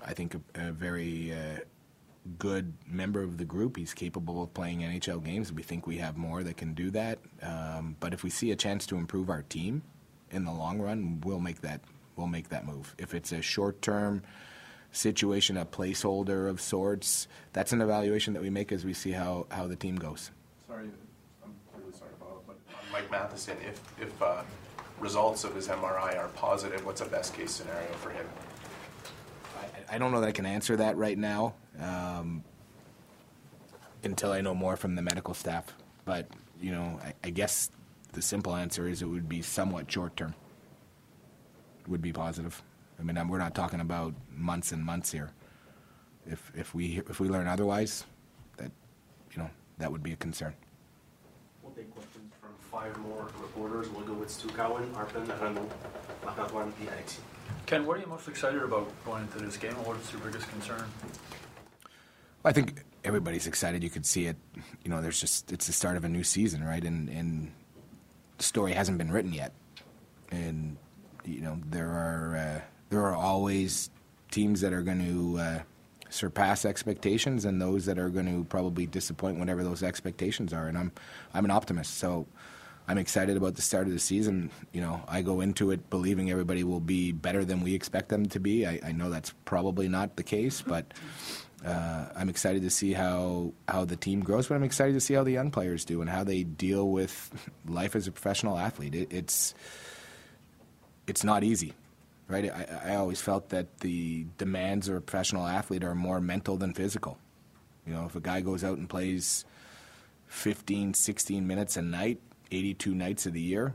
I 0.04 0.14
think 0.14 0.34
a, 0.34 0.68
a 0.68 0.72
very 0.72 1.32
uh, 1.32 1.60
good 2.38 2.72
member 2.86 3.22
of 3.22 3.38
the 3.38 3.44
group. 3.44 3.76
He's 3.76 3.94
capable 3.94 4.42
of 4.42 4.54
playing 4.54 4.80
NHL 4.80 5.22
games. 5.24 5.52
We 5.52 5.62
think 5.62 5.86
we 5.86 5.98
have 5.98 6.16
more 6.16 6.42
that 6.42 6.56
can 6.56 6.74
do 6.74 6.90
that. 6.90 7.18
Um, 7.42 7.96
but 8.00 8.14
if 8.14 8.22
we 8.22 8.30
see 8.30 8.50
a 8.50 8.56
chance 8.56 8.86
to 8.86 8.96
improve 8.96 9.30
our 9.30 9.42
team 9.42 9.82
in 10.30 10.44
the 10.44 10.52
long 10.52 10.80
run, 10.80 11.20
we'll 11.24 11.40
make 11.40 11.60
that 11.62 11.80
we'll 12.16 12.26
make 12.26 12.48
that 12.50 12.66
move. 12.66 12.94
If 12.98 13.14
it's 13.14 13.32
a 13.32 13.42
short 13.42 13.82
term 13.82 14.22
situation, 14.94 15.56
a 15.56 15.66
placeholder 15.66 16.48
of 16.48 16.60
sorts, 16.60 17.28
that's 17.52 17.72
an 17.72 17.80
evaluation 17.80 18.34
that 18.34 18.42
we 18.42 18.50
make 18.50 18.72
as 18.72 18.84
we 18.84 18.94
see 18.94 19.12
how, 19.12 19.46
how 19.50 19.66
the 19.66 19.76
team 19.76 19.96
goes. 19.96 20.30
Sorry, 20.66 20.88
I'm 21.44 21.52
really 21.78 21.92
sorry 21.92 22.10
about 22.20 22.46
but 22.46 22.56
Mike 22.92 23.10
Matheson, 23.10 23.56
if, 23.66 23.80
if 24.00 24.22
uh, 24.22 24.42
results 24.98 25.44
of 25.44 25.54
his 25.54 25.68
MRI 25.68 26.16
are 26.16 26.28
positive, 26.28 26.84
what's 26.86 27.00
a 27.00 27.06
best 27.06 27.34
case 27.34 27.50
scenario 27.50 27.92
for 27.94 28.10
him? 28.10 28.26
I, 29.60 29.96
I 29.96 29.98
don't 29.98 30.12
know 30.12 30.20
that 30.20 30.28
I 30.28 30.32
can 30.32 30.46
answer 30.46 30.76
that 30.76 30.96
right 30.96 31.18
now 31.18 31.54
um, 31.80 32.44
until 34.02 34.32
I 34.32 34.40
know 34.40 34.54
more 34.54 34.76
from 34.76 34.94
the 34.94 35.02
medical 35.02 35.34
staff. 35.34 35.66
But, 36.04 36.28
you 36.60 36.72
know, 36.72 37.00
I, 37.04 37.14
I 37.24 37.30
guess 37.30 37.70
the 38.12 38.22
simple 38.22 38.54
answer 38.54 38.88
is 38.88 39.02
it 39.02 39.06
would 39.06 39.28
be 39.28 39.42
somewhat 39.42 39.90
short 39.90 40.16
term 40.16 40.34
would 41.88 42.02
be 42.02 42.12
positive. 42.12 42.62
I 42.98 43.02
mean, 43.02 43.28
we're 43.28 43.38
not 43.38 43.54
talking 43.54 43.80
about 43.80 44.14
months 44.30 44.72
and 44.72 44.84
months 44.84 45.12
here. 45.12 45.30
If 46.26 46.52
if 46.54 46.74
we 46.74 47.02
if 47.08 47.20
we 47.20 47.28
learn 47.28 47.46
otherwise, 47.46 48.04
that 48.56 48.70
you 49.32 49.38
know 49.38 49.50
that 49.78 49.90
would 49.90 50.02
be 50.02 50.12
a 50.12 50.16
concern. 50.16 50.54
We'll 51.62 51.72
take 51.72 51.92
questions 51.94 52.32
from 52.40 52.54
five 52.70 52.96
more 52.98 53.28
reporters. 53.40 53.88
We'll 53.90 54.06
go 54.06 54.14
with 54.14 54.30
Stu 54.30 54.48
Cowan, 54.48 54.90
Arpin, 54.94 55.28
Renaud, 55.40 55.68
Marc-Antoine, 56.24 56.72
and 56.78 56.88
Alexis. 56.88 57.20
Ken, 57.66 57.84
what 57.84 57.98
are 57.98 58.00
you 58.00 58.06
most 58.06 58.28
excited 58.28 58.62
about 58.62 58.90
going 59.04 59.22
into 59.22 59.38
this 59.38 59.56
game, 59.56 59.74
and 59.74 59.86
what's 59.86 60.12
your 60.12 60.20
biggest 60.22 60.48
concern? 60.48 60.84
I 62.44 62.52
think 62.52 62.84
everybody's 63.04 63.46
excited. 63.46 63.82
You 63.82 63.90
could 63.90 64.06
see 64.06 64.26
it. 64.26 64.36
You 64.82 64.90
know, 64.90 65.02
there's 65.02 65.20
just 65.20 65.52
it's 65.52 65.66
the 65.66 65.72
start 65.72 65.96
of 65.96 66.04
a 66.04 66.08
new 66.08 66.24
season, 66.24 66.62
right? 66.64 66.82
And 66.82 67.08
and 67.08 67.52
the 68.38 68.44
story 68.44 68.72
hasn't 68.72 68.98
been 68.98 69.10
written 69.10 69.32
yet, 69.32 69.52
and 70.30 70.76
you 71.24 71.40
know 71.40 71.58
there 71.70 71.88
are 71.88 72.36
uh, 72.36 72.60
there 72.90 73.00
are 73.00 73.14
always 73.14 73.90
teams 74.30 74.60
that 74.60 74.72
are 74.72 74.82
going 74.82 75.04
to 75.04 75.38
uh, 75.38 75.58
surpass 76.10 76.64
expectations 76.64 77.44
and 77.44 77.60
those 77.60 77.86
that 77.86 77.98
are 77.98 78.08
going 78.08 78.26
to 78.26 78.44
probably 78.44 78.86
disappoint 78.86 79.38
whatever 79.38 79.64
those 79.64 79.82
expectations 79.82 80.52
are. 80.52 80.66
And 80.66 80.78
I'm 80.78 80.92
I'm 81.32 81.44
an 81.44 81.50
optimist, 81.50 81.98
so 81.98 82.26
I'm 82.86 82.98
excited 82.98 83.36
about 83.36 83.54
the 83.54 83.62
start 83.62 83.86
of 83.86 83.92
the 83.92 83.98
season. 83.98 84.50
You 84.72 84.80
know, 84.80 85.02
I 85.08 85.22
go 85.22 85.40
into 85.40 85.70
it 85.70 85.88
believing 85.90 86.30
everybody 86.30 86.64
will 86.64 86.80
be 86.80 87.12
better 87.12 87.44
than 87.44 87.62
we 87.62 87.74
expect 87.74 88.08
them 88.10 88.26
to 88.26 88.40
be. 88.40 88.66
I, 88.66 88.80
I 88.84 88.92
know 88.92 89.10
that's 89.10 89.32
probably 89.44 89.88
not 89.88 90.16
the 90.16 90.22
case, 90.22 90.62
but. 90.62 90.86
Uh, 91.64 92.06
I'm 92.14 92.28
excited 92.28 92.60
to 92.60 92.68
see 92.68 92.92
how, 92.92 93.54
how 93.66 93.86
the 93.86 93.96
team 93.96 94.20
grows, 94.20 94.48
but 94.48 94.54
I'm 94.54 94.64
excited 94.64 94.92
to 94.92 95.00
see 95.00 95.14
how 95.14 95.24
the 95.24 95.30
young 95.32 95.50
players 95.50 95.86
do 95.86 96.02
and 96.02 96.10
how 96.10 96.22
they 96.22 96.42
deal 96.42 96.90
with 96.90 97.30
life 97.66 97.96
as 97.96 98.06
a 98.06 98.12
professional 98.12 98.58
athlete. 98.58 98.94
It, 98.94 99.10
it's 99.10 99.54
it's 101.06 101.24
not 101.24 101.42
easy, 101.42 101.72
right? 102.28 102.50
I, 102.50 102.92
I 102.92 102.94
always 102.96 103.20
felt 103.20 103.50
that 103.50 103.80
the 103.80 104.26
demands 104.38 104.88
of 104.88 104.96
a 104.96 105.00
professional 105.00 105.46
athlete 105.46 105.84
are 105.84 105.94
more 105.94 106.20
mental 106.20 106.56
than 106.56 106.72
physical. 106.72 107.18
You 107.86 107.94
know, 107.94 108.06
if 108.06 108.16
a 108.16 108.20
guy 108.20 108.40
goes 108.40 108.64
out 108.64 108.78
and 108.78 108.88
plays 108.88 109.44
15, 110.28 110.94
16 110.94 111.46
minutes 111.46 111.76
a 111.76 111.82
night, 111.82 112.20
82 112.50 112.94
nights 112.94 113.26
of 113.26 113.32
the 113.32 113.40
year, 113.40 113.74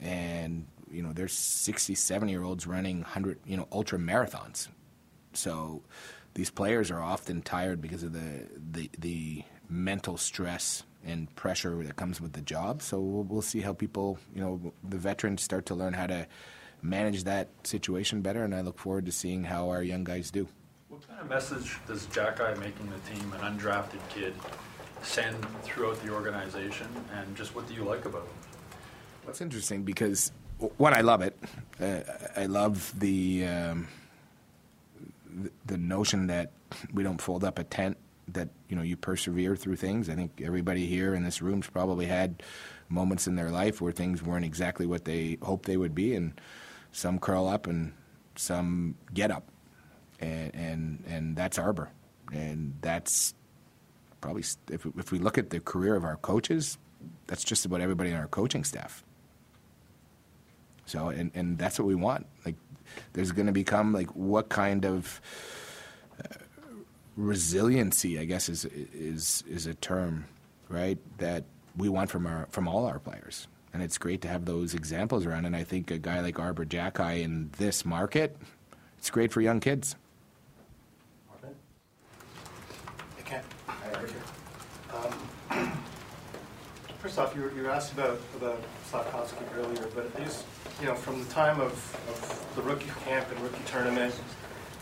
and 0.00 0.66
you 0.90 1.02
know, 1.02 1.12
there's 1.12 1.32
60, 1.32 1.94
70 1.94 2.30
year 2.30 2.42
olds 2.42 2.66
running 2.66 2.98
100, 2.98 3.38
you 3.46 3.56
know, 3.56 3.66
ultra 3.72 3.98
marathons. 3.98 4.68
So 5.32 5.82
these 6.34 6.50
players 6.50 6.90
are 6.90 7.00
often 7.00 7.42
tired 7.42 7.80
because 7.80 8.02
of 8.02 8.12
the, 8.12 8.46
the, 8.72 8.90
the 8.98 9.44
mental 9.68 10.16
stress 10.16 10.84
and 11.04 11.34
pressure 11.36 11.82
that 11.82 11.96
comes 11.96 12.20
with 12.20 12.32
the 12.32 12.40
job. 12.40 12.82
So 12.82 13.00
we'll, 13.00 13.24
we'll 13.24 13.42
see 13.42 13.60
how 13.60 13.72
people, 13.72 14.18
you 14.34 14.40
know, 14.40 14.72
the 14.88 14.96
veterans 14.96 15.42
start 15.42 15.66
to 15.66 15.74
learn 15.74 15.92
how 15.92 16.06
to 16.06 16.26
manage 16.88 17.24
that 17.24 17.48
situation 17.64 18.22
better, 18.22 18.44
and 18.44 18.54
I 18.54 18.60
look 18.60 18.78
forward 18.78 19.06
to 19.06 19.12
seeing 19.12 19.44
how 19.44 19.68
our 19.70 19.82
young 19.82 20.04
guys 20.04 20.30
do. 20.30 20.48
What 20.88 21.06
kind 21.08 21.20
of 21.20 21.28
message 21.28 21.76
does 21.86 22.06
Xhekaj 22.06 22.58
making 22.58 22.90
the 22.90 23.14
team, 23.14 23.32
an 23.32 23.40
undrafted 23.40 24.00
kid, 24.08 24.34
send 25.02 25.36
throughout 25.62 26.02
the 26.02 26.12
organization, 26.12 26.86
and 27.14 27.36
just 27.36 27.54
what 27.54 27.68
do 27.68 27.74
you 27.74 27.82
like 27.82 28.04
about 28.04 28.22
him? 28.22 28.34
That's 29.26 29.40
interesting 29.40 29.82
because 29.82 30.32
one, 30.78 30.94
I 30.94 31.00
love 31.00 31.20
it. 31.20 31.36
Uh, 31.80 32.00
I 32.36 32.46
love 32.46 32.98
the, 32.98 33.46
um, 33.46 33.88
the 35.28 35.50
the 35.66 35.76
notion 35.76 36.28
that 36.28 36.52
we 36.94 37.02
don't 37.02 37.20
fold 37.20 37.44
up 37.44 37.58
a 37.58 37.64
tent. 37.64 37.96
That 38.28 38.48
you 38.68 38.76
know 38.76 38.82
you 38.82 38.96
persevere 38.96 39.54
through 39.54 39.76
things. 39.76 40.08
I 40.08 40.14
think 40.14 40.40
everybody 40.42 40.86
here 40.86 41.14
in 41.14 41.24
this 41.24 41.42
room's 41.42 41.68
probably 41.68 42.06
had 42.06 42.42
moments 42.88 43.26
in 43.26 43.36
their 43.36 43.50
life 43.50 43.80
where 43.80 43.92
things 43.92 44.22
weren't 44.22 44.44
exactly 44.44 44.86
what 44.86 45.04
they 45.04 45.38
hoped 45.42 45.66
they 45.66 45.76
would 45.76 45.94
be, 45.94 46.14
and 46.14 46.40
some 46.96 47.18
curl 47.18 47.46
up 47.46 47.66
and 47.66 47.92
some 48.36 48.96
get 49.12 49.30
up, 49.30 49.44
and 50.18 50.54
and 50.54 51.04
and 51.06 51.36
that's 51.36 51.58
Arbor, 51.58 51.90
and 52.32 52.72
that's 52.80 53.34
probably 54.22 54.42
if 54.70 54.86
if 54.96 55.12
we 55.12 55.18
look 55.18 55.36
at 55.36 55.50
the 55.50 55.60
career 55.60 55.94
of 55.94 56.04
our 56.04 56.16
coaches, 56.16 56.78
that's 57.26 57.44
just 57.44 57.66
about 57.66 57.82
everybody 57.82 58.10
in 58.10 58.16
our 58.16 58.28
coaching 58.28 58.64
staff. 58.64 59.04
So, 60.86 61.08
and, 61.08 61.30
and 61.34 61.58
that's 61.58 61.78
what 61.78 61.86
we 61.86 61.96
want. 61.96 62.26
Like, 62.44 62.54
there's 63.12 63.32
going 63.32 63.46
to 63.46 63.52
become 63.52 63.92
like 63.92 64.08
what 64.14 64.48
kind 64.48 64.86
of 64.86 65.20
uh, 66.22 66.38
resiliency, 67.16 68.18
I 68.18 68.24
guess, 68.24 68.48
is 68.48 68.64
is 68.64 69.44
is 69.46 69.66
a 69.66 69.74
term, 69.74 70.24
right? 70.70 70.98
That 71.18 71.44
we 71.76 71.90
want 71.90 72.08
from 72.08 72.26
our 72.26 72.46
from 72.50 72.68
all 72.68 72.86
our 72.86 73.00
players, 73.00 73.48
and 73.72 73.82
it's 73.82 73.98
great 73.98 74.20
to 74.22 74.28
have 74.28 74.44
those 74.44 74.74
examples 74.74 75.26
around. 75.26 75.44
And 75.44 75.54
I 75.54 75.64
think 75.64 75.90
a 75.90 75.98
guy 75.98 76.20
like 76.20 76.38
Arbor 76.38 76.64
Jacki 76.64 77.22
in 77.22 77.50
this 77.58 77.84
market, 77.84 78.36
it's 78.98 79.10
great 79.10 79.32
for 79.32 79.40
young 79.40 79.60
kids. 79.60 79.96
Okay. 83.20 83.40
Um, 85.50 85.72
First 86.98 87.18
off, 87.18 87.36
you 87.36 87.42
were, 87.42 87.52
you 87.52 87.62
were 87.62 87.70
asked 87.70 87.92
about 87.92 88.18
about 88.36 88.60
Slafkovsky 88.90 89.44
earlier, 89.56 89.86
but 89.94 90.06
at 90.06 90.20
least 90.20 90.44
you 90.80 90.86
know 90.86 90.94
from 90.94 91.22
the 91.22 91.30
time 91.30 91.60
of, 91.60 91.72
of 92.08 92.56
the 92.56 92.62
rookie 92.62 92.90
camp 93.04 93.30
and 93.30 93.40
rookie 93.40 93.62
tournament 93.66 94.14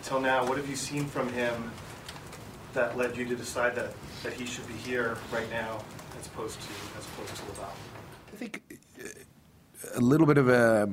till 0.05 0.20
now, 0.20 0.47
what 0.47 0.59
have 0.59 0.68
you 0.68 0.76
seen 0.76 1.07
from 1.07 1.28
him 1.30 1.70
that 2.74 2.97
led 2.97 3.16
you 3.16 3.24
to 3.24 3.35
decide 3.35 3.74
that, 3.74 3.93
that 4.22 4.32
he 4.32 4.45
should 4.45 4.66
be 4.68 4.74
here 4.74 5.16
right 5.32 5.51
now 5.51 5.82
as 6.18 6.26
opposed 6.26 6.61
to 6.61 6.68
as 6.99 7.07
opposed 7.07 7.37
to 7.37 7.43
Laval? 7.49 7.72
I 8.32 8.37
think 8.37 8.74
a 9.95 10.01
little 10.01 10.27
bit 10.27 10.39
of 10.39 10.49
a 10.49 10.89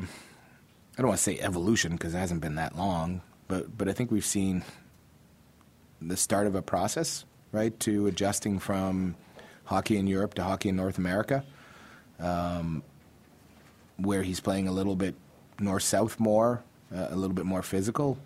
I 0.98 1.02
don't 1.02 1.08
want 1.08 1.18
to 1.18 1.24
say 1.24 1.40
evolution 1.40 1.94
because 1.94 2.14
it 2.14 2.18
hasn't 2.18 2.42
been 2.42 2.56
that 2.56 2.78
long, 2.78 3.22
but 3.48 3.78
but 3.78 3.88
I 3.88 3.94
think 3.94 4.12
we've 4.12 4.26
seen 4.26 4.64
the 6.02 6.18
start 6.18 6.48
of 6.48 6.56
a 6.56 6.62
process, 6.62 7.26
right, 7.52 7.78
to 7.82 8.08
adjusting 8.08 8.60
from 8.60 9.16
hockey 9.66 9.98
in 9.98 10.08
Europe 10.08 10.34
to 10.36 10.44
hockey 10.44 10.70
in 10.70 10.76
North 10.76 10.98
America, 10.98 11.44
um, 12.20 12.84
where 13.98 14.24
he's 14.24 14.40
playing 14.40 14.68
a 14.68 14.72
little 14.72 14.96
bit 14.96 15.16
north 15.60 15.84
south 15.84 16.20
more, 16.20 16.64
uh, 16.94 17.08
a 17.10 17.16
little 17.16 17.36
bit 17.36 17.46
more 17.46 17.62
physical, 17.62 18.18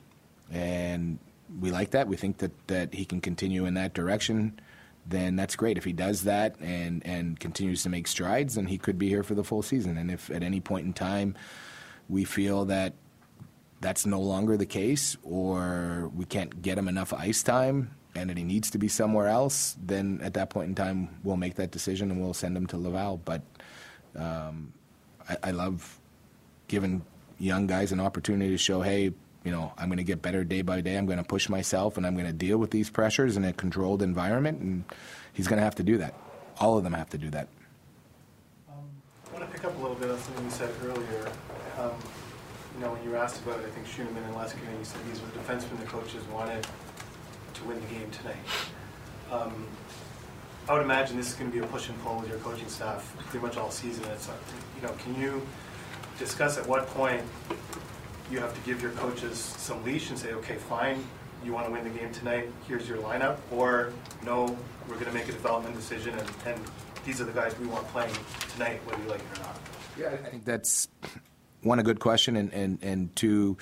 and 0.52 1.20
we 1.62 1.72
like 1.72 1.92
that. 1.92 2.08
We 2.08 2.16
think 2.16 2.40
that, 2.40 2.52
that 2.68 2.94
he 2.94 3.06
can 3.06 3.22
continue 3.22 3.66
in 3.66 3.76
that 3.76 3.94
direction. 3.94 4.60
Then 5.08 5.36
that's 5.36 5.56
great. 5.56 5.78
If 5.78 5.84
he 5.84 5.94
does 5.94 6.24
that 6.24 6.56
and, 6.60 7.06
and 7.06 7.40
continues 7.40 7.84
to 7.84 7.90
make 7.90 8.08
strides, 8.08 8.56
then 8.56 8.66
he 8.66 8.78
could 8.78 8.98
be 8.98 9.08
here 9.08 9.24
for 9.24 9.36
the 9.36 9.44
full 9.44 9.62
season. 9.62 9.98
And 9.98 10.10
if 10.10 10.32
at 10.32 10.42
any 10.42 10.60
point 10.60 10.86
in 10.86 10.94
time 10.94 11.36
we 12.10 12.24
feel 12.24 12.66
that 12.66 12.94
that's 13.82 14.06
no 14.06 14.20
longer 14.20 14.58
the 14.58 14.66
case, 14.66 15.16
or 15.24 16.10
we 16.16 16.26
can't 16.26 16.62
get 16.62 16.78
him 16.78 16.88
enough 16.88 17.14
ice 17.14 17.44
time, 17.44 17.92
and 18.16 18.30
that 18.30 18.38
he 18.38 18.44
needs 18.44 18.72
to 18.72 18.78
be 18.78 18.88
somewhere 18.88 19.28
else, 19.28 19.76
then 19.84 20.22
at 20.24 20.34
that 20.34 20.50
point 20.50 20.70
in 20.70 20.76
time 20.76 21.10
we'll 21.24 21.38
make 21.38 21.56
that 21.56 21.70
decision 21.70 22.10
and 22.10 22.20
we'll 22.22 22.34
send 22.34 22.58
him 22.58 22.66
to 22.68 22.78
Laval. 22.78 23.18
But 23.18 23.42
um, 24.16 24.74
I, 25.30 25.38
I 25.44 25.52
love 25.52 26.00
giving 26.68 27.06
young 27.38 27.68
guys 27.68 27.92
an 27.92 28.00
opportunity 28.00 28.50
to 28.52 28.58
show, 28.58 28.82
hey, 28.82 29.12
you 29.46 29.52
know, 29.52 29.72
I'm 29.78 29.88
going 29.88 29.98
to 29.98 30.04
get 30.04 30.24
better 30.24 30.44
day 30.44 30.64
by 30.64 30.82
day. 30.82 30.98
I'm 30.98 31.06
going 31.06 31.20
to 31.20 31.24
push 31.24 31.48
myself, 31.50 31.98
and 31.98 32.06
I'm 32.06 32.16
going 32.16 32.26
to 32.26 32.34
deal 32.34 32.58
with 32.58 32.72
these 32.72 32.90
pressures 32.90 33.38
in 33.38 33.46
a 33.46 33.54
controlled 33.54 34.02
environment. 34.02 34.60
And 34.60 34.84
he's 35.32 35.48
going 35.48 35.58
to 35.58 35.64
have 35.64 35.76
to 35.76 35.84
do 35.84 36.00
that. 36.00 36.16
All 36.60 36.78
of 36.78 36.84
them 36.84 36.94
have 36.94 37.12
to 37.12 37.18
do 37.20 37.30
that. 37.30 37.48
I 38.68 39.34
want 39.34 39.46
to 39.46 39.52
pick 39.52 39.64
up 39.64 39.78
a 39.78 39.82
little 39.82 39.96
bit 39.96 40.10
on 40.10 40.18
something 40.18 40.46
you 40.46 40.52
said 40.52 40.72
earlier. 40.84 41.30
Um, 41.78 41.92
you 42.76 42.84
know, 42.84 42.92
when 42.92 43.04
you 43.04 43.12
were 43.12 43.18
asked 43.18 43.42
about 43.44 43.60
it, 43.60 43.68
I 43.68 43.70
think 43.70 43.86
Schumann 43.86 44.18
and 44.24 44.36
Leskinen, 44.36 44.80
you 44.80 44.84
said 44.84 45.00
these 45.08 45.22
were 45.22 45.28
defensemen 45.28 45.80
the 45.80 45.86
coaches 45.86 46.24
wanted 46.34 46.66
to 47.54 47.64
win 47.66 47.80
the 47.80 47.88
game 47.88 48.10
tonight. 48.12 48.36
Um, 49.32 49.68
I 50.68 50.74
would 50.74 50.82
imagine 50.82 51.18
this 51.18 51.30
is 51.30 51.36
going 51.36 51.52
to 51.52 51.58
be 51.58 51.64
a 51.64 51.68
push 51.68 51.88
and 51.88 52.02
pull 52.02 52.20
with 52.20 52.30
your 52.30 52.40
coaching 52.40 52.68
staff 52.68 53.16
pretty 53.30 53.46
much 53.46 53.58
all 53.58 53.70
season. 53.70 54.04
It's, 54.06 54.28
you 54.76 54.88
know, 54.88 54.94
can 54.94 55.22
you 55.22 55.46
discuss 56.18 56.58
at 56.58 56.66
what 56.68 56.88
point 56.88 57.22
you 58.32 58.40
have 58.40 58.54
to 58.54 58.62
give 58.62 58.82
your 58.82 58.92
coaches 58.92 59.38
some 59.38 59.84
leash 59.84 60.10
and 60.10 60.18
say, 60.18 60.34
okay, 60.34 60.56
fine, 60.56 61.06
you 61.44 61.54
want 61.54 61.68
to 61.68 61.72
win 61.72 61.84
the 61.84 61.90
game 61.90 62.12
tonight, 62.12 62.50
here's 62.68 62.88
your 62.88 62.98
lineup, 62.98 63.38
or 63.52 63.94
no, 64.24 64.58
we're 64.88 64.96
going 64.96 65.06
to 65.06 65.14
make 65.14 65.30
a 65.30 65.32
development 65.32 65.76
decision 65.76 66.18
and, 66.18 66.30
and 66.46 66.62
these 67.06 67.22
are 67.22 67.26
the 67.26 67.32
guys 67.32 67.58
we 67.60 67.68
want 67.68 67.88
playing 67.90 68.14
tonight, 68.54 68.82
whether 68.86 69.02
you 69.02 69.10
like 69.10 69.20
it 69.20 69.38
or 69.38 69.44
not. 69.44 69.56
Yeah, 69.98 70.10
I 70.10 70.30
think 70.30 70.44
that's 70.44 70.88
one 71.62 71.80
a 71.80 71.84
good 71.84 72.00
question, 72.00 72.36
and 72.36 72.52
and 72.52 72.80
and 72.82 73.16
two, 73.16 73.58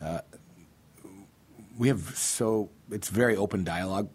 uh, 0.00 0.20
we 1.76 1.88
have 1.88 2.12
so 2.16 2.70
it's 2.90 3.08
very 3.08 3.36
open 3.36 3.64
dialogue, 3.64 4.08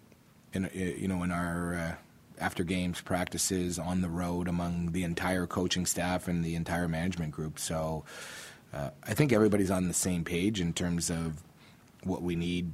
in 0.53 0.69
you 0.73 1.07
know 1.07 1.23
in 1.23 1.31
our 1.31 1.75
uh, 1.75 1.95
after 2.39 2.63
games 2.63 3.01
practices 3.01 3.77
on 3.79 4.01
the 4.01 4.09
road 4.09 4.47
among 4.47 4.91
the 4.91 5.03
entire 5.03 5.47
coaching 5.47 5.85
staff 5.85 6.27
and 6.27 6.43
the 6.43 6.55
entire 6.55 6.87
management 6.87 7.31
group. 7.31 7.59
So 7.59 8.05
uh, 8.73 8.89
I 9.03 9.13
think 9.13 9.31
everybody's 9.31 9.71
on 9.71 9.87
the 9.87 9.93
same 9.93 10.23
page 10.23 10.59
in 10.59 10.73
terms 10.73 11.09
of 11.09 11.43
what 12.03 12.21
we 12.21 12.35
need, 12.35 12.73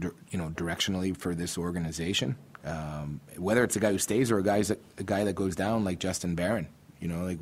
you 0.00 0.38
know, 0.38 0.48
directionally 0.50 1.16
for 1.16 1.34
this 1.34 1.58
organization. 1.58 2.36
Um, 2.64 3.20
whether 3.36 3.64
it's 3.64 3.76
a 3.76 3.80
guy 3.80 3.92
who 3.92 3.98
stays 3.98 4.30
or 4.30 4.38
a 4.38 4.42
guy 4.42 4.62
a 4.98 5.02
guy 5.02 5.24
that 5.24 5.34
goes 5.34 5.54
down, 5.56 5.84
like 5.84 5.98
Justin 5.98 6.34
Barron. 6.34 6.68
You 7.00 7.08
know, 7.08 7.24
like 7.24 7.38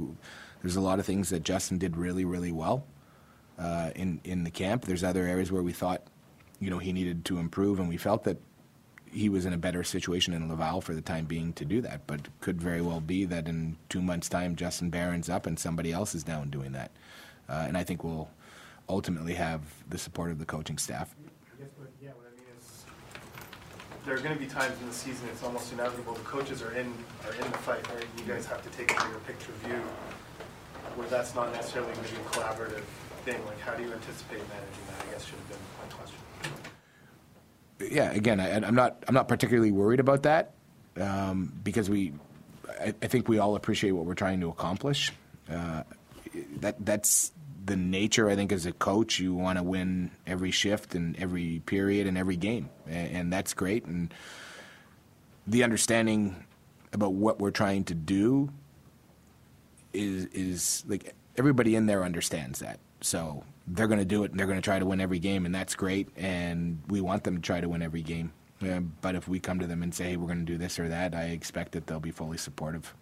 there's 0.62 0.76
a 0.76 0.80
lot 0.80 0.98
of 0.98 1.06
things 1.06 1.30
that 1.30 1.42
Justin 1.42 1.78
did 1.78 1.96
really, 1.96 2.24
really 2.24 2.52
well 2.52 2.84
uh, 3.58 3.90
in 3.96 4.20
in 4.24 4.44
the 4.44 4.50
camp. 4.50 4.84
There's 4.84 5.04
other 5.04 5.26
areas 5.26 5.50
where 5.50 5.62
we 5.62 5.72
thought, 5.72 6.02
you 6.60 6.70
know, 6.70 6.78
he 6.78 6.92
needed 6.92 7.24
to 7.26 7.38
improve, 7.38 7.80
and 7.80 7.88
we 7.88 7.96
felt 7.96 8.24
that 8.24 8.38
he 9.10 9.28
was 9.28 9.46
in 9.46 9.52
a 9.52 9.58
better 9.58 9.82
situation 9.82 10.34
in 10.34 10.48
Laval 10.48 10.80
for 10.80 10.94
the 10.94 11.00
time 11.00 11.24
being 11.24 11.52
to 11.54 11.64
do 11.64 11.80
that. 11.80 12.06
But 12.06 12.28
could 12.40 12.60
very 12.60 12.82
well 12.82 13.00
be 13.00 13.24
that 13.24 13.48
in 13.48 13.76
two 13.88 14.02
months' 14.02 14.28
time, 14.28 14.54
Justin 14.54 14.90
Barron's 14.90 15.28
up 15.28 15.46
and 15.46 15.58
somebody 15.58 15.92
else 15.92 16.14
is 16.14 16.22
down 16.22 16.50
doing 16.50 16.72
that. 16.72 16.92
Uh, 17.48 17.64
and 17.66 17.76
I 17.76 17.84
think 17.84 18.04
we'll 18.04 18.28
ultimately 18.88 19.34
have 19.34 19.62
the 19.88 19.98
support 19.98 20.30
of 20.30 20.38
the 20.38 20.44
coaching 20.44 20.78
staff. 20.78 21.14
I 21.18 21.62
guess 21.62 21.70
yeah, 22.02 22.10
what 22.10 22.26
I 22.26 22.36
mean 22.36 22.44
is 22.58 22.84
there 24.04 24.14
are 24.14 24.20
going 24.20 24.34
to 24.34 24.40
be 24.40 24.46
times 24.48 24.78
in 24.80 24.88
the 24.88 24.94
season 24.94 25.28
it's 25.32 25.42
almost 25.42 25.72
inevitable. 25.72 26.14
The 26.14 26.20
coaches 26.20 26.62
are 26.62 26.72
in 26.72 26.92
are 27.26 27.32
in 27.32 27.50
the 27.50 27.58
fight, 27.58 27.86
right? 27.94 28.06
You 28.16 28.24
guys 28.24 28.46
have 28.46 28.62
to 28.62 28.70
take 28.70 28.92
a 28.92 28.94
bigger 28.94 29.20
picture 29.26 29.52
view 29.64 29.80
where 30.96 31.08
that's 31.08 31.34
not 31.34 31.52
necessarily 31.52 31.92
going 31.92 32.06
to 32.06 32.12
be 32.12 32.20
a 32.20 32.24
collaborative 32.24 32.84
thing. 33.24 33.44
Like, 33.46 33.60
how 33.60 33.74
do 33.74 33.82
you 33.82 33.92
anticipate 33.92 34.40
managing 34.48 34.84
that? 34.88 35.06
I 35.06 35.12
guess 35.12 35.24
should 35.24 35.38
have 35.38 35.48
been 35.48 35.58
my 35.80 35.94
question. 35.94 36.18
Yeah, 37.90 38.10
again, 38.12 38.40
I, 38.40 38.54
I'm 38.66 38.74
not 38.74 39.04
I'm 39.06 39.14
not 39.14 39.28
particularly 39.28 39.70
worried 39.70 40.00
about 40.00 40.24
that 40.24 40.54
um, 41.00 41.52
because 41.62 41.88
we, 41.88 42.12
I, 42.80 42.94
I, 43.00 43.06
think 43.06 43.28
we 43.28 43.38
all 43.38 43.54
appreciate 43.54 43.92
what 43.92 44.04
we're 44.04 44.14
trying 44.14 44.40
to 44.40 44.48
accomplish. 44.48 45.12
Uh, 45.48 45.84
that 46.60 46.84
that's 46.84 47.32
the 47.68 47.76
nature. 47.76 48.28
I 48.28 48.34
think 48.34 48.50
as 48.50 48.66
a 48.66 48.72
coach, 48.72 49.20
you 49.20 49.34
want 49.34 49.58
to 49.58 49.62
win 49.62 50.10
every 50.26 50.50
shift 50.50 50.94
and 50.94 51.16
every 51.18 51.62
period 51.66 52.06
and 52.06 52.18
every 52.18 52.36
game, 52.36 52.70
and, 52.86 53.16
and 53.16 53.32
that's 53.32 53.54
great. 53.54 53.84
And 53.84 54.12
the 55.46 55.62
understanding 55.62 56.44
about 56.92 57.12
what 57.12 57.38
we're 57.38 57.50
trying 57.52 57.84
to 57.84 57.94
do 57.94 58.50
is 59.92 60.26
is 60.26 60.84
like 60.88 61.14
everybody 61.36 61.76
in 61.76 61.86
there 61.86 62.02
understands 62.04 62.58
that. 62.58 62.80
So 63.00 63.44
they're 63.66 63.86
going 63.86 64.00
to 64.00 64.04
do 64.04 64.24
it 64.24 64.30
and 64.30 64.40
they're 64.40 64.46
going 64.46 64.58
to 64.58 64.62
try 64.62 64.78
to 64.78 64.86
win 64.86 65.00
every 65.00 65.18
game, 65.18 65.46
and 65.46 65.54
that's 65.54 65.74
great. 65.74 66.08
And 66.16 66.82
we 66.88 67.00
want 67.00 67.24
them 67.24 67.36
to 67.36 67.42
try 67.42 67.60
to 67.60 67.68
win 67.68 67.82
every 67.82 68.02
game. 68.02 68.32
But 69.02 69.14
if 69.14 69.28
we 69.28 69.38
come 69.38 69.60
to 69.60 69.66
them 69.68 69.84
and 69.84 69.94
say, 69.94 70.04
hey, 70.04 70.16
we're 70.16 70.26
going 70.26 70.44
to 70.44 70.52
do 70.52 70.58
this 70.58 70.80
or 70.80 70.88
that, 70.88 71.14
I 71.14 71.26
expect 71.26 71.72
that 71.72 71.86
they'll 71.86 72.00
be 72.00 72.10
fully 72.10 72.38
supportive. 72.38 72.92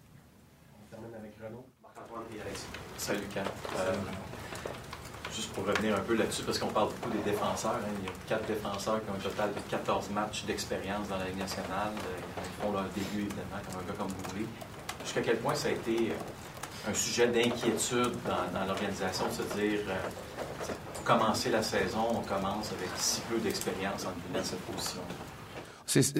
Euh, 5.37 5.41
juste 5.41 5.53
pour 5.53 5.65
revenir 5.65 5.95
un 5.95 6.01
peu 6.01 6.15
là-dessus, 6.15 6.43
parce 6.43 6.59
qu'on 6.59 6.67
parle 6.67 6.89
beaucoup 6.89 7.15
des 7.15 7.31
défenseurs. 7.31 7.75
Hein. 7.75 7.93
Il 8.01 8.05
y 8.05 8.09
a 8.09 8.11
quatre 8.27 8.47
défenseurs 8.47 9.03
qui 9.03 9.11
ont 9.11 9.15
un 9.15 9.29
total 9.29 9.53
de 9.53 9.59
14 9.69 10.09
matchs 10.11 10.45
d'expérience 10.45 11.07
dans 11.07 11.17
la 11.17 11.25
Ligue 11.25 11.37
nationale. 11.37 11.91
Ils 12.37 12.63
font 12.63 12.71
leur 12.71 12.85
début, 12.95 13.25
évidemment, 13.25 13.61
comme 13.71 13.81
un 13.81 13.87
gars 13.87 13.97
comme. 13.97 14.07
Jusqu'à 15.03 15.21
quel 15.21 15.37
point 15.37 15.55
ça 15.55 15.69
a 15.69 15.71
été 15.71 16.11
un 16.87 16.93
sujet 16.93 17.27
d'inquiétude 17.27 18.13
dans, 18.25 18.65
l'organisation, 18.65 19.25
de 19.27 19.33
se 19.33 19.57
dire, 19.57 19.79
euh, 19.87 20.73
pour 20.93 21.03
commencer 21.03 21.49
la 21.49 21.63
saison, 21.63 22.07
on 22.11 22.21
commence 22.21 22.71
avec 22.71 22.89
si 22.97 23.21
peu 23.21 23.37
d'expérience 23.37 24.05
dans 24.33 24.43
cette 24.43 24.59
position? 24.61 25.01
C'est, 25.85 26.13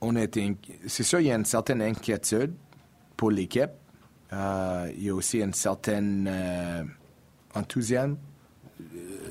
on 0.00 0.16
était, 0.16 0.56
c'est 0.86 1.04
sûr, 1.04 1.20
il 1.20 1.26
y 1.28 1.32
a 1.32 1.36
une 1.36 1.44
certaine 1.44 1.82
inquiétude 1.82 2.54
pour 3.16 3.30
l'équipe. 3.30 3.70
Euh, 4.32 4.90
il 4.96 5.04
y 5.04 5.10
a 5.10 5.14
aussi 5.14 5.40
une 5.40 5.54
certaine 5.54 6.28
euh, 6.28 6.82
enthousiasme 7.54 8.16
euh, 8.80 9.30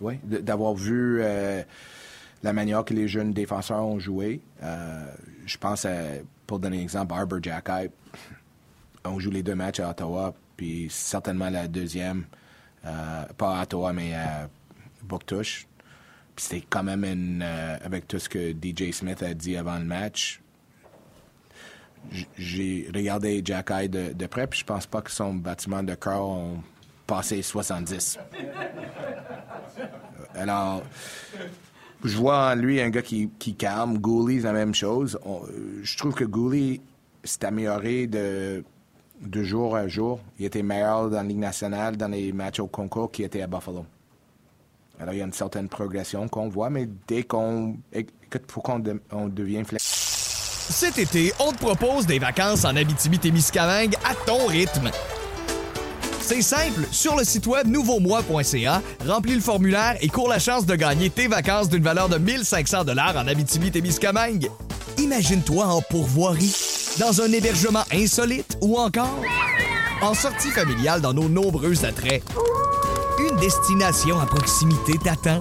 ouais, 0.00 0.20
d'avoir 0.24 0.74
vu 0.74 1.20
euh, 1.20 1.62
la 2.42 2.52
manière 2.52 2.84
que 2.84 2.94
les 2.94 3.08
jeunes 3.08 3.32
défenseurs 3.32 3.84
ont 3.84 3.98
joué. 3.98 4.40
Euh, 4.62 5.04
je 5.46 5.56
pense, 5.58 5.84
à, 5.84 5.96
pour 6.46 6.58
donner 6.58 6.78
un 6.78 6.82
exemple, 6.82 7.14
Arbor 7.14 7.42
Jacki 7.42 7.90
on 9.04 9.18
joue 9.18 9.30
les 9.30 9.42
deux 9.42 9.56
matchs 9.56 9.80
à 9.80 9.90
Ottawa, 9.90 10.32
puis 10.56 10.86
certainement 10.88 11.50
la 11.50 11.66
deuxième, 11.66 12.24
pas 12.84 13.58
à 13.58 13.62
Ottawa, 13.64 13.92
mais 13.92 14.14
à 14.14 14.48
Bouctouche. 15.02 15.66
Puis 16.36 16.44
c'était 16.44 16.66
quand 16.70 16.84
même 16.84 17.04
une, 17.04 17.42
avec 17.42 18.06
tout 18.06 18.20
ce 18.20 18.28
que 18.28 18.52
DJ 18.52 18.92
Smith 18.92 19.20
a 19.24 19.34
dit 19.34 19.56
avant 19.56 19.76
le 19.76 19.84
match, 19.84 20.40
j'ai 22.38 22.88
regardé 22.94 23.42
Jack 23.44 23.72
Eye 23.72 23.88
de, 23.88 24.12
de, 24.12 24.26
près, 24.26 24.46
puis 24.46 24.60
je 24.60 24.64
pense 24.64 24.86
pas 24.86 25.02
que 25.02 25.10
son 25.10 25.34
bâtiment 25.34 25.82
de 25.82 25.96
cœur 25.96 26.28
passé 27.06 27.42
70. 27.42 28.18
Alors, 30.34 30.82
je 32.04 32.16
vois 32.16 32.52
en 32.52 32.54
lui 32.54 32.80
un 32.80 32.90
gars 32.90 33.02
qui, 33.02 33.30
qui 33.38 33.54
calme. 33.54 33.98
Gouli, 33.98 34.40
la 34.40 34.52
même 34.52 34.74
chose. 34.74 35.18
je 35.82 35.96
trouve 35.96 36.14
que 36.14 36.24
Gouli 36.24 36.80
s'est 37.24 37.44
amélioré 37.44 38.06
de, 38.06 38.64
jour 39.42 39.76
à 39.76 39.86
jour. 39.88 40.20
Il 40.38 40.46
était 40.46 40.62
meilleur 40.62 41.10
dans 41.10 41.18
la 41.18 41.22
Ligue 41.22 41.38
nationale, 41.38 41.96
dans 41.96 42.08
les 42.08 42.32
matchs 42.32 42.60
au 42.60 42.66
concours 42.66 43.10
qui 43.10 43.22
étaient 43.22 43.42
à 43.42 43.46
Buffalo. 43.46 43.86
Alors, 45.00 45.14
il 45.14 45.18
y 45.18 45.22
a 45.22 45.24
une 45.24 45.32
certaine 45.32 45.68
progression 45.68 46.28
qu'on 46.28 46.48
voit, 46.48 46.70
mais 46.70 46.88
dès 47.08 47.24
qu'on. 47.24 47.76
Écoute, 47.92 48.42
faut 48.48 48.60
qu'on 48.60 48.82
on 49.10 49.28
devient 49.28 49.64
flexible. 49.64 50.02
Cet 50.72 50.98
été, 50.98 51.32
on 51.40 51.52
te 51.52 51.58
propose 51.58 52.06
des 52.06 52.18
vacances 52.18 52.64
en 52.64 52.76
Abitibi-Témiscamingue 52.76 53.96
à 54.04 54.14
ton 54.26 54.46
rythme. 54.46 54.90
C'est 56.34 56.40
simple, 56.40 56.86
sur 56.90 57.14
le 57.14 57.24
site 57.24 57.46
web 57.46 57.66
nouveaumois.ca, 57.66 58.80
remplis 59.06 59.34
le 59.34 59.42
formulaire 59.42 59.98
et 60.00 60.08
cours 60.08 60.30
la 60.30 60.38
chance 60.38 60.64
de 60.64 60.74
gagner 60.74 61.10
tes 61.10 61.28
vacances 61.28 61.68
d'une 61.68 61.82
valeur 61.82 62.08
de 62.08 62.16
1500 62.16 62.84
dollars 62.84 63.18
en 63.18 63.26
Abitibi-Témiscamingue. 63.26 64.48
Imagine-toi 64.96 65.66
en 65.66 65.82
pourvoirie, 65.82 66.56
dans 66.98 67.20
un 67.20 67.30
hébergement 67.30 67.84
insolite 67.92 68.56
ou 68.62 68.78
encore 68.78 69.22
en 70.00 70.14
sortie 70.14 70.48
familiale 70.48 71.02
dans 71.02 71.12
nos 71.12 71.28
nombreux 71.28 71.84
attraits. 71.84 72.22
Une 73.18 73.36
destination 73.36 74.18
à 74.18 74.24
proximité 74.24 74.94
t'attend. 75.04 75.38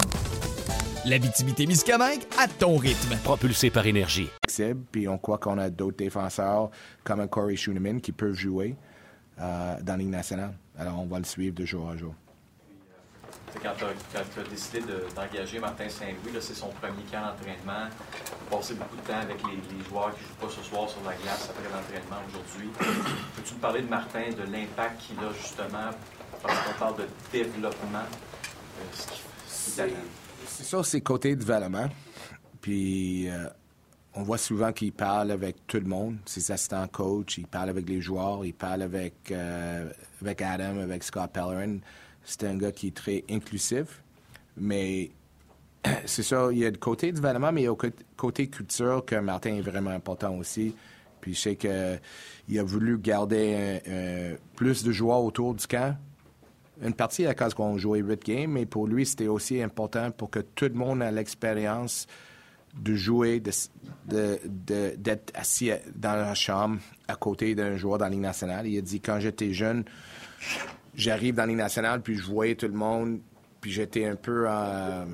L'Abitibi-Témiscamingue 1.05 2.23
à 2.37 2.49
ton 2.49 2.75
rythme. 2.75 3.15
Propulsé 3.23 3.69
par 3.69 3.87
énergie. 3.87 4.27
Puis 4.91 5.07
on 5.07 5.17
croit 5.17 5.37
qu'on 5.37 5.57
a 5.57 5.69
d'autres 5.69 5.95
défenseurs 5.95 6.69
comme 7.05 7.21
un 7.21 7.27
Corey 7.27 7.55
Schooneman 7.55 8.01
qui 8.01 8.11
peuvent 8.11 8.33
jouer 8.33 8.75
dans 9.41 9.93
la 9.93 9.97
Ligue 9.97 10.09
nationale. 10.09 10.53
Alors 10.77 10.99
on 10.99 11.05
va 11.05 11.19
le 11.19 11.25
suivre 11.25 11.55
de 11.55 11.65
jour 11.65 11.89
à 11.89 11.97
jour. 11.97 12.13
Quand 13.61 13.73
tu 13.77 14.39
as, 14.39 14.49
décidé 14.49 14.81
d'engager 15.13 15.59
Martin 15.59 15.89
Saint-Louis, 15.89 16.37
c'est 16.39 16.53
son 16.53 16.69
premier 16.69 17.03
camp 17.11 17.21
d'entraînement. 17.21 17.89
A 17.89 18.55
passé 18.55 18.75
beaucoup 18.75 18.95
de 18.95 19.01
temps 19.01 19.19
avec 19.19 19.37
les, 19.43 19.83
joueurs 19.89 20.15
qui 20.15 20.23
ne 20.23 20.27
jouent 20.27 20.35
pas 20.35 20.49
ce 20.49 20.63
soir 20.63 20.89
sur 20.89 21.03
la 21.03 21.13
glace 21.15 21.49
après 21.49 21.69
l'entraînement 21.69 22.21
aujourd'hui. 22.29 22.69
Peux-tu 23.35 23.53
nous 23.53 23.59
parler 23.59 23.81
de 23.81 23.89
Martin, 23.89 24.29
de 24.29 24.51
l'impact 24.51 25.01
qu'il 25.01 25.17
a 25.19 25.33
justement, 25.33 25.89
parce 26.41 26.59
qu'on 26.59 26.79
parle 26.79 26.97
de 26.97 27.07
développement, 27.31 27.99
euh, 28.79 29.87
c'est 30.47 30.63
ça, 30.63 30.83
c'est 30.83 31.01
côté 31.01 31.35
développement. 31.35 31.89
Puis 32.61 33.29
euh, 33.29 33.47
on 34.15 34.23
voit 34.23 34.37
souvent 34.37 34.71
qu'il 34.73 34.91
parle 34.91 35.31
avec 35.31 35.67
tout 35.67 35.79
le 35.79 35.85
monde, 35.85 36.17
ses 36.25 36.51
assistants 36.51 36.87
coach, 36.87 37.37
il 37.37 37.47
parle 37.47 37.69
avec 37.69 37.87
les 37.87 38.01
joueurs, 38.01 38.45
il 38.45 38.53
parle 38.53 38.81
avec, 38.81 39.31
euh, 39.31 39.89
avec 40.21 40.41
Adam, 40.41 40.79
avec 40.79 41.03
Scott 41.03 41.31
Pellerin. 41.31 41.77
C'est 42.23 42.43
un 42.43 42.55
gars 42.57 42.71
qui 42.71 42.87
est 42.87 42.95
très 42.95 43.23
inclusif. 43.29 44.01
Mais 44.57 45.11
c'est 46.05 46.23
ça, 46.23 46.49
il 46.51 46.59
y 46.59 46.65
a 46.65 46.69
le 46.69 46.77
côté 46.77 47.11
développement, 47.11 47.51
mais 47.51 47.61
il 47.61 47.65
y 47.65 47.67
a 47.67 47.75
le 47.81 47.91
côté 48.17 48.47
culture 48.47 49.05
que 49.05 49.15
Martin 49.15 49.55
est 49.55 49.61
vraiment 49.61 49.91
important 49.91 50.35
aussi. 50.35 50.75
Puis 51.21 51.33
je 51.35 51.39
sais 51.39 51.55
qu'il 51.55 52.59
a 52.59 52.63
voulu 52.63 52.97
garder 52.97 53.79
plus 54.55 54.83
de 54.83 54.91
joueurs 54.91 55.23
autour 55.23 55.53
du 55.53 55.67
camp 55.67 55.95
une 56.81 56.93
partie 56.93 57.25
à 57.27 57.33
cause 57.33 57.53
qu'on 57.53 57.77
jouait 57.77 57.99
8 57.99 58.23
games, 58.25 58.51
mais 58.51 58.65
pour 58.65 58.87
lui, 58.87 59.05
c'était 59.05 59.27
aussi 59.27 59.61
important 59.61 60.11
pour 60.11 60.29
que 60.29 60.39
tout 60.39 60.65
le 60.65 60.73
monde 60.73 61.01
ait 61.01 61.11
l'expérience 61.11 62.07
de 62.79 62.95
jouer, 62.95 63.41
d'être 64.05 65.31
assis 65.33 65.71
dans 65.95 66.15
la 66.15 66.33
chambre 66.33 66.79
à 67.07 67.15
côté 67.15 67.55
d'un 67.55 67.75
joueur 67.77 67.97
dans 67.97 68.05
la 68.05 68.11
Ligue 68.11 68.21
nationale. 68.21 68.67
Il 68.67 68.77
a 68.77 68.81
dit, 68.81 69.01
quand 69.01 69.19
j'étais 69.19 69.53
jeune, 69.53 69.83
j'arrive 70.95 71.35
dans 71.35 71.43
la 71.43 71.47
Ligue 71.47 71.57
nationale, 71.57 72.01
puis 72.01 72.15
je 72.15 72.23
voyais 72.23 72.55
tout 72.55 72.67
le 72.67 72.73
monde, 72.73 73.19
puis 73.59 73.71
j'étais 73.71 74.05
un 74.05 74.15
peu 74.15 74.45
euh, 74.47 75.05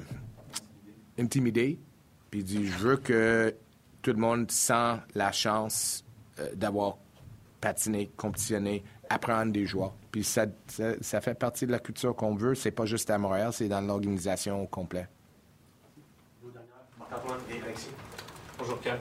intimidé. 1.18 1.80
Puis 2.30 2.41
il 2.41 2.45
dit, 2.45 2.68
je 2.68 2.78
veux 2.78 2.97
que 2.97 3.55
tout 4.01 4.12
le 4.12 4.20
monde 4.20 4.51
sent 4.51 4.95
la 5.16 5.32
chance 5.32 6.05
euh, 6.39 6.53
d'avoir 6.55 6.97
patiné, 7.60 8.12
compétitionné, 8.16 8.84
apprendre 9.10 9.51
des 9.51 9.66
joueurs. 9.66 9.93
Puis 10.12 10.24
ça, 10.24 10.45
ça, 11.01 11.22
fait 11.22 11.34
partie 11.34 11.66
de 11.66 11.72
la 11.72 11.80
culture 11.80 12.16
qu'on 12.16 12.36
veut. 12.36 12.55
C'est 12.55 12.72
pas 12.72 12.86
juste 12.86 13.10
à 13.10 13.18
Montréal, 13.18 13.51
c'est 13.53 13.68
dans 13.68 13.82
l'organisation 13.82 14.64
au 14.64 14.68
complet. 14.68 15.08
Alexis. 17.12 17.89
Bonjour, 18.58 18.80
Kat. 18.82 18.97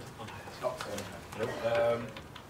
Euh, 1.64 1.96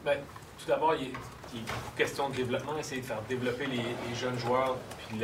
ben, 0.04 0.18
tout 0.58 0.66
d'abord, 0.66 0.94
il, 0.94 1.08
est 1.08 1.96
question 1.96 2.28
de 2.28 2.34
développement, 2.34 2.76
essayer 2.78 3.00
de 3.00 3.06
faire 3.06 3.22
développer 3.28 3.66
les, 3.66 4.14
jeunes 4.14 4.38
joueurs, 4.38 4.76
puis 5.08 5.20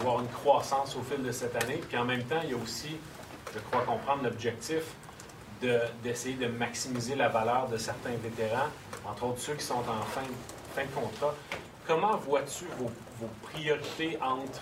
voir 0.00 0.20
une 0.20 0.28
croissance 0.28 0.96
au 0.96 1.02
fil 1.02 1.22
de 1.22 1.32
cette 1.32 1.56
année. 1.62 1.80
Puis 1.88 1.96
en 1.96 2.04
même 2.04 2.24
temps, 2.24 2.40
il 2.44 2.50
y 2.50 2.54
a 2.54 2.56
aussi, 2.56 2.96
je 3.54 3.58
crois 3.70 3.82
comprendre, 3.82 4.24
l'objectif 4.24 4.82
d'essayer 6.02 6.36
de, 6.36 6.46
maximiser 6.46 7.16
la 7.16 7.28
valeur 7.28 7.68
de 7.68 7.76
certains 7.76 8.16
vétérans, 8.22 8.68
entre 9.04 9.24
autres 9.24 9.40
ceux 9.40 9.54
qui 9.54 9.64
sont 9.64 9.74
en 9.74 10.04
fin, 10.04 10.22
fin 10.74 10.84
de 10.84 10.90
contrat 10.90 11.34
comment 11.88 12.16
vois-tu 12.18 12.66
vos, 12.78 12.90
priorités 13.42 14.16
entre 14.20 14.60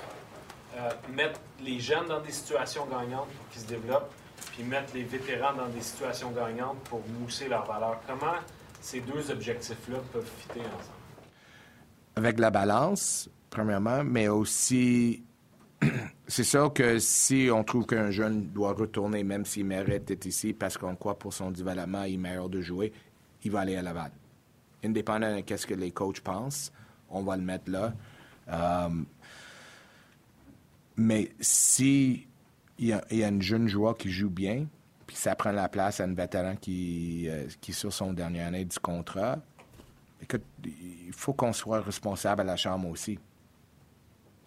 euh, 0.78 0.90
mettre 1.10 1.40
les 1.60 1.80
jeunes 1.80 2.06
dans 2.06 2.20
des 2.20 2.30
situations 2.30 2.86
gagnantes 2.86 3.28
pour 3.28 3.48
qu'ils 3.50 3.62
se 3.62 3.66
développent, 3.66 4.12
puis 4.56 4.64
mettre 4.64 4.94
les 4.94 5.02
vétérans 5.02 5.54
dans 5.54 5.68
des 5.68 5.82
situations 5.82 6.30
gagnantes 6.30 6.78
pour 6.84 7.02
mousser 7.20 7.48
leur 7.48 7.66
valeur? 7.66 8.00
Comment 8.06 8.36
ces 8.80 9.00
deux 9.00 9.30
objectifs-là 9.30 9.98
peuvent 10.12 10.30
fitter 10.38 10.60
ensemble? 10.60 10.96
Avec 12.16 12.38
la 12.38 12.50
balance, 12.50 13.28
premièrement, 13.50 14.02
mais 14.02 14.28
aussi, 14.28 15.22
c'est 16.26 16.44
sûr 16.44 16.72
que 16.72 16.98
si 16.98 17.50
on 17.52 17.64
trouve 17.64 17.84
qu'un 17.84 18.10
jeune 18.10 18.46
doit 18.46 18.72
retourner, 18.72 19.22
même 19.24 19.44
s'il 19.44 19.66
mérite 19.66 20.06
d'être 20.06 20.24
ici, 20.24 20.54
parce 20.54 20.78
qu'on 20.78 20.96
croit 20.96 21.18
pour 21.18 21.34
son 21.34 21.50
développement, 21.50 22.04
il 22.04 22.18
mérite 22.18 22.50
de 22.50 22.62
jouer, 22.62 22.92
il 23.44 23.50
va 23.50 23.60
aller 23.60 23.76
à 23.76 23.82
Laval. 23.82 24.10
Indépendamment 24.82 25.40
de 25.46 25.56
ce 25.56 25.66
que 25.66 25.74
les 25.74 25.90
coachs 25.90 26.20
pensent, 26.20 26.72
on 27.10 27.22
va 27.22 27.36
le 27.36 27.42
mettre 27.42 27.70
là. 27.70 27.92
Euh, 28.48 28.88
mais 30.96 31.30
si 31.40 32.26
il 32.78 32.88
y, 32.88 32.92
a, 33.22 33.28
une 33.28 33.42
jeune 33.42 33.68
joueur 33.68 33.96
qui 33.96 34.10
joue 34.10 34.30
bien, 34.30 34.66
puis 35.06 35.16
ça 35.16 35.34
prend 35.34 35.52
la 35.52 35.68
place 35.68 36.00
à 36.00 36.04
un 36.04 36.14
vétéran 36.14 36.56
qui, 36.56 37.26
euh, 37.28 37.46
qui 37.60 37.70
est 37.70 37.74
sur 37.74 37.92
son 37.92 38.12
dernière 38.12 38.48
année 38.48 38.64
du 38.64 38.78
contrat, 38.78 39.38
écoute, 40.22 40.42
il 40.64 41.12
faut 41.12 41.32
qu'on 41.32 41.52
soit 41.52 41.80
responsable 41.80 42.42
à 42.42 42.44
la 42.44 42.56
chambre 42.56 42.88
aussi. 42.88 43.18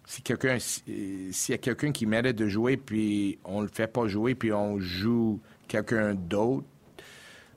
Si 0.06 0.22
quelqu'un, 0.22 0.58
s'il 0.58 1.30
y 1.48 1.52
a 1.52 1.58
quelqu'un 1.58 1.92
qui 1.92 2.06
mérite 2.06 2.36
de 2.36 2.48
jouer, 2.48 2.76
puis 2.76 3.38
on 3.44 3.60
le 3.60 3.68
fait 3.68 3.86
pas 3.86 4.08
jouer, 4.08 4.34
puis 4.34 4.52
on 4.52 4.78
joue 4.80 5.40
quelqu'un 5.68 6.14
d'autre, 6.14 6.66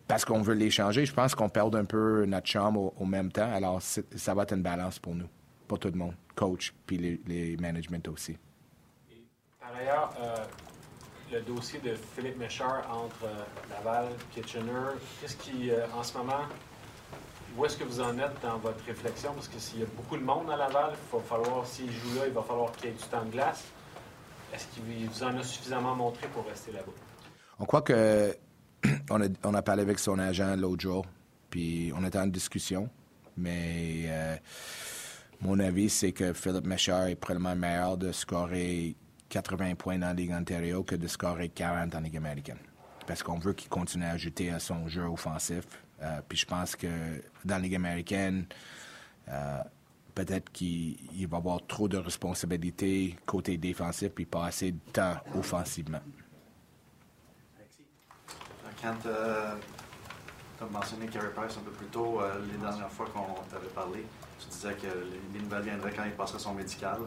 parce 0.08 0.26
qu'on 0.26 0.42
veut 0.42 0.54
l'échanger, 0.54 1.06
je 1.06 1.14
pense 1.14 1.34
qu'on 1.34 1.50
perd 1.50 1.76
un 1.76 1.86
peu 1.86 2.26
notre 2.26 2.48
chambre 2.48 2.94
au, 3.00 3.06
même 3.06 3.32
temps. 3.32 3.52
Alors, 3.52 3.82
ça 3.82 4.34
va 4.34 4.44
être 4.44 4.54
une 4.54 4.62
balance 4.62 5.00
pour 5.00 5.16
nous, 5.16 5.28
pour 5.68 5.80
tout 5.80 5.90
le 5.90 5.98
monde, 5.98 6.14
coach, 6.36 6.74
puis 6.86 6.98
les, 6.98 7.22
les 7.26 7.58
management 7.58 8.08
aussi. 8.10 8.38
Euh, 9.76 10.36
le 11.32 11.42
dossier 11.42 11.80
de 11.80 11.96
Philippe 12.16 12.38
Méchard 12.38 12.84
entre 12.92 13.26
euh, 13.26 13.44
Laval 13.70 14.10
Kitchener, 14.34 14.98
qu'est-ce 15.20 15.36
qui, 15.36 15.72
euh, 15.72 15.86
en 15.96 16.04
ce 16.04 16.18
moment, 16.18 16.44
où 17.58 17.66
est-ce 17.66 17.78
que 17.78 17.84
vous 17.84 18.00
en 18.00 18.18
êtes 18.20 18.40
dans 18.42 18.58
votre 18.60 18.84
réflexion? 18.86 19.34
Parce 19.34 19.48
que 19.48 19.60
s'il 19.60 19.80
y 19.80 19.84
a 19.84 19.88
beaucoup 19.98 20.18
de 20.18 20.24
monde 20.24 20.50
à 20.52 20.58
Laval, 20.58 20.94
il 20.94 21.18
va 21.18 21.24
falloir, 21.24 21.66
s'il 21.66 21.92
joue 21.92 22.20
là, 22.20 22.28
il 22.28 22.34
va 22.34 22.44
falloir 22.44 22.72
qu'il 22.74 22.90
y 22.90 22.94
ait 22.94 22.96
du 22.96 23.04
temps 23.04 23.26
de 23.26 23.32
glace. 23.32 23.64
Est-ce 24.54 24.68
qu'il 24.68 24.84
vous 24.84 25.24
en 25.24 25.38
a 25.38 25.44
suffisamment 25.44 25.96
montré 25.96 26.28
pour 26.28 26.46
rester 26.46 26.72
là-bas? 26.72 26.92
On 27.60 27.66
croit 27.66 27.82
que 27.82 28.38
on, 29.10 29.54
a, 29.54 29.62
parlé 29.62 29.82
avec 29.82 29.98
son 29.98 30.20
agent 30.20 30.56
l'autre 30.56 30.82
jour, 30.82 31.06
puis 31.50 31.92
on 31.96 32.04
était 32.06 32.20
en 32.20 32.28
discussion. 32.28 32.90
Mais 33.36 34.40
mon 35.42 35.60
avis, 35.60 35.90
c'est 35.90 36.12
que 36.12 36.34
Philippe 36.34 36.68
Méchard 36.68 37.08
est 37.08 37.16
probablement 37.16 37.56
meilleur 37.56 37.98
de 37.98 38.12
scorer 38.12 38.96
80 39.34 39.74
points 39.76 39.98
dans 39.98 40.08
la 40.08 40.14
Ligue 40.14 40.32
Ontario 40.32 40.84
que 40.84 40.94
de 40.96 41.08
scorer 41.08 41.50
40 41.50 41.96
en 41.96 42.02
Ligue 42.02 42.18
américaine. 42.18 42.60
Parce 43.08 43.24
qu'on 43.24 43.40
veut 43.40 43.54
qu'il 43.54 43.68
continue 43.68 44.06
à 44.06 44.12
ajouter 44.12 44.52
à 44.52 44.60
son 44.60 44.88
jeu 44.88 45.06
offensif. 45.06 45.66
Euh, 46.04 46.22
puis 46.30 46.38
je 46.38 46.46
pense 46.46 46.76
que 46.76 46.88
dans 47.44 47.56
la 47.56 47.60
Ligue 47.60 47.76
américaine, 47.76 48.46
euh, 49.30 49.58
peut-être 50.14 50.52
qu'il 50.52 51.28
va 51.28 51.38
avoir 51.38 51.66
trop 51.66 51.88
de 51.88 51.98
responsabilités 51.98 53.18
côté 53.26 53.58
défensif 53.58 54.10
puis 54.10 54.26
pas 54.26 54.46
assez 54.46 54.74
de 54.74 54.80
temps 54.92 55.16
offensivement. 55.36 56.02
Quand 58.80 59.06
euh, 59.08 59.56
tu 60.60 60.64
as 60.64 60.68
mentionné 60.68 61.08
Carey 61.08 61.32
Price 61.36 61.58
un 61.58 61.62
peu 61.62 61.72
plus 61.72 61.88
tôt, 61.88 62.22
les 62.52 62.58
dernières 62.58 62.92
fois 62.92 63.08
qu'on 63.08 63.42
t'avait 63.50 63.74
parlé, 63.74 64.06
tu 64.40 64.48
disais 64.50 64.76
que 64.76 64.88
les 65.34 65.40
nouvelles 65.40 65.64
viendraient 65.64 65.94
quand 65.94 66.06
il 66.06 66.12
passerait 66.12 66.38
son 66.40 66.54
médical. 66.54 67.00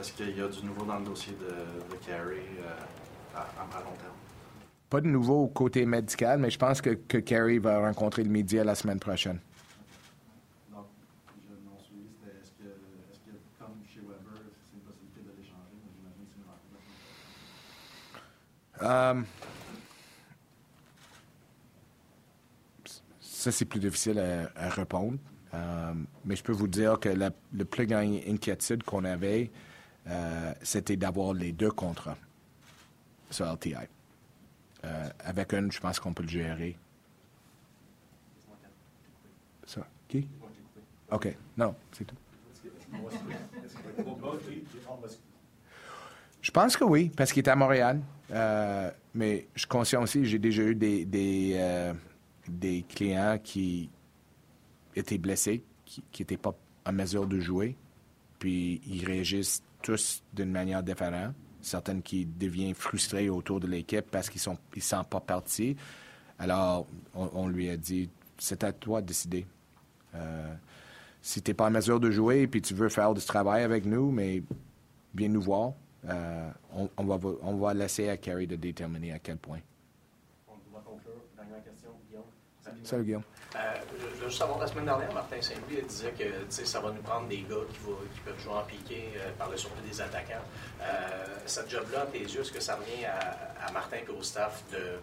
Est-ce 0.00 0.12
qu'il 0.14 0.34
y 0.34 0.40
a 0.40 0.48
du 0.48 0.64
nouveau 0.64 0.86
dans 0.86 0.98
le 0.98 1.04
dossier 1.04 1.34
de, 1.34 1.44
de 1.44 2.10
euh, 2.10 3.36
à, 3.36 3.80
long 3.80 3.96
terme? 3.98 4.14
Pas 4.88 5.02
de 5.02 5.06
nouveau 5.06 5.46
côté 5.48 5.84
médical, 5.84 6.38
mais 6.38 6.48
je 6.48 6.58
pense 6.58 6.80
que, 6.80 6.90
que 6.90 7.58
va 7.58 7.80
rencontrer 7.80 8.24
le 8.24 8.30
média 8.30 8.64
la 8.64 8.74
semaine 8.74 8.98
prochaine. 8.98 9.38
Ça, 23.20 23.52
c'est 23.52 23.66
plus 23.66 23.80
difficile 23.80 24.18
à, 24.56 24.68
répondre. 24.70 25.18
Euh, 25.52 25.92
mais 26.24 26.36
je 26.36 26.42
peux 26.42 26.52
vous 26.52 26.68
dire 26.68 26.98
que 26.98 27.10
la, 27.10 27.30
le 27.52 27.64
plus 27.64 27.86
grande 27.86 28.20
inquiétude 28.26 28.82
qu'on 28.82 29.04
avait, 29.04 29.50
euh, 30.08 30.52
c'était 30.62 30.96
d'avoir 30.96 31.34
les 31.34 31.52
deux 31.52 31.70
contrats 31.70 32.16
sur 33.30 33.50
LTI. 33.52 33.74
Euh, 34.84 35.08
avec 35.20 35.52
un, 35.54 35.70
je 35.70 35.78
pense 35.78 36.00
qu'on 36.00 36.14
peut 36.14 36.22
le 36.22 36.28
gérer. 36.28 36.76
Qui? 40.08 40.26
OK. 41.12 41.36
Non, 41.56 41.76
c'est 41.92 42.04
tout. 42.04 42.16
Je 46.42 46.50
pense 46.50 46.76
que 46.76 46.82
oui, 46.82 47.12
parce 47.16 47.32
qu'il 47.32 47.44
est 47.44 47.48
à 47.48 47.54
Montréal. 47.54 48.00
Euh, 48.32 48.90
mais 49.14 49.46
je 49.54 49.60
suis 49.60 49.68
conscient 49.68 50.02
aussi, 50.02 50.24
j'ai 50.24 50.40
déjà 50.40 50.62
eu 50.62 50.74
des, 50.74 51.04
des 52.48 52.84
clients 52.88 53.38
qui 53.38 53.88
étaient 54.96 55.18
blessés, 55.18 55.62
qui 55.84 56.02
n'étaient 56.18 56.36
pas 56.36 56.56
en 56.84 56.92
mesure 56.92 57.28
de 57.28 57.38
jouer. 57.38 57.76
Puis 58.40 58.80
ils 58.86 59.04
réagissent 59.04 59.62
tous 59.82 60.22
d'une 60.32 60.50
manière 60.50 60.82
différente. 60.82 61.34
Certaines 61.60 62.02
qui 62.02 62.24
deviennent 62.24 62.74
frustrées 62.74 63.28
autour 63.28 63.60
de 63.60 63.66
l'équipe 63.66 64.10
parce 64.10 64.30
qu'ils 64.30 64.40
ne 64.50 64.56
ils 64.76 64.82
sont 64.82 65.04
pas 65.04 65.20
partis. 65.20 65.76
Alors, 66.38 66.86
on, 67.14 67.30
on 67.34 67.48
lui 67.48 67.68
a 67.68 67.76
dit, 67.76 68.08
c'est 68.38 68.64
à 68.64 68.72
toi 68.72 69.02
de 69.02 69.06
décider. 69.06 69.46
Euh, 70.14 70.54
si 71.20 71.42
tu 71.42 71.50
n'es 71.50 71.54
pas 71.54 71.66
en 71.66 71.70
mesure 71.70 72.00
de 72.00 72.10
jouer 72.10 72.48
et 72.50 72.60
tu 72.60 72.74
veux 72.74 72.88
faire 72.88 73.12
du 73.12 73.20
travail 73.20 73.62
avec 73.62 73.84
nous, 73.84 74.10
mais 74.10 74.42
viens 75.14 75.28
nous 75.28 75.42
voir. 75.42 75.72
Euh, 76.06 76.50
on, 76.74 76.88
on, 76.96 77.04
va, 77.04 77.18
on 77.42 77.56
va 77.56 77.74
laisser 77.74 78.08
à 78.08 78.16
Carrie 78.16 78.46
de 78.46 78.56
déterminer 78.56 79.12
à 79.12 79.18
quel 79.18 79.36
point. 79.36 79.60
On 80.48 80.54
va 80.74 80.80
conclure. 80.80 81.12
Dernière 81.36 81.62
question, 81.62 81.90
Guillaume. 82.08 82.24
Salut, 82.84 83.04
Guillaume. 83.04 83.22
Euh, 83.56 83.58
juste 84.22 84.38
savoir, 84.38 84.60
la 84.60 84.66
semaine 84.68 84.84
dernière, 84.84 85.12
Martin 85.12 85.40
Saint-Louis 85.40 85.82
disait 85.82 86.12
que 86.12 86.24
ça 86.48 86.80
va 86.80 86.92
nous 86.92 87.02
prendre 87.02 87.26
des 87.26 87.40
gars 87.42 87.56
qui, 87.72 88.20
peuvent 88.24 88.38
jouer 88.40 88.52
en 88.52 88.62
piqué, 88.62 89.10
euh, 89.16 89.30
parler 89.36 89.56
surtout 89.56 89.82
des 89.82 90.00
attaquants. 90.00 90.44
Euh, 90.80 90.86
cette 91.46 91.68
job-là, 91.68 92.06
tes 92.12 92.20
yeux, 92.20 92.42
est-ce 92.42 92.52
que 92.52 92.60
ça 92.60 92.76
revient 92.76 93.06
à, 93.06 93.72
Martin 93.72 93.96
et 93.96 94.10
au 94.10 94.22
staff 94.22 94.62
de, 94.72 95.00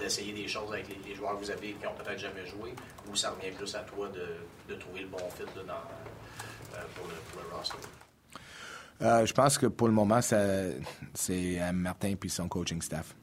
d'essayer 0.00 0.32
des 0.32 0.46
choses 0.46 0.72
avec 0.72 0.86
les, 1.04 1.14
joueurs 1.14 1.34
que 1.38 1.44
vous 1.44 1.50
avez 1.50 1.72
qui 1.72 1.84
n'ont 1.84 1.94
peut-être 1.94 2.20
jamais 2.20 2.46
joué, 2.46 2.72
ou 3.10 3.16
ça 3.16 3.30
revient 3.30 3.50
plus 3.50 3.74
à 3.74 3.80
toi 3.80 4.08
de, 4.08 4.74
trouver 4.76 5.00
le 5.00 5.08
bon 5.08 5.18
fit 5.36 5.42
dans, 5.66 5.72
euh, 5.72 6.82
pour, 6.94 7.06
le, 7.08 7.14
pour 7.32 7.42
le 7.42 7.56
roster? 7.56 7.78
Euh, 9.02 9.26
je 9.26 9.32
pense 9.32 9.58
que 9.58 9.66
pour 9.66 9.88
le 9.88 9.94
moment, 9.94 10.20
ça- 10.20 10.70
c'est 11.14 11.58
à 11.58 11.72
Martin 11.72 12.14
puis 12.14 12.30
son 12.30 12.48
coaching 12.48 12.80
staff. 12.80 13.14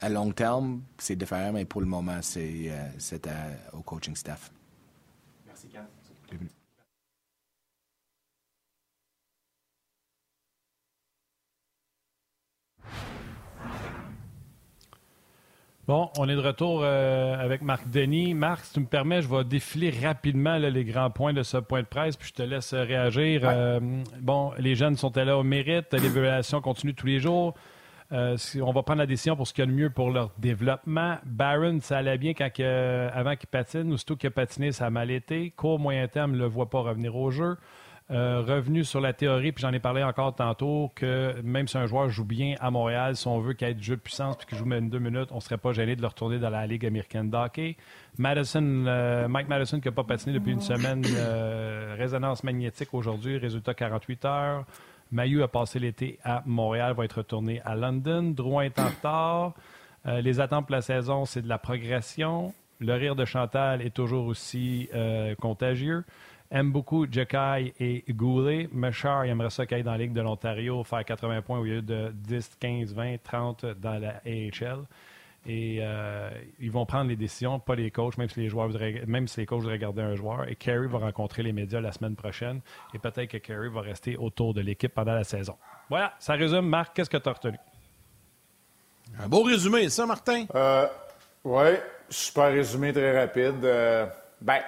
À 0.00 0.08
long 0.08 0.30
terme, 0.30 0.82
c'est 0.98 1.16
différent, 1.16 1.52
mais 1.52 1.64
pour 1.64 1.80
le 1.80 1.86
moment, 1.86 2.18
c'est 2.22 2.70
euh, 2.70 3.54
au 3.72 3.82
coaching 3.82 4.14
staff. 4.14 4.50
Merci, 5.46 5.68
Ken. 5.68 5.86
Bon, 15.88 16.10
on 16.18 16.28
est 16.28 16.34
de 16.36 16.40
retour 16.40 16.82
euh, 16.82 17.34
avec 17.38 17.62
Marc 17.62 17.88
Denis. 17.88 18.34
Marc, 18.34 18.66
si 18.66 18.74
tu 18.74 18.80
me 18.80 18.84
permets, 18.84 19.22
je 19.22 19.28
vais 19.28 19.42
défiler 19.42 19.88
rapidement 19.88 20.58
là, 20.58 20.68
les 20.68 20.84
grands 20.84 21.08
points 21.08 21.32
de 21.32 21.42
ce 21.42 21.56
point 21.56 21.80
de 21.80 21.86
presse, 21.86 22.14
puis 22.14 22.28
je 22.28 22.34
te 22.34 22.42
laisse 22.42 22.74
euh, 22.74 22.82
réagir. 22.82 23.40
Euh, 23.44 23.80
bon, 24.20 24.52
les 24.58 24.74
jeunes 24.74 24.98
sont 24.98 25.10
là 25.16 25.38
au 25.38 25.42
mérite, 25.42 25.94
l'évaluation 25.94 26.60
continue 26.60 26.92
tous 26.92 27.06
les 27.06 27.20
jours. 27.20 27.54
Euh, 28.10 28.36
on 28.62 28.72
va 28.72 28.82
prendre 28.82 29.00
la 29.00 29.06
décision 29.06 29.36
pour 29.36 29.46
ce 29.46 29.52
qu'il 29.52 29.64
y 29.64 29.68
a 29.68 29.70
de 29.70 29.76
mieux 29.76 29.90
pour 29.90 30.10
leur 30.10 30.32
développement. 30.38 31.18
Barron, 31.26 31.78
ça 31.80 31.98
allait 31.98 32.18
bien 32.18 32.32
avant 32.32 33.36
qu'il 33.36 33.48
patine. 33.48 33.92
Aussitôt 33.92 34.16
qu'il 34.16 34.28
a 34.28 34.30
patiné, 34.30 34.72
ça 34.72 34.86
a 34.86 34.90
mal 34.90 35.10
été. 35.10 35.50
Court, 35.50 35.78
moyen 35.78 36.08
terme, 36.08 36.32
ne 36.32 36.38
le 36.38 36.46
voit 36.46 36.70
pas 36.70 36.80
revenir 36.80 37.14
au 37.16 37.30
jeu. 37.30 37.56
Euh, 38.10 38.40
revenu 38.40 38.84
sur 38.84 39.02
la 39.02 39.12
théorie, 39.12 39.52
puis 39.52 39.60
j'en 39.60 39.72
ai 39.74 39.80
parlé 39.80 40.02
encore 40.02 40.34
tantôt, 40.34 40.90
que 40.94 41.38
même 41.42 41.68
si 41.68 41.76
un 41.76 41.84
joueur 41.84 42.08
joue 42.08 42.24
bien 42.24 42.54
à 42.58 42.70
Montréal, 42.70 43.16
si 43.16 43.28
on 43.28 43.38
veut 43.38 43.52
qu'il 43.52 43.68
ait 43.68 43.74
du 43.74 43.82
jeu 43.82 43.96
de 43.96 44.00
puissance 44.00 44.34
puis 44.38 44.46
qu'il 44.46 44.56
joue 44.56 44.64
même 44.64 44.88
deux 44.88 44.98
minutes, 44.98 45.28
on 45.30 45.36
ne 45.36 45.40
serait 45.40 45.58
pas 45.58 45.74
gêné 45.74 45.94
de 45.94 46.00
le 46.00 46.06
retourner 46.06 46.38
dans 46.38 46.48
la 46.48 46.66
Ligue 46.66 46.86
américaine 46.86 47.28
de. 47.28 47.76
Madison, 48.16 48.84
euh, 48.86 49.28
Mike 49.28 49.48
Madison 49.48 49.78
qui 49.78 49.88
n'a 49.88 49.92
pas 49.92 50.04
patiné 50.04 50.32
depuis 50.32 50.52
une 50.52 50.62
semaine, 50.62 51.04
résonance 51.98 52.42
magnétique 52.44 52.94
aujourd'hui, 52.94 53.36
résultat 53.36 53.74
48 53.74 54.24
heures. 54.24 54.64
Mayu 55.10 55.42
a 55.42 55.48
passé 55.48 55.78
l'été 55.78 56.18
à 56.24 56.42
Montréal, 56.46 56.94
va 56.94 57.04
être 57.04 57.18
retourné 57.18 57.60
à 57.64 57.74
London. 57.74 58.32
Drouin 58.34 58.64
est 58.64 58.78
en 58.78 58.88
retard. 58.88 59.54
Euh, 60.06 60.20
les 60.20 60.40
attentes 60.40 60.66
pour 60.66 60.74
la 60.74 60.82
saison, 60.82 61.24
c'est 61.24 61.42
de 61.42 61.48
la 61.48 61.58
progression. 61.58 62.52
Le 62.80 62.94
rire 62.94 63.16
de 63.16 63.24
Chantal 63.24 63.82
est 63.82 63.94
toujours 63.94 64.26
aussi 64.26 64.88
euh, 64.94 65.34
contagieux. 65.34 66.04
Aime 66.50 66.72
beaucoup 66.72 67.06
Jekai 67.10 67.74
et 67.78 68.04
Goulet. 68.08 68.68
Mechard, 68.72 69.26
il 69.26 69.30
aimerait 69.30 69.50
ça 69.50 69.66
qu'il 69.66 69.76
aille 69.76 69.82
dans 69.82 69.92
la 69.92 69.98
Ligue 69.98 70.14
de 70.14 70.22
l'Ontario, 70.22 70.82
faire 70.84 71.04
80 71.04 71.42
points 71.42 71.58
au 71.58 71.64
lieu 71.64 71.82
de 71.82 72.10
10, 72.14 72.56
15, 72.58 72.94
20, 72.94 73.16
30 73.22 73.66
dans 73.80 73.98
la 73.98 74.22
AHL. 74.24 74.84
Et 75.50 75.78
euh, 75.80 76.28
ils 76.60 76.70
vont 76.70 76.84
prendre 76.84 77.08
les 77.08 77.16
décisions, 77.16 77.58
pas 77.58 77.74
les 77.74 77.90
coachs, 77.90 78.18
même 78.18 78.28
si 78.28 78.38
les 78.38 78.50
joueurs 78.50 78.66
voudraient, 78.66 79.02
même 79.06 79.26
si 79.26 79.40
les 79.40 79.46
coachs 79.46 79.60
voudraient 79.60 79.78
garder 79.78 80.02
un 80.02 80.14
joueur. 80.14 80.46
Et 80.46 80.56
Carey 80.56 80.86
va 80.86 80.98
rencontrer 80.98 81.42
les 81.42 81.52
médias 81.52 81.80
la 81.80 81.90
semaine 81.90 82.16
prochaine. 82.16 82.60
Et 82.92 82.98
peut-être 82.98 83.30
que 83.30 83.38
Carey 83.38 83.70
va 83.70 83.80
rester 83.80 84.18
autour 84.18 84.52
de 84.52 84.60
l'équipe 84.60 84.92
pendant 84.92 85.14
la 85.14 85.24
saison. 85.24 85.56
Voilà, 85.88 86.12
ça 86.18 86.34
résume. 86.34 86.68
Marc, 86.68 86.94
qu'est-ce 86.94 87.08
que 87.08 87.16
tu 87.16 87.28
as 87.30 87.32
retenu? 87.32 87.56
Un 89.18 89.26
beau 89.26 89.42
résumé, 89.42 89.88
ça, 89.88 90.04
Martin? 90.04 90.44
Euh, 90.54 90.86
oui, 91.44 91.70
super 92.10 92.52
résumé, 92.52 92.92
très 92.92 93.18
rapide. 93.18 93.64
Euh, 93.64 94.04
ben, 94.42 94.60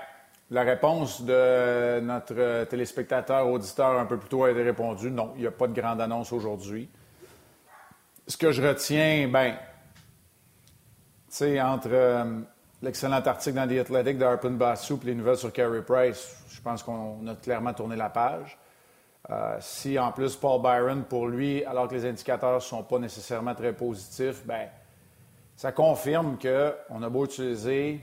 la 0.50 0.62
réponse 0.62 1.20
de 1.22 2.00
notre 2.00 2.64
téléspectateur, 2.64 3.46
auditeur 3.46 3.98
un 3.98 4.06
peu 4.06 4.16
plus 4.16 4.30
tôt 4.30 4.44
a 4.44 4.50
été 4.50 4.62
répondue. 4.62 5.10
Non, 5.10 5.34
il 5.36 5.42
n'y 5.42 5.46
a 5.46 5.50
pas 5.50 5.66
de 5.66 5.78
grande 5.78 6.00
annonce 6.00 6.32
aujourd'hui. 6.32 6.88
Ce 8.26 8.38
que 8.38 8.50
je 8.50 8.66
retiens, 8.66 9.28
ben, 9.28 9.56
sais, 11.36 11.60
entre 11.60 11.88
euh, 11.92 12.40
l'excellent 12.82 13.22
article 13.24 13.56
dans 13.56 13.68
The 13.68 13.78
Athletic 13.78 14.18
d'Arpin 14.18 14.50
Bassou 14.50 14.98
et 15.02 15.06
les 15.06 15.14
nouvelles 15.14 15.36
sur 15.36 15.52
Carey 15.52 15.82
Price, 15.82 16.36
je 16.50 16.60
pense 16.60 16.82
qu'on 16.82 17.26
a 17.26 17.34
clairement 17.34 17.72
tourné 17.72 17.96
la 17.96 18.10
page. 18.10 18.58
Euh, 19.30 19.56
si 19.60 19.98
en 19.98 20.12
plus 20.12 20.34
Paul 20.36 20.60
Byron, 20.60 21.04
pour 21.04 21.28
lui, 21.28 21.64
alors 21.64 21.88
que 21.88 21.94
les 21.94 22.06
indicateurs 22.06 22.54
ne 22.54 22.60
sont 22.60 22.82
pas 22.82 22.98
nécessairement 22.98 23.54
très 23.54 23.72
positifs, 23.72 24.44
ben, 24.44 24.68
ça 25.56 25.72
confirme 25.72 26.38
qu'on 26.38 27.02
a 27.02 27.08
beau 27.08 27.26
utiliser 27.26 28.00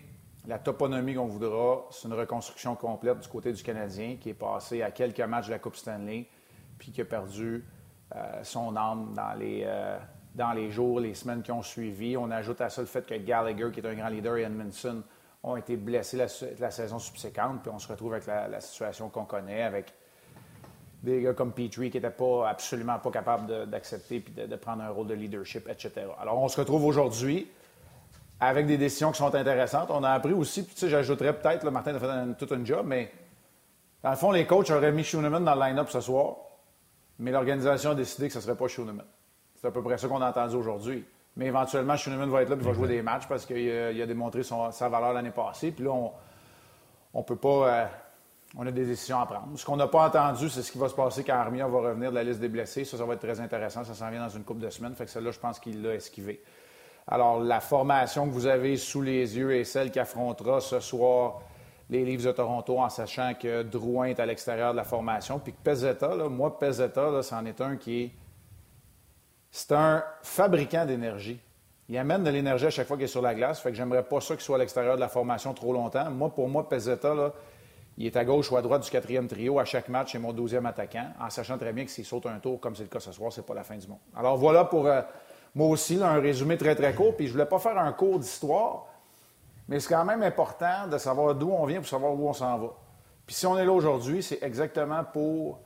la 0.48 0.60
toponymie 0.60 1.16
qu'on 1.16 1.26
voudra, 1.26 1.86
c'est 1.92 2.08
une 2.08 2.14
reconstruction 2.14 2.76
complète 2.76 3.20
du 3.20 3.28
côté 3.28 3.52
du 3.52 3.62
Canadien 3.62 4.16
qui 4.22 4.30
est 4.30 4.34
passé 4.34 4.82
à 4.82 4.92
quelques 4.92 5.20
matchs 5.20 5.48
de 5.48 5.52
la 5.52 5.60
Coupe 5.60 5.76
Stanley 5.76 6.28
puis 6.78 6.92
qui 6.92 7.02
a 7.02 7.06
perdu 7.06 7.66
euh, 8.16 8.44
son 8.44 8.78
âme 8.78 9.14
dans 9.14 9.34
les, 9.38 9.66
dans 10.38 10.52
les 10.52 10.70
jours, 10.70 11.00
les 11.00 11.16
semaines 11.16 11.42
qui 11.42 11.52
ont 11.52 11.64
suivi. 11.64 12.16
On 12.16 12.30
ajoute 12.30 12.62
à 12.62 12.70
ça 12.70 12.82
le 12.82 12.88
fait 12.88 13.06
que 13.06 13.16
Gallagher, 13.16 13.72
qui 13.74 13.80
est 13.80 13.88
un 13.88 13.96
grand 13.96 14.08
leader, 14.08 14.38
et 14.38 14.44
Edmondson 14.44 15.02
ont 15.44 15.58
été 15.58 15.76
blessés 15.76 16.18
la, 16.18 16.72
saison 16.72 17.00
subséquente, 17.00 17.62
puis 17.64 17.72
on 17.74 17.80
se 17.80 17.88
retrouve 17.88 18.14
avec 18.14 18.28
la, 18.28 18.62
situation 18.62 19.10
qu'on 19.10 19.26
connaît, 19.26 19.64
avec 19.64 19.92
des 21.02 21.22
gars 21.22 21.34
comme 21.34 21.54
Petrie 21.54 21.90
qui 21.90 21.98
n'étaient 21.98 22.12
pas, 22.12 22.50
absolument 22.50 23.00
pas 23.00 23.10
capables 23.10 23.68
d'accepter 23.68 24.20
puis 24.20 24.34
de, 24.34 24.56
prendre 24.56 24.84
un 24.84 24.90
rôle 24.90 25.08
de 25.08 25.16
leadership, 25.16 25.68
etc. 25.70 26.08
Alors, 26.20 26.40
on 26.40 26.48
se 26.48 26.60
retrouve 26.60 26.86
aujourd'hui 26.86 27.48
avec 28.40 28.68
des 28.68 28.78
décisions 28.78 29.12
qui 29.12 29.18
sont 29.18 29.34
intéressantes. 29.34 29.90
On 29.90 30.04
a 30.04 30.12
appris 30.12 30.34
aussi, 30.34 30.64
puis 30.64 30.76
tu 30.76 30.82
sais, 30.82 30.90
j'ajouterais 30.90 31.34
peut-être, 31.34 31.68
Martin 31.72 31.96
a 31.96 32.00
fait 32.00 32.06
un- 32.06 32.34
tout 32.34 32.48
un 32.52 32.64
job, 32.64 32.86
mais 32.86 33.12
dans 34.04 34.12
le 34.12 34.18
fond, 34.18 34.30
les 34.30 34.46
coachs 34.46 34.70
auraient 34.70 34.92
mis 34.92 35.04
Schooneman 35.04 35.44
dans 35.44 35.56
le 35.56 35.62
line-up 35.62 35.90
ce 35.90 36.02
soir, 36.02 36.36
mais 37.18 37.32
l'organisation 37.32 37.92
a 37.92 37.96
décidé 37.96 38.28
que 38.28 38.34
ce 38.34 38.38
ne 38.38 38.44
serait 38.44 38.56
pas 38.56 38.68
Schooneman. 38.68 39.06
C'est 39.60 39.68
à 39.68 39.72
peu 39.72 39.82
près 39.82 39.98
ça 39.98 40.08
qu'on 40.08 40.22
a 40.22 40.30
entendu 40.30 40.56
aujourd'hui. 40.56 41.04
Mais 41.36 41.48
éventuellement, 41.48 41.96
Schooneman 41.98 42.30
va 42.30 42.42
être 42.44 42.50
là 42.50 42.56
et 42.56 42.60
va 42.64 42.74
jouer 42.74 42.88
des 42.88 43.02
matchs 43.02 43.28
parce 43.28 43.46
qu'il 43.46 43.58
a, 43.70 43.92
il 43.92 44.02
a 44.02 44.06
démontré 44.06 44.44
son- 44.44 44.72
sa 44.72 44.88
valeur 44.90 45.14
l'année 45.14 45.32
passée. 45.32 45.72
Puis 45.72 45.84
là, 45.84 45.92
on 45.92 46.12
on 47.14 47.24
peut 47.24 47.36
pas. 47.36 47.50
euh, 47.68 47.86
on 48.58 48.66
a 48.66 48.72
des 48.72 48.86
décisions 48.86 49.20
à 49.20 49.26
prendre. 49.26 49.48
Ce 49.58 49.66
qu'on 49.66 49.76
n'a 49.76 49.88
pas 49.88 50.08
entendu, 50.08 50.50
c'est 50.50 50.62
ce 50.62 50.72
qui 50.72 50.78
va 50.78 50.88
se 50.88 50.96
passer 50.96 51.24
quand 51.24 51.34
Armia 51.34 51.68
va 51.68 51.80
revenir 51.80 52.12
de 52.12 52.16
la 52.16 52.24
liste 52.24 52.40
des 52.40 52.48
blessés. 52.48 52.86
Ça, 52.86 52.98
ça 52.98 53.06
va 53.06 53.14
être 53.16 53.20
très 53.22 53.40
intéressant. 53.40 53.84
Ça 53.84 53.94
s'en 53.94 54.10
vient 54.10 54.22
dans 54.22 54.30
une 54.30 54.44
couple 54.44 54.62
de 54.62 54.70
semaines. 54.70 54.96
Fait 54.96 55.06
que 55.06 55.12
celle-là, 55.12 55.32
je 55.32 55.40
pense 55.40 55.60
qu'il 55.60 55.82
l'a 55.82 55.96
esquivé. 55.96 56.42
Alors, 57.08 57.40
la 57.42 57.60
formation 57.60 58.26
que 58.28 58.32
vous 58.32 58.48
avez 58.48 58.78
sous 58.78 59.02
les 59.02 59.38
yeux 59.38 59.56
est 59.56 59.64
celle 59.64 59.92
qui 59.92 60.00
affrontera 60.00 60.60
ce 60.62 60.80
soir 60.80 61.42
les 61.90 62.04
Leafs 62.06 62.24
de 62.26 62.32
Toronto 62.32 62.80
en 62.80 62.90
sachant 62.90 63.34
que 63.34 63.64
Drouin 63.64 64.06
est 64.08 64.20
à 64.20 64.26
l'extérieur 64.26 64.72
de 64.72 64.78
la 64.78 64.84
formation. 64.84 65.40
Puis 65.40 65.54
que 65.54 65.58
Pezzetta, 65.64 66.16
là, 66.16 66.28
moi, 66.30 66.58
Pezzetta, 66.60 67.22
c'en 67.24 67.46
est 67.46 67.60
un 67.62 67.76
qui 67.78 68.04
est. 68.04 68.12
C'est 69.52 69.72
un 69.72 70.04
fabricant 70.22 70.86
d'énergie. 70.86 71.40
Il 71.90 71.98
amène 71.98 72.24
de 72.24 72.30
l'énergie 72.30 72.66
à 72.66 72.70
chaque 72.70 72.88
fois 72.88 72.98
qu'il 72.98 73.06
est 73.06 73.08
sur 73.08 73.22
la 73.22 73.34
glace. 73.34 73.62
Fait 73.62 73.70
que 73.70 73.76
j'aimerais 73.76 74.04
pas 74.04 74.20
ça 74.20 74.36
qu'il 74.36 74.44
soit 74.44 74.58
à 74.58 74.60
l'extérieur 74.60 74.96
de 74.96 75.02
la 75.02 75.08
formation 75.08 75.54
trop 75.54 75.72
longtemps. 75.72 76.10
Moi, 76.12 76.30
pour 76.30 76.50
moi, 76.50 76.68
Pezzetta, 76.68 77.14
là, 77.14 77.34
il 77.98 78.06
est 78.06 78.16
à 78.16 78.26
gauche 78.26 78.52
ou 78.52 78.58
à 78.58 78.62
droite 78.62 78.84
du 78.84 78.90
quatrième 78.90 79.28
trio 79.28 79.58
à 79.58 79.66
chaque 79.66 79.88
match. 79.90 80.12
C'est 80.12 80.20
mon 80.20 80.34
douzième 80.34 80.66
attaquant, 80.66 81.08
en 81.20 81.30
sachant 81.30 81.58
très 81.58 81.74
bien 81.74 81.86
que 81.86 81.92
s'il 81.92 82.06
saute 82.06 82.26
un 82.26 82.40
tour, 82.40 82.60
comme 82.60 82.76
c'est 82.76 82.84
le 82.84 82.90
cas 82.90 83.00
ce 83.00 83.12
soir, 83.12 83.32
c'est 83.32 83.46
pas 83.46 83.54
la 83.54 83.64
fin 83.64 83.78
du 83.78 83.88
monde. 83.88 84.00
Alors 84.16 84.38
voilà 84.38 84.66
pour 84.66 84.86
euh, 84.86 85.02
Moi 85.56 85.68
aussi, 85.70 85.96
là, 85.96 86.10
un 86.10 86.20
résumé 86.20 86.58
très, 86.58 86.76
très 86.76 86.94
court, 86.94 87.16
puis 87.16 87.28
je 87.28 87.32
voulais 87.32 87.46
pas 87.46 87.58
faire 87.58 87.78
un 87.78 87.92
cours 87.94 88.20
d'histoire, 88.20 88.86
mais 89.68 89.80
c'est 89.80 89.90
quand 89.90 90.06
même 90.06 90.22
important 90.22 90.88
de 90.92 90.98
savoir 90.98 91.34
d'où 91.34 91.52
on 91.52 91.66
vient 91.66 91.80
pour 91.80 91.88
savoir 91.88 92.14
où 92.14 92.30
on 92.30 92.34
s'en 92.34 92.58
va. 92.58 92.74
Puis 93.26 93.36
si 93.36 93.46
on 93.46 93.58
est 93.58 93.66
là 93.66 93.72
aujourd'hui, 93.72 94.22
c'est 94.22 94.44
exactement 94.44 95.04
pour 95.04 95.60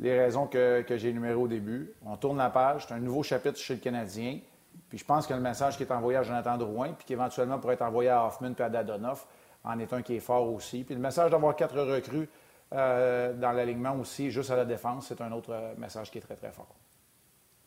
les 0.00 0.18
raisons 0.18 0.46
que, 0.46 0.82
que 0.82 0.96
j'ai 0.96 1.08
énumérées 1.08 1.34
au 1.34 1.48
début. 1.48 1.92
On 2.04 2.16
tourne 2.16 2.38
la 2.38 2.50
page, 2.50 2.86
c'est 2.86 2.94
un 2.94 2.98
nouveau 2.98 3.22
chapitre 3.22 3.58
chez 3.58 3.74
le 3.74 3.80
Canadien. 3.80 4.40
Puis 4.88 4.98
je 4.98 5.04
pense 5.04 5.26
que 5.26 5.34
le 5.34 5.40
message 5.40 5.76
qui 5.76 5.82
est 5.82 5.92
envoyé 5.92 6.18
à 6.18 6.22
Jonathan 6.22 6.56
Drouin, 6.56 6.92
puis 6.92 7.06
qui 7.06 7.12
éventuellement 7.12 7.58
pourrait 7.58 7.74
être 7.74 7.82
envoyé 7.82 8.10
à 8.10 8.24
Hoffman 8.24 8.52
puis 8.52 8.64
à 8.64 8.68
Dadonoff, 8.68 9.26
en 9.64 9.78
est 9.78 9.92
un 9.92 10.02
qui 10.02 10.14
est 10.14 10.20
fort 10.20 10.52
aussi. 10.52 10.84
Puis 10.84 10.94
le 10.94 11.00
message 11.00 11.30
d'avoir 11.30 11.56
quatre 11.56 11.78
recrues 11.78 12.28
euh, 12.72 13.34
dans 13.34 13.52
l'alignement 13.52 13.96
aussi, 13.96 14.30
juste 14.30 14.50
à 14.50 14.56
la 14.56 14.64
défense, 14.64 15.06
c'est 15.08 15.20
un 15.20 15.32
autre 15.32 15.50
euh, 15.52 15.74
message 15.78 16.10
qui 16.10 16.18
est 16.18 16.20
très, 16.20 16.36
très 16.36 16.52
fort. 16.52 16.74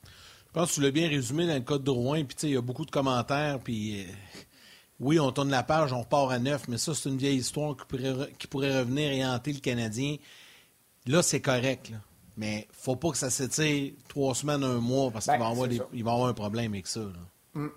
Je 0.04 0.54
pense 0.54 0.70
que 0.70 0.76
tu 0.76 0.82
l'as 0.82 0.92
bien 0.92 1.08
résumé 1.08 1.46
dans 1.46 1.54
le 1.54 1.60
cas 1.60 1.78
de 1.78 1.84
Drouin, 1.84 2.24
puis 2.24 2.36
il 2.44 2.50
y 2.52 2.58
a 2.58 2.62
beaucoup 2.62 2.86
de 2.86 2.92
commentaires, 2.92 3.60
puis 3.60 4.02
euh, 4.02 4.12
oui, 5.00 5.20
on 5.20 5.32
tourne 5.32 5.50
la 5.50 5.64
page, 5.64 5.94
on 5.94 6.02
repart 6.02 6.32
à 6.32 6.40
neuf, 6.40 6.68
mais 6.68 6.78
ça, 6.78 6.94
c'est 6.94 7.10
une 7.10 7.18
vieille 7.18 7.38
histoire 7.38 7.76
qui 7.78 8.48
pourrait, 8.48 8.80
revenir 8.80 9.12
et 9.12 9.26
hanter 9.26 9.54
le 9.54 9.60
Canadien. 9.60 10.16
Là, 11.06 11.22
c'est 11.22 11.42
correct. 11.42 11.92
Mais 12.40 12.68
faut 12.72 12.96
pas 12.96 13.10
que 13.12 13.18
ça 13.18 13.30
s'étire 13.30 13.92
trois 14.08 14.34
semaines, 14.34 14.64
un 14.64 14.80
mois, 14.80 15.12
parce 15.12 15.26
qu'il 15.26 15.34
Ben, 15.34 15.40
va, 15.40 15.50
y 15.50 15.52
avoir 15.52 15.68
des- 15.68 15.82
il 15.94 16.04
va 16.06 16.14
avoir 16.14 16.30
un 16.30 16.34
problème 16.34 16.72
avec 16.72 16.88
ça. 16.88 17.02
Mm. 17.54 17.68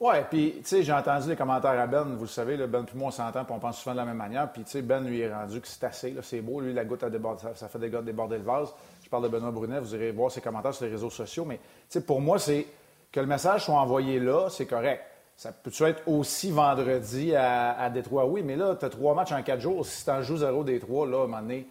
Oui, 0.00 0.14
puis, 0.30 0.54
tu 0.58 0.62
sais, 0.64 0.82
j'ai 0.82 0.92
entendu 0.92 1.28
les 1.30 1.36
commentaires 1.36 1.78
à 1.80 1.86
Ben, 1.86 2.02
vous 2.02 2.22
le 2.22 2.26
savez, 2.26 2.56
là, 2.56 2.66
Ben 2.66 2.82
puis 2.84 2.98
moi, 2.98 3.08
on 3.08 3.10
s'entend, 3.12 3.44
puis 3.44 3.54
on 3.56 3.58
pense 3.60 3.78
souvent 3.78 3.92
de 3.94 4.00
la 4.00 4.04
même 4.04 4.16
manière. 4.16 4.52
Puis, 4.52 4.64
tu 4.64 4.70
sais, 4.72 4.82
Ben 4.82 5.00
lui 5.02 5.20
est 5.20 5.32
rendu 5.32 5.60
que 5.60 5.66
c'est 5.68 5.84
assez, 5.84 6.10
là, 6.10 6.20
c'est 6.22 6.40
beau. 6.42 6.60
Lui, 6.60 6.74
la 6.74 6.84
goutte 6.84 7.04
a 7.04 7.08
débordé, 7.08 7.40
ça, 7.40 7.54
ça 7.54 7.68
fait 7.68 7.78
des 7.78 7.88
gouttes 7.88 8.04
déborder 8.04 8.36
le 8.36 8.42
vase. 8.44 8.68
Je 9.02 9.08
parle 9.08 9.22
de 9.22 9.28
Benoît 9.28 9.50
Brunet, 9.50 9.80
vous 9.80 9.94
irez 9.94 10.10
voir 10.12 10.30
ses 10.30 10.40
commentaires 10.42 10.74
sur 10.74 10.84
les 10.84 10.90
réseaux 10.90 11.08
sociaux. 11.08 11.44
Mais, 11.46 11.56
tu 11.56 11.62
sais, 11.88 12.00
pour 12.02 12.20
moi, 12.20 12.38
c'est 12.38 12.66
que 13.12 13.20
le 13.20 13.26
message 13.26 13.64
soit 13.64 13.80
envoyé 13.80 14.18
là, 14.20 14.48
c'est 14.50 14.66
correct. 14.66 15.02
Ça 15.36 15.52
peut-tu 15.52 15.84
être 15.84 16.02
aussi 16.06 16.50
vendredi 16.50 17.34
à, 17.34 17.78
à 17.80 17.88
Détroit? 17.88 18.26
Oui, 18.26 18.42
mais 18.42 18.56
là, 18.56 18.74
tu 18.74 18.84
as 18.84 18.90
trois 18.90 19.14
matchs 19.14 19.32
en 19.32 19.42
quatre 19.42 19.60
jours. 19.60 19.86
Si 19.86 20.04
tu 20.04 20.10
en 20.10 20.20
joues 20.22 20.36
zéro 20.36 20.64
des 20.64 20.78
trois, 20.80 21.06
là, 21.06 21.18
à 21.20 21.24
un 21.24 21.26
moment 21.26 21.40
donné, 21.42 21.66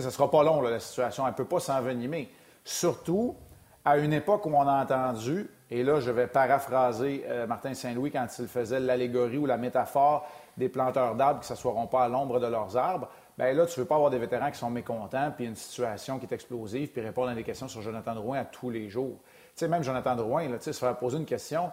ça 0.00 0.10
sera 0.10 0.30
pas 0.30 0.42
long, 0.42 0.60
la 0.60 0.80
situation. 0.80 1.26
Elle 1.26 1.34
peut 1.34 1.44
pas 1.44 1.60
s'envenimer. 1.60 2.30
Surtout 2.64 3.36
à 3.84 3.98
une 3.98 4.12
époque 4.12 4.46
où 4.46 4.50
on 4.54 4.66
a 4.66 4.82
entendu, 4.82 5.50
et 5.70 5.82
là, 5.82 6.00
je 6.00 6.10
vais 6.10 6.26
paraphraser 6.26 7.24
euh, 7.26 7.46
Martin 7.46 7.74
Saint-Louis 7.74 8.10
quand 8.10 8.26
il 8.38 8.46
faisait 8.46 8.78
l'allégorie 8.78 9.38
ou 9.38 9.46
la 9.46 9.56
métaphore 9.56 10.26
des 10.56 10.68
planteurs 10.68 11.14
d'arbres 11.14 11.40
qui 11.40 11.44
ne 11.44 11.56
s'assoiront 11.56 11.86
pas 11.86 12.04
à 12.04 12.08
l'ombre 12.08 12.38
de 12.38 12.46
leurs 12.46 12.76
arbres. 12.76 13.08
Bien 13.38 13.52
là, 13.54 13.66
tu 13.66 13.78
ne 13.78 13.82
veux 13.82 13.88
pas 13.88 13.94
avoir 13.94 14.10
des 14.10 14.18
vétérans 14.18 14.50
qui 14.50 14.58
sont 14.58 14.70
mécontents, 14.70 15.32
puis 15.34 15.46
une 15.46 15.56
situation 15.56 16.18
qui 16.18 16.26
est 16.26 16.32
explosive, 16.32 16.90
puis 16.90 17.00
répondre 17.00 17.30
à 17.30 17.34
des 17.34 17.42
questions 17.42 17.68
sur 17.68 17.80
Jonathan 17.80 18.14
Drouin 18.14 18.40
à 18.40 18.44
tous 18.44 18.70
les 18.70 18.88
jours. 18.88 19.18
Tu 19.24 19.50
sais, 19.56 19.68
même 19.68 19.82
Jonathan 19.82 20.14
Drouin, 20.14 20.48
là, 20.48 20.60
se 20.60 20.72
faire 20.72 20.96
poser 20.96 21.16
une 21.16 21.24
question 21.24 21.72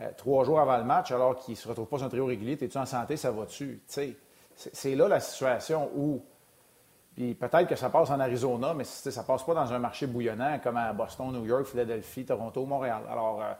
euh, 0.00 0.08
trois 0.16 0.44
jours 0.44 0.60
avant 0.60 0.76
le 0.76 0.84
match, 0.84 1.12
alors 1.12 1.36
qu'il 1.36 1.52
ne 1.52 1.58
se 1.58 1.68
retrouve 1.68 1.86
pas 1.86 1.98
sur 1.98 2.06
un 2.06 2.10
trio 2.10 2.26
régulier, 2.26 2.58
es-tu 2.60 2.76
en 2.76 2.86
santé, 2.86 3.16
ça 3.16 3.30
va-tu? 3.30 3.80
C'est 3.86 4.94
là 4.96 5.08
la 5.08 5.20
situation 5.20 5.88
où 5.96 6.20
puis 7.18 7.34
peut-être 7.34 7.66
que 7.66 7.74
ça 7.74 7.90
passe 7.90 8.10
en 8.10 8.20
Arizona, 8.20 8.74
mais 8.74 8.84
ça 8.84 9.24
passe 9.24 9.42
pas 9.42 9.52
dans 9.52 9.72
un 9.72 9.80
marché 9.80 10.06
bouillonnant 10.06 10.60
comme 10.62 10.76
à 10.76 10.92
Boston, 10.92 11.32
New 11.32 11.46
York, 11.46 11.64
Philadelphie, 11.64 12.24
Toronto, 12.24 12.64
Montréal. 12.64 13.02
Alors, 13.10 13.42
euh, 13.42 13.54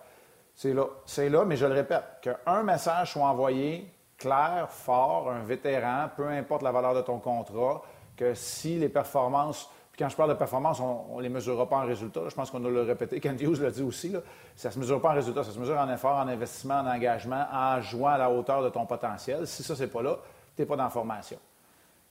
c'est 0.54 0.72
là. 0.72 0.86
Là, 1.28 1.44
mais 1.44 1.56
je 1.56 1.66
le 1.66 1.74
répète, 1.74 2.04
qu'un 2.22 2.62
message 2.62 3.14
soit 3.14 3.26
envoyé 3.26 3.92
clair, 4.16 4.68
fort, 4.70 5.32
un 5.32 5.42
vétéran, 5.42 6.08
peu 6.16 6.28
importe 6.28 6.62
la 6.62 6.70
valeur 6.70 6.94
de 6.94 7.00
ton 7.00 7.18
contrat, 7.18 7.82
que 8.16 8.32
si 8.32 8.78
les 8.78 8.88
performances, 8.88 9.68
quand 9.98 10.08
je 10.08 10.14
parle 10.14 10.30
de 10.30 10.34
performance, 10.36 10.78
on 10.78 11.16
ne 11.16 11.22
les 11.22 11.28
mesurera 11.28 11.68
pas 11.68 11.78
en 11.78 11.84
résultats. 11.84 12.20
là. 12.20 12.28
Je 12.28 12.36
pense 12.36 12.52
qu'on 12.52 12.64
a 12.64 12.68
le 12.68 12.82
répété, 12.82 13.18
Ken 13.20 13.36
Hughes 13.40 13.60
l'a 13.60 13.72
dit 13.72 13.82
aussi, 13.82 14.14
ça 14.54 14.68
ne 14.68 14.74
se 14.74 14.78
mesure 14.78 15.00
pas 15.00 15.10
en 15.10 15.14
résultats, 15.14 15.42
ça 15.42 15.50
se 15.50 15.58
mesure 15.58 15.78
en 15.78 15.92
effort, 15.92 16.14
en 16.14 16.28
investissement, 16.28 16.78
en 16.78 16.86
engagement, 16.86 17.44
en 17.52 17.80
jouant 17.80 18.10
à 18.10 18.18
la 18.18 18.30
hauteur 18.30 18.62
de 18.62 18.68
ton 18.68 18.86
potentiel. 18.86 19.48
Si 19.48 19.64
ça, 19.64 19.74
c'est 19.74 19.88
pas 19.88 20.02
là, 20.02 20.16
tu 20.54 20.62
n'es 20.62 20.66
pas 20.66 20.76
dans 20.76 20.84
la 20.84 20.90
formation. 20.90 21.38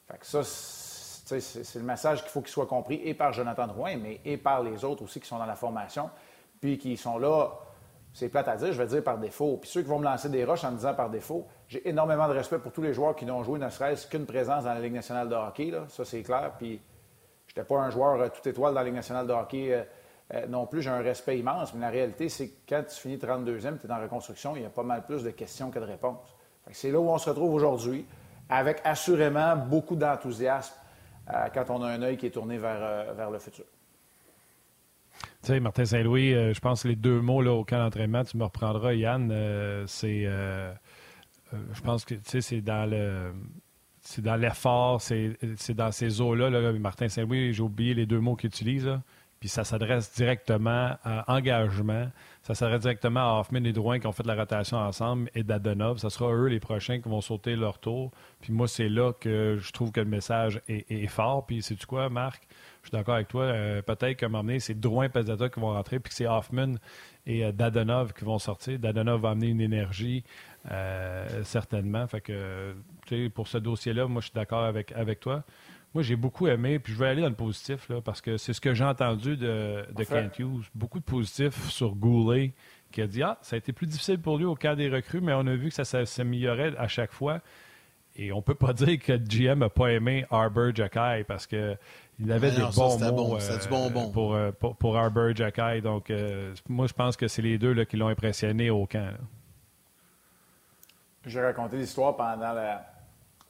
Fait 0.10 0.18
que 0.18 0.26
ça, 0.26 0.41
c'est 1.28 1.76
le 1.76 1.86
message 1.86 2.22
qu'il 2.22 2.32
faut 2.32 2.42
qu'il 2.42 2.50
soit 2.50 2.68
compris 2.68 3.02
et 3.04 3.14
par 3.14 3.34
Jonathan 3.34 3.68
Drouin, 3.68 3.98
mais 3.98 4.22
et 4.24 4.38
par 4.38 4.64
les 4.64 4.86
autres 4.86 5.04
aussi 5.04 5.20
qui 5.20 5.28
sont 5.28 5.38
dans 5.38 5.46
la 5.46 5.56
formation, 5.56 6.10
puis 6.62 6.78
qui 6.78 6.98
sont 6.98 7.18
là, 7.18 7.52
c'est 8.14 8.30
plate 8.30 8.48
à 8.48 8.56
dire, 8.56 8.72
je 8.72 8.82
vais 8.82 8.88
dire 8.88 9.04
par 9.04 9.18
défaut. 9.18 9.58
Puis 9.62 9.70
ceux 9.70 9.82
qui 9.82 9.90
vont 9.90 10.00
me 10.00 10.06
lancer 10.06 10.30
des 10.30 10.44
roches 10.44 10.64
en 10.64 10.72
me 10.72 10.78
disant 10.78 10.94
par 10.94 11.10
défaut, 11.10 11.46
j'ai 11.68 11.88
énormément 11.88 12.28
de 12.28 12.34
respect 12.34 12.60
pour 12.60 12.72
tous 12.72 12.82
les 12.82 12.94
joueurs 12.94 13.16
qui 13.16 13.26
n'ont 13.26 13.44
joué 13.44 13.60
ne 13.60 13.70
serait-ce 13.70 14.08
qu'une 14.08 14.26
présence 14.26 14.64
dans 14.64 14.74
la 14.74 14.80
Ligue 14.80 14.94
nationale 14.94 15.30
de 15.30 15.36
hockey, 15.36 15.72
là. 15.72 15.86
ça 15.90 16.06
c'est 16.06 16.24
clair. 16.24 16.54
Puis 16.58 16.80
je 17.48 17.54
n'étais 17.54 17.68
pas 17.68 17.80
un 17.80 17.90
joueur 17.90 18.22
euh, 18.22 18.30
tout 18.30 18.48
étoile 18.48 18.74
dans 18.74 18.80
la 18.80 18.86
Ligue 18.86 18.96
nationale 18.96 19.28
de 19.28 19.34
hockey 19.34 19.74
euh, 19.74 19.84
euh, 20.34 20.46
non 20.48 20.66
plus, 20.66 20.82
j'ai 20.82 20.90
un 20.90 21.02
respect 21.02 21.40
immense, 21.40 21.74
mais 21.74 21.82
la 21.82 21.90
réalité, 21.90 22.28
c'est 22.28 22.50
que 22.50 22.56
quand 22.68 22.84
tu 22.84 22.96
finis 22.96 23.16
32e, 23.18 23.80
tu 23.80 23.88
es 23.88 23.92
en 23.92 24.02
reconstruction, 24.02 24.56
il 24.56 24.64
y 24.64 24.66
a 24.66 24.70
pas 24.70 24.84
mal 24.84 25.06
plus 25.06 25.24
de 25.24 25.30
questions 25.30 25.72
que 25.72 25.80
de 25.80 25.86
réponses. 25.86 26.36
C'est 26.72 26.92
là 26.92 27.00
où 27.00 27.10
on 27.10 27.18
se 27.18 27.30
retrouve 27.30 27.54
aujourd'hui, 27.54 28.06
avec 28.50 28.82
assurément 28.84 29.56
beaucoup 29.56 29.96
d'enthousiasme 29.96 30.74
quand 31.54 31.70
on 31.70 31.82
a 31.84 31.90
un 31.90 32.02
œil 32.02 32.18
qui 32.18 32.26
est 32.28 32.32
tourné 32.32 32.58
vers, 32.58 32.80
euh, 32.82 33.14
vers 33.14 33.30
le 33.32 33.40
futur. 33.40 33.66
Tu 35.42 35.54
sais, 35.54 35.60
Martin 35.60 35.86
Saint-Louis, 35.86 36.34
euh, 36.34 36.54
je 36.54 36.60
pense 36.60 36.84
que 36.84 36.88
les 36.90 36.96
deux 36.96 37.22
mots 37.22 37.42
là, 37.42 37.52
au 37.52 37.64
camp 37.64 37.78
d'entraînement, 37.80 38.24
tu 38.24 38.38
me 38.38 38.44
reprendras, 38.44 38.94
Yann, 38.94 39.30
euh, 39.32 39.86
c'est. 39.88 40.24
euh, 40.26 40.72
euh, 41.54 41.58
je 41.74 41.82
pense 41.82 42.06
que 42.06 42.16
c'est 42.24 42.62
dans 42.62 42.90
le. 42.90 43.34
C'est 44.02 44.22
dans 44.22 44.36
l'effort, 44.38 45.02
c'est 45.02 45.38
c'est 45.58 45.74
dans 45.74 45.92
ces 45.92 46.22
eaux-là. 46.22 46.50
Là, 46.50 46.72
Martin 46.74 47.10
Saint-Louis, 47.10 47.54
j'ai 47.54 47.62
oublié 47.62 47.94
les 47.94 48.06
deux 48.06 48.20
mots 48.20 48.36
qu'il 48.36 48.48
utilise. 48.48 48.90
Puis 49.40 49.50
ça 49.50 49.64
s'adresse 49.64 50.14
directement 50.16 50.98
à 51.04 51.32
engagement. 51.32 52.10
Ça 52.42 52.56
s'adresse 52.56 52.82
directement 52.82 53.20
à 53.20 53.40
Hoffman 53.40 53.64
et 53.66 53.74
Drouin 53.74 54.00
qui 54.00 54.08
ont 54.08 54.12
fait 54.12 54.26
la 54.26 54.36
rotation 54.36 54.78
ensemble 54.78 55.30
et 55.36 55.44
Dadonov. 55.44 56.00
Ça 56.00 56.10
sera 56.10 56.32
eux 56.34 56.48
les 56.48 56.60
prochains 56.60 57.00
qui 57.00 57.08
vont 57.08 57.22
sauter 57.22 57.56
leur 57.56 57.78
tour. 57.78 58.12
Puis 58.42 58.52
moi, 58.52 58.68
c'est 58.68 58.90
là 58.90 59.14
que 59.14 59.58
je 59.62 59.72
trouve 59.72 59.92
que 59.92 60.00
le 60.00 60.08
message 60.08 60.62
est, 60.68 61.08
fort. 61.08 61.46
Puis 61.46 61.62
sais-tu 61.62 61.86
quoi, 61.86 62.10
Marc? 62.10 62.48
Je 62.82 62.90
suis 62.90 62.98
d'accord 62.98 63.16
avec 63.16 63.28
toi. 63.28 63.44
Euh, 63.44 63.82
Peut-être 63.82 64.18
qu'à 64.18 64.26
un 64.26 64.30
moment 64.30 64.44
donné, 64.44 64.60
c'est 64.60 64.80
Drouin 64.80 65.06
et 65.06 65.50
qui 65.50 65.60
vont 65.60 65.74
rentrer, 65.74 66.00
puis 66.00 66.10
que 66.10 66.16
c'est 66.16 66.28
Hoffman 66.28 66.76
et 67.26 67.46
euh, 67.46 68.06
qui 68.18 68.26
vont 68.26 68.40
sortir. 68.40 68.80
Dadonov 68.80 69.22
va 69.22 69.32
amener 69.32 69.48
une 69.48 69.62
énergie, 69.62 70.24
euh, 70.72 71.44
certainement. 71.44 72.08
Fait 72.08 72.22
que, 72.22 72.76
tu 73.06 73.30
pour 73.30 73.48
ce 73.48 73.58
dossier-là, 73.58 74.08
moi, 74.08 74.22
je 74.22 74.28
suis 74.28 74.36
d'accord 74.36 74.64
avec 74.64 75.20
toi. 75.20 75.44
Moi, 75.94 76.04
j'ai 76.04 76.16
beaucoup 76.16 76.48
aimé, 76.48 76.80
puis 76.80 76.94
je 76.94 77.00
vais 77.00 77.08
aller 77.08 77.22
dans 77.22 77.30
le 77.30 77.36
positif, 77.36 77.90
là, 77.90 78.02
parce 78.02 78.22
que 78.22 78.38
c'est 78.38 78.54
ce 78.54 78.62
que 78.62 78.74
j'ai 78.74 78.84
entendu 78.84 79.36
de, 79.38 79.86
de. 79.96 80.04
Kent 80.04 80.38
Hughes. 80.40 80.66
Beaucoup 80.76 81.00
de 81.00 81.04
positifs 81.06 81.70
sur 81.70 81.96
Goulet, 81.96 82.54
qui 82.92 83.02
a 83.02 83.08
dit 83.08 83.24
Ah, 83.24 83.38
ça 83.42 83.56
a 83.56 83.58
été 83.58 83.74
plus 83.74 83.88
difficile 83.88 84.20
pour 84.20 84.38
lui 84.38 84.46
au 84.46 84.56
cas 84.56 84.76
des 84.76 84.90
recrues, 84.90 85.22
mais 85.22 85.34
on 85.34 85.48
a 85.48 85.56
vu 85.56 85.70
que 85.70 85.76
ça, 85.76 85.86
ça 85.86 86.06
s'améliorait 86.06 86.76
à 86.78 86.88
chaque 86.88 87.12
fois. 87.12 87.42
Et 88.16 88.32
on 88.32 88.41
peut 88.41 88.56
pas 88.56 88.74
dire 88.74 88.99
que 88.99 89.14
GM 89.18 89.60
n'a 89.60 89.70
pas 89.70 89.91
aimé 89.91 90.26
Arbor 90.30 90.76
Jacky 90.76 91.24
parce 91.28 91.48
que 91.48 91.76
il 92.20 92.32
avait 92.32 92.49
Mais 92.49 92.56
des 92.56 92.61
ça, 92.61 92.72
bons 92.76 92.90
c'était 92.90 93.11
mots 93.11 93.16
bon, 93.16 93.40
c'était 93.40 93.64
du 93.64 93.70
bonbon. 93.70 94.11
pour, 94.11 94.34
euh, 94.36 94.52
pour, 94.52 94.76
pour 94.76 94.98
Arbor 94.98 95.36
Jacky. 95.36 95.82
Donc, 95.84 96.10
euh, 96.10 96.53
moi, 96.68 96.88
je 96.88 96.94
pense 96.94 97.16
que 97.16 97.28
c'est 97.28 97.44
les 97.44 97.60
deux 97.60 97.74
là, 97.74 97.86
qui 97.86 97.95
l'ont 97.95 98.07
impressionné 98.07 98.72
au 98.72 98.88
camp. 98.88 99.14
J'ai 101.26 101.41
raconté 101.41 101.78
l'histoire 101.78 102.16
pendant 102.16 102.53
la, 102.53 102.86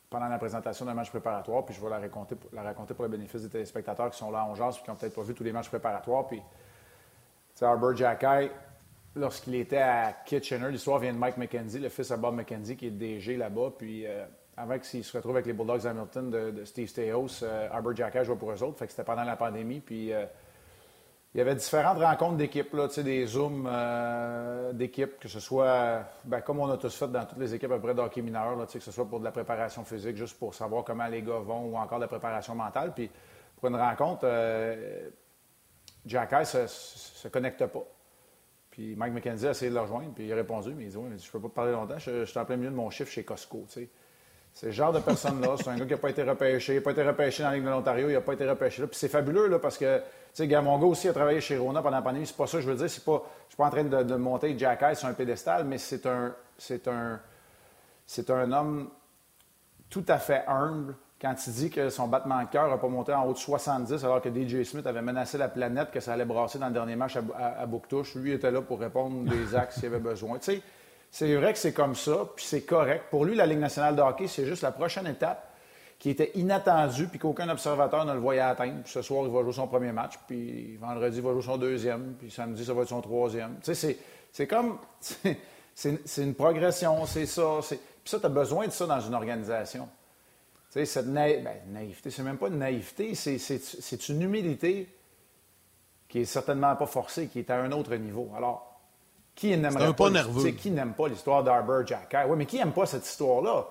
pendant 0.09 0.27
la 0.27 0.37
présentation 0.37 0.85
d'un 0.85 0.93
match 0.93 1.09
préparatoire, 1.09 1.65
puis 1.65 1.75
je 1.75 1.81
vais 1.81 1.89
la 1.89 1.99
raconter, 1.99 2.35
pour- 2.35 3.03
le 3.05 3.09
bénéfice 3.09 3.41
des 3.43 3.49
téléspectateurs 3.49 4.09
qui 4.09 4.17
sont 4.17 4.31
là 4.31 4.45
en 4.45 4.55
jase 4.55 4.77
et 4.77 4.83
qui 4.83 4.89
n'ont 4.89 4.95
peut-être 4.95 5.15
pas 5.15 5.21
vu 5.21 5.33
tous 5.33 5.43
les 5.43 5.51
matchs 5.51 5.69
préparatoires. 5.69 6.27
Puis, 6.27 6.41
Arbor 7.61 7.95
Jacky, 7.95 8.49
lorsqu'il 9.15 9.55
était 9.55 9.77
à 9.77 10.13
Kitchener, 10.25 10.69
l'histoire 10.71 10.99
vient 10.99 11.13
de 11.13 11.17
Mike 11.17 11.37
McKenzie, 11.37 11.79
le 11.79 11.89
fils 11.89 12.11
à 12.11 12.17
Bob 12.17 12.35
McKenzie, 12.35 12.77
qui 12.77 12.87
est 12.87 12.91
DG 12.91 13.35
là-bas. 13.35 13.71
Puis, 13.77 14.05
euh, 14.05 14.25
avant 14.55 14.77
qu'il 14.79 15.03
se 15.03 15.17
retrouve 15.17 15.35
avec 15.35 15.45
les 15.45 15.53
Bulldogs 15.53 15.85
Hamilton 15.85 16.29
de, 16.29 16.51
de 16.51 16.65
Steve 16.65 16.87
Steyos, 16.87 17.43
euh, 17.43 17.67
Arbor 17.71 17.95
Jacky 17.95 18.23
jouait 18.23 18.35
pour 18.35 18.51
eux 18.51 18.63
autres. 18.63 18.77
Fait 18.77 18.85
que 18.85 18.91
c'était 18.91 19.03
pendant 19.03 19.23
la 19.23 19.35
pandémie. 19.35 19.79
Puis, 19.79 20.13
euh, 20.13 20.25
il 21.37 21.41
y 21.41 21.43
avait 21.43 21.53
différentes 21.53 21.99
rencontres 21.99 22.37
d'équipes, 22.37 22.75
des 23.03 23.27
zooms 23.27 23.69
euh, 23.71 24.73
d'équipes, 24.73 25.19
que 25.19 25.27
ce 25.27 25.39
soit, 25.39 26.03
ben, 26.25 26.41
comme 26.41 26.59
on 26.59 26.67
a 26.67 26.77
tous 26.77 26.95
fait 26.95 27.07
dans 27.09 27.25
toutes 27.25 27.37
les 27.37 27.53
équipes 27.53 27.73
après 27.73 27.93
d'hockey 27.93 28.23
mineur, 28.23 28.57
que 28.65 28.79
ce 28.79 28.91
soit 28.91 29.07
pour 29.07 29.19
de 29.19 29.23
la 29.23 29.29
préparation 29.29 29.83
physique, 29.83 30.17
juste 30.17 30.39
pour 30.39 30.55
savoir 30.55 30.83
comment 30.83 31.05
les 31.05 31.21
gars 31.21 31.37
vont, 31.37 31.65
ou 31.65 31.77
encore 31.77 31.99
de 31.99 32.05
la 32.05 32.07
préparation 32.07 32.55
mentale. 32.55 32.91
Puis 32.95 33.11
pour 33.55 33.69
une 33.69 33.75
rencontre, 33.75 34.21
euh, 34.23 35.09
Jack 36.07 36.31
High 36.31 36.45
se, 36.45 37.27
connecte 37.27 37.63
pas. 37.67 37.85
Puis 38.71 38.95
Mike 38.95 39.13
McKenzie 39.13 39.45
a 39.45 39.51
essayé 39.51 39.69
de 39.69 39.75
le 39.75 39.81
rejoindre, 39.81 40.15
puis 40.15 40.25
il 40.25 40.33
a 40.33 40.35
répondu, 40.37 40.73
mais 40.75 40.85
il 40.85 40.89
dit, 40.89 40.97
oui, 40.97 41.11
je 41.23 41.31
peux 41.31 41.39
pas 41.39 41.49
te 41.49 41.53
parler 41.53 41.71
longtemps, 41.73 41.99
je, 41.99 42.25
suis 42.25 42.39
en 42.39 42.45
plein 42.45 42.57
milieu 42.57 42.71
de 42.71 42.75
mon 42.75 42.89
chiffre 42.89 43.11
chez 43.11 43.23
Costco, 43.23 43.63
tu 43.67 43.81
sais. 43.81 43.89
C'est 44.53 44.65
le 44.67 44.71
genre 44.71 44.91
de 44.91 45.01
personne-là. 45.01 45.55
C'est 45.57 45.67
un 45.67 45.77
gars 45.77 45.85
qui 45.85 45.91
n'a 45.91 45.97
pas 45.97 46.09
été 46.09 46.23
repêché. 46.23 46.73
Il 46.73 46.75
n'a 46.77 46.81
pas 46.81 46.89
été 46.89 47.03
repêché 47.03 47.43
dans 47.43 47.49
la 47.49 47.55
Ligue 47.57 47.65
de 47.65 47.69
l'Ontario. 47.69 48.09
Il 48.09 48.13
n'a 48.13 48.21
pas 48.21 48.33
été 48.33 48.49
repêché 48.49 48.81
là. 48.81 48.87
Puis 48.87 48.97
c'est 48.97 49.07
fabuleux, 49.07 49.45
là, 49.49 49.59
parce 49.59 49.77
que, 49.77 50.01
sais, 50.37 50.47
gars, 50.47 50.61
mon 50.61 50.77
gars 50.77 50.85
aussi 50.85 51.07
a 51.09 51.13
travaillé 51.13 51.41
chez 51.41 51.57
Rona 51.57 51.81
pendant 51.81 51.97
la 51.97 52.01
pandémie. 52.01 52.25
C'est 52.25 52.37
pas 52.37 52.47
ça 52.47 52.57
que 52.57 52.63
je 52.63 52.69
veux 52.69 52.75
dire. 52.75 52.89
C'est 52.89 53.03
pas, 53.03 53.23
je 53.45 53.53
suis 53.53 53.57
pas 53.57 53.65
en 53.65 53.69
train 53.69 53.83
de, 53.83 54.03
de 54.03 54.15
monter 54.15 54.57
Jack 54.57 54.81
High 54.81 54.95
sur 54.95 55.07
un 55.07 55.13
pédestal, 55.13 55.65
mais 55.65 55.77
c'est 55.77 56.05
un, 56.05 56.33
c'est 56.57 56.87
un, 56.87 57.19
c'est 58.05 58.29
un 58.29 58.51
homme 58.51 58.89
tout 59.89 60.05
à 60.07 60.17
fait 60.17 60.43
humble, 60.47 60.95
quand 61.19 61.33
il 61.47 61.53
dit 61.53 61.69
que 61.69 61.89
son 61.89 62.07
battement 62.07 62.43
de 62.43 62.47
cœur 62.49 62.69
n'a 62.69 62.77
pas 62.77 62.87
monté 62.87 63.13
en 63.13 63.25
haut 63.25 63.33
de 63.33 63.37
70 63.37 64.03
alors 64.03 64.21
que 64.21 64.29
DJ 64.29 64.63
Smith 64.63 64.85
avait 64.85 65.01
menacé 65.01 65.37
la 65.37 65.47
planète 65.47 65.89
que 65.89 65.99
ça 65.99 66.13
allait 66.13 66.25
brasser 66.25 66.59
dans 66.59 66.67
le 66.67 66.73
dernier 66.73 66.95
match 66.95 67.15
à, 67.15 67.21
à, 67.35 67.61
à 67.61 67.65
Bouctouche. 67.65 68.15
Lui 68.15 68.33
était 68.33 68.51
là 68.51 68.61
pour 68.61 68.79
répondre 68.79 69.23
des 69.23 69.55
axes 69.55 69.75
s'il 69.75 69.85
y 69.85 69.87
avait 69.87 69.99
besoin. 69.99 70.37
Tu 70.37 70.51
sais, 70.51 70.61
c'est 71.09 71.35
vrai 71.35 71.53
que 71.53 71.59
c'est 71.59 71.73
comme 71.73 71.95
ça, 71.95 72.27
puis 72.35 72.45
c'est 72.45 72.61
correct. 72.61 73.05
Pour 73.09 73.25
lui, 73.25 73.35
la 73.35 73.45
Ligue 73.45 73.59
nationale 73.59 73.95
de 73.95 74.01
hockey, 74.01 74.27
c'est 74.27 74.45
juste 74.45 74.61
la 74.61 74.71
prochaine 74.71 75.07
étape 75.07 75.46
qui 75.99 76.11
était 76.11 76.31
inattendue, 76.35 77.07
puis 77.07 77.17
qu'aucun 77.17 77.49
observateur 77.49 78.05
ne 78.05 78.13
le 78.13 78.19
voyait 78.19 78.41
atteindre. 78.41 78.81
Puis 78.83 78.91
ce 78.91 79.01
soir, 79.01 79.23
il 79.25 79.31
va 79.31 79.41
jouer 79.41 79.53
son 79.53 79.67
premier 79.67 79.91
match, 79.91 80.13
puis 80.27 80.77
vendredi, 80.77 81.17
il 81.17 81.23
va 81.23 81.33
jouer 81.33 81.41
son 81.41 81.57
deuxième, 81.57 82.15
puis 82.19 82.29
samedi, 82.29 82.63
ça 82.63 82.73
va 82.73 82.83
être 82.83 82.89
son 82.89 83.01
troisième. 83.01 83.55
Tu 83.63 83.73
sais, 83.73 83.97
c'est 84.31 84.47
comme... 84.47 84.77
C'est 85.77 86.23
une 86.23 86.33
progression, 86.33 87.05
c'est 87.05 87.27
ça. 87.27 87.59
Puis 87.69 87.77
ça, 88.03 88.19
tu 88.19 88.25
as 88.25 88.29
besoin 88.29 88.65
de 88.65 88.71
ça 88.71 88.87
dans 88.87 88.99
une 88.99 89.13
organisation. 89.13 89.87
Tu 90.71 90.79
sais, 90.79 90.85
cette 90.85 91.13
ben, 91.13 91.45
naïveté, 91.67 92.09
c'est 92.09 92.23
même 92.23 92.39
pas 92.39 92.47
une 92.47 92.57
naïveté, 92.57 93.13
c'est 93.13 94.09
une 94.09 94.23
humilité 94.23 94.89
qui 96.09 96.21
est 96.21 96.25
certainement 96.25 96.75
pas 96.75 96.87
forcée, 96.87 97.27
qui 97.27 97.37
est 97.37 97.51
à 97.51 97.61
un 97.61 97.71
autre 97.71 97.95
niveau. 97.95 98.31
Alors, 98.35 98.81
qui 99.35 99.55
n'aimerait 99.55 99.85
un 99.85 99.93
pas, 99.93 100.09
nerveux. 100.09 100.49
Qui 100.49 100.71
n'aime 100.71 100.93
pas 100.93 101.09
l'histoire 101.09 101.43
d'Arbor 101.43 101.85
Jack 101.85 102.15
Oui, 102.27 102.35
mais 102.35 102.47
qui 102.47 102.57
n'aime 102.57 102.71
pas 102.71 102.87
cette 102.87 103.05
histoire-là? 103.05 103.67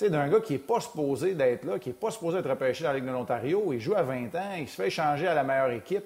D'un 0.00 0.28
gars 0.28 0.40
qui 0.40 0.52
n'est 0.52 0.58
pas 0.60 0.80
supposé 0.80 1.34
d'être 1.34 1.64
là, 1.64 1.78
qui 1.78 1.88
n'est 1.88 1.94
pas 1.94 2.12
supposé 2.12 2.38
être 2.38 2.48
repêché 2.48 2.84
dans 2.84 2.90
la 2.90 2.96
Ligue 2.96 3.06
de 3.06 3.10
l'Ontario, 3.12 3.72
il 3.72 3.80
joue 3.80 3.96
à 3.96 4.02
20 4.02 4.32
ans, 4.36 4.52
il 4.56 4.68
se 4.68 4.76
fait 4.76 4.86
échanger 4.86 5.26
à 5.26 5.34
la 5.34 5.42
meilleure 5.42 5.70
équipe. 5.70 6.04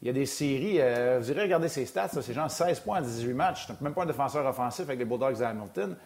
Il 0.00 0.06
y 0.06 0.10
a 0.10 0.12
des 0.12 0.26
séries, 0.26 0.80
euh, 0.80 1.18
vous 1.20 1.30
irez 1.30 1.42
regarder 1.42 1.68
ses 1.68 1.84
stats, 1.84 2.08
c'est 2.08 2.32
genre 2.32 2.50
16 2.50 2.80
points 2.80 2.98
en 2.98 3.02
18 3.02 3.34
matchs. 3.34 3.66
Donc, 3.66 3.80
même 3.80 3.94
pas 3.94 4.04
un 4.04 4.06
défenseur 4.06 4.46
offensif 4.46 4.84
avec 4.84 4.98
les 4.98 5.04
Bulldogs 5.04 5.38
de 5.38 5.44
Hamilton. 5.44 5.96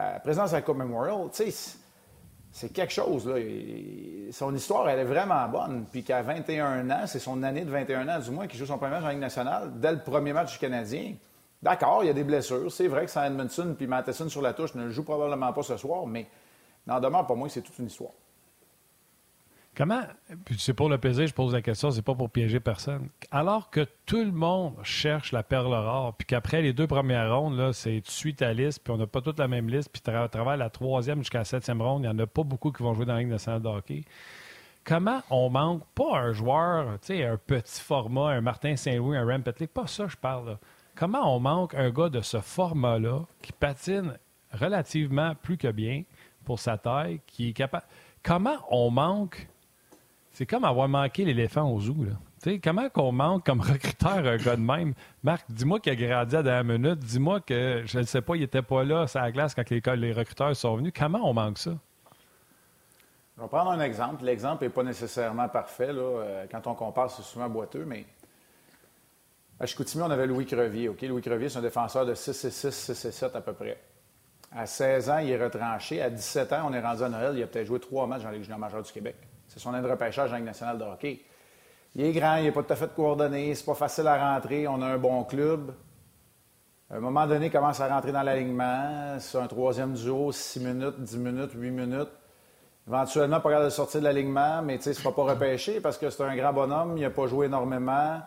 Euh, 0.00 0.18
présence 0.20 0.52
à 0.52 0.56
la 0.56 0.62
Coupe 0.62 0.76
Memorial, 0.76 1.28
c'est 2.52 2.72
quelque 2.72 2.92
chose. 2.92 3.32
Son 4.32 4.54
histoire, 4.54 4.88
elle 4.88 4.98
est 4.98 5.04
vraiment 5.04 5.48
bonne. 5.48 5.86
Puis 5.90 6.02
qu'à 6.02 6.22
21 6.22 6.90
ans, 6.90 7.06
c'est 7.06 7.20
son 7.20 7.42
année 7.44 7.64
de 7.64 7.70
21 7.70 8.08
ans, 8.08 8.18
du 8.18 8.30
moins, 8.30 8.46
qu'il 8.48 8.58
joue 8.58 8.66
son 8.66 8.78
premier 8.78 8.92
match 8.92 9.04
en 9.04 9.08
Ligue 9.10 9.20
nationale, 9.20 9.70
dès 9.76 9.92
le 9.92 9.98
premier 9.98 10.32
match 10.32 10.52
du 10.52 10.58
Canadien. 10.58 11.14
D'accord, 11.62 12.02
il 12.02 12.08
y 12.08 12.10
a 12.10 12.14
des 12.14 12.24
blessures. 12.24 12.72
C'est 12.72 12.88
vrai 12.88 13.04
que 13.04 13.10
sans 13.10 13.22
Edmondson 13.22 13.74
puis 13.76 13.86
Matheson 13.86 14.28
sur 14.28 14.42
la 14.42 14.52
touche 14.52 14.74
ne 14.74 14.90
joue 14.90 15.04
probablement 15.04 15.52
pas 15.52 15.62
ce 15.62 15.76
soir, 15.76 16.06
mais 16.06 16.26
n'en 16.86 17.00
demeure 17.00 17.26
pas 17.26 17.34
moins 17.34 17.48
c'est 17.48 17.62
toute 17.62 17.78
une 17.78 17.86
histoire. 17.86 18.12
Comment, 19.74 20.02
puis 20.44 20.56
c'est 20.58 20.74
pour 20.74 20.90
le 20.90 20.98
plaisir, 20.98 21.26
je 21.26 21.32
pose 21.32 21.54
la 21.54 21.62
question, 21.62 21.90
c'est 21.90 22.02
pas 22.02 22.14
pour 22.14 22.28
piéger 22.28 22.60
personne. 22.60 23.08
Alors 23.30 23.70
que 23.70 23.86
tout 24.04 24.22
le 24.22 24.30
monde 24.30 24.74
cherche 24.82 25.32
la 25.32 25.42
perle 25.42 25.72
rare, 25.72 26.12
puis 26.14 26.26
qu'après 26.26 26.60
les 26.60 26.74
deux 26.74 26.86
premières 26.86 27.34
rondes, 27.34 27.56
là, 27.56 27.72
c'est 27.72 28.02
tu 28.04 28.12
suis 28.12 28.34
ta 28.34 28.52
liste, 28.52 28.80
puis 28.84 28.92
on 28.92 28.98
n'a 28.98 29.06
pas 29.06 29.22
toute 29.22 29.38
la 29.38 29.48
même 29.48 29.70
liste, 29.70 29.88
puis 29.90 30.02
à 30.14 30.28
travers 30.28 30.58
la 30.58 30.68
troisième 30.68 31.20
jusqu'à 31.20 31.38
la 31.38 31.44
septième 31.46 31.80
ronde, 31.80 32.02
il 32.02 32.10
n'y 32.10 32.14
en 32.14 32.18
a 32.18 32.26
pas 32.26 32.42
beaucoup 32.42 32.70
qui 32.70 32.82
vont 32.82 32.92
jouer 32.92 33.06
dans 33.06 33.14
la 33.14 33.20
Ligue 33.20 33.30
nationale 33.30 33.62
de 33.62 33.68
hockey. 33.68 34.04
Comment 34.84 35.22
on 35.30 35.48
manque 35.48 35.86
pas 35.94 36.18
un 36.18 36.32
joueur, 36.32 36.98
tu 37.00 37.06
sais, 37.06 37.24
un 37.24 37.38
petit 37.38 37.80
format, 37.80 38.28
un 38.28 38.42
Martin 38.42 38.76
Saint-Louis, 38.76 39.16
un 39.16 39.40
Petlick, 39.40 39.72
pas 39.72 39.86
ça 39.86 40.06
je 40.06 40.16
parle 40.16 40.50
là. 40.50 40.58
Comment 40.96 41.34
on 41.34 41.40
manque 41.40 41.74
un 41.74 41.88
gars 41.88 42.10
de 42.10 42.20
ce 42.20 42.40
format-là 42.40 43.20
qui 43.40 43.52
patine 43.52 44.18
relativement 44.52 45.34
plus 45.34 45.56
que 45.56 45.68
bien 45.68 46.02
pour 46.44 46.58
sa 46.58 46.78
taille, 46.78 47.20
qui 47.26 47.50
est 47.50 47.52
capable. 47.52 47.84
Comment 48.22 48.56
on 48.70 48.90
manque? 48.90 49.48
C'est 50.32 50.46
comme 50.46 50.64
avoir 50.64 50.88
manqué 50.88 51.24
l'éléphant 51.24 51.70
au 51.70 51.80
zoo. 51.80 51.96
Là. 52.04 52.52
comment 52.62 52.88
qu'on 52.88 53.12
manque 53.12 53.44
comme 53.44 53.60
recruteur 53.72 54.18
un 54.18 54.36
gars 54.36 54.56
de 54.56 54.62
même? 54.62 54.94
Marc, 55.22 55.44
dis-moi 55.50 55.80
qu'il 55.80 55.92
a 55.92 55.96
grandi 55.96 56.36
à 56.36 56.42
la 56.42 56.62
minute. 56.62 56.98
Dis-moi 56.98 57.40
que, 57.40 57.82
je 57.84 57.98
ne 57.98 58.04
sais 58.04 58.22
pas, 58.22 58.36
il 58.36 58.40
n'était 58.40 58.62
pas 58.62 58.84
là 58.84 59.06
à 59.14 59.20
la 59.20 59.32
glace 59.32 59.54
quand 59.54 59.68
les, 59.70 59.82
les 59.96 60.12
recruteurs 60.12 60.54
sont 60.56 60.76
venus. 60.76 60.92
Comment 60.96 61.28
on 61.28 61.34
manque 61.34 61.58
ça? 61.58 61.72
Je 63.36 63.42
vais 63.42 63.48
prendre 63.48 63.70
un 63.70 63.80
exemple. 63.80 64.24
L'exemple 64.24 64.64
n'est 64.64 64.70
pas 64.70 64.82
nécessairement 64.82 65.48
parfait. 65.48 65.92
Là. 65.92 66.02
Euh, 66.02 66.46
quand 66.50 66.66
on 66.66 66.74
compare, 66.74 67.10
c'est 67.10 67.22
souvent 67.22 67.48
boiteux, 67.48 67.84
mais 67.84 68.06
à 69.58 69.66
Chicoutimi, 69.66 70.02
on 70.02 70.10
avait 70.10 70.26
Louis 70.26 70.46
Crevier. 70.46 70.90
Louis 71.02 71.22
Crevier, 71.22 71.48
c'est 71.48 71.58
un 71.58 71.62
défenseur 71.62 72.04
de 72.04 72.14
6 72.14 72.44
et 72.44 72.50
6, 72.50 72.70
6 72.70 73.04
et 73.04 73.12
7 73.12 73.36
à 73.36 73.40
peu 73.40 73.52
près. 73.52 73.78
À 74.54 74.66
16 74.66 75.10
ans, 75.10 75.18
il 75.18 75.30
est 75.30 75.42
retranché. 75.42 76.02
À 76.02 76.10
17 76.10 76.52
ans, 76.52 76.68
on 76.68 76.72
est 76.72 76.80
rendu 76.80 77.02
à 77.02 77.08
Noël. 77.08 77.34
Il 77.36 77.42
a 77.42 77.46
peut-être 77.46 77.66
joué 77.66 77.80
trois 77.80 78.06
matchs 78.06 78.22
dans 78.22 78.28
la 78.28 78.34
Ligue 78.34 78.44
junior 78.44 78.82
du 78.82 78.92
Québec. 78.92 79.16
C'est 79.48 79.58
son 79.58 79.72
année 79.72 79.86
de 79.86 79.90
repêchage 79.90 80.32
en 80.32 80.36
Ligue 80.36 80.44
nationale 80.44 80.78
de 80.78 80.84
hockey. 80.84 81.20
Il 81.94 82.04
est 82.04 82.12
grand, 82.12 82.36
il 82.36 82.44
n'est 82.44 82.52
pas 82.52 82.62
tout 82.62 82.72
à 82.72 82.76
fait 82.76 82.94
coordonné, 82.94 83.54
c'est 83.54 83.66
pas 83.66 83.74
facile 83.74 84.06
à 84.06 84.34
rentrer, 84.34 84.66
on 84.66 84.80
a 84.80 84.86
un 84.86 84.98
bon 84.98 85.24
club. 85.24 85.74
À 86.90 86.96
un 86.96 87.00
moment 87.00 87.26
donné, 87.26 87.46
il 87.46 87.52
commence 87.52 87.80
à 87.80 87.88
rentrer 87.88 88.12
dans 88.12 88.22
l'alignement. 88.22 89.16
C'est 89.18 89.38
un 89.38 89.46
troisième 89.46 89.92
duo, 89.94 90.32
6 90.32 90.60
minutes, 90.60 91.00
10 91.00 91.18
minutes, 91.18 91.50
8 91.54 91.70
minutes. 91.70 92.10
Éventuellement, 92.86 93.40
pas 93.40 93.50
capable 93.50 93.66
de 93.66 93.70
sortir 93.70 94.00
de 94.00 94.04
l'alignement, 94.04 94.60
mais 94.62 94.76
tu 94.78 94.84
sais, 94.84 94.94
c'est 94.94 95.02
pas 95.02 95.12
pas 95.12 95.22
repêché 95.24 95.80
parce 95.80 95.96
que 95.96 96.10
c'est 96.10 96.22
un 96.22 96.36
grand 96.36 96.52
bonhomme, 96.52 96.96
il 96.96 97.02
n'a 97.02 97.10
pas 97.10 97.26
joué 97.26 97.46
énormément. 97.46 98.20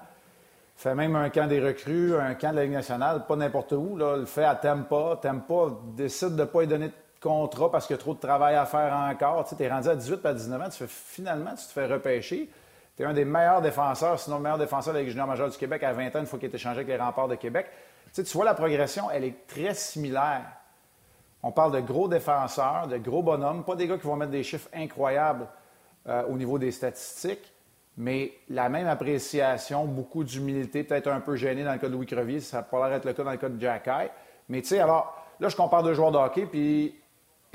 Fait 0.76 0.94
même 0.94 1.16
un 1.16 1.30
camp 1.30 1.48
des 1.48 1.62
recrues, 1.62 2.16
un 2.16 2.34
camp 2.36 2.52
de 2.52 2.58
la 2.58 2.64
Ligue 2.64 2.74
nationale, 2.74 3.26
pas 3.26 3.36
n'importe 3.36 3.72
où. 3.72 3.96
Là. 3.96 4.18
Le 4.18 4.26
fait 4.26 4.44
à 4.44 4.56
Tampa. 4.56 5.20
Tampa 5.22 5.72
décide 5.96 6.36
de 6.36 6.42
ne 6.42 6.46
pas 6.46 6.62
lui 6.62 6.68
donner 6.68 6.88
de 6.90 6.94
contrat 7.22 7.72
parce 7.72 7.88
qu'il 7.88 7.96
y 7.96 8.00
a 8.00 8.02
trop 8.02 8.14
de 8.14 8.20
travail 8.20 8.56
à 8.56 8.66
faire 8.66 8.94
encore. 8.94 9.48
Tu 9.48 9.62
es 9.64 9.70
rendu 9.70 9.88
à 9.88 9.96
18 9.96 10.26
à 10.26 10.34
19 10.34 10.62
ans, 10.62 10.70
tu 10.70 10.78
fais, 10.78 10.88
finalement, 10.88 11.52
tu 11.52 11.66
te 11.66 11.72
fais 11.72 11.88
repêcher. 11.88 12.50
Tu 12.98 13.04
es 13.04 13.06
un 13.06 13.14
des 13.14 13.26
meilleurs 13.26 13.62
défenseurs, 13.62 14.20
sinon 14.20 14.38
le 14.38 14.44
meilleur 14.44 14.58
défenseur 14.58 14.94
de 14.94 15.00
la 15.00 15.04
Ligue 15.04 15.12
junior 15.12 15.50
du 15.50 15.58
Québec 15.58 15.84
à 15.84 15.94
20 15.94 16.16
ans, 16.16 16.20
une 16.20 16.26
fois 16.26 16.40
qu'il 16.40 16.50
est 16.50 16.56
échangé 16.56 16.78
avec 16.78 16.88
les 16.88 16.98
remparts 16.98 17.28
de 17.28 17.36
Québec. 17.36 17.68
Tu, 18.14 18.24
tu 18.24 18.38
vois, 18.38 18.46
la 18.46 18.54
progression, 18.54 19.10
elle 19.12 19.24
est 19.24 19.48
très 19.48 19.74
similaire. 19.74 20.46
On 21.42 21.52
parle 21.52 21.74
de 21.74 21.80
gros 21.80 22.08
défenseurs, 22.08 22.88
de 22.88 22.98
gros 22.98 23.22
bonhommes, 23.22 23.64
pas 23.64 23.76
des 23.76 23.88
gars 23.88 23.98
qui 23.98 24.08
vont 24.08 24.16
mettre 24.16 24.32
des 24.32 24.44
chiffres 24.44 24.70
incroyables 24.74 25.48
euh, 26.08 26.24
au 26.28 26.38
niveau 26.38 26.58
des 26.58 26.72
statistiques, 26.72 27.54
mais 27.98 28.34
la 28.50 28.70
même 28.70 28.88
appréciation, 28.88 29.86
beaucoup 29.86 30.24
d'humilité, 30.24 30.84
peut-être 30.84 31.08
un 31.08 31.22
peu 31.22 31.36
gêné 31.36 31.64
dans 31.64 31.74
le 31.74 31.80
cas 31.80 31.88
de 31.88 31.94
Louis 31.94 32.06
Crevier, 32.06 32.40
ça 32.40 32.62
pourrait 32.62 32.92
être 32.92 33.06
le 33.06 33.14
cas 33.14 33.24
dans 33.24 33.32
le 33.32 33.38
cas 33.38 33.50
de 33.50 33.60
Jack 33.60 33.90
Mais 34.50 34.62
tu 34.62 34.70
sais, 34.70 34.80
alors, 34.80 35.26
là, 35.40 35.50
je 35.50 35.56
compare 35.56 35.84
deux 35.84 35.94
joueurs 35.94 36.12
de 36.12 36.18
hockey, 36.18 36.46
puis 36.46 36.96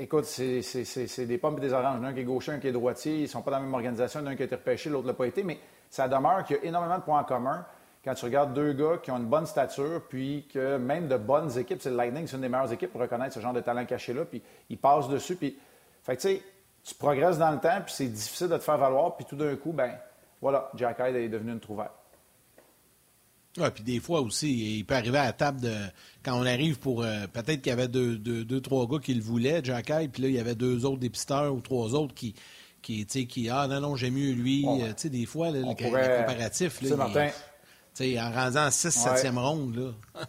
Écoute, 0.01 0.25
c'est 0.25 1.25
des 1.27 1.37
pommes 1.37 1.59
et 1.59 1.61
des 1.61 1.73
oranges. 1.73 2.03
Un 2.03 2.11
qui 2.11 2.21
est 2.21 2.23
gaucher, 2.23 2.53
un 2.53 2.57
qui 2.57 2.67
est 2.67 2.71
droitier. 2.71 3.17
Ils 3.17 3.21
ne 3.21 3.27
sont 3.27 3.43
pas 3.43 3.51
dans 3.51 3.57
la 3.57 3.63
même 3.65 3.73
organisation. 3.75 4.25
Un 4.25 4.35
qui 4.35 4.41
a 4.41 4.45
été 4.45 4.55
repêché, 4.55 4.89
l'autre 4.89 5.03
ne 5.03 5.09
l'a 5.09 5.13
pas 5.13 5.27
été. 5.27 5.43
Mais 5.43 5.59
ça 5.91 6.07
demeure 6.07 6.43
qu'il 6.43 6.55
y 6.55 6.59
a 6.59 6.63
énormément 6.63 6.97
de 6.97 7.03
points 7.03 7.19
en 7.19 7.23
commun 7.23 7.63
quand 8.03 8.15
tu 8.15 8.25
regardes 8.25 8.55
deux 8.55 8.73
gars 8.73 8.97
qui 8.97 9.11
ont 9.11 9.17
une 9.17 9.27
bonne 9.27 9.45
stature, 9.45 10.01
puis 10.09 10.47
que 10.51 10.77
même 10.77 11.07
de 11.07 11.17
bonnes 11.17 11.55
équipes, 11.55 11.79
c'est 11.79 11.91
le 11.91 11.97
Lightning, 11.97 12.25
c'est 12.25 12.35
une 12.35 12.41
des 12.41 12.49
meilleures 12.49 12.73
équipes 12.73 12.91
pour 12.91 13.01
reconnaître 13.01 13.35
ce 13.35 13.39
genre 13.39 13.53
de 13.53 13.61
talent 13.61 13.85
caché-là, 13.85 14.25
puis 14.25 14.41
ils 14.71 14.77
passent 14.79 15.07
dessus. 15.07 15.35
Puis, 15.35 15.55
fait 16.01 16.15
tu 16.15 16.21
sais, 16.21 16.41
tu 16.83 16.95
progresses 16.95 17.37
dans 17.37 17.51
le 17.51 17.59
temps, 17.59 17.79
puis 17.85 17.93
c'est 17.93 18.07
difficile 18.07 18.47
de 18.47 18.57
te 18.57 18.63
faire 18.63 18.79
valoir, 18.79 19.15
puis 19.15 19.25
tout 19.25 19.35
d'un 19.35 19.55
coup, 19.55 19.71
ben 19.71 19.91
voilà, 20.41 20.71
Jack 20.75 20.97
Hyde 20.99 21.15
est 21.15 21.29
devenu 21.29 21.51
une 21.51 21.59
trouvaille. 21.59 21.89
Oui, 23.57 23.67
puis 23.73 23.83
des 23.83 23.99
fois 23.99 24.21
aussi, 24.21 24.77
il 24.77 24.85
peut 24.85 24.95
arriver 24.95 25.17
à 25.17 25.25
la 25.25 25.33
table 25.33 25.59
de. 25.59 25.73
Quand 26.23 26.39
on 26.39 26.45
arrive 26.45 26.79
pour. 26.79 27.03
Euh, 27.03 27.27
peut-être 27.27 27.61
qu'il 27.61 27.67
y 27.67 27.71
avait 27.71 27.89
deux, 27.89 28.17
deux, 28.17 28.61
trois 28.61 28.87
gars 28.87 28.99
qui 28.99 29.13
le 29.13 29.21
voulaient, 29.21 29.61
Jack 29.63 29.87
puis 30.11 30.21
là, 30.23 30.29
il 30.29 30.33
y 30.33 30.39
avait 30.39 30.55
deux 30.55 30.85
autres 30.85 30.99
dépisteurs 30.99 31.53
ou 31.53 31.59
trois 31.59 31.93
autres 31.93 32.13
qui. 32.13 32.33
qui, 32.81 33.05
qui 33.05 33.49
ah 33.49 33.67
non, 33.67 33.81
non, 33.81 33.95
j'aime 33.97 34.13
mieux 34.13 34.31
lui. 34.31 34.65
Euh, 34.65 34.87
tu 34.87 34.93
sais, 34.97 35.09
des 35.09 35.25
fois, 35.25 35.51
le, 35.51 35.63
comparatif. 35.63 36.81
Là, 36.81 36.95
Martin. 36.95 37.27
Tu 37.93 38.13
sais, 38.13 38.21
en 38.21 38.31
rendant 38.31 38.71
6 38.71 39.05
ouais. 39.05 39.21
7e 39.21 39.37
ronde, 39.37 39.75
là. 39.75 39.91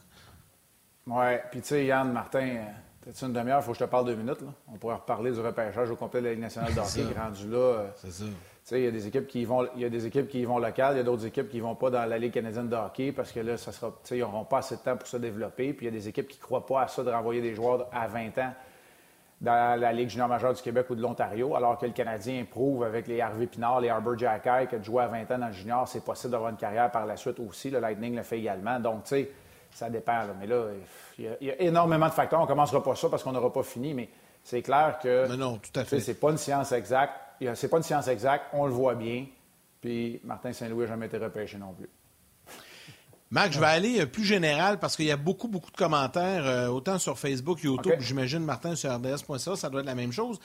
oui, 1.07 1.39
puis 1.53 1.61
tu 1.61 1.69
sais, 1.69 1.87
Yann, 1.87 2.11
Martin, 2.11 2.41
euh, 2.41 2.65
t'as-tu 3.05 3.25
une 3.25 3.33
demi-heure, 3.33 3.61
il 3.61 3.65
faut 3.65 3.71
que 3.71 3.79
je 3.79 3.85
te 3.85 3.89
parle 3.89 4.07
deux 4.07 4.17
minutes, 4.17 4.41
là. 4.41 4.53
On 4.67 4.79
pourrait 4.79 4.97
reparler 4.97 5.31
du 5.31 5.39
repêchage 5.39 5.89
au 5.89 5.95
complet 5.95 6.21
de 6.21 6.27
la 6.27 6.33
Ligue 6.33 6.43
nationale 6.43 6.75
d'hockey, 6.75 7.05
rendu 7.17 7.49
là. 7.49 7.87
C'est 7.99 8.11
ça. 8.11 8.25
Il 8.71 8.79
y 8.79 8.87
a 8.87 8.91
des 8.91 9.07
équipes 9.09 9.27
qui 9.27 9.45
vont, 9.45 9.67
il 9.75 9.83
y 9.83 9.85
a 9.85 9.89
des 9.89 10.07
équipes 10.07 10.29
qui 10.29 10.41
y 10.41 10.45
vont 10.45 10.59
locales, 10.59 10.95
il 10.95 10.99
y 10.99 11.01
a 11.01 11.03
d'autres 11.03 11.27
équipes 11.27 11.49
qui 11.49 11.57
ne 11.59 11.63
vont 11.63 11.75
pas 11.75 11.91
dans 11.91 12.05
la 12.05 12.17
Ligue 12.17 12.33
canadienne 12.33 12.69
de 12.69 12.77
hockey 12.77 13.11
parce 13.11 13.33
que 13.33 13.41
là, 13.41 13.57
ça 13.57 13.73
sera, 13.73 13.93
ils 14.11 14.19
n'auront 14.19 14.45
pas 14.45 14.59
assez 14.59 14.77
de 14.77 14.81
temps 14.81 14.97
pour 14.97 15.09
se 15.09 15.17
développer. 15.17 15.73
Puis 15.73 15.87
il 15.87 15.93
y 15.93 15.97
a 15.97 15.99
des 15.99 16.09
équipes 16.09 16.29
qui 16.29 16.39
ne 16.39 16.43
croient 16.43 16.65
pas 16.65 16.83
à 16.83 16.89
ça 16.89 17.03
de 17.03 17.11
renvoyer 17.11 17.41
des 17.41 17.55
joueurs 17.55 17.89
à 17.93 18.07
20 18.07 18.39
ans 18.39 18.53
dans 19.41 19.79
la 19.79 19.93
Ligue 19.93 20.09
junior 20.09 20.29
majeure 20.29 20.55
du 20.55 20.63
Québec 20.63 20.87
ou 20.91 20.95
de 20.95 21.03
l'Ontario, 21.03 21.57
alors 21.57 21.77
que 21.77 21.87
le 21.87 21.93
Canadien 21.93 22.47
prouve 22.49 22.85
avec 22.85 23.09
les 23.09 23.21
Harvey 23.21 23.47
Pinard, 23.47 23.81
les 23.81 23.89
Arbor 23.89 24.17
Jacky, 24.17 24.69
que 24.71 24.77
de 24.77 24.85
jouer 24.85 25.03
à 25.03 25.09
20 25.09 25.31
ans 25.33 25.39
dans 25.39 25.49
le 25.49 25.53
junior, 25.53 25.89
c'est 25.89 26.05
possible 26.05 26.31
d'avoir 26.31 26.51
une 26.51 26.57
carrière 26.57 26.93
par 26.93 27.05
la 27.05 27.17
suite 27.17 27.41
aussi. 27.41 27.69
Le 27.69 27.81
Lightning 27.81 28.15
le 28.15 28.23
fait 28.23 28.39
également. 28.39 28.79
Donc, 28.79 29.03
tu 29.03 29.09
sais, 29.09 29.31
ça 29.73 29.91
dépend. 29.91 30.21
Mais 30.39 30.47
là, 30.47 30.67
il 31.19 31.25
y, 31.41 31.51
a, 31.51 31.61
énormément 31.61 32.07
de 32.07 32.13
facteurs. 32.13 32.39
On 32.39 32.45
ne 32.45 32.49
commencera 32.49 32.81
pas 32.83 32.95
ça 32.95 33.09
parce 33.09 33.25
qu'on 33.25 33.33
n'aura 33.33 33.53
pas 33.53 33.65
fini, 33.65 33.95
mais 33.95 34.09
c'est 34.45 34.63
clair 34.63 35.01
que. 35.03 35.29
Mais 35.29 35.37
non, 35.37 35.59
tout 35.59 35.81
à 35.81 35.85
fait. 35.85 35.99
C'est 35.99 36.21
pas 36.21 36.31
une 36.31 36.39
science 36.39 36.71
exacte 36.71 37.15
c'est 37.55 37.69
pas 37.69 37.77
une 37.77 37.83
science 37.83 38.09
exacte, 38.09 38.47
on 38.53 38.67
le 38.67 38.73
voit 38.73 38.95
bien. 38.95 39.27
Puis 39.81 40.21
Martin 40.25 40.53
Saint-Louis 40.53 40.83
n'a 40.83 40.89
jamais 40.89 41.07
été 41.07 41.19
repêché 41.19 41.59
non 41.59 41.73
plus. 41.73 41.89
Marc, 43.31 43.53
je 43.53 43.61
vais 43.61 43.67
aller 43.67 44.01
euh, 44.01 44.07
plus 44.07 44.25
général 44.25 44.79
parce 44.79 44.95
qu'il 44.95 45.07
y 45.07 45.11
a 45.11 45.17
beaucoup, 45.17 45.49
beaucoup 45.49 45.71
de 45.71 45.77
commentaires, 45.77 46.47
euh, 46.47 46.69
autant 46.69 46.99
sur 46.99 47.19
Facebook, 47.19 47.63
YouTube, 47.63 47.95
j'imagine, 47.99 48.41
Martin, 48.41 48.77
sur 48.77 48.95
RDS.ca, 48.95 49.57
ça 49.57 49.71
doit 49.71 49.81
être 49.81 49.87
la 49.87 49.95
même 49.95 50.13
chose. 50.13 50.39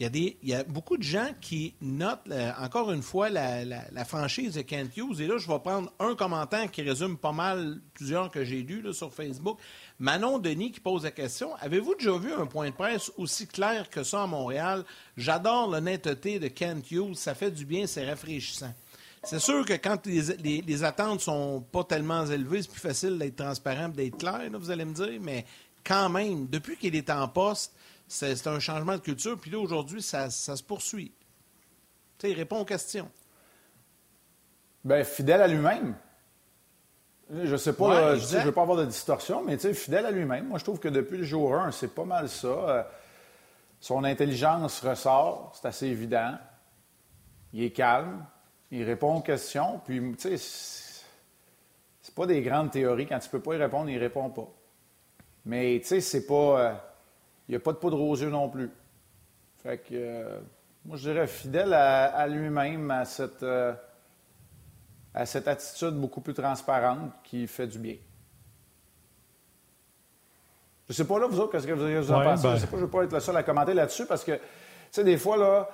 Il 0.00 0.36
y, 0.42 0.54
a 0.54 0.64
beaucoup 0.64 0.96
de 0.96 1.02
gens 1.02 1.28
qui 1.40 1.74
notent, 1.80 2.22
euh, 2.30 2.50
encore 2.60 2.90
une 2.90 3.02
fois, 3.02 3.28
la, 3.28 4.04
franchise 4.04 4.54
de 4.54 4.62
Kent 4.62 4.96
Hughes. 4.96 5.20
Et 5.20 5.26
là, 5.28 5.38
je 5.38 5.46
vais 5.46 5.58
prendre 5.60 5.92
un 6.00 6.16
commentaire 6.16 6.70
qui 6.70 6.82
résume 6.82 7.16
pas 7.16 7.30
mal 7.30 7.80
plusieurs 7.94 8.30
que 8.30 8.42
j'ai 8.42 8.62
lus 8.62 8.92
sur 8.94 9.12
Facebook. 9.12 9.58
Manon 10.00 10.38
Denis 10.38 10.72
qui 10.72 10.80
pose 10.80 11.04
la 11.04 11.12
question 11.12 11.54
Avez-vous 11.60 11.94
déjà 11.94 12.18
vu 12.18 12.32
un 12.32 12.46
point 12.46 12.70
de 12.70 12.74
presse 12.74 13.12
aussi 13.16 13.46
clair 13.46 13.88
que 13.90 14.02
ça 14.02 14.24
à 14.24 14.26
Montréal? 14.26 14.84
J'adore 15.16 15.70
l'honnêteté 15.70 16.40
de 16.40 16.48
Kent 16.48 16.90
Hughes. 16.90 17.14
Ça 17.14 17.34
fait 17.34 17.52
du 17.52 17.64
bien, 17.64 17.86
c'est 17.86 18.08
rafraîchissant. 18.08 18.74
C'est 19.22 19.38
sûr 19.38 19.64
que 19.64 19.74
quand 19.74 20.04
les, 20.04 20.22
les, 20.42 20.62
les, 20.62 20.84
attentes 20.84 21.20
sont 21.20 21.64
pas 21.70 21.84
tellement 21.84 22.26
élevées, 22.26 22.62
c'est 22.62 22.72
plus 22.72 22.80
facile 22.80 23.18
d'être 23.18 23.36
transparent 23.36 23.88
d'être 23.88 24.18
clair, 24.18 24.50
vous 24.52 24.70
allez 24.70 24.84
me 24.84 24.94
dire, 24.94 25.20
mais 25.20 25.46
quand 25.84 26.08
même, 26.08 26.48
depuis 26.48 26.76
qu'il 26.76 26.96
est 26.96 27.08
en 27.08 27.28
poste, 27.28 27.72
c'est 28.12 28.46
un 28.46 28.60
changement 28.60 28.96
de 28.96 29.00
culture. 29.00 29.38
Puis 29.38 29.50
là, 29.50 29.58
aujourd'hui, 29.58 30.02
ça, 30.02 30.28
se 30.30 30.62
poursuit. 30.62 31.12
Tu 32.18 32.26
sais, 32.26 32.30
il 32.32 32.36
répond 32.36 32.60
aux 32.60 32.64
questions. 32.64 33.10
Bien, 34.84 35.02
fidèle 35.02 35.40
à 35.40 35.48
lui-même. 35.48 35.94
Je 37.30 37.56
sais 37.56 37.72
pas, 37.72 38.16
je 38.16 38.36
ne 38.36 38.42
veux 38.42 38.52
pas 38.52 38.62
avoir 38.62 38.76
de 38.76 38.84
distorsion, 38.84 39.42
mais 39.42 39.56
tu 39.56 39.62
sais, 39.62 39.74
fidèle 39.74 40.04
à 40.04 40.10
lui-même. 40.10 40.48
Moi, 40.48 40.58
je 40.58 40.64
trouve 40.64 40.78
que 40.78 40.88
depuis 40.88 41.16
le 41.16 41.24
jour 41.24 41.54
1, 41.54 41.70
c'est 41.70 41.94
pas 41.94 42.04
mal 42.04 42.28
ça. 42.28 42.48
Euh, 42.48 42.82
son 43.80 44.04
intelligence 44.04 44.80
ressort, 44.80 45.52
c'est 45.54 45.66
assez 45.66 45.86
évident. 45.86 46.36
Il 47.54 47.62
est 47.62 47.70
calme, 47.70 48.26
il 48.70 48.84
répond 48.84 49.16
aux 49.16 49.22
questions, 49.22 49.80
puis 49.86 50.00
tu 50.18 50.36
sais, 50.36 51.04
c'est 52.02 52.14
pas 52.14 52.26
des 52.26 52.42
grandes 52.42 52.70
théories. 52.70 53.06
Quand 53.06 53.20
tu 53.20 53.30
peux 53.30 53.40
pas 53.40 53.54
y 53.54 53.58
répondre, 53.58 53.88
il 53.88 53.98
répond 53.98 54.28
pas. 54.28 54.48
Mais 55.46 55.78
tu 55.80 55.88
sais, 55.88 56.00
c'est 56.02 56.26
pas. 56.26 56.60
Euh, 56.60 56.74
il 57.48 57.52
n'y 57.52 57.56
a 57.56 57.60
pas 57.60 57.72
de 57.72 57.78
poudre 57.78 58.00
aux 58.00 58.16
yeux 58.16 58.30
non 58.30 58.48
plus. 58.48 58.70
Fait 59.62 59.78
que, 59.78 59.88
euh, 59.92 60.40
moi, 60.84 60.96
je 60.96 61.10
dirais 61.10 61.26
fidèle 61.26 61.72
à, 61.72 62.26
lui-même, 62.26 62.90
à 62.90 63.04
cette, 63.04 63.42
euh, 63.42 63.72
à 65.14 65.26
cette 65.26 65.46
attitude 65.48 65.94
beaucoup 65.94 66.20
plus 66.20 66.34
transparente 66.34 67.12
qui 67.22 67.46
fait 67.46 67.66
du 67.66 67.78
bien. 67.78 67.96
Je 70.88 70.92
ne 70.92 70.94
sais 70.94 71.04
pas, 71.06 71.18
là, 71.18 71.26
vous 71.26 71.38
autres, 71.40 71.52
qu'est-ce 71.52 71.66
que 71.66 71.72
vous, 71.72 72.12
en 72.12 72.22
pensez? 72.22 72.42
Ben. 72.42 72.54
Je 72.56 72.60
sais 72.60 72.66
pas, 72.66 72.72
je 72.72 72.82
ne 72.82 72.86
veux 72.86 72.90
pas 72.90 73.04
être 73.04 73.12
le 73.12 73.20
seul 73.20 73.36
à 73.36 73.42
commenter 73.42 73.72
là-dessus 73.72 74.06
parce 74.06 74.24
que, 74.24 74.32
tu 74.32 74.40
sais, 74.90 75.04
des 75.04 75.16
fois, 75.16 75.36
là, 75.36 75.68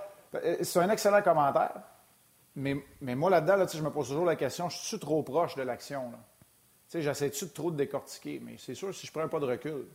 c'est 0.62 0.78
un 0.78 0.90
excellent 0.90 1.22
commentaire. 1.22 1.80
Mais, 2.54 2.76
mais 3.00 3.14
moi, 3.14 3.30
là-dedans, 3.30 3.56
là, 3.56 3.66
je 3.72 3.82
me 3.82 3.90
pose 3.90 4.08
toujours 4.08 4.26
la 4.26 4.36
question, 4.36 4.68
je 4.68 4.76
suis 4.76 4.98
trop 4.98 5.22
proche 5.22 5.54
de 5.54 5.62
l'action? 5.62 6.10
Tu 6.10 6.18
sais, 6.88 7.02
j'essaie-tu 7.02 7.46
de 7.46 7.50
trop 7.50 7.70
de 7.70 7.76
décortiquer? 7.76 8.40
Mais 8.44 8.56
c'est 8.58 8.74
sûr, 8.74 8.94
si 8.94 9.06
je 9.06 9.12
prends 9.12 9.28
pas 9.28 9.40
de 9.40 9.46
recul, 9.46 9.86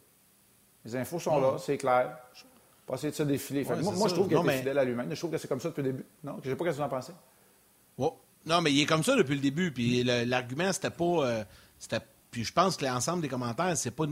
les 0.86 0.96
infos 0.96 1.20
sont 1.20 1.40
là, 1.40 1.58
c'est 1.58 1.78
clair. 1.78 2.18
Pas 2.86 2.96
essayer 2.96 3.12
de 3.12 3.16
se 3.16 3.24
défiler. 3.24 3.64
moi, 3.64 4.08
je 4.10 4.14
trouve 4.14 4.28
qu'il 4.28 4.38
est 4.38 4.58
fidèle 4.58 4.78
à 4.78 4.84
lui-même. 4.84 5.10
Je 5.10 5.20
trouve 5.20 5.32
que 5.32 5.38
c'est 5.38 5.48
comme 5.48 5.62
ça 5.62 5.70
depuis 5.70 5.84
le 5.84 5.92
début. 5.92 6.06
Non? 6.24 6.40
Je 6.44 6.50
ne 6.50 6.54
sais 6.54 6.58
pas 6.58 6.66
ce 6.66 6.70
que 6.72 6.76
vous 6.76 6.82
en 6.82 6.90
pensez. 6.90 7.14
Non, 8.46 8.62
mais 8.62 8.74
il 8.74 8.82
est 8.82 8.86
comme 8.86 9.04
ça 9.04 9.16
depuis 9.16 9.36
le 9.36 9.42
début. 9.42 9.72
Puis 9.72 10.04
l'argument, 10.04 10.72
c'était 10.74 10.90
pas. 10.90 11.06
Euh, 11.06 11.44
puis 12.32 12.44
je 12.44 12.52
pense 12.52 12.78
que 12.78 12.86
l'ensemble 12.86 13.22
des 13.22 13.30
commentaires, 13.30 13.76
c'est 13.78 13.92
pas. 13.92 14.06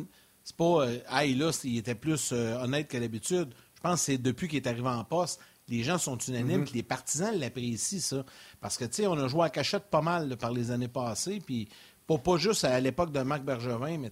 C'est 0.43 0.55
pas. 0.55 0.85
Euh, 0.85 0.99
hey, 1.11 1.35
là, 1.35 1.51
il 1.63 1.77
était 1.77 1.95
plus 1.95 2.31
euh, 2.31 2.55
honnête 2.63 2.87
que 2.87 2.97
d'habitude. 2.97 3.53
Je 3.75 3.81
pense 3.81 3.99
que 3.99 4.05
c'est 4.05 4.17
depuis 4.17 4.47
qu'il 4.47 4.57
est 4.57 4.67
arrivé 4.67 4.87
en 4.87 5.03
poste. 5.03 5.39
Les 5.67 5.83
gens 5.83 5.97
sont 5.97 6.17
unanimes, 6.17 6.63
mm-hmm. 6.63 6.73
les 6.73 6.83
partisans 6.83 7.33
l'apprécient, 7.37 7.99
ça. 7.99 8.25
Parce 8.59 8.77
que, 8.77 8.85
tu 8.85 8.95
sais, 8.95 9.07
on 9.07 9.13
a 9.13 9.27
joué 9.27 9.45
à 9.45 9.49
cachette 9.49 9.85
pas 9.85 10.01
mal 10.01 10.35
par 10.37 10.51
les 10.51 10.71
années 10.71 10.87
passées, 10.87 11.41
puis 11.45 11.69
pas, 12.07 12.37
juste 12.37 12.65
à 12.65 12.79
l'époque 12.79 13.11
de 13.11 13.21
Marc 13.21 13.43
Bergevin, 13.43 13.97
mais 13.97 14.11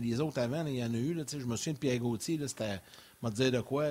les 0.00 0.20
autres 0.20 0.40
avant, 0.40 0.64
il 0.66 0.76
y 0.76 0.84
en 0.84 0.92
a 0.92 0.96
eu. 0.96 1.16
je 1.30 1.44
me 1.44 1.56
souviens 1.56 1.72
de 1.72 1.78
Pierre 1.78 1.98
Gauthier, 1.98 2.38
c'était, 2.46 2.80
m'a 3.22 3.30
dit 3.30 3.50
de 3.50 3.60
quoi. 3.60 3.86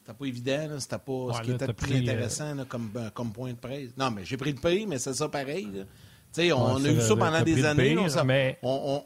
C'était 0.00 0.18
pas 0.18 0.24
évident, 0.24 0.80
c'était 0.80 0.98
pas 0.98 1.34
ce 1.34 1.42
qui 1.42 1.50
était 1.52 1.66
le 1.66 1.72
plus 1.74 1.94
euh, 1.94 1.98
intéressant 1.98 2.56
comme, 2.66 2.90
euh, 2.96 3.10
comme 3.10 3.30
point 3.30 3.52
de 3.52 3.58
presse. 3.58 3.90
Non, 3.96 4.10
mais 4.10 4.24
j'ai 4.24 4.38
pris 4.38 4.52
le 4.52 4.58
prix, 4.58 4.86
mais 4.86 4.98
c'est 4.98 5.12
ça 5.12 5.28
pareil. 5.28 5.68
on 6.36 6.84
a 6.84 6.88
eu 6.88 7.00
ça 7.00 7.16
pendant 7.16 7.42
des 7.42 7.64
années. 7.64 7.96
on, 8.62 9.04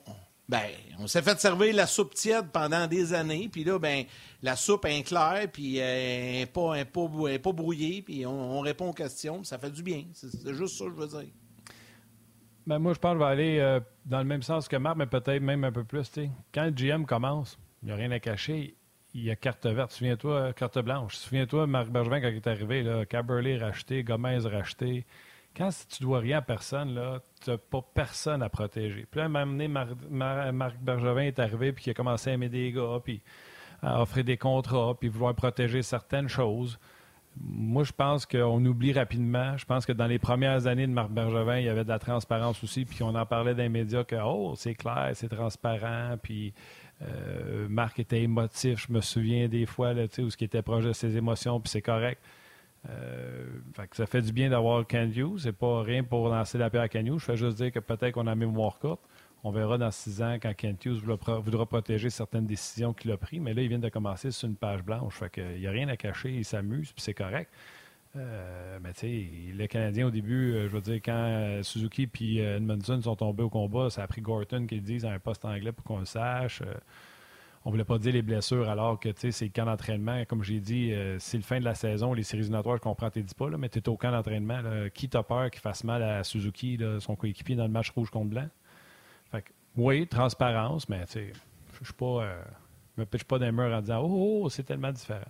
ben, 0.48 0.62
on 0.98 1.06
s'est 1.06 1.22
fait 1.22 1.40
servir 1.40 1.74
la 1.74 1.86
soupe 1.86 2.14
tiède 2.14 2.46
pendant 2.52 2.86
des 2.86 3.14
années, 3.14 3.48
puis 3.50 3.64
là, 3.64 3.78
ben, 3.78 4.04
la 4.42 4.54
soupe 4.54 4.84
est 4.84 5.02
claire, 5.02 5.46
puis 5.52 5.78
elle 5.78 6.40
n'est 6.40 6.46
pas, 6.46 6.84
pas, 6.84 7.38
pas, 7.38 7.52
brouillée, 7.52 8.02
puis 8.02 8.26
on, 8.26 8.60
répond 8.60 8.90
aux 8.90 8.92
questions, 8.92 9.42
ça 9.44 9.58
fait 9.58 9.70
du 9.70 9.82
bien. 9.82 10.04
C'est 10.12 10.54
juste 10.54 10.76
ça 10.76 10.84
que 10.84 10.90
je 10.90 10.96
veux 10.96 11.08
dire. 11.08 11.30
Ben, 12.66 12.78
moi, 12.78 12.92
je 12.92 12.98
pense 12.98 13.18
que 13.18 13.22
aller 13.24 13.58
euh, 13.58 13.80
dans 14.04 14.18
le 14.18 14.24
même 14.24 14.42
sens 14.42 14.68
que 14.68 14.76
Marc, 14.76 14.96
mais 14.96 15.06
peut-être 15.06 15.42
même 15.42 15.64
un 15.64 15.72
peu 15.72 15.84
plus. 15.84 16.10
Quand 16.54 16.64
le 16.64 16.70
GM 16.70 17.04
commence, 17.04 17.58
il 17.82 17.86
n'y 17.86 17.92
a 17.92 17.96
rien 17.96 18.10
à 18.12 18.20
cacher. 18.20 18.76
Il 19.14 19.24
y 19.24 19.30
a 19.30 19.36
carte 19.36 19.66
verte. 19.66 19.90
Souviens-toi, 19.90 20.34
euh, 20.34 20.52
carte 20.52 20.78
blanche. 20.78 21.16
Souviens-toi, 21.16 21.66
Marc 21.66 21.88
Bergevin, 21.88 22.20
quand 22.20 22.28
il 22.28 22.36
est 22.36 22.46
arrivé, 22.46 22.82
là, 22.82 23.04
racheté, 23.60 24.04
Gomez 24.04 24.38
racheté. 24.38 25.06
Quand 25.56 25.68
tu 25.88 26.02
dois 26.02 26.20
rien 26.20 26.38
à 26.38 26.42
personne, 26.42 26.98
tu 27.42 27.50
n'as 27.50 27.58
pas 27.58 27.82
personne 27.94 28.42
à 28.42 28.48
protéger. 28.48 29.06
Puis 29.10 29.20
là, 29.20 29.26
à 29.26 30.52
Marc 30.52 30.78
Bergevin 30.80 31.22
est 31.22 31.38
arrivé, 31.40 31.72
puis 31.72 31.84
il 31.86 31.90
a 31.90 31.94
commencé 31.94 32.30
à 32.30 32.32
aimer 32.34 32.48
des 32.48 32.72
gars, 32.72 33.00
puis 33.04 33.20
à 33.82 34.00
offrir 34.00 34.24
des 34.24 34.38
contrats, 34.38 34.96
puis 34.98 35.10
vouloir 35.10 35.34
protéger 35.34 35.82
certaines 35.82 36.28
choses. 36.28 36.78
Moi, 37.40 37.82
je 37.84 37.92
pense 37.92 38.26
qu'on 38.26 38.64
oublie 38.64 38.92
rapidement. 38.92 39.56
Je 39.56 39.64
pense 39.64 39.86
que 39.86 39.92
dans 39.92 40.06
les 40.06 40.18
premières 40.18 40.66
années 40.66 40.86
de 40.86 40.92
Marc 40.92 41.10
Bergevin, 41.10 41.58
il 41.58 41.64
y 41.64 41.68
avait 41.68 41.84
de 41.84 41.88
la 41.88 41.98
transparence 41.98 42.62
aussi, 42.62 42.84
puis 42.84 43.02
on 43.02 43.14
en 43.14 43.26
parlait 43.26 43.54
dans 43.54 43.62
les 43.62 43.68
médias 43.68 44.04
que, 44.04 44.16
oh, 44.22 44.54
c'est 44.56 44.74
clair, 44.74 45.10
c'est 45.14 45.28
transparent, 45.28 46.16
puis 46.22 46.52
euh, 47.02 47.66
Marc 47.68 47.98
était 47.98 48.22
émotif. 48.22 48.86
Je 48.86 48.92
me 48.92 49.00
souviens 49.00 49.48
des 49.48 49.66
fois, 49.66 49.94
là, 49.94 50.04
où 50.18 50.30
ce 50.30 50.36
qui 50.36 50.44
était 50.44 50.62
proche 50.62 50.84
de 50.84 50.92
ses 50.92 51.16
émotions, 51.16 51.58
puis 51.58 51.70
c'est 51.70 51.82
correct. 51.82 52.20
Euh, 52.90 53.46
ça 53.92 54.06
fait 54.06 54.22
du 54.22 54.32
bien 54.32 54.50
d'avoir 54.50 54.86
Ken 54.86 55.12
Hughes. 55.14 55.38
C'est 55.38 55.52
pas 55.52 55.82
rien 55.82 56.02
pour 56.02 56.28
lancer 56.28 56.58
la 56.58 56.68
pierre 56.68 56.82
à 56.82 56.88
Ken 56.88 57.06
Je 57.06 57.24
fais 57.24 57.36
juste 57.36 57.56
dire 57.56 57.72
que 57.72 57.78
peut-être 57.78 58.12
qu'on 58.12 58.26
a 58.26 58.34
mémoire 58.34 58.78
courte. 58.78 59.02
On 59.44 59.50
verra 59.50 59.76
dans 59.76 59.90
six 59.90 60.22
ans 60.22 60.34
quand 60.40 60.54
Kent 60.54 60.84
Hughes 60.84 61.02
voudra, 61.02 61.66
protéger 61.66 62.10
certaines 62.10 62.46
décisions 62.46 62.92
qu'il 62.92 63.10
a 63.10 63.16
prises. 63.16 63.40
Mais 63.40 63.54
là, 63.54 63.62
il 63.62 63.68
vient 63.68 63.80
de 63.80 63.88
commencer 63.88 64.30
sur 64.30 64.48
une 64.48 64.54
page 64.54 64.84
blanche. 64.84 65.14
Fait 65.14 65.30
qu'il 65.30 65.58
n'y 65.58 65.66
a 65.66 65.70
rien 65.70 65.88
à 65.88 65.96
cacher. 65.96 66.32
Il 66.32 66.44
s'amuse, 66.44 66.92
puis 66.92 67.02
c'est 67.02 67.14
correct. 67.14 67.50
Euh, 68.14 68.78
mais 68.82 68.92
tu 68.92 69.00
sais, 69.00 69.28
les 69.54 69.68
Canadiens, 69.68 70.06
au 70.06 70.10
début, 70.10 70.52
euh, 70.52 70.68
je 70.68 70.74
veux 70.74 70.80
dire, 70.80 70.96
quand 70.96 71.12
euh, 71.12 71.62
Suzuki 71.62 72.08
et 72.38 72.42
Edmondson 72.42 73.00
sont 73.00 73.16
tombés 73.16 73.42
au 73.42 73.48
combat, 73.48 73.90
ça 73.90 74.02
a 74.02 74.06
pris 74.06 74.20
Gorton 74.20 74.66
qui 74.66 74.76
le 74.76 74.80
dise 74.82 75.02
dans 75.02 75.10
un 75.10 75.18
poste 75.18 75.44
anglais 75.44 75.72
pour 75.72 75.84
qu'on 75.84 75.98
le 75.98 76.04
sache. 76.04 76.62
on 77.64 77.70
voulait 77.70 77.84
pas 77.84 77.98
dire 77.98 78.12
les 78.12 78.22
blessures 78.22 78.68
alors 78.68 79.00
que 79.00 79.08
c'est 79.16 79.40
le 79.40 79.48
camp 79.48 79.64
d'entraînement. 79.64 80.24
Comme 80.26 80.42
j'ai 80.42 80.60
dit, 80.60 80.92
c'est 81.18 81.38
le 81.38 81.42
fin 81.42 81.58
de 81.58 81.64
la 81.64 81.74
saison, 81.74 82.12
les 82.12 82.22
séries 82.22 82.42
éliminatoires, 82.42 82.76
je 82.76 82.82
comprends, 82.82 83.10
tu 83.10 83.22
dis 83.22 83.34
pas, 83.34 83.48
là, 83.48 83.56
mais 83.56 83.68
tu 83.68 83.78
es 83.78 83.88
au 83.88 83.96
camp 83.96 84.10
d'entraînement. 84.12 84.60
Qui 84.94 85.08
t'a 85.08 85.22
peur 85.22 85.50
qu'il 85.50 85.60
fasse 85.60 85.82
mal 85.84 86.02
à 86.02 86.22
Suzuki, 86.22 86.78
son 87.00 87.16
coéquipier, 87.16 87.56
dans 87.56 87.66
le 87.66 87.70
match 87.72 87.90
rouge 87.90 88.10
contre 88.10 88.30
blanc? 88.30 88.48
Oui, 89.76 90.06
transparence, 90.06 90.88
mais 90.88 91.06
tu 91.06 91.12
sais, 91.12 91.32
je 91.82 91.92
pas. 91.92 92.24
Euh, 92.24 92.42
me 92.98 93.06
pitche 93.06 93.24
pas 93.24 93.38
d'un 93.38 93.52
mur 93.52 93.74
en 93.74 93.80
disant 93.80 94.02
Oh, 94.04 94.42
oh 94.44 94.48
c'est 94.50 94.64
tellement 94.64 94.92
différent. 94.92 95.20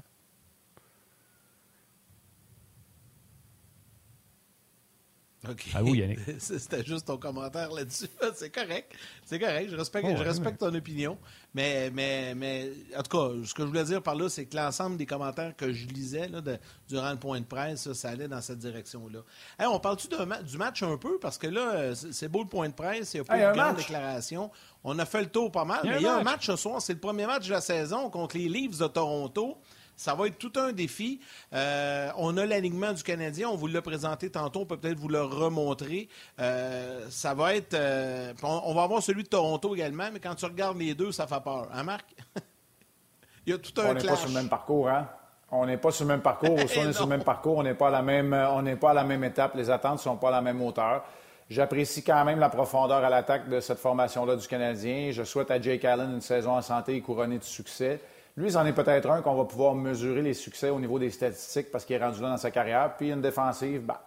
OK. 5.49 5.65
Ah 5.75 5.83
Yannick. 5.83 6.21
C'était 6.39 6.85
juste 6.85 7.07
ton 7.07 7.17
commentaire 7.17 7.73
là-dessus. 7.73 8.07
C'est 8.35 8.51
correct. 8.51 8.93
C'est 9.25 9.41
correct. 9.41 9.71
Je 9.71 9.77
respecte, 9.77 10.17
je 10.17 10.23
respecte 10.23 10.59
ton 10.59 10.73
opinion. 10.73 11.19
Mais, 11.53 11.91
mais, 11.91 12.35
mais, 12.37 12.71
en 12.97 13.03
tout 13.03 13.19
cas, 13.19 13.35
ce 13.45 13.53
que 13.53 13.63
je 13.63 13.67
voulais 13.67 13.85
dire 13.85 14.03
par 14.03 14.15
là, 14.15 14.29
c'est 14.29 14.47
que 14.47 14.57
l'ensemble 14.57 14.97
des 14.97 15.05
commentaires 15.05 15.55
que 15.57 15.73
je 15.73 15.87
lisais 15.89 16.29
là, 16.29 16.41
durant 16.89 17.11
le 17.11 17.19
point 17.19 17.41
de 17.41 17.45
presse, 17.45 17.93
ça, 17.93 18.11
allait 18.11 18.29
dans 18.29 18.41
cette 18.41 18.59
direction-là. 18.59 19.21
on 19.69 19.81
parle-tu 19.81 20.09
du 20.09 20.57
match 20.59 20.83
un 20.83 20.97
peu? 20.97 21.19
Parce 21.19 21.39
que 21.39 21.49
là, 21.49 21.95
c'est 21.95 22.29
beau 22.29 22.43
le 22.43 22.49
point 22.49 22.69
de 22.69 22.75
presse, 22.75 23.13
il 23.15 23.19
n'y 23.19 23.21
a 23.23 23.25
pas 23.25 23.51
de 23.51 23.59
grande 23.59 23.77
déclaration. 23.77 24.51
On 24.85 24.99
a 24.99 25.05
fait 25.05 25.23
le 25.23 25.29
tour 25.29 25.51
pas 25.51 25.65
mal, 25.65 25.81
mais 25.85 25.97
il 25.97 26.03
y 26.03 26.07
a 26.07 26.17
un 26.17 26.23
match 26.23 26.47
ce 26.47 26.57
soir. 26.57 26.81
C'est 26.81 26.95
le 26.95 27.01
premier 27.01 27.27
match 27.27 27.47
de 27.47 27.53
la 27.53 27.61
saison 27.61 28.09
contre 28.11 28.39
les 28.39 28.49
Leafs 28.49 28.79
de 28.79 28.87
Toronto. 28.87 29.59
Ça 29.97 30.15
va 30.15 30.27
être 30.27 30.39
tout 30.39 30.53
un 30.57 30.73
défi. 30.73 31.21
Euh, 31.53 32.11
on 32.17 32.37
a 32.37 32.47
l'alignement 32.47 32.93
du 32.93 33.03
Canadien. 33.03 33.49
On 33.49 33.57
vous 33.57 33.67
l'a 33.67 33.83
présenté 33.83 34.31
tantôt. 34.31 34.61
On 34.61 34.67
peut 34.67 34.77
peut-être 34.77 34.99
vous 34.99 35.09
le 35.09 35.23
remontrer. 35.23 36.09
Euh, 36.41 37.07
ça 37.11 37.35
va 37.35 37.55
être. 37.55 37.75
Euh, 37.75 38.33
on, 38.43 38.75
va 38.75 38.83
avoir 38.83 39.03
celui 39.03 39.23
de 39.23 39.29
Toronto 39.29 39.75
également, 39.75 40.09
mais 40.13 40.19
quand 40.19 40.35
tu 40.35 40.45
regardes 40.45 40.79
les 40.79 40.95
deux, 40.95 41.13
ça 41.13 41.27
fait 41.27 41.43
peur. 41.43 41.69
Hein, 41.73 41.85
Marc? 41.85 42.07
Il 43.47 43.53
y 43.53 43.53
a 43.55 43.59
tout 43.59 43.81
un 43.81 43.91
On 43.91 43.95
n'est 43.95 44.07
pas 44.07 44.17
sur 44.17 44.29
le 44.29 44.35
même 44.35 44.49
parcours, 44.49 44.89
hein? 44.89 45.09
On 45.51 45.67
n'est 45.67 45.77
pas 45.77 45.91
sur 45.91 46.05
le 46.05 46.09
même 46.09 46.23
parcours. 46.23 46.51
On 46.55 46.57
est 46.57 46.93
sur 46.93 47.05
le 47.05 47.11
même 47.11 47.25
parcours, 47.25 47.59
on 47.59 47.63
n'est 47.63 47.75
pas, 47.75 47.89
à 47.89 47.91
la 47.91 48.03
même, 48.03 48.33
on 48.33 48.63
n'est 48.63 48.77
pas 48.77 48.93
à 48.93 48.95
la 48.95 49.05
même 49.05 49.23
étape. 49.25 49.55
Les 49.55 49.69
attentes 49.69 49.99
ne 49.99 50.03
sont 50.03 50.17
pas 50.17 50.29
à 50.29 50.33
la 50.33 50.41
même 50.41 50.63
hauteur. 50.63 51.05
J'apprécie 51.51 52.03
quand 52.03 52.25
même 52.25 52.39
la 52.39 52.49
profondeur 52.49 53.05
à 53.05 53.11
l'attaque 53.11 53.51
de 53.51 53.61
cette 53.61 53.79
formation-là 53.79 54.37
du 54.37 54.49
Canadien. 54.49 55.11
Je 55.13 55.23
souhaite 55.25 55.51
à 55.51 55.61
Jake 55.61 55.85
Allen 55.85 56.11
une 56.15 56.23
saison 56.23 56.53
en 56.53 56.63
santé 56.63 56.95
et 56.95 57.01
couronnée 57.03 57.39
de 57.39 57.45
succès. 57.45 58.01
Lui, 58.37 58.51
c'en 58.51 58.65
est 58.65 58.73
peut-être 58.73 59.11
un 59.11 59.21
qu'on 59.21 59.35
va 59.35 59.45
pouvoir 59.45 59.75
mesurer 59.75 60.23
les 60.23 60.33
succès 60.33 60.71
au 60.71 60.81
niveau 60.81 60.99
des 60.99 61.11
statistiques 61.11 61.71
parce 61.71 61.85
qu'il 61.85 61.97
est 61.97 62.05
rendu 62.05 62.23
là 62.23 62.31
dans 62.31 62.39
sa 62.39 62.51
carrière. 62.51 62.95
Puis 62.97 63.11
une 63.11 63.21
défensive, 63.21 63.83
ben, 63.83 63.99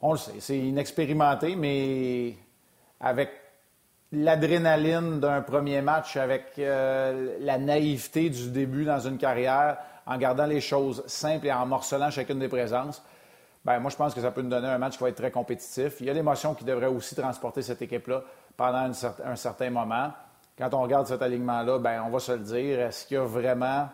on 0.00 0.12
le 0.12 0.18
sait, 0.18 0.32
c'est 0.38 0.58
inexpérimenté, 0.58 1.56
mais 1.56 2.36
avec 3.00 3.30
l'adrénaline 4.12 5.20
d'un 5.20 5.42
premier 5.42 5.82
match, 5.82 6.16
avec 6.16 6.52
euh, 6.58 7.36
la 7.40 7.58
naïveté 7.58 8.30
du 8.30 8.50
début 8.50 8.84
dans 8.84 9.00
une 9.00 9.18
carrière, 9.18 9.76
en 10.06 10.16
gardant 10.16 10.46
les 10.46 10.62
choses 10.62 11.06
simples 11.06 11.46
et 11.46 11.52
en 11.52 11.66
morcelant 11.66 12.10
chacune 12.10 12.38
des 12.38 12.48
présences, 12.48 13.02
ben 13.62 13.78
moi, 13.78 13.90
je 13.90 13.96
pense 13.96 14.14
que 14.14 14.22
ça 14.22 14.30
peut 14.30 14.40
nous 14.40 14.48
donner 14.48 14.68
un 14.68 14.78
match 14.78 14.96
qui 14.96 15.02
va 15.02 15.10
être 15.10 15.16
très 15.16 15.30
compétitif. 15.30 16.00
Il 16.00 16.06
y 16.06 16.10
a 16.10 16.14
l'émotion 16.14 16.54
qui 16.54 16.64
devrait 16.64 16.86
aussi 16.86 17.14
transporter 17.14 17.60
cette 17.60 17.82
équipe-là 17.82 18.22
pendant 18.56 18.90
un 19.24 19.36
certain 19.36 19.68
moment. 19.68 20.12
Quand 20.60 20.74
on 20.74 20.82
regarde 20.82 21.06
cet 21.06 21.22
alignement-là, 21.22 21.78
ben 21.78 22.02
on 22.06 22.10
va 22.10 22.18
se 22.18 22.32
le 22.32 22.40
dire, 22.40 22.80
est-ce 22.80 23.06
qu'il 23.06 23.14
y 23.14 23.18
a 23.18 23.24
vraiment 23.24 23.88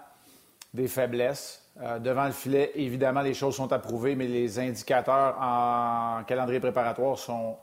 des 0.74 0.88
faiblesses? 0.88 1.62
Euh, 1.80 2.00
devant 2.00 2.24
le 2.24 2.32
filet, 2.32 2.72
évidemment, 2.74 3.20
les 3.20 3.34
choses 3.34 3.54
sont 3.54 3.72
approuvées, 3.72 4.16
mais 4.16 4.26
les 4.26 4.58
indicateurs 4.58 5.36
en 5.40 6.24
calendrier 6.26 6.58
préparatoire 6.58 7.18
sont 7.18 7.56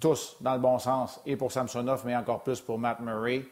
tous 0.00 0.36
dans 0.40 0.54
le 0.54 0.60
bon 0.60 0.78
sens, 0.78 1.20
et 1.26 1.36
pour 1.36 1.52
Samsonov, 1.52 2.04
mais 2.06 2.16
encore 2.16 2.42
plus 2.42 2.58
pour 2.62 2.78
Matt 2.78 3.00
Murray. 3.00 3.44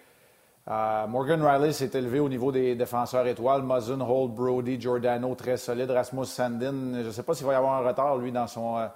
Euh, 0.66 1.06
Morgan 1.08 1.42
Riley 1.42 1.72
s'est 1.72 1.90
élevé 1.92 2.18
au 2.18 2.30
niveau 2.30 2.50
des 2.50 2.74
défenseurs 2.74 3.26
étoiles. 3.26 3.62
Muzzin, 3.62 4.00
Holt, 4.00 4.32
Brody, 4.32 4.80
Giordano, 4.80 5.34
très 5.34 5.58
solide. 5.58 5.90
Rasmus 5.90 6.24
Sandin, 6.24 7.02
je 7.02 7.06
ne 7.06 7.10
sais 7.10 7.22
pas 7.22 7.34
s'il 7.34 7.44
va 7.44 7.52
y 7.52 7.56
avoir 7.56 7.74
un 7.74 7.86
retard, 7.86 8.16
lui, 8.16 8.32
dans 8.32 8.46
son, 8.46 8.78
euh, 8.78 8.86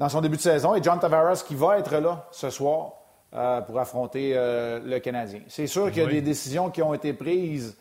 dans 0.00 0.08
son 0.08 0.20
début 0.20 0.36
de 0.36 0.42
saison. 0.42 0.74
Et 0.74 0.82
John 0.82 0.98
Tavares 0.98 1.44
qui 1.44 1.54
va 1.54 1.78
être 1.78 1.94
là 1.96 2.26
ce 2.32 2.50
soir 2.50 2.94
pour 3.30 3.78
affronter 3.78 4.34
le 4.34 4.98
Canadien. 4.98 5.40
C'est 5.46 5.66
sûr 5.66 5.90
qu'il 5.90 6.02
y 6.02 6.06
a 6.06 6.08
des 6.08 6.22
décisions 6.22 6.70
qui 6.70 6.82
ont 6.82 6.94
été 6.94 7.12
prises 7.12 7.76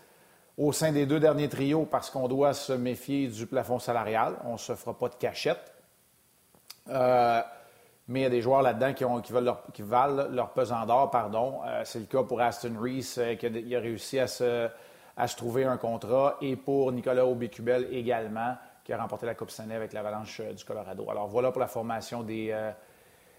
au 0.59 0.73
sein 0.73 0.91
des 0.91 1.05
deux 1.05 1.21
derniers 1.21 1.47
trios 1.47 1.85
parce 1.85 2.09
qu'on 2.09 2.27
doit 2.27 2.53
se 2.53 2.73
méfier 2.73 3.29
du 3.29 3.47
plafond 3.47 3.79
salarial. 3.79 4.35
On 4.43 4.53
ne 4.53 4.57
se 4.57 4.75
fera 4.75 4.93
pas 4.95 5.07
de 5.07 5.15
cachette. 5.15 5.71
Euh, 6.89 7.41
mais 8.09 8.19
il 8.19 8.23
y 8.23 8.25
a 8.25 8.29
des 8.29 8.41
joueurs 8.41 8.61
là-dedans 8.61 8.93
qui, 8.93 9.05
qui, 9.23 9.33
qui, 9.73 9.81
valent 9.81 10.27
leur 10.29 10.49
pesant 10.49 10.85
d'or. 10.85 11.09
Pardon. 11.11 11.61
Euh, 11.65 11.83
c'est 11.85 11.99
le 11.99 12.05
cas 12.05 12.23
pour 12.23 12.41
Aston 12.41 12.73
Reese, 12.77 13.17
euh, 13.19 13.35
qui 13.35 13.45
a, 13.75 13.79
réussi 13.79 14.19
à 14.19 14.27
se, 14.27 14.67
à 15.15 15.27
se, 15.27 15.37
trouver 15.37 15.63
un 15.63 15.77
contrat, 15.77 16.37
et 16.41 16.57
pour 16.57 16.91
Nicolas 16.91 17.25
Aubécubel 17.25 17.87
également, 17.91 18.57
qui 18.83 18.91
a 18.91 19.01
remporté 19.01 19.27
la 19.27 19.35
Coupe 19.35 19.51
Stanley 19.51 19.75
avec 19.75 19.93
l'Avalanche 19.93 20.41
du 20.41 20.65
Colorado. 20.65 21.09
Alors 21.09 21.27
voilà 21.27 21.51
pour 21.51 21.61
la 21.61 21.67
formation 21.67 22.23
des, 22.23 22.53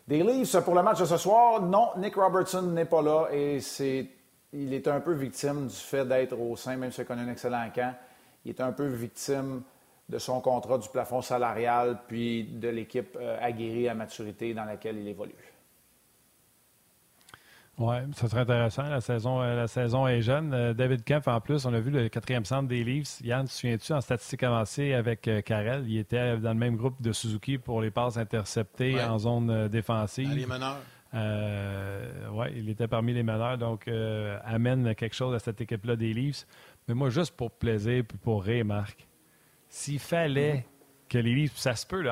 des. 0.06 0.22
Pour 0.64 0.74
le 0.74 0.82
match 0.82 1.00
de 1.00 1.04
ce 1.04 1.16
soir, 1.16 1.62
non, 1.62 1.90
Nick 1.96 2.16
Robertson 2.16 2.62
n'est 2.62 2.84
pas 2.84 3.02
là 3.02 3.28
et 3.32 3.60
il 4.52 4.74
est 4.74 4.88
un 4.88 5.00
peu 5.00 5.12
victime 5.12 5.66
du 5.66 5.74
fait 5.74 6.04
d'être 6.04 6.38
au 6.38 6.56
sein, 6.56 6.76
même 6.76 6.90
s'il 6.90 7.04
connaît 7.04 7.22
un 7.22 7.30
excellent 7.30 7.68
camp. 7.74 7.94
Il 8.44 8.50
est 8.50 8.60
un 8.60 8.72
peu 8.72 8.86
victime 8.86 9.62
de 10.08 10.18
son 10.18 10.40
contrat, 10.40 10.78
du 10.78 10.88
plafond 10.88 11.22
salarial, 11.22 11.98
puis 12.08 12.44
de 12.44 12.68
l'équipe 12.68 13.16
euh, 13.20 13.38
aguerrie 13.40 13.88
à 13.88 13.94
maturité 13.94 14.52
dans 14.54 14.64
laquelle 14.64 14.98
il 14.98 15.06
évolue. 15.06 15.34
Oui, 17.80 17.96
ça 18.14 18.28
serait 18.28 18.42
intéressant. 18.42 18.82
La 18.82 19.00
saison, 19.00 19.42
euh, 19.42 19.56
la 19.56 19.66
saison 19.66 20.06
est 20.06 20.20
jeune. 20.20 20.52
Euh, 20.54 20.74
David 20.74 21.02
Kempf, 21.02 21.26
en 21.26 21.40
plus, 21.40 21.64
on 21.64 21.74
a 21.74 21.80
vu 21.80 21.90
le 21.90 22.08
quatrième 22.08 22.44
centre 22.44 22.68
des 22.68 22.84
Leafs. 22.84 23.20
Yann, 23.22 23.46
te 23.46 23.50
souviens-tu, 23.50 23.92
en 23.92 24.00
statistique 24.00 24.42
avancée 24.42 24.92
avec 24.92 25.28
Karel, 25.44 25.84
il 25.88 25.98
était 25.98 26.36
dans 26.36 26.52
le 26.52 26.58
même 26.58 26.76
groupe 26.76 27.00
de 27.02 27.12
Suzuki 27.12 27.58
pour 27.58 27.80
les 27.80 27.90
passes 27.90 28.18
interceptées 28.18 29.02
en 29.02 29.18
zone 29.18 29.68
défensive. 29.68 30.32
les 30.32 30.46
meneurs. 30.46 30.78
Euh, 31.14 32.28
oui, 32.32 32.46
il 32.56 32.68
était 32.68 32.86
parmi 32.86 33.12
les 33.12 33.22
meneurs, 33.22 33.58
donc 33.58 33.88
euh, 33.88 34.38
amène 34.44 34.94
quelque 34.94 35.14
chose 35.14 35.34
à 35.34 35.38
cette 35.38 35.60
équipe-là 35.60 35.96
des 35.96 36.12
Leafs. 36.12 36.46
Mais 36.86 36.94
moi, 36.94 37.10
juste 37.10 37.36
pour 37.36 37.50
plaisir 37.50 38.04
puis 38.06 38.18
pour 38.18 38.44
rire, 38.44 38.64
Marc, 38.64 39.06
s'il 39.68 39.98
fallait 39.98 40.66
que 41.08 41.18
les 41.18 41.34
Leafs, 41.34 41.56
ça 41.56 41.74
se 41.74 41.86
peut, 41.86 42.04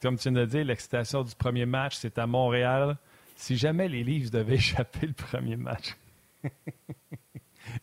comme 0.00 0.16
tu 0.16 0.30
viens 0.30 0.40
de 0.40 0.46
dire, 0.46 0.64
l'excitation 0.64 1.22
du 1.24 1.34
premier 1.34 1.66
match, 1.66 1.96
c'est 1.96 2.18
à 2.18 2.26
Montréal. 2.26 2.96
Si 3.34 3.56
jamais 3.56 3.88
les 3.88 4.04
Leafs 4.04 4.30
devaient 4.30 4.54
échapper 4.56 5.06
le 5.06 5.12
premier 5.12 5.56
match 5.56 5.96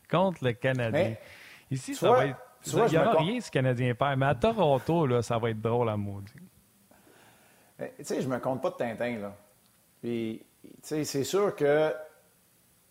contre 0.10 0.44
le 0.44 0.54
Canadien, 0.54 1.16
ici, 1.70 1.96
ça 1.96 2.12
va 2.12 2.26
être. 2.28 2.40
il 2.66 2.76
n'y 2.76 2.98
aura 2.98 3.14
rien 3.18 3.40
si 3.42 3.52
Canadien 3.52 3.94
perd, 3.96 4.20
mais 4.20 4.28
à 4.28 4.36
Toronto, 4.36 5.06
là, 5.06 5.22
ça 5.22 5.38
va 5.38 5.50
être 5.50 5.62
drôle 5.62 5.90
à 5.90 5.98
maudit. 5.98 6.34
Tu 7.78 7.86
sais, 8.04 8.22
je 8.22 8.28
me 8.28 8.38
compte 8.40 8.62
pas 8.62 8.70
de 8.70 8.76
Tintin, 8.76 9.18
là. 9.18 9.36
Puis 10.02 10.44
c'est 10.82 11.24
sûr 11.24 11.56
que 11.56 11.94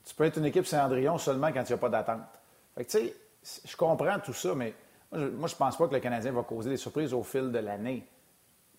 tu 0.05 0.15
peux 0.15 0.24
être 0.24 0.39
une 0.39 0.47
équipe 0.47 0.66
Cendrillon 0.66 1.19
seulement 1.19 1.53
quand 1.53 1.62
il 1.62 1.69
n'y 1.69 1.73
a 1.73 1.78
pas 1.78 1.89
d'attente. 1.89 2.20
je 2.77 3.77
comprends 3.77 4.19
tout 4.19 4.32
ça, 4.32 4.55
mais 4.55 4.74
moi, 5.12 5.49
je 5.49 5.55
ne 5.55 5.59
pense 5.59 5.77
pas 5.77 5.89
que 5.89 5.95
le 5.95 6.01
Canadien 6.01 6.32
va 6.32 6.43
causer 6.43 6.70
des 6.70 6.77
surprises 6.77 7.12
au 7.12 7.23
fil 7.23 7.51
de 7.51 7.59
l'année. 7.59 8.07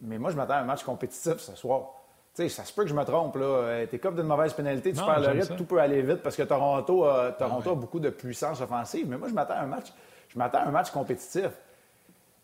Mais 0.01 0.17
moi, 0.17 0.31
je 0.31 0.35
m'attends 0.35 0.53
à 0.53 0.59
un 0.59 0.65
match 0.65 0.83
compétitif 0.83 1.37
ce 1.37 1.55
soir. 1.55 2.00
Ça 2.33 2.63
se 2.63 2.73
peut 2.73 2.83
que 2.83 2.89
je 2.89 2.95
me 2.95 3.03
trompe. 3.03 3.35
là. 3.35 3.45
Euh, 3.45 3.85
t'es 3.85 3.99
comme 3.99 4.15
d'une 4.15 4.25
mauvaise 4.25 4.53
pénalité, 4.53 4.93
tu 4.93 5.03
perds 5.03 5.19
le 5.19 5.27
rythme, 5.27 5.55
tout 5.55 5.65
peut 5.65 5.79
aller 5.79 6.01
vite 6.01 6.21
parce 6.23 6.35
que 6.35 6.43
Toronto, 6.43 7.05
a, 7.05 7.31
Toronto 7.31 7.71
a 7.71 7.75
beaucoup 7.75 7.99
de 7.99 8.09
puissance 8.09 8.61
offensive. 8.61 9.07
Mais 9.07 9.17
moi, 9.17 9.27
je 9.27 9.33
m'attends 9.33 9.55
à 9.55 9.61
un 9.61 9.67
match. 9.67 9.87
Je 10.29 10.39
m'attends 10.39 10.59
à 10.59 10.63
un 10.63 10.71
match 10.71 10.91
compétitif. 10.91 11.49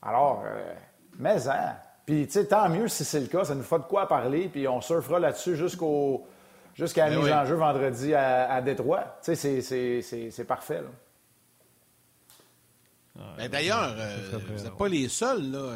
Alors, 0.02 0.44
euh, 0.46 0.74
mais 1.20 1.48
hein. 1.48 1.76
Puis, 2.06 2.26
tu 2.26 2.34
sais, 2.34 2.46
tant 2.46 2.70
mieux 2.70 2.88
si 2.88 3.04
c'est 3.04 3.20
le 3.20 3.28
cas, 3.28 3.44
ça 3.44 3.56
nous 3.56 3.64
fait 3.64 3.80
de 3.80 3.84
quoi 3.84 4.08
parler, 4.08 4.48
puis 4.48 4.68
on 4.68 4.80
surfera 4.80 5.20
là-dessus 5.20 5.58
jusqu'au 5.58 6.26
jusqu'à 6.74 7.10
la 7.10 7.16
ben 7.16 7.24
mise 7.24 7.34
en 7.34 7.46
jeu 7.46 7.56
vendredi 7.56 8.14
à, 8.14 8.52
à 8.54 8.62
Détroit. 8.62 9.18
Tu 9.24 9.36
sais, 9.36 9.62
c'est 10.32 10.44
parfait. 10.46 10.84
Ben, 13.38 13.50
d'ailleurs, 13.50 13.96
euh, 13.98 14.38
vous 14.48 14.64
n'êtes 14.64 14.78
pas 14.78 14.88
les 14.88 15.10
seuls. 15.10 15.52
Là. 15.52 15.74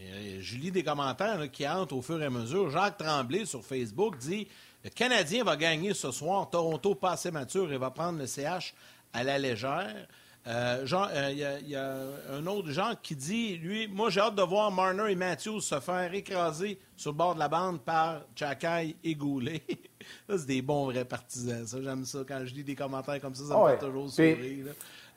Euh, 0.00 0.38
je 0.40 0.56
lis 0.56 0.70
des 0.70 0.82
commentaires 0.82 1.50
qui 1.50 1.66
entrent 1.66 1.96
au 1.96 2.02
fur 2.02 2.20
et 2.20 2.26
à 2.26 2.30
mesure. 2.30 2.70
Jacques 2.70 2.98
Tremblay 2.98 3.44
sur 3.44 3.64
Facebook 3.64 4.18
dit 4.18 4.48
Le 4.82 4.90
Canadien 4.90 5.44
va 5.44 5.56
gagner 5.56 5.94
ce 5.94 6.10
soir. 6.10 6.48
Toronto 6.50 6.94
pas 6.94 7.12
assez 7.12 7.30
mature 7.30 7.72
et 7.72 7.78
va 7.78 7.90
prendre 7.90 8.18
le 8.18 8.26
CH 8.26 8.74
à 9.12 9.24
la 9.24 9.38
légère. 9.38 10.06
Euh, 10.46 10.84
euh, 10.92 11.30
il 11.62 11.68
y, 11.70 11.76
a 11.76 11.96
un 12.30 12.46
autre 12.46 12.68
genre 12.70 13.00
qui 13.00 13.16
dit, 13.16 13.56
lui, 13.56 13.88
moi 13.88 14.10
j'ai 14.10 14.20
hâte 14.20 14.34
de 14.34 14.42
voir 14.42 14.70
Marner 14.70 15.10
et 15.10 15.14
Matthews 15.14 15.62
se 15.62 15.80
faire 15.80 16.12
écraser 16.12 16.78
sur 16.96 17.12
le 17.12 17.16
bord 17.16 17.34
de 17.34 17.38
la 17.38 17.48
bande 17.48 17.80
par 17.80 18.20
Chakai 18.34 18.94
et 19.02 19.14
Goulet. 19.14 19.62
ça, 20.28 20.36
c'est 20.36 20.46
des 20.46 20.60
bons 20.60 20.84
vrais 20.84 21.06
partisans. 21.06 21.66
Ça, 21.66 21.78
j'aime 21.82 22.04
ça. 22.04 22.18
Quand 22.28 22.42
je 22.44 22.52
lis 22.52 22.64
des 22.64 22.74
commentaires 22.74 23.20
comme 23.22 23.34
ça, 23.34 23.44
ça 23.46 23.58
me 23.58 23.68
fait 23.70 23.78
toujours 23.78 24.10
sourire. 24.10 24.66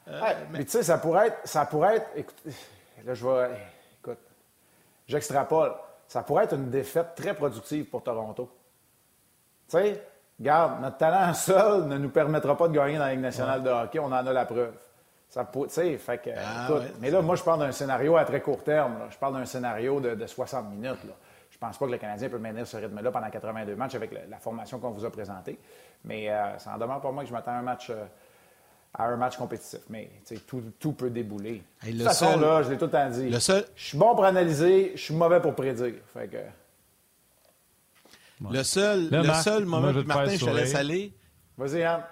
Euh, 0.07 0.21
mais, 0.51 0.63
tu 0.63 0.71
sais, 0.71 0.83
ça 0.83 0.97
pourrait 0.97 1.27
être. 1.27 1.39
Ça 1.43 1.65
pourrait 1.65 1.97
être 1.97 2.09
écoute, 2.15 2.37
là, 3.05 3.13
je 3.13 3.25
vais. 3.25 3.49
J'extrapole. 5.07 5.73
Ça 6.07 6.23
pourrait 6.23 6.45
être 6.45 6.55
une 6.55 6.69
défaite 6.69 7.15
très 7.15 7.33
productive 7.33 7.85
pour 7.85 8.03
Toronto. 8.03 8.49
Tu 9.69 9.77
sais, 9.77 10.01
regarde, 10.39 10.81
notre 10.81 10.97
talent 10.97 11.33
seul 11.33 11.85
ne 11.87 11.97
nous 11.97 12.09
permettra 12.09 12.55
pas 12.55 12.67
de 12.67 12.73
gagner 12.73 12.97
dans 12.97 13.05
la 13.05 13.11
Ligue 13.11 13.21
nationale 13.21 13.63
de 13.63 13.69
hockey. 13.69 13.99
On 13.99 14.05
en 14.05 14.13
a 14.13 14.33
la 14.33 14.45
preuve. 14.45 14.73
Ça 15.29 15.45
fait 15.45 16.17
que, 16.19 16.29
ah, 16.37 16.69
mais 17.01 17.11
là, 17.11 17.21
moi, 17.21 17.35
je 17.35 17.43
parle 17.43 17.59
d'un 17.59 17.73
scénario 17.73 18.15
à 18.15 18.23
très 18.23 18.39
court 18.39 18.63
terme. 18.63 18.95
Je 19.09 19.17
parle 19.17 19.33
d'un 19.33 19.45
scénario 19.45 19.99
de, 19.99 20.25
60 20.25 20.69
minutes. 20.69 21.03
Là. 21.03 21.13
Je 21.49 21.57
pense 21.57 21.77
pas 21.77 21.85
que 21.85 21.91
le 21.91 21.97
Canadien 21.97 22.29
peut 22.29 22.37
maintenir 22.37 22.65
ce 22.65 22.77
rythme-là 22.77 23.11
pendant 23.11 23.29
82 23.29 23.75
matchs 23.75 23.95
avec 23.95 24.11
la, 24.29 24.37
formation 24.37 24.79
qu'on 24.79 24.91
vous 24.91 25.03
a 25.03 25.09
présentée. 25.09 25.59
Mais 26.05 26.29
euh, 26.29 26.57
ça 26.59 26.73
en 26.73 26.77
demande 26.77 27.01
pour 27.01 27.11
moi 27.11 27.23
que 27.23 27.29
je 27.29 27.33
m'attends 27.33 27.51
à 27.51 27.55
un 27.55 27.61
match, 27.61 27.89
euh, 27.89 28.05
à 28.97 29.05
un 29.05 29.15
match 29.15 29.37
compétitif. 29.37 29.79
Mais 29.89 30.09
tout, 30.47 30.63
tout, 30.79 30.93
peut 30.93 31.09
débouler. 31.09 31.63
de 31.83 31.91
toute 31.91 32.01
façon, 32.03 32.39
là, 32.39 32.63
je 32.63 32.71
l'ai 32.71 32.77
tout 32.77 32.85
le 32.85 32.91
temps 32.91 33.09
dit. 33.09 33.31
Je 33.31 33.63
suis 33.75 33.97
bon 33.97 34.15
pour 34.15 34.25
analyser, 34.25 34.93
je 34.95 35.01
suis 35.01 35.13
mauvais 35.13 35.39
pour 35.39 35.53
prédire. 35.55 35.93
Fait 36.13 36.27
que... 36.27 36.37
Le 38.51 38.63
seul, 38.63 39.09
le 39.09 39.33
seul 39.33 39.65
moment, 39.65 39.89
où 39.89 40.03
Martin, 40.03 40.35
je 40.35 40.45
te 40.45 40.49
laisse 40.49 40.75
aller. 40.75 41.13
Vas-y, 41.57 41.83
Anne. 41.83 42.03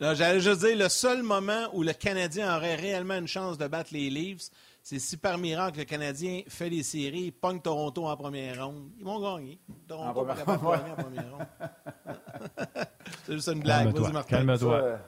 J'allais 0.00 0.40
juste 0.40 0.64
dire, 0.64 0.76
le 0.76 0.88
seul 0.88 1.22
moment 1.22 1.68
où 1.72 1.82
le 1.82 1.92
Canadien 1.92 2.56
aurait 2.56 2.74
réellement 2.74 3.14
une 3.14 3.28
chance 3.28 3.56
de 3.56 3.66
battre 3.68 3.90
les 3.92 4.10
Leafs, 4.10 4.50
c'est 4.82 4.98
si 4.98 5.16
par 5.16 5.38
miracle 5.38 5.78
le 5.78 5.84
Canadien 5.84 6.42
fait 6.48 6.68
les 6.68 6.82
séries, 6.82 7.30
pogne 7.30 7.60
Toronto 7.60 8.06
en 8.06 8.16
première 8.16 8.66
ronde. 8.66 8.90
Ils 8.98 9.04
vont 9.04 9.20
gagner. 9.20 9.60
Toronto 9.86 10.26
en 10.28 10.58
première 10.58 10.96
ronde. 10.96 11.46
c'est 13.24 13.34
juste 13.34 13.48
une 13.48 13.60
blague. 13.60 13.94
Calme-toi. 14.26 14.98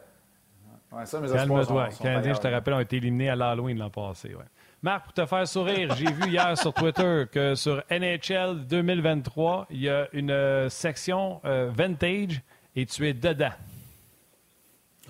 Calme-toi. 0.94 1.36
Calme-toi. 1.36 1.88
Les 1.88 1.96
Canadiens, 1.96 2.34
je 2.34 2.40
te 2.40 2.48
rappelle, 2.48 2.74
ont 2.74 2.80
été 2.80 2.96
éliminés 2.96 3.30
à 3.30 3.36
l'Halloween 3.36 3.78
l'an 3.78 3.90
passé. 3.90 4.34
Ouais. 4.34 4.44
Marc, 4.82 5.04
pour 5.04 5.12
te 5.14 5.24
faire 5.24 5.48
sourire, 5.48 5.94
j'ai 5.94 6.12
vu 6.12 6.30
hier 6.30 6.58
sur 6.58 6.74
Twitter 6.74 7.24
que 7.32 7.54
sur 7.54 7.82
NHL 7.90 8.66
2023, 8.66 9.68
il 9.70 9.80
y 9.80 9.88
a 9.88 10.08
une 10.12 10.30
euh, 10.30 10.68
section 10.68 11.40
euh, 11.46 11.70
vintage 11.74 12.42
et 12.76 12.84
tu 12.84 13.08
es 13.08 13.14
dedans. 13.14 13.52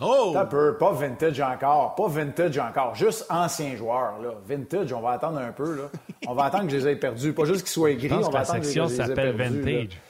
Oh! 0.01 0.35
Un 0.37 0.47
peu, 0.47 0.77
pas 0.77 0.93
vintage 0.93 1.41
encore, 1.41 1.95
pas 1.97 2.07
vintage 2.07 2.59
encore, 2.59 2.95
juste 2.95 3.27
ancien 3.31 3.75
joueur. 3.77 4.21
Là. 4.21 4.31
Vintage, 4.47 4.93
on 4.93 5.01
va 5.01 5.11
attendre 5.11 5.39
un 5.39 5.53
peu. 5.53 5.77
Là. 5.77 5.83
On 6.29 6.35
va 6.35 6.45
attendre 6.45 6.67
que 6.67 6.71
je 6.71 6.77
les 6.77 6.89
ai 6.93 6.97
perdus. 6.97 7.33
Pas 7.33 7.45
juste 7.45 7.63
qu'ils 7.63 7.71
soient 7.71 7.95
gris, 7.95 8.13
on 8.13 8.31
va 8.31 8.41
attendre 8.41 8.61
que 8.61 8.67
je 8.67 8.81
les 8.81 8.93
ai 8.93 8.97
s'appelle 8.97 9.37
Vintage. 9.37 10.01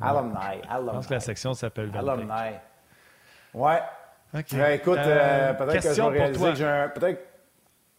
Alumni, 0.00 0.36
alumni. 0.68 0.88
Je 0.88 0.92
pense 0.92 1.06
que 1.06 1.14
la 1.14 1.20
section 1.20 1.54
s'appelle 1.54 1.86
Vintage. 1.86 2.18
Alumni. 2.18 2.56
Ouais. 3.54 3.80
Okay. 4.34 4.74
écoute, 4.76 4.96
euh, 4.98 5.50
euh, 5.50 5.52
peut-être 5.54 5.82
que 5.82 5.92
je 5.94 6.00
vais 6.02 6.08
réaliser 6.08 6.44
que 6.50 6.54
j'ai 6.54 6.64
un... 6.66 6.88
Peut-être 6.88 7.20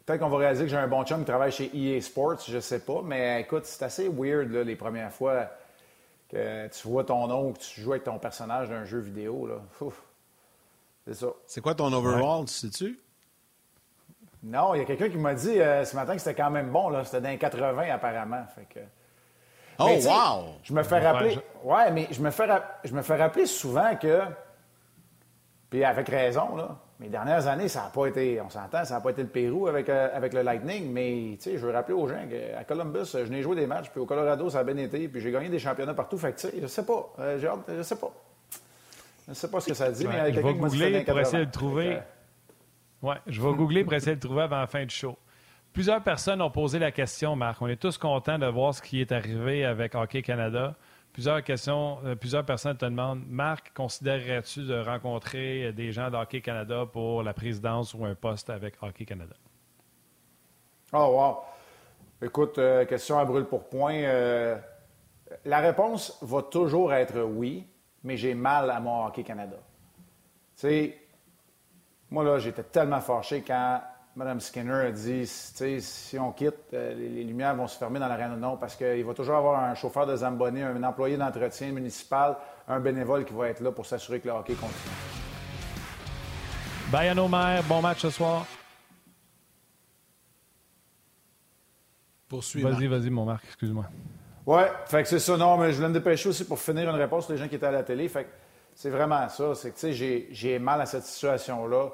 Peut-être 0.05 0.19
qu'on 0.19 0.27
va 0.29 0.37
réaliser 0.37 0.65
que 0.65 0.69
j'ai 0.69 0.75
un 0.77 0.87
bon 0.87 1.05
chum 1.05 1.19
qui 1.19 1.25
travaille 1.27 1.51
chez 1.53 1.71
EA 1.73 2.01
Sports, 2.01 2.41
je 2.45 2.59
sais 2.59 2.79
pas. 2.79 3.01
Mais 3.05 3.39
écoute, 3.41 3.63
c'est 3.65 3.85
assez 3.85 4.09
weird 4.09 4.51
là, 4.51 4.63
les 4.63 4.75
premières 4.75 5.13
fois 5.13 5.47
que 6.29 6.67
tu 6.67 6.87
vois 6.89 7.05
ton 7.05 7.25
nom 7.27 7.47
ou 7.49 7.53
que 7.53 7.59
tu 7.59 7.79
joues 7.79 7.91
avec 7.93 8.03
ton 8.03 8.19
personnage 8.19 8.67
d'un 8.67 8.83
jeu 8.83 8.99
vidéo. 8.99 9.47
Là. 9.47 9.55
Ouf. 9.79 10.01
C'est 11.07 11.13
ça. 11.13 11.27
C'est 11.47 11.61
quoi 11.61 11.73
ton 11.73 11.93
overall, 11.93 12.47
sais-tu? 12.49 12.99
Non, 14.43 14.73
il 14.73 14.79
y 14.79 14.81
a 14.81 14.85
quelqu'un 14.85 15.07
qui 15.09 15.17
m'a 15.17 15.33
dit 15.35 15.61
euh, 15.61 15.85
ce 15.85 15.95
matin 15.95 16.15
que 16.15 16.19
c'était 16.21 16.35
quand 16.41 16.49
même 16.51 16.69
bon. 16.69 16.89
là. 16.89 17.05
C'était 17.05 17.21
dans 17.21 17.29
les 17.29 17.37
80 17.37 17.89
apparemment. 17.93 18.43
Fait 18.55 18.65
que... 18.73 18.79
Oh, 19.79 19.85
Mais, 19.85 19.99
tu 19.99 20.07
wow! 20.07 20.55
Je 20.63 20.73
me 20.73 20.83
fais 20.83 20.95
Ouais, 20.95 21.01
rappeler. 21.11 21.31
je- 21.31 21.39
Ouais, 21.67 21.91
mais 21.91 22.07
je 22.11 22.21
me 22.21 22.29
fais, 22.29 22.45
je 22.83 22.93
me 22.93 23.01
fais 23.01 23.15
rappeler 23.15 23.45
souvent 23.45 23.95
que. 23.95 24.19
Puis 25.73 25.83
avec 25.83 26.07
raison, 26.07 26.55
là. 26.55 26.77
Mes 26.99 27.07
dernières 27.07 27.47
années, 27.47 27.67
ça 27.67 27.81
n'a 27.85 27.87
pas 27.89 28.05
été. 28.05 28.39
On 28.41 28.49
s'entend, 28.51 28.85
ça 28.85 28.93
n'a 28.93 29.01
pas 29.01 29.09
été 29.09 29.23
le 29.23 29.27
Pérou 29.27 29.67
avec, 29.67 29.89
euh, 29.89 30.07
avec 30.15 30.31
le 30.35 30.43
Lightning. 30.43 30.91
Mais, 30.93 31.35
tu 31.37 31.49
sais, 31.49 31.57
je 31.57 31.65
veux 31.65 31.73
rappeler 31.73 31.95
aux 31.95 32.07
gens 32.07 32.27
qu'à 32.29 32.63
Columbus, 32.63 33.05
je 33.11 33.27
n'ai 33.31 33.41
joué 33.41 33.55
des 33.55 33.65
matchs. 33.65 33.89
Puis 33.89 33.99
au 33.99 34.05
Colorado, 34.05 34.51
ça 34.51 34.59
a 34.59 34.63
bien 34.63 34.77
été. 34.77 35.07
Puis 35.07 35.19
j'ai 35.19 35.31
gagné 35.31 35.49
des 35.49 35.57
championnats 35.57 35.95
partout. 35.95 36.19
Fait 36.19 36.31
que, 36.31 36.47
je 36.61 36.67
sais 36.67 36.85
pas. 36.85 37.11
Euh, 37.17 37.39
j'ai 37.39 37.47
hâte, 37.47 37.61
je 37.75 37.81
sais 37.81 37.95
pas. 37.95 38.11
Je 39.27 39.33
sais 39.33 39.49
pas 39.49 39.59
ce 39.61 39.67
que 39.69 39.73
ça 39.73 39.89
dit, 39.91 40.05
mais 40.07 40.13
Ouais, 40.13 40.29
je 40.29 40.33
quelqu'un 40.35 40.47
vais 40.49 40.53
qui 40.53 40.59
m'a 40.59 40.67
dit 40.69 40.77
pour 40.77 41.19
essayer 41.19 41.39
de 41.39 41.45
le 41.45 41.45
80. 41.45 41.45
trouver. 41.51 41.99
Ouais, 43.01 43.15
je 43.25 43.41
vais 43.41 43.53
googler 43.55 43.83
pour 43.83 43.93
essayer 43.95 44.11
de 44.15 44.21
le 44.21 44.27
trouver 44.27 44.43
avant 44.43 44.59
la 44.59 44.67
fin 44.67 44.85
du 44.85 44.93
show. 44.93 45.17
Plusieurs 45.73 46.03
personnes 46.03 46.39
ont 46.43 46.51
posé 46.51 46.77
la 46.77 46.91
question, 46.91 47.35
Marc. 47.35 47.59
On 47.63 47.67
est 47.67 47.77
tous 47.81 47.97
contents 47.97 48.37
de 48.37 48.45
voir 48.45 48.75
ce 48.75 48.81
qui 48.83 49.01
est 49.01 49.11
arrivé 49.11 49.65
avec 49.65 49.95
Hockey 49.95 50.21
Canada. 50.21 50.75
Plusieurs 51.13 51.43
questions, 51.43 51.99
euh, 52.05 52.15
plusieurs 52.15 52.43
personnes 52.43 52.75
te 52.75 52.85
demandent, 52.85 53.23
Marc, 53.27 53.71
considérerais-tu 53.75 54.65
de 54.65 54.79
rencontrer 54.79 55.71
des 55.71 55.91
gens 55.91 56.09
de 56.09 56.17
Hockey 56.17 56.41
Canada 56.41 56.87
pour 56.91 57.21
la 57.21 57.35
présidence 57.35 57.93
ou 57.93 58.03
un 58.03 58.15
poste 58.15 58.49
avec 58.49 58.81
Hockey 58.81 59.05
Canada? 59.05 59.35
Oh, 60.91 60.97
wow. 60.97 61.37
Écoute, 62.25 62.57
euh, 62.57 62.85
question 62.85 63.19
à 63.19 63.25
brûle 63.25 63.45
pour 63.45 63.69
point. 63.69 63.93
euh, 63.93 64.57
la 65.45 65.59
réponse 65.59 66.17
va 66.23 66.41
toujours 66.41 66.91
être 66.93 67.21
oui, 67.21 67.67
mais 68.03 68.17
j'ai 68.17 68.33
mal 68.33 68.71
à 68.71 68.79
mon 68.79 69.05
Hockey 69.05 69.23
Canada. 69.23 69.57
Tu 70.55 70.61
sais, 70.61 70.97
moi, 72.09 72.23
là, 72.23 72.39
j'étais 72.39 72.63
tellement 72.63 73.01
fâché 73.01 73.43
quand 73.45 73.81
Mme 74.15 74.39
Skinner 74.41 74.73
a 74.87 74.91
dit, 74.91 75.25
si 75.25 76.19
on 76.19 76.31
quitte, 76.31 76.53
euh, 76.73 76.93
les, 76.93 77.09
les 77.09 77.23
lumières 77.23 77.55
vont 77.55 77.67
se 77.67 77.77
fermer 77.77 77.99
dans 77.99 78.07
l'arène. 78.07 78.35
Non, 78.39 78.57
parce 78.57 78.75
qu'il 78.75 79.03
va 79.03 79.13
toujours 79.15 79.35
avoir 79.35 79.63
un 79.63 79.73
chauffeur 79.73 80.05
de 80.05 80.15
Zamboni, 80.15 80.61
un 80.61 80.83
employé 80.83 81.17
d'entretien 81.17 81.71
municipal, 81.71 82.37
un 82.67 82.79
bénévole 82.79 83.25
qui 83.25 83.33
va 83.33 83.49
être 83.49 83.61
là 83.61 83.71
pour 83.71 83.87
s'assurer 83.87 84.19
que 84.19 84.27
le 84.27 84.33
hockey 84.35 84.53
continue. 84.53 84.77
Bye 86.91 87.07
à 87.09 87.15
nos 87.15 87.27
mères. 87.27 87.63
Bon 87.63 87.81
match 87.81 88.01
ce 88.01 88.11
soir. 88.11 88.45
Poursuis, 92.29 92.61
Vas-y, 92.61 92.85
vas-y, 92.87 93.09
mon 93.09 93.25
Marc. 93.25 93.43
Excuse-moi. 93.47 93.85
Ouais, 94.45 94.71
fait 94.85 95.01
que 95.01 95.09
c'est 95.09 95.19
ça. 95.19 95.37
Non, 95.37 95.57
mais 95.57 95.71
je 95.71 95.77
voulais 95.77 95.87
me 95.89 95.93
dépêcher 95.93 96.29
aussi 96.29 96.45
pour 96.45 96.59
finir 96.59 96.87
une 96.89 96.95
réponse 97.01 97.25
pour 97.25 97.33
les 97.33 97.39
gens 97.39 97.47
qui 97.47 97.55
étaient 97.55 97.65
à 97.65 97.71
la 97.71 97.83
télé. 97.83 98.07
Fait 98.09 98.25
que 98.25 98.29
c'est 98.75 98.89
vraiment 98.91 99.27
ça. 99.29 99.55
C'est 99.55 99.69
que, 99.71 99.75
tu 99.75 99.81
sais, 99.81 99.93
j'ai- 99.93 100.27
j'ai 100.31 100.59
mal 100.59 100.81
à 100.81 100.85
cette 100.85 101.03
situation-là. 101.05 101.89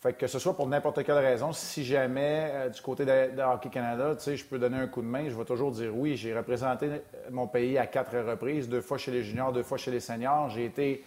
Fait 0.00 0.14
que, 0.14 0.26
ce 0.26 0.38
soit 0.38 0.56
pour 0.56 0.66
n'importe 0.66 1.04
quelle 1.04 1.18
raison, 1.18 1.52
si 1.52 1.84
jamais, 1.84 2.50
euh, 2.52 2.68
du 2.70 2.80
côté 2.80 3.04
de, 3.04 3.42
Hockey 3.42 3.68
Canada, 3.68 4.16
je 4.18 4.44
peux 4.44 4.58
donner 4.58 4.78
un 4.78 4.86
coup 4.86 5.02
de 5.02 5.06
main, 5.06 5.28
je 5.28 5.36
vais 5.36 5.44
toujours 5.44 5.70
dire 5.72 5.94
oui. 5.94 6.16
J'ai 6.16 6.34
représenté 6.34 7.02
mon 7.30 7.46
pays 7.46 7.76
à 7.76 7.86
quatre 7.86 8.16
reprises, 8.16 8.66
deux 8.66 8.80
fois 8.80 8.96
chez 8.96 9.10
les 9.10 9.22
juniors, 9.22 9.52
deux 9.52 9.62
fois 9.62 9.76
chez 9.76 9.90
les 9.90 10.00
seniors. 10.00 10.48
J'ai 10.48 10.64
été 10.64 11.04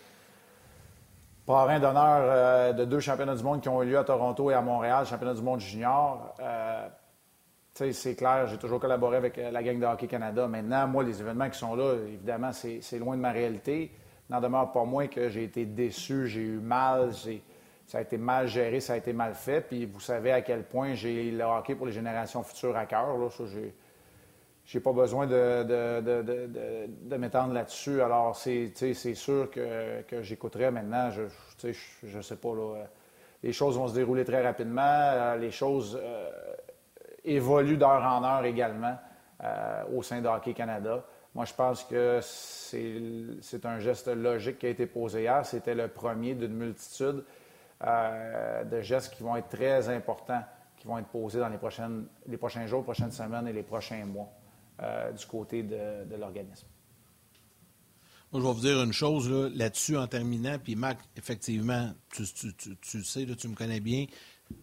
parrain 1.47 1.79
d'honneur 1.79 2.21
euh, 2.21 2.73
de 2.73 2.85
deux 2.85 2.99
championnats 2.99 3.33
du 3.33 3.41
monde 3.41 3.61
qui 3.61 3.69
ont 3.69 3.81
eu 3.81 3.87
lieu 3.87 3.97
à 3.97 4.03
Toronto 4.03 4.51
et 4.51 4.53
à 4.53 4.61
Montréal, 4.61 5.07
championnat 5.07 5.33
du 5.33 5.41
monde 5.41 5.59
junior. 5.59 6.35
Euh, 6.39 6.87
c'est 7.73 8.15
clair, 8.15 8.45
j'ai 8.45 8.57
toujours 8.57 8.79
collaboré 8.79 9.17
avec 9.17 9.39
euh, 9.39 9.49
la 9.49 9.63
gang 9.63 9.79
de 9.79 9.85
Hockey 9.87 10.05
Canada. 10.05 10.47
Maintenant, 10.47 10.87
moi, 10.87 11.03
les 11.03 11.19
événements 11.19 11.49
qui 11.49 11.57
sont 11.57 11.75
là, 11.75 11.95
évidemment, 12.07 12.51
c'est 12.53 12.99
loin 12.99 13.15
de 13.15 13.21
ma 13.21 13.31
réalité. 13.31 13.91
N'en 14.29 14.39
demeure 14.39 14.71
pas 14.71 14.83
moins 14.85 15.07
que 15.07 15.29
j'ai 15.29 15.45
été 15.45 15.65
déçu, 15.65 16.27
j'ai 16.27 16.41
eu 16.41 16.59
mal, 16.59 17.11
j'ai- 17.11 17.43
ça 17.93 17.99
a 17.99 18.01
été 18.01 18.17
mal 18.17 18.47
géré, 18.47 18.79
ça 18.79 18.93
a 18.93 18.97
été 18.97 19.13
mal 19.13 19.35
fait. 19.35 19.61
Puis 19.61 19.85
vous 19.85 19.99
savez 19.99 20.31
à 20.31 20.41
quel 20.41 20.63
point 20.63 20.95
j'ai 20.95 21.29
le 21.29 21.43
hockey 21.43 21.75
pour 21.75 21.85
les 21.85 21.91
générations 21.91 22.41
futures 22.41 22.75
à 22.75 22.87
cœur. 22.87 23.19
Là. 23.19 23.29
Ça, 23.29 23.43
j'ai 24.65 24.79
pas 24.79 24.93
besoin 24.93 25.27
de, 25.27 27.15
m'étendre 27.15 27.53
là-dessus. 27.53 28.01
Alors, 28.01 28.35
c'est 28.35 29.13
sûr 29.13 29.51
que, 29.51 30.23
j'écouterai 30.23 30.71
maintenant. 30.71 31.11
Je, 31.11 31.21
je, 32.03 32.21
sais 32.21 32.35
pas, 32.37 32.49
euh, 32.49 32.83
Les 33.43 33.53
choses 33.53 33.77
vont 33.77 33.87
se 33.87 33.93
dérouler 33.93 34.25
très 34.25 34.41
rapidement. 34.41 34.81
euh, 34.81 35.37
Les 35.37 35.51
choses 35.51 35.95
euh, 36.01 36.31
évoluent 37.23 37.77
d'heure 37.77 38.01
en 38.01 38.23
heure 38.23 38.43
également 38.43 38.97
au 39.93 40.01
sein 40.01 40.19
de 40.19 40.27
Hockey 40.27 40.55
Canada. 40.55 41.03
Moi, 41.35 41.45
je 41.45 41.53
pense 41.53 41.83
que 41.83 42.21
c'est 42.21 43.65
un 43.65 43.77
geste 43.77 44.07
logique 44.07 44.57
qui 44.57 44.65
a 44.65 44.69
été 44.69 44.87
posé 44.87 45.21
hier. 45.21 45.45
C'était 45.45 45.75
le 45.75 45.89
premier 45.89 46.33
d'une 46.33 46.55
multitude 46.55 47.23
euh, 47.85 48.63
de 48.63 48.81
gestes 48.81 49.13
qui 49.13 49.23
vont 49.23 49.35
être 49.35 49.49
très 49.49 49.89
importants, 49.89 50.43
qui 50.77 50.87
vont 50.87 50.97
être 50.97 51.07
posés 51.07 51.39
dans 51.39 51.49
les, 51.49 51.57
prochaines, 51.57 52.05
les 52.27 52.37
prochains 52.37 52.65
jours, 52.65 52.83
prochaines 52.83 53.11
semaines 53.11 53.47
et 53.47 53.53
les 53.53 53.63
prochains 53.63 54.05
mois 54.05 54.29
euh, 54.81 55.11
du 55.11 55.25
côté 55.25 55.63
de, 55.63 56.15
l'organisme. 56.15 56.67
Moi, 58.31 58.41
je 58.41 58.47
vais 58.47 58.53
vous 58.53 58.61
dire 58.61 58.81
une 58.81 58.93
chose 58.93 59.29
là, 59.29 59.49
là-dessus 59.53 59.97
en 59.97 60.07
terminant. 60.07 60.57
Puis, 60.63 60.75
Marc, 60.75 60.99
effectivement, 61.17 61.91
tu, 62.09 62.23
le 62.23 63.03
sais, 63.03 63.25
tu 63.25 63.47
me 63.47 63.55
connais 63.55 63.79
bien, 63.79 64.05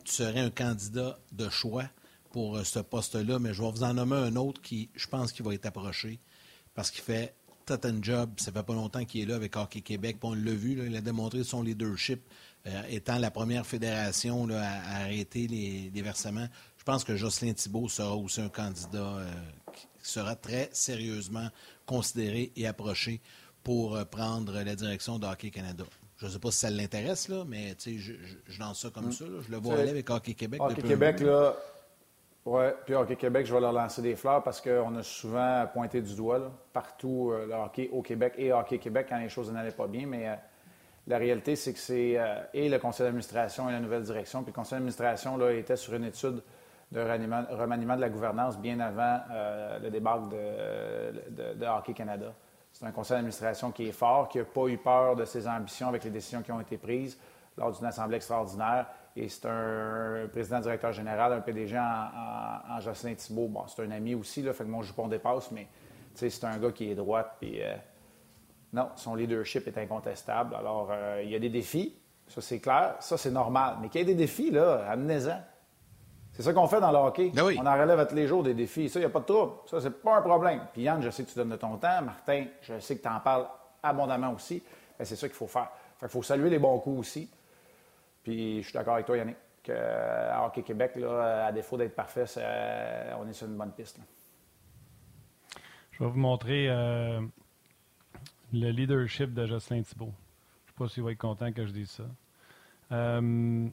tu 0.04 0.12
serais 0.12 0.40
un 0.40 0.50
candidat 0.50 1.18
de 1.32 1.48
choix 1.48 1.84
pour 2.30 2.56
euh, 2.56 2.64
ce 2.64 2.78
poste-là, 2.78 3.38
mais 3.38 3.52
je 3.52 3.62
vais 3.62 3.70
vous 3.70 3.82
en 3.82 3.94
nommer 3.94 4.16
un 4.16 4.34
autre 4.36 4.62
qui, 4.62 4.88
je 4.94 5.06
pense, 5.06 5.30
qu'il 5.32 5.44
va 5.44 5.54
être 5.54 5.66
approché 5.66 6.20
parce 6.74 6.90
qu'il 6.90 7.02
fait 7.02 7.34
un 7.84 8.02
job. 8.02 8.30
Ça 8.38 8.52
fait 8.52 8.62
pas 8.62 8.74
longtemps 8.74 9.04
qu'il 9.04 9.22
est 9.22 9.26
là 9.26 9.36
avec 9.36 9.56
Hockey 9.56 9.80
Québec. 9.80 10.16
Puis 10.20 10.28
on 10.28 10.34
l'a 10.34 10.52
vu, 10.52 10.84
il 10.86 10.96
a 10.96 11.00
démontré 11.00 11.44
son 11.44 11.62
leadership 11.62 12.22
euh, 12.66 12.82
étant 12.90 13.18
la 13.18 13.30
première 13.30 13.66
fédération 13.66 14.46
là, 14.46 14.60
à, 14.62 14.96
à 14.98 15.02
arrêter 15.04 15.46
les, 15.46 15.90
les 15.94 16.02
versements. 16.02 16.46
Je 16.78 16.84
pense 16.84 17.04
que 17.04 17.16
Jocelyn 17.16 17.52
Thibault 17.52 17.88
sera 17.88 18.14
aussi 18.16 18.40
un 18.40 18.48
candidat 18.48 18.98
euh, 18.98 19.30
qui 19.72 19.86
sera 20.02 20.34
très 20.36 20.68
sérieusement 20.72 21.48
considéré 21.86 22.52
et 22.56 22.66
approché 22.66 23.20
pour 23.62 23.96
euh, 23.96 24.04
prendre 24.04 24.52
la 24.52 24.74
direction 24.74 25.18
de 25.18 25.26
Hockey 25.26 25.50
Canada. 25.50 25.84
Je 26.18 26.26
ne 26.26 26.30
sais 26.32 26.38
pas 26.38 26.50
si 26.50 26.58
ça 26.58 26.70
l'intéresse, 26.70 27.28
là, 27.28 27.44
mais 27.46 27.74
je, 27.84 27.90
je- 27.90 28.58
lance 28.60 28.80
ça 28.82 28.90
comme 28.90 29.06
Mm. 29.06 29.12
ça. 29.12 29.24
là. 29.24 29.38
Je 29.46 29.50
le 29.50 29.56
vois 29.58 29.78
aller 29.78 29.90
avec 29.90 30.08
Hockey 30.10 30.34
Québec. 30.34 30.60
Hockey 30.62 30.82
Québec, 30.82 31.20
là. 31.20 31.54
Oui, 32.46 32.64
puis 32.86 32.94
Hockey 32.94 33.16
Québec, 33.16 33.46
je 33.46 33.52
vais 33.54 33.60
leur 33.60 33.72
lancer 33.72 34.00
des 34.00 34.16
fleurs 34.16 34.42
parce 34.42 34.60
qu'on 34.62 34.94
a 34.96 35.02
souvent 35.02 35.66
pointé 35.72 36.00
du 36.00 36.14
doigt 36.14 36.38
là, 36.38 36.50
partout 36.72 37.30
euh, 37.32 37.46
le 37.46 37.52
hockey 37.54 37.90
au 37.92 38.00
Québec 38.00 38.32
et 38.38 38.50
Hockey 38.52 38.78
Québec 38.78 39.06
quand 39.10 39.18
les 39.18 39.28
choses 39.28 39.50
n'allaient 39.52 39.70
pas 39.72 39.86
bien. 39.86 40.06
Mais 40.06 40.26
euh, 40.28 40.34
la 41.10 41.18
réalité, 41.18 41.56
c'est 41.56 41.72
que 41.72 41.78
c'est 41.78 42.16
euh, 42.16 42.36
et 42.54 42.68
le 42.68 42.78
conseil 42.78 43.04
d'administration 43.04 43.68
et 43.68 43.72
la 43.72 43.80
nouvelle 43.80 44.02
direction. 44.04 44.42
Puis 44.42 44.52
le 44.52 44.54
conseil 44.54 44.76
d'administration 44.76 45.36
là, 45.36 45.52
était 45.52 45.76
sur 45.76 45.92
une 45.94 46.04
étude 46.04 46.40
de 46.92 47.00
remaniement, 47.00 47.96
de 47.96 48.00
la 48.00 48.08
gouvernance 48.08 48.58
bien 48.58 48.78
avant 48.78 49.18
euh, 49.30 49.78
le 49.80 49.90
débarque 49.90 50.28
de, 50.28 51.54
de- 51.54 51.66
Hockey 51.66 51.94
Canada. 51.94 52.32
C'est 52.72 52.84
un 52.86 52.92
conseil 52.92 53.16
d'administration 53.16 53.72
qui 53.72 53.88
est 53.88 53.92
fort, 53.92 54.28
qui 54.28 54.38
n'a 54.38 54.44
pas 54.44 54.66
eu 54.66 54.78
peur 54.78 55.16
de 55.16 55.24
ses 55.24 55.48
ambitions 55.48 55.88
avec 55.88 56.04
les 56.04 56.10
décisions 56.10 56.42
qui 56.42 56.52
ont 56.52 56.60
été 56.60 56.78
prises 56.78 57.18
lors 57.58 57.72
d'une 57.72 57.86
assemblée 57.86 58.16
extraordinaire. 58.16 58.86
Et 59.16 59.28
c'est 59.28 59.46
un 59.46 60.28
président-directeur 60.30 60.92
général, 60.92 61.32
un 61.32 61.40
PDG 61.40 61.76
en, 61.76 62.78
Jocelyn 62.80 63.14
Thibault. 63.14 63.48
Bon, 63.48 63.66
c'est 63.66 63.82
un 63.82 63.90
ami 63.90 64.14
aussi, 64.14 64.42
là, 64.42 64.52
fait 64.52 64.62
que 64.64 64.68
mon 64.68 64.82
jupon 64.82 65.08
dépasse, 65.08 65.50
mais 65.50 65.66
c'est 66.14 66.44
un 66.44 66.58
gars 66.58 66.70
qui 66.70 66.90
est 66.90 66.94
droit. 66.94 67.24
Puis 67.40 67.60
euh, 67.62 67.74
non, 68.72 68.88
son 68.96 69.14
leadership 69.14 69.66
est 69.66 69.78
incontestable. 69.78 70.54
Alors, 70.54 70.88
euh, 70.90 71.22
il 71.24 71.30
y 71.30 71.34
a 71.34 71.38
des 71.38 71.48
défis, 71.48 71.96
ça 72.28 72.40
c'est 72.40 72.60
clair, 72.60 72.96
ça 73.00 73.16
c'est 73.16 73.30
normal. 73.30 73.76
Mais 73.80 73.88
qu'il 73.88 74.00
y 74.00 74.02
ait 74.02 74.06
des 74.06 74.14
défis, 74.14 74.50
là, 74.50 74.84
amenez-en. 74.88 75.40
C'est 76.32 76.42
ça 76.42 76.52
qu'on 76.52 76.68
fait 76.68 76.80
dans 76.80 76.92
le 76.92 76.98
hockey. 76.98 77.32
On 77.36 77.66
en 77.66 77.78
relève 77.78 77.98
à 77.98 78.06
tous 78.06 78.14
les 78.14 78.26
jours 78.26 78.42
des 78.42 78.54
défis. 78.54 78.88
Ça, 78.88 78.98
il 79.00 79.02
n'y 79.02 79.06
a 79.06 79.10
pas 79.10 79.20
de 79.20 79.24
trouble. 79.24 79.52
Ça, 79.66 79.80
c'est 79.80 79.90
pas 79.90 80.16
un 80.16 80.22
problème. 80.22 80.60
Puis 80.72 80.82
Yann, 80.82 81.02
je 81.02 81.10
sais 81.10 81.24
que 81.24 81.28
tu 81.28 81.34
donnes 81.34 81.50
de 81.50 81.56
ton 81.56 81.76
temps. 81.76 82.00
Martin, 82.02 82.46
je 82.62 82.78
sais 82.78 82.96
que 82.96 83.02
tu 83.02 83.08
en 83.08 83.18
parles 83.20 83.46
abondamment 83.82 84.32
aussi. 84.32 84.62
Ben, 84.98 85.04
c'est 85.04 85.16
ça 85.16 85.26
qu'il 85.26 85.36
faut 85.36 85.48
faire. 85.48 85.70
Fait 85.98 86.06
qu'il 86.06 86.10
faut 86.10 86.22
saluer 86.22 86.48
les 86.48 86.58
bons 86.58 86.78
coups 86.78 87.00
aussi. 87.00 87.30
Puis 88.22 88.62
je 88.62 88.68
suis 88.68 88.72
d'accord 88.74 88.94
avec 88.94 89.06
toi, 89.06 89.16
Yannick, 89.16 89.36
que 89.64 89.72
euh, 89.74 90.32
à 90.32 90.46
Hockey 90.46 90.62
Québec, 90.62 90.92
là, 90.96 91.46
à 91.46 91.52
défaut 91.52 91.76
d'être 91.76 91.96
parfait, 91.96 92.24
on 93.18 93.28
est 93.28 93.32
sur 93.32 93.48
une 93.48 93.56
bonne 93.56 93.72
piste. 93.72 93.98
là. 93.98 94.04
Je 95.90 96.04
vais 96.04 96.10
vous 96.10 96.18
montrer 96.18 96.68
euh, 96.70 97.20
le 98.52 98.70
leadership 98.70 99.32
de 99.34 99.46
Jocelyn 99.46 99.82
Thibault. 99.82 100.14
Je 100.66 100.70
ne 100.70 100.72
sais 100.72 100.78
pas 100.78 100.88
s'il 100.88 101.02
va 101.02 101.12
être 101.12 101.18
content 101.18 101.52
que 101.52 101.66
je 101.66 101.72
dise 101.72 101.90
ça. 101.90 102.04
Euh, 102.92 103.68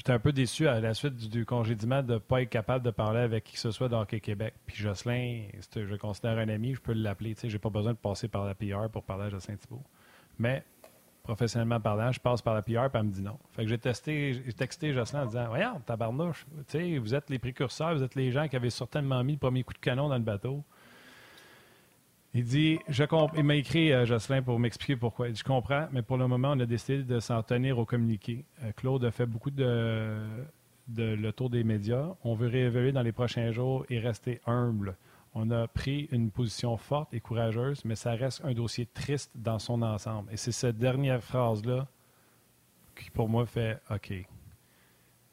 J'étais 0.00 0.12
un 0.12 0.18
peu 0.18 0.32
déçu 0.32 0.66
à 0.66 0.80
la 0.80 0.94
suite 0.94 1.14
du, 1.14 1.28
du 1.28 1.44
congédiement 1.44 2.02
de 2.02 2.14
ne 2.14 2.18
pas 2.18 2.40
être 2.40 2.48
capable 2.48 2.82
de 2.82 2.90
parler 2.90 3.20
avec 3.20 3.44
qui 3.44 3.54
que 3.54 3.58
ce 3.58 3.70
soit 3.70 3.90
dans 3.90 4.06
Québec. 4.06 4.54
Puis 4.64 4.76
Jocelyn, 4.76 5.42
je 5.76 5.94
considère 5.96 6.38
un 6.38 6.48
ami, 6.48 6.74
je 6.74 6.80
peux 6.80 6.94
l'appeler. 6.94 7.34
Je 7.38 7.48
n'ai 7.48 7.58
pas 7.58 7.68
besoin 7.68 7.92
de 7.92 7.98
passer 7.98 8.26
par 8.26 8.46
la 8.46 8.54
PR 8.54 8.88
pour 8.90 9.02
parler 9.02 9.24
à 9.24 9.28
Jocelyn 9.28 9.56
Thibault. 9.56 9.82
Mais 10.38 10.64
professionnellement 11.22 11.80
parlant, 11.80 12.12
je 12.12 12.20
passe 12.20 12.40
par 12.40 12.54
la 12.54 12.62
PR, 12.62 12.88
puis 12.88 12.94
elle 12.94 13.02
me 13.02 13.10
dit 13.10 13.20
non. 13.20 13.38
Fait 13.52 13.64
que 13.64 13.68
j'ai 13.68 13.76
testé, 13.76 14.42
j'ai 14.42 14.52
texté 14.54 14.94
Jocelyn 14.94 15.24
en 15.24 15.26
disant 15.26 15.48
Voyons, 15.48 15.80
tabarnouche, 15.84 16.46
vous 16.98 17.14
êtes 17.14 17.28
les 17.28 17.38
précurseurs, 17.38 17.94
vous 17.94 18.02
êtes 18.02 18.14
les 18.14 18.32
gens 18.32 18.48
qui 18.48 18.56
avaient 18.56 18.70
certainement 18.70 19.22
mis 19.22 19.34
le 19.34 19.38
premier 19.38 19.64
coup 19.64 19.74
de 19.74 19.80
canon 19.80 20.08
dans 20.08 20.16
le 20.16 20.24
bateau. 20.24 20.64
Il 22.32 22.44
dit, 22.44 22.78
je 22.88 23.04
il 23.36 23.44
m'a 23.44 23.56
écrit, 23.56 23.92
euh, 23.92 24.06
Jocelyn, 24.06 24.42
pour 24.42 24.60
m'expliquer 24.60 24.94
pourquoi. 24.94 25.28
Il 25.28 25.32
dit, 25.32 25.40
je 25.40 25.44
comprends, 25.44 25.88
mais 25.90 26.02
pour 26.02 26.16
le 26.16 26.28
moment, 26.28 26.52
on 26.52 26.60
a 26.60 26.66
décidé 26.66 27.02
de 27.02 27.18
s'en 27.18 27.42
tenir 27.42 27.78
au 27.78 27.84
communiqué. 27.84 28.44
Euh, 28.62 28.70
Claude 28.72 29.04
a 29.04 29.10
fait 29.10 29.26
beaucoup 29.26 29.50
de, 29.50 30.16
de 30.86 31.02
le 31.02 31.32
tour 31.32 31.50
des 31.50 31.64
médias. 31.64 32.06
On 32.22 32.34
veut 32.34 32.46
réévaluer 32.46 32.92
dans 32.92 33.02
les 33.02 33.10
prochains 33.10 33.50
jours 33.50 33.84
et 33.90 33.98
rester 33.98 34.40
humble. 34.46 34.96
On 35.34 35.50
a 35.50 35.66
pris 35.66 36.08
une 36.12 36.30
position 36.30 36.76
forte 36.76 37.12
et 37.14 37.20
courageuse, 37.20 37.84
mais 37.84 37.96
ça 37.96 38.12
reste 38.12 38.44
un 38.44 38.52
dossier 38.52 38.86
triste 38.86 39.32
dans 39.34 39.58
son 39.58 39.82
ensemble. 39.82 40.32
Et 40.32 40.36
c'est 40.36 40.52
cette 40.52 40.78
dernière 40.78 41.22
phrase-là 41.22 41.88
qui, 42.96 43.10
pour 43.10 43.28
moi, 43.28 43.44
fait 43.44 43.80
OK. 43.90 44.12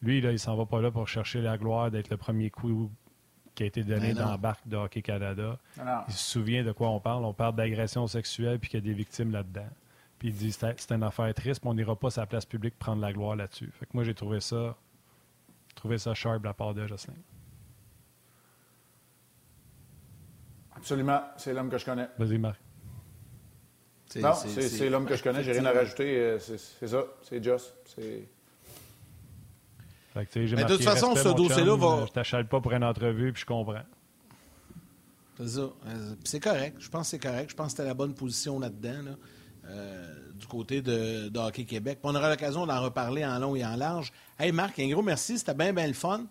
Lui, 0.02 0.22
là, 0.22 0.32
il 0.32 0.40
s'en 0.40 0.56
va 0.56 0.66
pas 0.66 0.82
là 0.82 0.92
pour 0.92 1.08
chercher 1.08 1.42
la 1.42 1.58
gloire 1.58 1.92
d'être 1.92 2.10
le 2.10 2.18
premier 2.18 2.50
coup 2.50 2.92
qui 3.58 3.64
a 3.64 3.66
été 3.66 3.84
donné 3.84 4.14
dans 4.14 4.30
la 4.30 4.38
barque 4.38 4.68
de 4.68 4.78
Hockey 4.78 5.02
Canada. 5.02 5.58
Il 6.08 6.14
se 6.14 6.32
souvient 6.32 6.64
de 6.64 6.72
quoi 6.72 6.90
on 6.90 7.00
parle. 7.00 7.26
On 7.26 7.34
parle 7.34 7.56
d'agression 7.56 8.06
sexuelle 8.06 8.60
puis 8.60 8.70
qu'il 8.70 8.80
y 8.80 8.84
a 8.84 8.86
des 8.86 8.94
victimes 8.94 9.32
là-dedans. 9.32 9.68
Puis 10.20 10.28
il 10.30 10.34
dit 10.36 10.52
c'est 10.52 10.80
c'est 10.80 10.92
une 10.94 11.02
affaire 11.02 11.34
triste, 11.34 11.64
mais 11.64 11.72
on 11.72 11.74
n'ira 11.74 11.96
pas 11.96 12.12
sur 12.12 12.22
la 12.22 12.28
place 12.28 12.46
publique 12.46 12.78
prendre 12.78 13.02
la 13.02 13.12
gloire 13.12 13.36
là-dessus. 13.36 13.72
Fait 13.74 13.86
que 13.88 13.92
moi, 13.96 14.04
j'ai 14.04 14.14
trouvé 14.14 14.42
ça, 14.42 14.76
trouvé 15.74 15.98
ça 15.98 16.14
sharp 16.14 16.40
de 16.42 16.46
la 16.46 16.54
part 16.54 16.76
de 16.76 16.86
Jocelyn. 16.86 17.16
Absolument. 20.76 21.22
C'est 21.38 21.54
l'homme 21.54 21.70
que 21.72 21.80
je 21.80 21.86
connais. 21.86 22.08
Vas-y, 22.20 22.38
Marc. 22.38 22.60
Non, 24.18 24.34
c'est 24.36 24.90
l'homme 24.90 25.06
que 25.08 25.16
je 25.16 25.24
connais. 25.24 25.42
J'ai 25.44 25.52
rien 25.54 25.66
à 25.66 25.72
rajouter. 25.72 26.16
euh, 26.20 26.40
C'est 26.40 26.58
c'est 26.60 26.88
ça. 26.88 27.04
C'est 27.24 27.44
Joss. 27.44 27.74
C'est. 27.86 28.28
Fait 30.18 30.26
que, 30.26 30.56
Mais 30.56 30.64
de 30.64 30.76
toute 30.76 30.84
façon, 30.84 31.16
ce 31.16 31.30
dossier-là 31.30 31.76
va- 31.76 31.88
euh, 32.02 32.06
Je 32.08 32.12
t'achale 32.12 32.48
pas 32.48 32.60
pour 32.60 32.72
une 32.74 32.84
entrevue, 32.84 33.32
puis 33.34 33.42
je 33.42 33.46
comprends. 33.46 33.84
C'est 35.38 35.48
ça. 35.50 35.62
Euh, 35.62 36.16
C'est 36.24 36.40
correct. 36.40 36.78
Je 36.80 36.90
pense 36.90 37.02
que 37.04 37.08
c'est 37.12 37.20
correct. 37.20 37.50
Je 37.52 37.56
pense 37.56 37.68
que 37.68 37.72
c'était 37.78 37.86
la 37.88 37.94
bonne 37.94 38.14
position 38.16 38.60
là-dedans, 38.60 39.04
là, 39.06 39.12
euh, 39.70 40.14
du 40.34 40.48
côté 40.48 40.82
de, 40.82 41.30
de 41.30 41.40
Hockey 41.40 41.66
Québec. 41.66 42.00
Puis 42.02 42.12
on 42.12 42.16
aura 42.16 42.30
l'occasion 42.30 42.66
d'en 42.66 42.82
reparler 42.82 43.24
en 43.26 43.38
long 43.38 43.56
et 43.56 43.64
en 43.64 43.76
large. 43.76 44.12
Hey 44.40 44.52
Marc, 44.52 44.80
un 44.80 44.88
gros 44.90 45.04
merci. 45.04 45.38
C'était 45.38 45.54
bien, 45.54 45.74
bien 45.74 45.86
le 45.88 45.94
fun. 45.94 46.24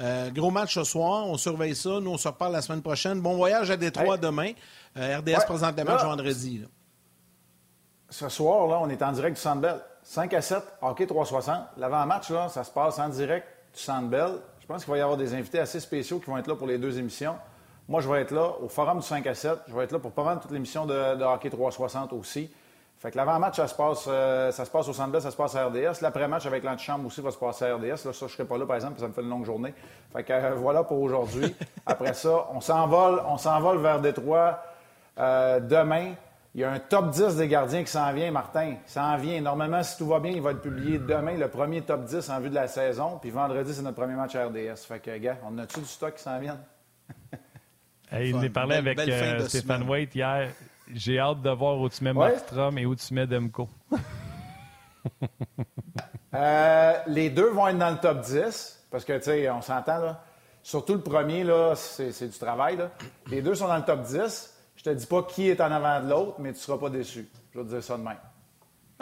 Euh, 0.00 0.30
gros 0.30 0.50
match 0.50 0.74
ce 0.74 0.84
soir. 0.84 1.26
On 1.26 1.36
surveille 1.36 1.74
ça. 1.74 1.98
Nous, 2.00 2.10
on 2.10 2.16
se 2.18 2.28
reparle 2.28 2.52
la 2.52 2.62
semaine 2.62 2.82
prochaine. 2.82 3.20
Bon 3.20 3.34
voyage 3.36 3.70
à 3.70 3.76
Détroit 3.76 4.14
Hey. 4.14 4.20
demain. 4.20 4.52
Euh, 4.96 5.18
RDS 5.18 5.30
Ouais, 5.38 5.44
présente 5.46 5.76
le 5.78 5.84
là- 5.84 5.92
match 5.94 6.02
vendredi. 6.04 6.58
là. 6.58 6.66
Ce 8.10 8.28
soir, 8.28 8.66
là, 8.68 8.78
on 8.80 8.88
est 8.90 9.02
en 9.02 9.10
direct 9.12 9.36
du 9.36 9.42
Centre 9.42 9.60
Bell. 9.60 9.80
5 10.12 10.34
à 10.34 10.42
7, 10.42 10.62
hockey 10.82 11.06
360. 11.06 11.68
L'avant-match, 11.78 12.30
ça 12.50 12.64
se 12.64 12.70
passe 12.70 12.98
en 12.98 13.08
direct 13.08 13.46
du 13.72 13.80
Centre 13.80 14.08
Bell. 14.08 14.32
Je 14.60 14.66
pense 14.66 14.84
qu'il 14.84 14.90
va 14.90 14.98
y 14.98 15.00
avoir 15.00 15.16
des 15.16 15.32
invités 15.32 15.58
assez 15.58 15.80
spéciaux 15.80 16.18
qui 16.18 16.26
vont 16.26 16.36
être 16.36 16.48
là 16.48 16.54
pour 16.54 16.66
les 16.66 16.76
deux 16.76 16.98
émissions. 16.98 17.34
Moi, 17.88 18.02
je 18.02 18.10
vais 18.10 18.20
être 18.20 18.30
là 18.30 18.52
au 18.62 18.68
Forum 18.68 18.98
du 18.98 19.06
5 19.06 19.26
à 19.26 19.34
7. 19.34 19.52
Je 19.68 19.74
vais 19.74 19.84
être 19.84 19.92
là 19.92 19.98
pour 19.98 20.12
pas 20.12 20.22
mal 20.22 20.38
toute 20.38 20.50
l'émission 20.50 20.84
de, 20.84 21.14
de 21.14 21.24
hockey 21.24 21.48
360 21.48 22.12
aussi. 22.12 22.50
Fait 22.98 23.14
l'avant-match, 23.14 23.56
ça 23.56 23.66
se 23.66 23.74
passe, 23.74 24.04
euh, 24.06 24.52
ça 24.52 24.66
se 24.66 24.70
passe 24.70 24.86
au 24.86 24.92
Centre 24.92 25.12
Bell, 25.12 25.22
ça 25.22 25.30
se 25.30 25.36
passe 25.36 25.56
à 25.56 25.64
RDS. 25.68 26.02
L'après-match 26.02 26.44
avec 26.44 26.62
l'antichambre 26.62 27.06
aussi 27.06 27.22
va 27.22 27.30
se 27.30 27.38
passer 27.38 27.64
à 27.64 27.76
RDS. 27.76 28.04
Là, 28.04 28.12
ça, 28.12 28.26
je 28.26 28.34
serai 28.34 28.44
pas 28.44 28.58
là, 28.58 28.66
par 28.66 28.76
exemple, 28.76 28.96
parce 28.96 29.00
que 29.00 29.06
ça 29.06 29.08
me 29.08 29.14
fait 29.14 29.22
une 29.22 29.30
longue 29.30 29.46
journée. 29.46 29.72
Fait 30.12 30.30
euh, 30.30 30.52
voilà 30.56 30.84
pour 30.84 31.00
aujourd'hui. 31.00 31.56
Après 31.86 32.12
ça, 32.12 32.48
on 32.52 32.60
s'envole, 32.60 33.22
on 33.26 33.38
s'envole 33.38 33.78
vers 33.78 33.98
Détroit 33.98 34.62
euh, 35.18 35.58
demain. 35.58 36.12
Il 36.54 36.60
y 36.60 36.64
a 36.64 36.70
un 36.70 36.78
top 36.78 37.10
10 37.10 37.36
des 37.36 37.48
gardiens 37.48 37.82
qui 37.82 37.90
s'en 37.90 38.12
vient, 38.12 38.30
Martin. 38.30 38.74
Il 38.86 38.90
s'en 38.90 39.16
vient. 39.16 39.40
Normalement, 39.40 39.82
si 39.82 39.96
tout 39.96 40.06
va 40.06 40.20
bien, 40.20 40.32
il 40.32 40.42
va 40.42 40.50
être 40.50 40.60
publié 40.60 40.98
demain, 40.98 41.34
le 41.36 41.48
premier 41.48 41.80
top 41.80 42.04
10 42.04 42.28
en 42.28 42.40
vue 42.40 42.50
de 42.50 42.54
la 42.54 42.68
saison. 42.68 43.18
Puis 43.18 43.30
vendredi, 43.30 43.72
c'est 43.72 43.80
notre 43.80 43.96
premier 43.96 44.14
match 44.14 44.34
à 44.34 44.46
RDS. 44.46 44.84
Fait 44.86 45.00
que, 45.00 45.16
gars, 45.16 45.38
on 45.48 45.56
a-tu 45.56 45.80
du 45.80 45.86
stock 45.86 46.14
qui 46.14 46.22
s'en 46.22 46.38
vient? 46.38 46.58
Hey, 48.14 48.28
il 48.28 48.36
nous 48.36 48.50
parlé 48.50 48.76
avec 48.76 48.98
euh, 48.98 49.38
de 49.38 49.48
Stéphane. 49.48 49.88
Waite 49.88 50.14
hier. 50.14 50.50
J'ai 50.92 51.18
hâte 51.18 51.40
de 51.40 51.48
voir 51.48 51.78
où 51.78 51.88
tu 51.88 52.04
mets 52.04 52.10
Ouais. 52.10 52.32
Markstrom 52.32 52.76
et 52.76 52.84
où 52.84 52.94
tu 52.94 53.14
mets 53.14 53.26
Demko. 53.26 53.68
Euh, 56.34 56.94
les 57.08 57.28
deux 57.28 57.50
vont 57.50 57.68
être 57.68 57.76
dans 57.76 57.90
le 57.90 57.98
top 57.98 58.20
10, 58.22 58.86
parce 58.90 59.04
que, 59.04 59.12
tu 59.18 59.24
sais, 59.24 59.50
on 59.50 59.60
s'entend, 59.60 59.98
là. 59.98 60.24
Surtout 60.62 60.94
le 60.94 61.00
premier, 61.02 61.44
là, 61.44 61.74
c'est 61.74 62.10
c'est 62.12 62.28
du 62.28 62.38
travail, 62.38 62.76
là. 62.76 62.90
Les 63.30 63.42
deux 63.42 63.54
sont 63.54 63.68
dans 63.68 63.76
le 63.76 63.82
top 63.82 64.00
10. 64.02 64.61
Je 64.84 64.90
te 64.90 64.96
dis 64.96 65.06
pas 65.06 65.22
qui 65.22 65.48
est 65.48 65.60
en 65.60 65.70
avant 65.70 66.02
de 66.02 66.10
l'autre, 66.10 66.34
mais 66.40 66.52
tu 66.52 66.58
seras 66.58 66.76
pas 66.76 66.90
déçu. 66.90 67.28
Je 67.52 67.58
vais 67.58 67.64
te 67.64 67.70
dire 67.70 67.84
ça 67.84 67.96
de 67.96 68.02
même. 68.02 68.16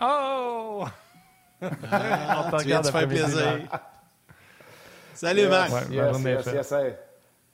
Oh! 0.02 0.84
Ah, 1.90 2.44
On 2.46 2.50
te 2.50 2.62
tu 2.62 2.68
viens 2.68 2.80
de 2.82 2.86
faire 2.86 3.08
plaisir. 3.08 3.60
Salut, 5.14 5.40
Yes, 5.40 5.50
Marc. 5.50 5.70
Ouais, 5.72 5.96
Yes, 5.96 6.22
yes, 6.22 6.46
yes, 6.54 6.72
hey. 6.72 6.94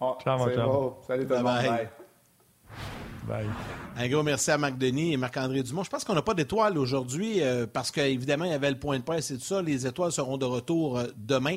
Oh, 0.00 0.16
Ciao, 0.22 0.38
beau. 0.38 0.98
Salut 1.06 1.26
tout 1.26 1.34
le 1.34 1.42
monde. 1.42 1.88
Bye. 3.28 3.46
Un 3.98 4.08
gros 4.08 4.22
merci 4.22 4.50
à 4.50 4.58
Marc 4.58 4.76
Denis 4.76 5.14
et 5.14 5.16
Marc-André 5.16 5.62
Dumont. 5.62 5.82
Je 5.82 5.90
pense 5.90 6.04
qu'on 6.04 6.14
n'a 6.14 6.22
pas 6.22 6.34
d'étoiles 6.34 6.78
aujourd'hui 6.78 7.42
euh, 7.42 7.66
parce 7.66 7.90
qu'évidemment, 7.90 8.44
il 8.44 8.50
y 8.50 8.54
avait 8.54 8.70
le 8.70 8.78
point 8.78 8.98
de 8.98 9.02
presse 9.02 9.30
et 9.30 9.34
tout 9.38 9.44
ça. 9.44 9.62
Les 9.62 9.86
étoiles 9.86 10.12
seront 10.12 10.36
de 10.36 10.44
retour 10.44 10.98
euh, 10.98 11.06
demain, 11.16 11.56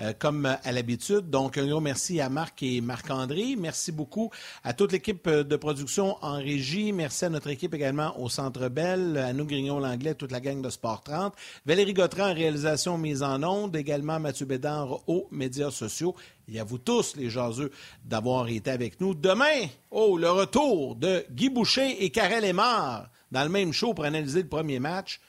euh, 0.00 0.12
comme 0.18 0.46
euh, 0.46 0.54
à 0.64 0.72
l'habitude. 0.72 1.30
Donc, 1.30 1.58
un 1.58 1.66
gros 1.66 1.80
merci 1.80 2.20
à 2.20 2.28
Marc 2.28 2.62
et 2.62 2.80
Marc-André. 2.80 3.56
Merci 3.58 3.92
beaucoup 3.92 4.30
à 4.64 4.72
toute 4.72 4.92
l'équipe 4.92 5.26
euh, 5.26 5.44
de 5.44 5.56
production 5.56 6.16
en 6.22 6.34
régie. 6.34 6.92
Merci 6.92 7.26
à 7.26 7.28
notre 7.28 7.48
équipe 7.48 7.74
également 7.74 8.18
au 8.20 8.28
Centre 8.28 8.68
Bell, 8.68 9.18
à 9.18 9.32
nous 9.32 9.44
Grignon-Langlais, 9.44 10.14
toute 10.14 10.32
la 10.32 10.40
gang 10.40 10.62
de 10.62 10.70
Sport 10.70 11.02
30. 11.02 11.34
Valérie 11.66 11.92
Gautran 11.92 12.30
en 12.30 12.34
réalisation 12.34 12.96
mise 12.98 13.22
en 13.22 13.42
onde. 13.42 13.76
Également 13.76 14.18
Mathieu 14.20 14.46
Bédard 14.46 15.08
aux 15.08 15.28
médias 15.30 15.70
sociaux. 15.70 16.14
Et 16.48 16.58
à 16.58 16.64
vous 16.64 16.78
tous, 16.78 17.14
les 17.16 17.30
jaseux, 17.30 17.70
d'avoir 18.04 18.48
été 18.48 18.70
avec 18.70 19.00
nous. 19.00 19.14
Demain, 19.14 19.66
oh, 19.90 20.16
le 20.16 20.30
retour 20.30 20.96
de 20.96 21.24
Guy 21.30 21.48
Boucher 21.48 22.04
et 22.04 22.10
Karel 22.10 22.44
Aymar 22.44 23.08
dans 23.30 23.42
le 23.42 23.48
même 23.48 23.72
show 23.72 23.94
pour 23.94 24.04
analyser 24.04 24.42
le 24.42 24.48
premier 24.48 24.80
match. 24.80 25.20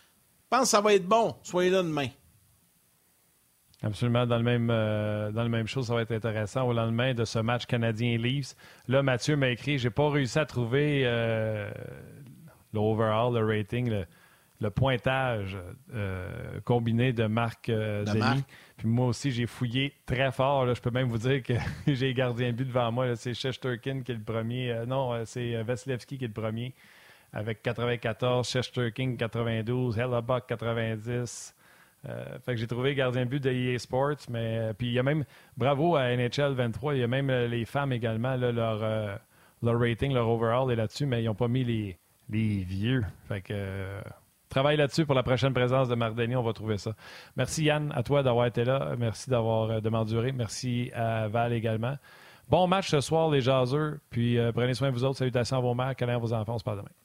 Je 0.44 0.58
pense 0.58 0.64
que 0.64 0.70
ça 0.70 0.82
va 0.82 0.94
être 0.94 1.06
bon. 1.06 1.36
Soyez 1.44 1.70
là 1.70 1.84
demain. 1.84 2.08
Absolument, 3.84 4.28
dans 4.28 4.38
le 4.38 4.44
même 4.44 4.70
euh, 4.70 5.32
dans 5.32 5.44
le 5.44 5.50
même 5.50 5.68
show, 5.68 5.82
ça 5.82 5.96
va 5.96 6.02
être 6.04 6.12
intéressant 6.12 6.68
au 6.68 6.74
lendemain 6.74 7.14
de 7.16 7.26
ce 7.26 7.40
match 7.40 7.66
canadien 7.66 8.18
Leafs. 8.18 8.56
Là, 8.88 9.02
Mathieu 9.02 9.36
m'a 9.36 9.50
écrit, 9.50 9.80
j'ai 9.80 9.90
pas 9.90 10.10
réussi 10.10 10.38
à 10.38 10.46
trouver 10.46 11.02
euh, 11.06 11.72
l'overall, 12.74 13.34
le 13.34 13.44
rating, 13.44 13.90
le, 13.90 14.06
le 14.60 14.70
pointage 14.70 15.58
euh, 15.96 16.60
combiné 16.64 17.12
de 17.12 17.26
Marc 17.26 17.70
euh, 17.70 18.02
De 18.04 18.12
Denis. 18.12 18.20
Marc. 18.20 18.40
Puis 18.78 18.88
moi 18.88 19.08
aussi, 19.08 19.32
j'ai 19.32 19.48
fouillé 19.48 19.94
très 20.06 20.32
fort. 20.32 20.66
là. 20.66 20.76
Je 20.76 20.82
peux 20.82 20.92
même 20.92 21.08
vous 21.08 21.18
dire 21.18 21.42
que 21.42 21.54
j'ai 21.88 22.14
gardé 22.14 22.48
un 22.48 22.52
but 22.52 22.68
devant 22.68 22.92
moi. 22.92 23.16
C'est 23.16 23.34
Shesterkin 23.34 24.02
qui 24.04 24.12
est 24.12 24.16
le 24.16 24.24
premier. 24.24 24.72
Euh, 24.72 24.86
non, 24.86 25.26
c'est 25.26 25.64
Vasilevski 25.64 26.20
qui 26.20 26.26
est 26.26 26.28
le 26.28 26.34
premier 26.34 26.74
avec 27.34 27.64
94, 27.64 28.48
Shesterkin 28.48 29.16
92, 29.16 29.98
Hellebuck 29.98 30.48
90. 30.48 31.56
Euh, 32.10 32.40
fait 32.40 32.54
que 32.54 32.58
j'ai 32.60 32.68
trouvé 32.68 32.96
gardien 32.96 33.26
de 33.26 33.30
but 33.30 33.44
de 33.44 33.52
EA 33.52 33.78
Sports, 33.78 34.18
mais 34.30 34.58
euh, 34.58 34.74
puis 34.74 34.88
il 34.88 34.94
y 34.94 35.00
a 35.00 35.04
même 35.04 35.24
bravo 35.56 35.96
à 35.96 36.16
NHL 36.16 36.54
23, 36.54 36.96
il 36.96 37.02
y 37.02 37.04
a 37.04 37.08
même 37.08 37.30
euh, 37.30 37.48
les 37.48 37.66
femmes 37.66 37.94
également 37.94 38.36
leur 38.36 39.20
leur 39.64 39.80
rating, 39.80 40.12
leur 40.14 40.28
overall 40.28 40.72
est 40.72 40.76
là-dessus, 40.76 41.06
mais 41.06 41.22
ils 41.22 41.28
n'ont 41.28 41.36
pas 41.36 41.48
mis 41.48 41.64
les, 41.64 42.00
les 42.30 42.64
vieux. 42.64 43.04
Fait 43.28 43.42
que 43.42 44.02
travaille 44.50 44.78
là-dessus 44.78 45.06
pour 45.06 45.14
la 45.14 45.22
prochaine 45.22 45.54
présence 45.54 45.88
de 45.88 45.94
Mardini, 45.94 46.36
on 46.36 46.42
va 46.42 46.54
trouver 46.54 46.80
ça. 46.80 46.94
Merci 47.38 47.66
Yann 47.66 47.94
à 47.96 48.02
toi 48.02 48.24
d'avoir 48.24 48.48
été 48.48 48.64
là, 48.64 48.96
merci 48.98 49.30
d'avoir 49.30 49.80
de 49.80 49.90
m'endurer, 49.90 50.32
merci 50.32 50.92
à 50.96 51.28
Val 51.28 51.54
également. 51.54 51.96
Bon 52.50 52.66
match 52.66 52.90
ce 52.90 53.00
soir 53.00 53.30
les 53.30 53.42
jaseux, 53.42 54.00
puis 54.10 54.40
prenez 54.56 54.74
soin 54.74 54.90
de 54.90 54.96
vous 54.96 55.04
autres, 55.04 55.20
salutations 55.20 55.58
à 55.58 55.62
vos 55.62 55.76
mères, 55.76 55.96
câlins 55.96 56.16
à 56.16 56.18
vos 56.18 56.34
enfants, 56.34 56.56
on 56.56 56.58
se 56.58 56.64
parle 56.64 56.80
demain. 56.80 57.01